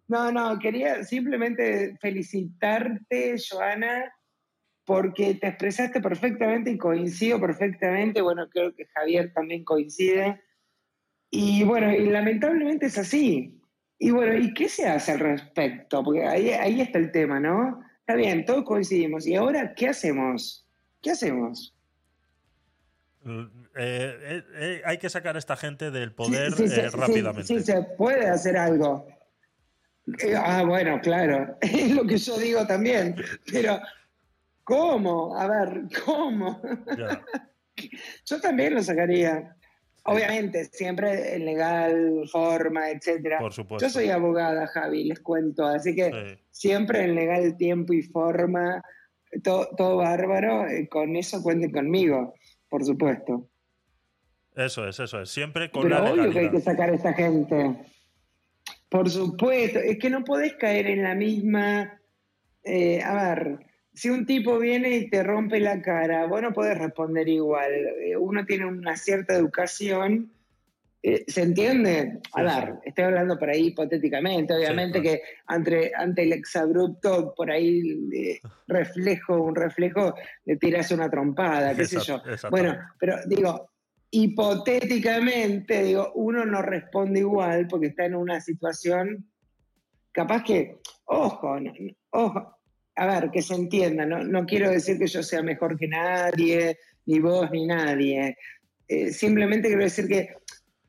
[0.09, 4.09] No, no, quería simplemente felicitarte, Joana,
[4.87, 8.21] porque te expresaste perfectamente y coincido perfectamente.
[8.21, 10.41] Bueno, creo que Javier también coincide.
[11.29, 13.61] Y bueno, y lamentablemente es así.
[13.99, 16.01] Y bueno, ¿y qué se hace al respecto?
[16.05, 17.83] Porque ahí, ahí está el tema, ¿no?
[17.99, 19.27] Está bien, todos coincidimos.
[19.27, 20.65] ¿Y ahora qué hacemos?
[21.01, 21.75] ¿Qué hacemos?
[23.25, 26.97] Eh, eh, eh, hay que sacar a esta gente del poder Sí, sí, eh, sí,
[26.97, 27.43] rápidamente.
[27.43, 29.05] Sí, se puede hacer algo.
[30.21, 31.57] Eh, ah, bueno, claro.
[31.61, 33.17] Es lo que yo digo también.
[33.51, 33.81] Pero,
[34.67, 35.35] ¿cómo?
[35.35, 36.61] A ver, ¿cómo?
[38.25, 39.55] yo también lo sacaría.
[40.03, 43.39] Obviamente, siempre en legal, forma, etcétera.
[43.39, 43.85] Por supuesto.
[43.85, 45.65] Yo soy abogada, Javi, les cuento.
[45.65, 48.81] Así que siempre en legal tiempo y forma,
[49.43, 50.65] todo, todo bárbaro.
[50.67, 52.35] eh, Con eso cuenten conmigo,
[52.69, 53.49] por supuesto.
[54.55, 55.29] Eso es, eso es.
[55.29, 56.51] Siempre con Pero la obvio que hay legalidad.
[56.53, 57.77] que sacar a esta gente.
[58.89, 61.99] Por supuesto, es que no podés caer en la misma.
[62.63, 63.59] eh, a ver,
[63.97, 67.71] si un tipo viene y te rompe la cara, vos no podés responder igual.
[67.99, 70.31] Eh, Uno tiene una cierta educación.
[71.03, 72.19] eh, ¿Se entiende?
[72.33, 77.81] A ver, estoy hablando por ahí hipotéticamente, obviamente que ante, ante el exabrupto, por ahí
[78.13, 80.13] eh, reflejo, un reflejo,
[80.45, 82.21] le tiras una trompada, qué sé yo.
[82.51, 83.69] Bueno, pero digo,
[84.11, 89.29] hipotéticamente, digo, uno no responde igual porque está en una situación,
[90.11, 91.73] capaz que, ojo, no-
[92.11, 92.56] ojo,
[92.97, 96.79] a ver, que se entienda, no, no quiero decir que yo sea mejor que nadie,
[97.05, 98.37] ni vos, ni nadie.
[98.87, 100.29] Eh, simplemente quiero decir que,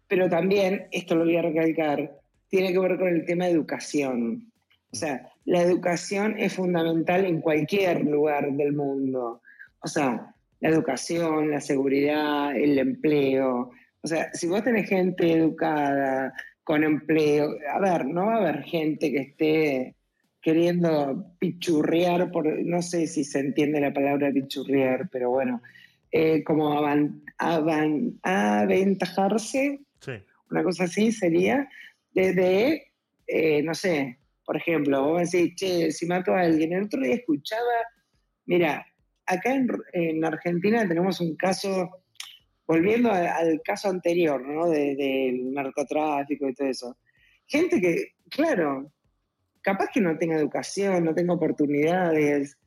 [0.06, 4.50] pero también, esto lo voy a recalcar, tiene que ver con el tema de educación.
[4.90, 9.42] O sea, la educación es fundamental en cualquier lugar del mundo.
[9.80, 13.70] O sea, la educación, la seguridad, el empleo.
[14.00, 16.32] O sea, si vos tenés gente educada,
[16.64, 19.96] con empleo, a ver, no va a haber gente que esté
[20.52, 25.60] queriendo pichurrear, por, no sé si se entiende la palabra pichurrear, pero bueno,
[26.10, 30.12] eh, como avan- avan- aventajarse, Sí.
[30.50, 31.68] una cosa así sería,
[32.14, 32.92] desde,
[33.26, 37.16] eh, no sé, por ejemplo, vos decís, che, si mato a alguien, el otro día
[37.16, 37.76] escuchaba,
[38.46, 38.86] mira,
[39.26, 41.90] acá en, en Argentina tenemos un caso,
[42.66, 44.66] volviendo a- al caso anterior, ¿no?
[44.70, 46.96] De- Del narcotráfico y todo eso.
[47.46, 48.90] Gente que, claro,
[49.62, 52.58] capaz que no tenga educación, no tenga oportunidades,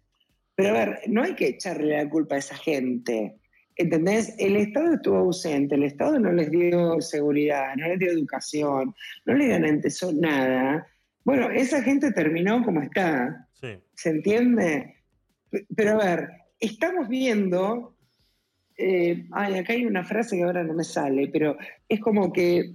[0.56, 3.38] pero a ver, no hay que echarle la culpa a esa gente.
[3.76, 4.36] ¿Entendés?
[4.38, 8.94] El Estado estuvo ausente, el Estado no les dio seguridad, no les dio educación,
[9.26, 10.86] no les garantizó nada.
[11.24, 13.48] Bueno, esa gente terminó como está.
[13.54, 13.80] Sí.
[13.96, 14.98] ¿Se entiende?
[15.76, 16.30] Pero a ver,
[16.60, 17.96] estamos viendo.
[18.78, 22.74] eh, ay, acá hay una frase que ahora no me sale, pero es como que.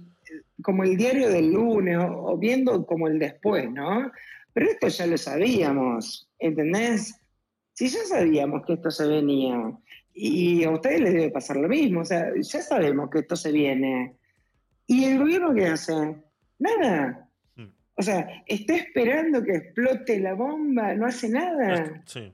[0.61, 4.11] Como el diario del lunes, o, o viendo como el después, ¿no?
[4.53, 7.19] Pero esto ya lo sabíamos, ¿entendés?
[7.73, 9.71] Si ya sabíamos que esto se venía,
[10.19, 13.51] y a ustedes les debe pasar lo mismo, o sea, ya sabemos que esto se
[13.51, 14.15] viene.
[14.87, 15.93] ¿Y el gobierno qué hace?
[16.57, 17.29] Nada.
[17.93, 22.01] O sea, está esperando que explote la bomba, no hace nada.
[22.05, 22.33] Sí.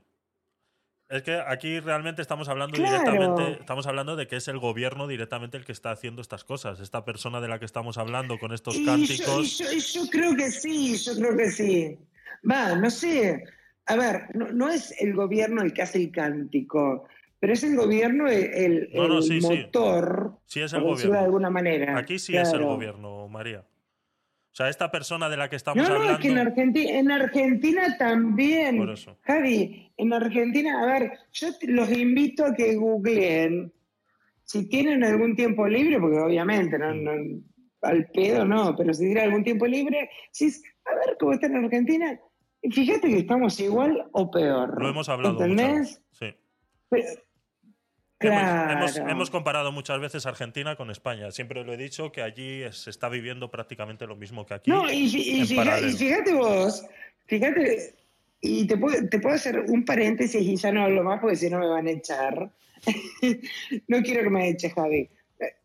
[1.14, 2.90] Es que aquí realmente estamos hablando Claro.
[3.04, 6.80] directamente, estamos hablando de que es el gobierno directamente el que está haciendo estas cosas.
[6.80, 9.58] Esta persona de la que estamos hablando con estos Y cánticos.
[9.58, 11.96] yo- y yo creo que sí, yo creo que sí.
[12.50, 13.44] Va, no sé.
[13.86, 17.04] A ver, no, no es el gobierno el que hace el cántico,
[17.38, 21.12] pero es el gobierno el, el- No, no, sí, motor, Sí es el gobierno.
[21.12, 21.96] de alguna manera.
[21.96, 23.64] Aquí sí es el gobierno, María.
[24.54, 26.12] O sea, esta persona de la que estamos No, no, hablando.
[26.14, 28.76] es que en Argentina, en Argentina también.
[28.76, 29.18] Por eso.
[29.22, 33.72] Javi, en Argentina, a ver, yo los invito a que googleen
[34.44, 37.12] si tienen algún tiempo libre, porque obviamente no, no
[37.82, 40.52] al pedo no, pero si tienen algún tiempo libre, sí,
[40.84, 42.16] a ver cómo está en Argentina.
[42.70, 44.80] Fíjate que estamos igual o peor.
[44.80, 46.00] Lo hemos hablado ¿Entendés?
[46.12, 46.26] Sí.
[46.90, 47.08] Pero-
[48.30, 48.72] claro.
[48.72, 51.30] Hemos, hemos comparado muchas veces Argentina con España.
[51.30, 54.70] Siempre lo he dicho que allí se está viviendo prácticamente lo mismo que aquí.
[54.70, 56.84] No, y, fíjate vos,
[57.26, 57.94] fíjate,
[58.40, 61.48] y te puedo, te puedo hacer un paréntesis y ya no hablo más porque si
[61.48, 62.50] no me van a echar.
[63.88, 65.08] no quiero que me eches, Javi.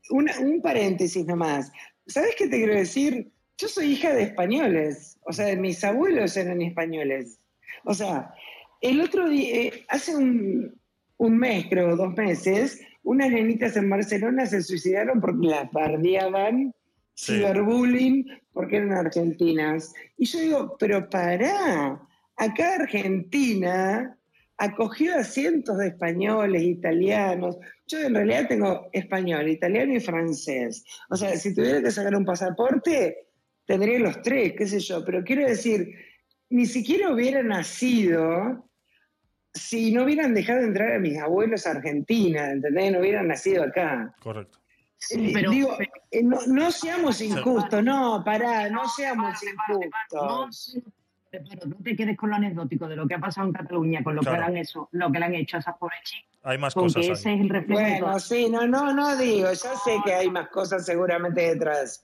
[0.09, 1.71] Una- un paréntesis nomás.
[2.07, 3.31] ¿Sabes qué te quiero decir?
[3.57, 7.39] Yo soy hija de españoles, o sea, mis abuelos eran españoles.
[7.83, 8.33] O sea,
[8.81, 10.78] el otro día, eh, hace un,
[11.19, 16.73] un mes, creo, dos meses, unas nenitas en Barcelona se suicidaron porque las bardeaban,
[17.13, 17.33] Sí.
[17.33, 19.93] ciberbullying, porque eran argentinas.
[20.17, 21.99] Y yo digo, pero pará,
[22.37, 24.17] acá Argentina
[24.57, 27.57] acogió a cientos de españoles, italianos.
[27.87, 30.85] Yo en realidad tengo español, italiano y francés.
[31.09, 33.27] O sea, si tuviera que sacar un pasaporte,
[33.65, 35.03] tendría los tres, qué sé yo.
[35.03, 35.93] Pero quiero decir,
[36.49, 38.68] ni siquiera hubiera nacido
[39.53, 42.91] si no hubieran dejado entrar a mis abuelos a Argentina, ¿entendés?
[42.91, 44.13] No hubieran nacido acá.
[44.21, 44.59] Correcto.
[45.11, 45.77] Eh, digo,
[46.11, 50.77] eh, no, no seamos injustos, no, pará, no seamos injustos.
[51.31, 54.15] Pero no te quedes con lo anecdótico de lo que ha pasado en Cataluña, con
[54.15, 54.37] lo, Claro.
[54.37, 56.27] que, le han hecho, lo que le han hecho a esas pobres chicas.
[56.43, 57.35] Hay más Porque cosas ese ahí.
[57.35, 60.49] es el reflejo de Bueno, sí, no, no, no digo, ya sé que hay más
[60.49, 62.03] cosas seguramente detrás.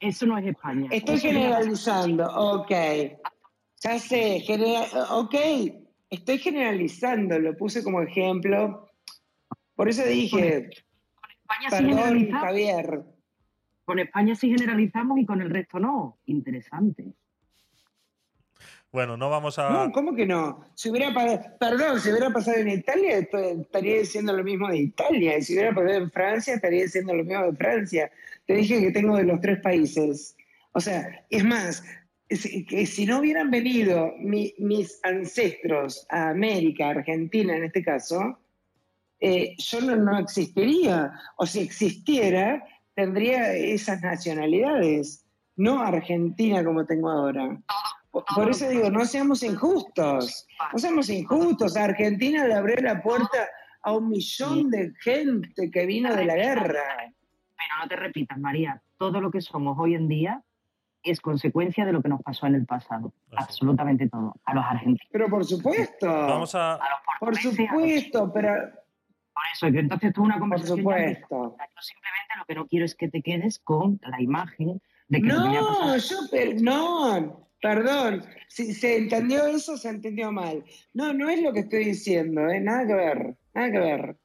[0.00, 0.88] Eso no es España.
[0.90, 2.70] Estoy generalizando, ok.
[3.82, 5.34] Ya sé, genera- ok,
[6.14, 8.88] estoy generalizando, lo puse como ejemplo.
[9.74, 10.70] Por eso dije,
[11.40, 12.30] España sí perdón.
[12.30, 13.04] Javier.
[13.84, 16.18] Con España sí generalizamos y con el resto no.
[16.26, 17.12] Interesante.
[18.94, 19.70] Bueno, no vamos a.
[19.70, 20.64] No, ¿cómo que no?
[20.76, 21.12] Si hubiera
[21.58, 25.36] perdón, si hubiera pasado en Italia, estaría diciendo lo mismo de Italia.
[25.36, 28.10] Y si hubiera pasado en Francia, estaría diciendo lo mismo de Francia.
[28.46, 30.36] Te dije que tengo de los tres países.
[30.70, 31.84] O sea, es más,
[32.36, 38.38] si, que si no hubieran venido mi- mis ancestros a América, Argentina en este caso,
[39.20, 41.12] eh, yo no, no existiría.
[41.36, 42.64] O si existiera,
[42.94, 47.58] tendría esas nacionalidades, no Argentina como tengo ahora.
[48.10, 51.76] Por, por eso digo, no seamos injustos, no seamos injustos.
[51.76, 53.48] A Argentina le abrió la puerta
[53.82, 56.82] a un millón de gente que vino de la guerra.
[57.56, 58.80] Pero no te repitas, María.
[58.98, 60.42] Todo lo que somos hoy en día
[61.04, 63.12] es consecuencia de lo que nos pasó en el pasado.
[63.36, 64.34] Absolutamente todo.
[64.44, 65.08] A los argentinos.
[65.12, 66.06] Pero por supuesto.
[66.08, 66.78] Vamos a.
[67.20, 68.52] Por supuesto, pero
[69.32, 70.78] Por eso, que entonces tú una conversación.
[70.78, 71.56] ya supuesto.
[71.58, 75.26] Yo simplemente lo que no quiero es que te quedes con la imagen de que
[75.28, 80.64] lo que No, yo, per- no, perdón, si se entendió eso, se entendió mal.
[80.92, 82.60] No, no es lo que estoy diciendo, ¿eh?
[82.60, 84.16] nada que ver, nada que ver.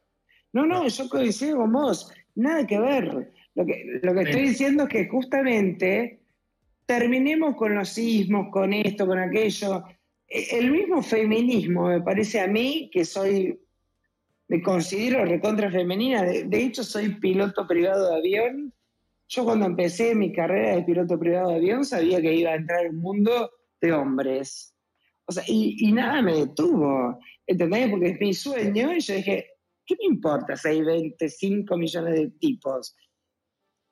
[0.53, 3.33] No, no, yo coincido con vos, nada que ver.
[3.55, 6.18] Lo que, lo que estoy diciendo es que justamente
[6.89, 9.83] terminemos con los sismos, con esto, con aquello.
[10.27, 13.59] E- El mismo feminismo, me parece a mí, que soy,
[14.47, 18.73] me considero recontra femenina, de, hecho soy piloto privado de avión.
[19.27, 22.83] Yo cuando empecé mi carrera de piloto privado de avión sabía que iba a entrar
[22.87, 24.73] en un mundo de hombres.
[25.25, 27.87] O sea, y, y nada me detuvo, ¿entendés?
[27.91, 29.45] Porque es mi sueño y yo dije,
[29.85, 32.95] ¿qué me importa si hay 25 millones de tipos?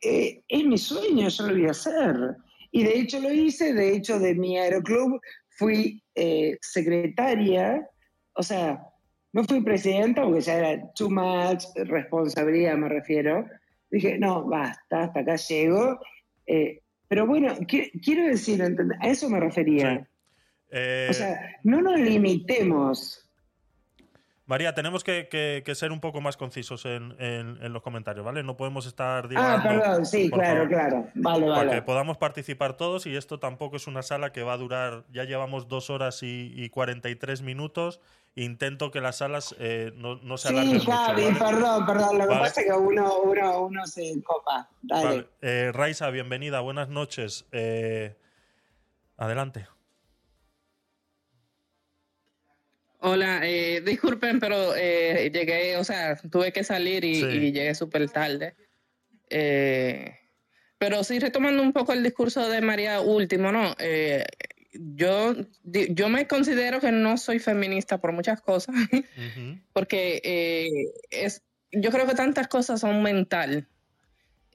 [0.01, 2.37] Eh, es mi sueño, yo lo voy a hacer.
[2.71, 7.87] Y de hecho lo hice, de hecho de mi aeroclub fui eh, secretaria,
[8.33, 8.83] o sea,
[9.33, 13.45] no fui presidenta porque ya era too much responsabilidad, me refiero.
[13.89, 15.99] Dije, no, basta, hasta acá llego.
[16.45, 20.07] Eh, pero bueno, qui- quiero decir, a eso me refería.
[20.71, 23.26] Eh, O sea, no nos limitemos.
[24.47, 28.25] María, tenemos que, que- que ser un poco más concisos en, en- en los comentarios,
[28.25, 28.43] ¿vale?
[28.43, 30.67] No podemos estar Ah, perdón, sí, claro, favor.
[30.69, 31.07] claro.
[31.15, 31.81] Vale, Para que vale.
[31.81, 35.67] podamos participar todos y esto tampoco es una sala que va a durar, ya llevamos
[35.67, 37.99] dos horas y, y 43 minutos.
[38.35, 40.91] Intento que las salas eh, no, no se alarguen Sí, mucho.
[40.97, 41.35] Javi, ¿vale?
[41.39, 42.17] perdón, perdón.
[42.19, 42.39] Lo que Vale.
[42.39, 44.69] pasa es que uno, uno, uno se copa.
[44.83, 45.05] Dale.
[45.05, 45.27] Vale.
[45.41, 47.45] Eh, Raisa, bienvenida, buenas noches.
[47.51, 48.15] Eh,
[49.17, 49.67] adelante.
[52.99, 57.25] Hola, eh, disculpen, pero eh, llegué, o sea, tuve que salir y, Sí.
[57.27, 58.55] y llegué súper tarde.
[59.29, 60.15] Eh,
[60.77, 63.75] pero sí, retomando un poco el discurso de María último, ¿no?
[63.79, 64.25] Eh,
[64.73, 68.75] yo, yo me considero que no soy feminista por muchas cosas,
[69.73, 70.69] porque eh,
[71.09, 73.67] es, yo creo que tantas cosas son mental,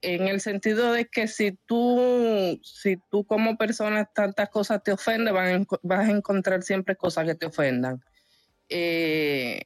[0.01, 5.33] en el sentido de que si tú, si tú como persona tantas cosas te ofenden,
[5.33, 8.03] vas a, enco- vas a encontrar siempre cosas que te ofendan.
[8.75, 9.63] Eh,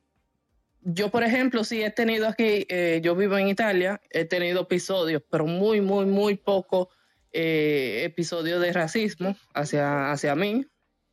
[0.83, 5.23] yo, por ejemplo, sí he tenido aquí, eh, yo vivo en Italia, he tenido episodios,
[5.31, 6.91] pero muy, muy, muy poco
[7.33, 10.67] eh, episodios de racismo hacia, hacia mí,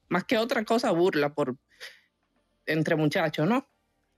[0.10, 1.56] más que otra cosa, burla por
[2.66, 3.68] entre muchachos, ¿no?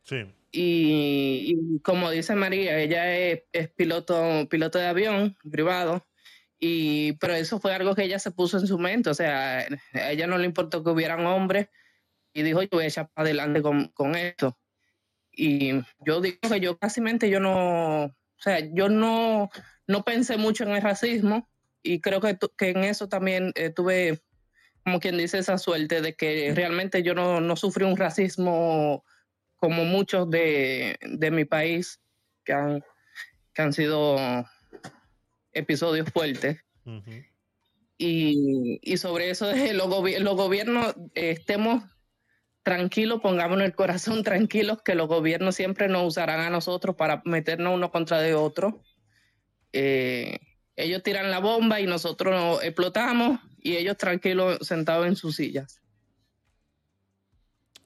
[0.04, 0.24] Sí.
[0.52, 6.06] Y, y como dice María, ella es, es piloto, piloto de avión privado.
[6.60, 9.10] Y, pero eso fue algo que ella se puso en su mente.
[9.10, 11.68] O sea, a ella no le importó que hubieran hombres
[12.36, 14.56] y dijo, yo voy a echar para adelante con, con esto.
[15.32, 15.72] Y
[16.06, 19.50] yo digo que yo casi mente yo no, o sea, yo no,
[19.88, 21.50] no pensé mucho en el racismo
[21.82, 24.20] y creo que, tu- que en eso también eh, tuve,
[24.84, 29.04] como quien dice, esa suerte de que realmente yo no, no sufrí un racismo
[29.56, 32.02] como muchos de, de mi país
[32.44, 32.84] que han,
[33.54, 34.18] que han sido
[35.54, 36.58] episodios fuertes.
[37.98, 41.84] Y, y sobre eso de los, gobi- los gobiernos, eh, estemos
[42.66, 47.74] tranquilos, pongámonos el corazón tranquilos, que los gobiernos siempre nos usarán a nosotros para meternos
[47.74, 48.82] uno contra de otro.
[49.72, 50.40] Eh,
[50.76, 55.82] ellos tiran la bomba y nosotros explotamos y ellos tranquilos sentados en sus sillas.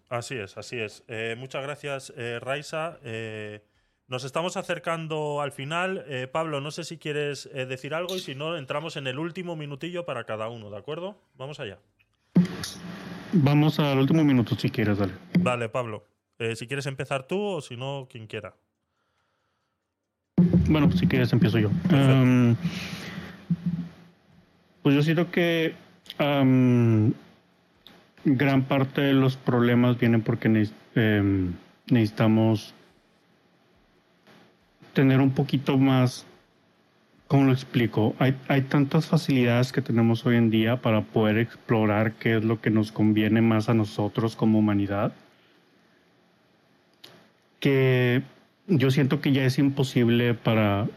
[0.07, 1.03] Así es, así es.
[1.07, 2.39] Eh, muchas gracias, eh.
[3.03, 3.61] Eh,
[4.07, 6.03] nos estamos acercando al final.
[6.31, 10.03] Pablo, no sé si quieres decir algo y si no, entramos en el último minutillo
[10.03, 11.21] para cada uno, ¿de acuerdo?
[11.35, 11.77] Vamos allá.
[13.33, 15.13] Vamos al último minuto si quieres, dale.
[15.39, 16.03] Vale, Pablo.
[16.39, 18.55] Eh, si quieres empezar tú o si no, quien quiera.
[20.67, 21.69] Bueno, pues si quieres empiezo yo.
[21.91, 22.55] Am,
[24.81, 25.75] pues yo siento que
[26.17, 27.13] am,
[28.23, 31.53] gran parte de los problemas vienen porque em,
[31.87, 32.73] necesitamos
[34.93, 36.25] tener un poquito más,
[37.29, 38.15] ¿cómo lo explico?
[38.17, 42.71] Hay, tantas facilidades que tenemos hoy en día para poder explorar qué es lo que
[42.71, 45.13] nos conviene más a nosotros como humanidad,
[47.59, 48.23] que
[48.65, 50.87] yo siento que ya es imposible para,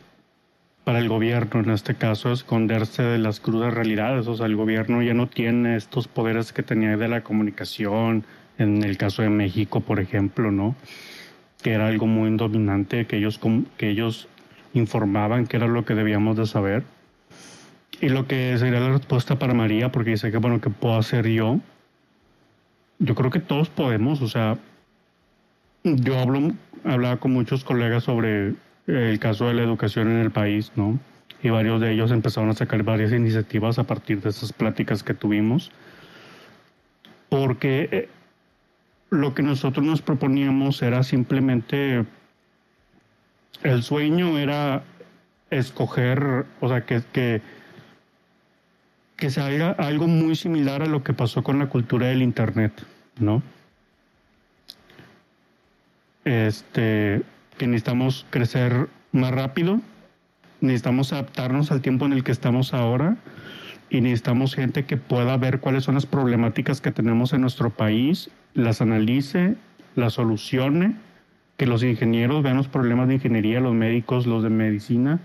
[0.84, 4.26] para el gobierno, en este caso, esconderse de las crudas realidades.
[4.26, 8.24] O sea, el gobierno ya no tiene estos poderes que tenía de la comunicación,
[8.56, 10.76] en el caso de México, por ejemplo, ¿no?
[11.62, 13.38] Que era algo muy dominante, que ellos,
[13.76, 14.28] que ellos
[14.74, 16.84] informaban que era lo que debíamos de saber.
[18.00, 21.28] Y lo que sería la respuesta para María, porque dice que, bueno, ¿qué puedo hacer
[21.28, 21.60] yo?
[22.98, 24.58] Yo creo que todos podemos, o sea,
[25.84, 26.52] yo hablo,
[26.84, 28.54] hablaba con muchos colegas sobre
[28.86, 30.98] el caso de la educación en el país, ¿no?
[31.42, 35.14] Y varios de ellos empezaron a sacar varias iniciativas a partir de esas pláticas que
[35.14, 35.72] tuvimos,
[37.28, 38.08] porque eh,
[39.10, 42.04] lo que nosotros nos proponíamos era simplemente,
[43.62, 44.82] el sueño era
[45.50, 47.42] escoger, o sea, que, que,
[49.16, 52.72] que se haga algo muy similar a lo que pasó con la cultura del Internet,
[53.18, 53.42] ¿no?
[56.24, 57.22] este,
[57.58, 59.80] que necesitamos crecer más rápido,
[60.60, 63.16] necesitamos adaptarnos al tiempo en el que estamos ahora
[63.90, 68.30] y necesitamos gente que pueda ver cuáles son las problemáticas que tenemos en nuestro país,
[68.54, 69.56] las analice,
[69.96, 70.96] las solucione,
[71.62, 75.20] que los ingenieros vean los problemas de ingeniería, los médicos, los de medicina,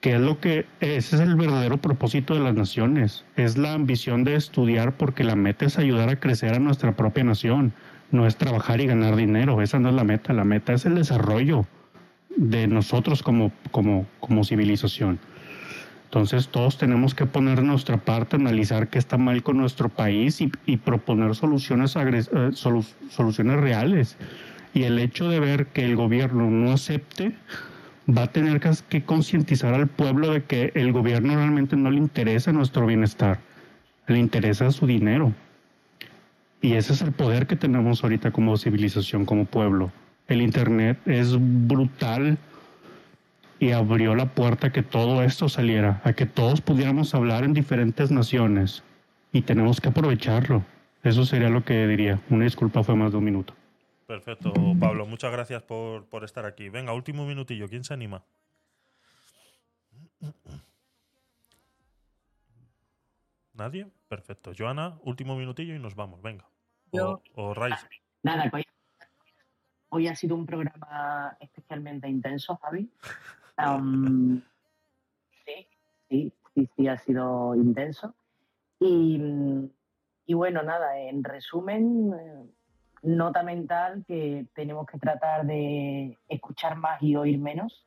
[0.00, 4.24] que es lo que ese es el verdadero propósito de las naciones, es la ambición
[4.24, 7.72] de estudiar porque la meta es ayudar a crecer a nuestra propia nación,
[8.10, 10.96] no es trabajar y ganar dinero, esa no es la meta, la meta es el
[10.96, 11.64] desarrollo
[12.36, 15.20] de nosotros como, como, como civilización.
[16.06, 20.76] Entonces todos tenemos que poner nuestra parte, analizar qué está mal con nuestro país y,
[20.78, 24.16] proponer soluciones, agres- eh, solu- soluciones reales.
[24.76, 27.32] Y el hecho de ver que el gobierno no acepte
[28.06, 32.52] va a tener que- concientizar al pueblo de que el gobierno realmente no le interesa
[32.52, 33.38] nuestro bienestar,
[34.06, 35.32] le interesa su dinero.
[36.60, 39.92] Y ese es el poder que tenemos ahorita como civilización, como pueblo.
[40.28, 42.36] El Internet es brutal
[43.58, 47.54] y abrió la puerta a que todo esto saliera, a que todos pudiéramos hablar en
[47.54, 48.82] diferentes naciones.
[49.32, 50.64] Y tenemos que aprovecharlo.
[51.02, 52.20] Eso sería lo que diría.
[52.28, 53.54] Una disculpa, fue más de un minuto.
[54.06, 55.04] Perfecto, Pablo.
[55.06, 56.68] Muchas gracias por, por estar aquí.
[56.68, 57.68] Venga, último minutillo.
[57.68, 58.22] ¿Quién se anima?
[63.54, 63.88] ¿Nadie?
[64.08, 64.52] Perfecto.
[64.56, 66.20] Joana, último minutillo y nos vamos.
[66.22, 66.44] Venga.
[66.92, 67.86] O, Yo- o Raiz.
[68.22, 68.64] Nada, hoy,
[69.88, 72.90] hoy ha sido un programa especialmente intenso, Javi.
[75.46, 75.66] Sí,
[76.10, 78.14] sí, sí, sí, ha sido intenso.
[78.80, 79.18] Y,
[80.26, 82.50] y bueno, nada, en resumen, eh,
[83.02, 87.84] nota mental que tenemos que tratar de escuchar más y oír menos,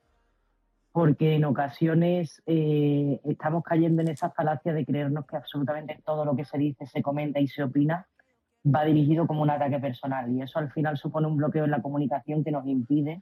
[0.91, 6.35] porque en ocasiones eh, estamos cayendo en esa falacia de creernos que absolutamente todo lo
[6.35, 8.07] que se dice, se comenta y se opina
[8.65, 11.81] va dirigido como un ataque personal y eso al final supone un bloqueo en la
[11.81, 13.21] comunicación que nos impide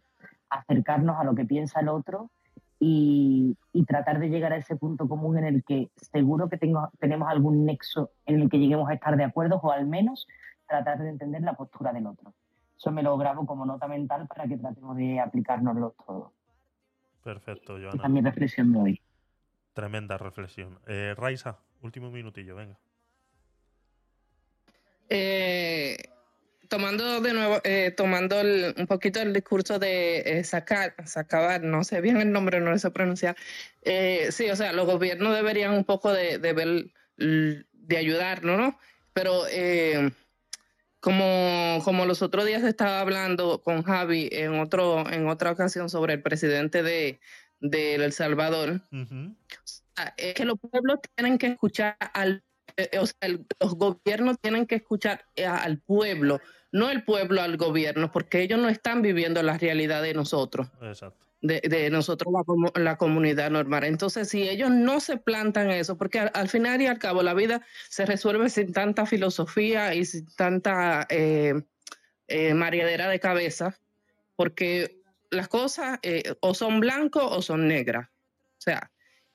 [0.49, 2.31] acercarnos a lo que piensa el otro
[2.79, 6.89] y, y tratar de llegar a ese punto común en el que seguro que tengo-
[6.99, 10.27] tenemos algún nexo en el que lleguemos a estar de acuerdo o al menos
[10.67, 12.33] tratar de entender la postura del otro.
[12.77, 16.33] Eso me lo grabo como nota mental para que tratemos de aplicárnoslo todo.
[17.23, 18.09] Perfecto, Esa es Joana.
[18.09, 19.01] mi reflexión de hoy.
[19.73, 20.79] Tremenda reflexión.
[20.87, 22.77] Eh, Raisa, último minutillo, venga.
[25.09, 25.97] Eh,
[26.67, 31.83] tomando de nuevo, eh, tomando el- un poquito el discurso de eh, sacar, sacar, no
[31.83, 33.35] sé bien el nombre, no lo sé pronunciar.
[33.83, 36.85] Eh, sí, o sea, los gobiernos deberían un poco de, de ver,
[37.17, 38.79] de ayudarnos, ¿no?
[39.13, 40.11] Pero eh,
[40.99, 46.13] como, como los otros días estaba hablando con Javi en otro, en otra ocasión sobre
[46.13, 47.19] el presidente de,
[47.59, 48.81] de El Salvador,
[49.99, 52.43] Ah, es que los pueblos tienen que escuchar al,
[52.75, 56.39] eh, o sea, el- los gobiernos tienen que escuchar eh, al pueblo,
[56.71, 61.25] no el pueblo al gobierno, porque ellos no están viviendo la realidad de nosotros, Exacto.
[61.41, 63.83] De, nosotros la, la comunidad normal.
[63.83, 67.33] Entonces, si ellos no se plantan eso, porque al, al final y al cabo la
[67.33, 71.53] vida se resuelve sin tanta filosofía y sin tanta eh,
[72.27, 73.77] eh, mareadera de cabeza,
[74.35, 78.09] porque las cosas eh, o son blancos o son negras.
[78.09, 78.91] O sea,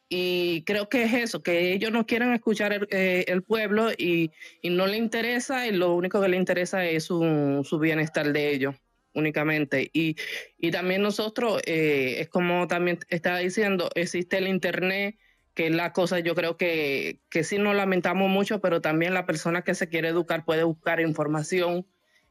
[0.08, 4.30] y creo que es eso, que ellos no quieren escuchar el, eh, el pueblo y,
[4.60, 8.50] y no le interesa, y lo único que le interesa es su, su bienestar de
[8.52, 8.74] ellos
[9.14, 9.90] únicamente.
[9.92, 10.16] Y,
[10.58, 15.16] y también nosotros, eh, es como también estaba diciendo, existe el Internet,
[15.54, 19.26] que es la cosa, yo creo que, que sí nos lamentamos mucho, pero también la
[19.26, 21.86] persona que se quiere educar puede buscar información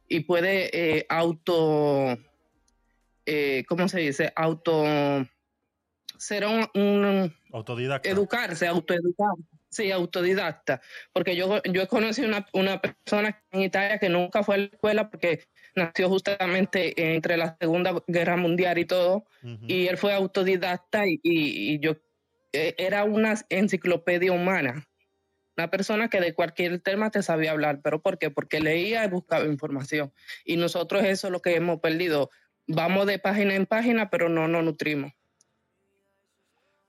[0.07, 2.17] y puede eh, auto,
[3.25, 4.33] eh, ¿cómo se dice?
[4.35, 4.83] Auto
[6.17, 8.09] ser un, un- Autodidacta.
[8.09, 9.29] educarse, autoeducar.
[9.69, 10.81] Sí, autodidacta.
[11.13, 14.63] Porque yo, yo he conocido una, una persona en Italia que nunca fue a la
[14.65, 19.25] escuela porque nació justamente entre la Segunda Guerra Mundial y todo,
[19.67, 21.95] y él fue autodidacta y, y- y yo
[22.53, 24.87] eh, era una enciclopedia humana.
[25.57, 28.29] Una persona que de cualquier tema te sabía hablar, pero ¿por qué?
[28.31, 30.13] Porque leía y buscaba información.
[30.45, 32.29] Y nosotros eso es lo que hemos perdido.
[32.67, 35.11] Vamos de página en página, pero no nos nutrimos.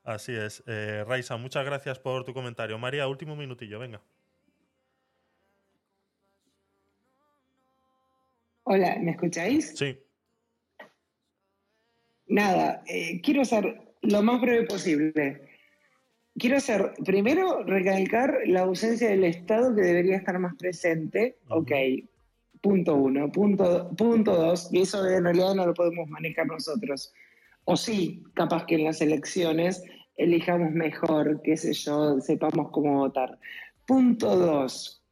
[0.05, 0.63] Así es.
[0.67, 2.77] Eh, Raisa, muchas gracias por tu comentario.
[2.79, 4.01] María, último minutillo, venga.
[8.75, 9.75] Hola, ¿me escucháis?
[9.77, 9.99] Sí.
[12.29, 15.43] Nada, eh, quiero ser lo más breve posible.
[16.39, 21.37] Quiero hacer, primero, recalcar la ausencia del Estado que debería estar más presente.
[21.51, 21.71] Ok,
[22.63, 23.31] punto uno.
[23.31, 27.13] Punto, punto dos, y eso en realidad no lo podemos manejar nosotros.
[27.65, 29.85] O sí, capaz que en las elecciones
[30.17, 33.39] elijamos mejor, qué sé yo, sepamos cómo votar.
[33.87, 35.05] Punto dos,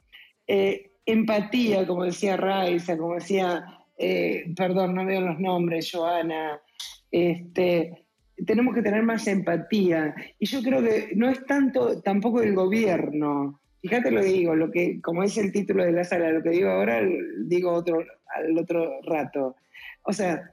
[0.46, 3.64] eh, empatía, como decía Raiza, como decía,
[3.98, 6.60] eh, perdón, no veo los nombres, Joana,
[7.10, 8.06] este,
[8.46, 10.14] tenemos que tener más empatía.
[10.38, 13.60] Y yo creo que no es tanto tampoco el gobierno.
[13.82, 16.50] Fíjate lo que digo, lo que, como es el título de la sala, lo que
[16.50, 17.00] digo ahora,
[17.44, 19.56] digo otro, al otro rato.
[20.02, 20.50] O sea,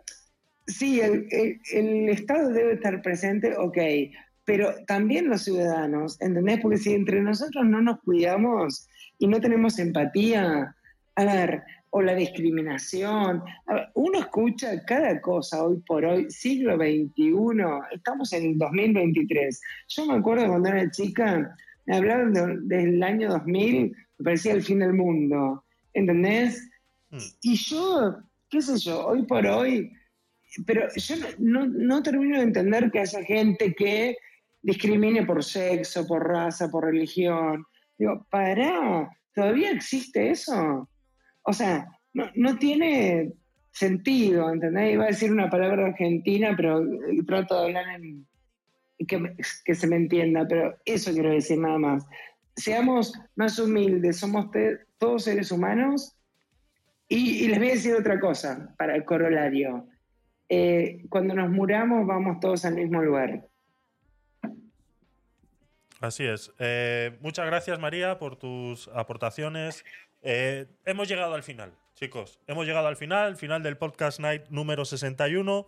[0.65, 3.77] sí, el, el- el Estado debe estar presente, ok,
[4.45, 6.59] pero también los ciudadanos, ¿entendés?
[6.61, 8.87] Porque si entre nosotros no nos cuidamos
[9.19, 10.75] y no tenemos empatía,
[11.15, 17.33] a ver, o la discriminación, ver, uno escucha cada cosa hoy por hoy, siglo XXI,
[17.93, 19.61] estamos en el 2023.
[19.87, 21.55] Yo me acuerdo cuando era chica,
[21.85, 25.63] me hablaban de- del año 2000, me parecía el fin del mundo,
[25.93, 26.69] ¿entendés?
[27.41, 28.17] Y yo,
[28.49, 29.91] qué sé yo, hoy por hoy,
[30.65, 34.17] pero yo no, no, no termino de entender que haya gente que
[34.61, 37.65] discrimine por sexo, por raza, por religión.
[37.97, 40.89] Digo, pará, ¿todavía existe eso?
[41.43, 43.33] O sea, no, no tiene
[43.71, 44.93] sentido, ¿entendés?
[44.93, 48.25] Iba a decir una palabra argentina, pero eh, trato de hablar en
[49.05, 52.05] que, se me entienda, pero eso quiero decir nada más.
[52.55, 54.47] Seamos más humildes, somos
[54.97, 56.15] todos seres humanos.
[57.07, 59.87] Y, y les voy a decir otra cosa para el corolario.
[60.49, 63.47] Eh, cuando nos muramos vamos todos al mismo lugar.
[65.99, 66.51] Así es.
[66.59, 69.83] Eh, muchas gracias, María, por tus aportaciones.
[70.21, 72.39] Eh, hemos llegado al final, chicos.
[72.47, 75.67] Hemos llegado al final, final del podcast night número 61.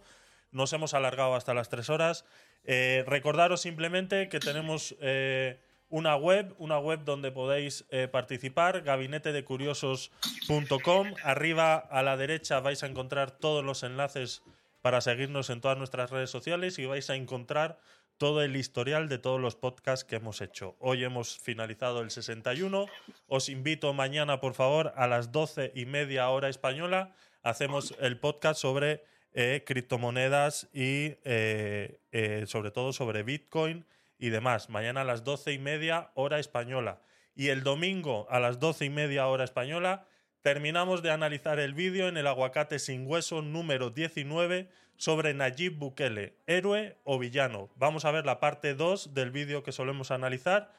[0.51, 2.25] Nos hemos alargado hasta las 3 horas.
[2.64, 5.59] Eh, recordaros simplemente que tenemos eh,
[5.90, 11.14] una web, una web donde podéis eh, participar, gabinetedecuriosos.com.
[11.24, 14.43] Arriba a la derecha vais a encontrar todos los enlaces
[14.82, 17.80] para seguirnos en todas nuestras redes sociales y vais a encontrar
[18.19, 20.75] todo el historial de todos los podcasts que hemos hecho.
[20.80, 22.85] Hoy hemos finalizado el 61.
[23.27, 27.15] Os invito mañana, por favor, a las 12 y media hora española.
[27.43, 33.85] Hacemos el podcast sobre eh, criptomonedas y eh, eh, sobre todo sobre Bitcoin
[34.19, 34.69] y demás.
[34.69, 37.01] Mañana a las 12 y media hora española.
[37.35, 40.06] Y el domingo a las 12 y media hora española
[40.41, 44.69] terminamos de analizar el vídeo en el aguacate sin hueso número 19
[45.00, 47.69] sobre Nayib Bukele, héroe o villano.
[47.78, 50.74] Vamos a ver la parte 2 del vídeo que solemos analizar.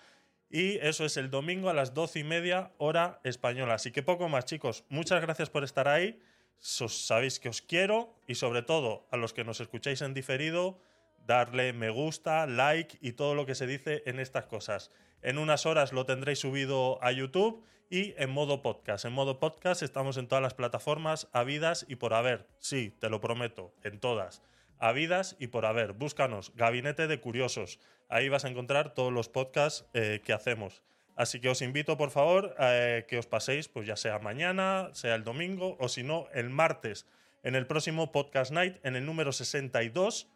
[0.50, 3.74] Y eso es el domingo a las 12 y media hora española.
[3.74, 4.84] Así que poco más, chicos.
[4.90, 6.20] Muchas gracias por estar ahí.
[6.58, 10.78] Sos- sabéis que os quiero y sobre todo a los que nos escucháis en diferido,
[11.26, 14.90] darle me gusta, like y todo lo que se dice en estas cosas.
[15.22, 19.04] En unas horas lo tendréis subido a YouTube y en modo podcast.
[19.04, 22.46] En modo podcast estamos en todas las plataformas habidas y por haber.
[22.58, 24.42] Sí, te lo prometo, en todas.
[24.78, 25.92] Habidas y por haber.
[25.92, 27.80] Búscanos, Gabinete de Curiosos.
[28.08, 30.82] Ahí vas a encontrar todos los podcasts eh, que hacemos.
[31.16, 35.16] Así que os invito, por favor, eh, que os paséis, pues ya sea mañana, sea
[35.16, 37.06] el domingo, o si no, el martes,
[37.42, 40.28] en el próximo Podcast Night, en el número 62,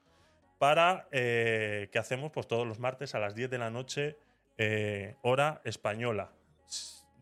[0.58, 4.18] para eh, que hacemos pues todos los martes a las 10 de la noche,
[5.23, 6.33] hora española.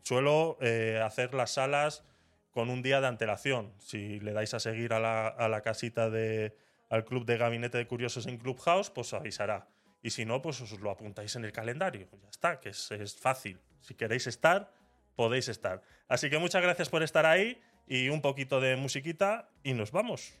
[0.03, 2.03] Suelo eh, hacer las salas
[2.51, 3.73] con un día de antelación.
[3.79, 6.55] Si le dais a seguir a la, a la casita de,
[6.89, 9.67] al club de Gabinete de Curiosos en Clubhouse, pues avisará.
[10.03, 12.07] Y si no, pues os lo apuntáis en el calendario.
[12.21, 13.59] Ya está, que es, es fácil.
[13.79, 14.71] Si queréis estar,
[15.15, 15.81] podéis estar.
[16.07, 20.33] Así que muchas gracias por estar ahí y un poquito de musiquita y nos vamos.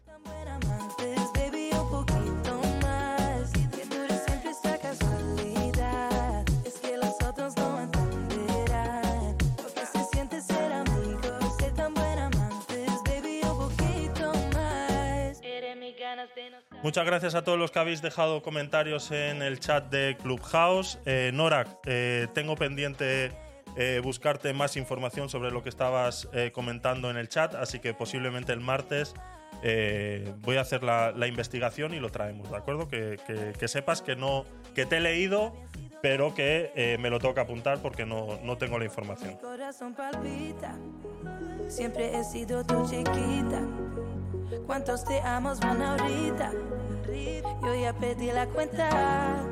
[16.83, 20.99] Muchas gracias a todos los que habéis dejado comentarios en el chat de Clubhouse.
[21.05, 23.31] Eh, Nora, eh, tengo pendiente
[23.77, 27.93] eh, buscarte más información sobre lo que estabas eh, comentando en el chat, así que
[27.93, 29.13] posiblemente el martes
[30.41, 32.89] voy a hacer la, investigación y lo traemos, ¿de acuerdo?
[32.89, 33.17] Que,
[33.67, 34.43] sepas que no
[34.75, 35.53] que te he leído,
[36.01, 39.29] pero que me lo que apuntar porque no, no tengo la información.
[39.29, 40.77] Mi corazón palpita.
[41.69, 43.61] Siempre he sido tu chiquita.
[44.65, 46.51] ¿Cuántos te amos van ahorita?
[47.61, 49.43] Yo ya perdí la cuenta.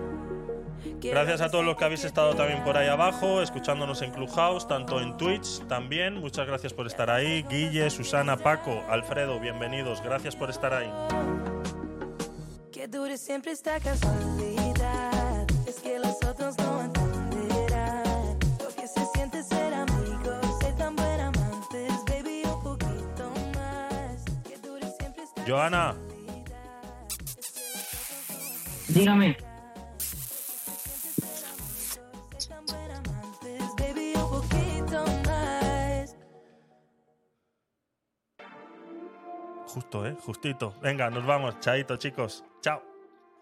[0.99, 4.67] Quiero Gracias a todos los que habéis estado también por ahí abajo, escuchándonos en Clubhouse,
[4.67, 6.15] tanto en Twitch también.
[6.15, 7.43] Muchas gracias por estar ahí.
[7.43, 10.01] Guille, Susana, Paco, Alfredo, bienvenidos.
[10.01, 10.91] Gracias por estar ahí.
[12.71, 15.47] Que dure siempre esta casualidad.
[15.67, 17.00] Es que los otros no
[25.51, 25.97] Joana,
[28.87, 29.35] Dígame.
[39.67, 40.15] Justo, ¿eh?
[40.25, 40.73] Justito.
[40.81, 41.59] Venga, nos vamos.
[41.59, 42.45] Chaito, chicos.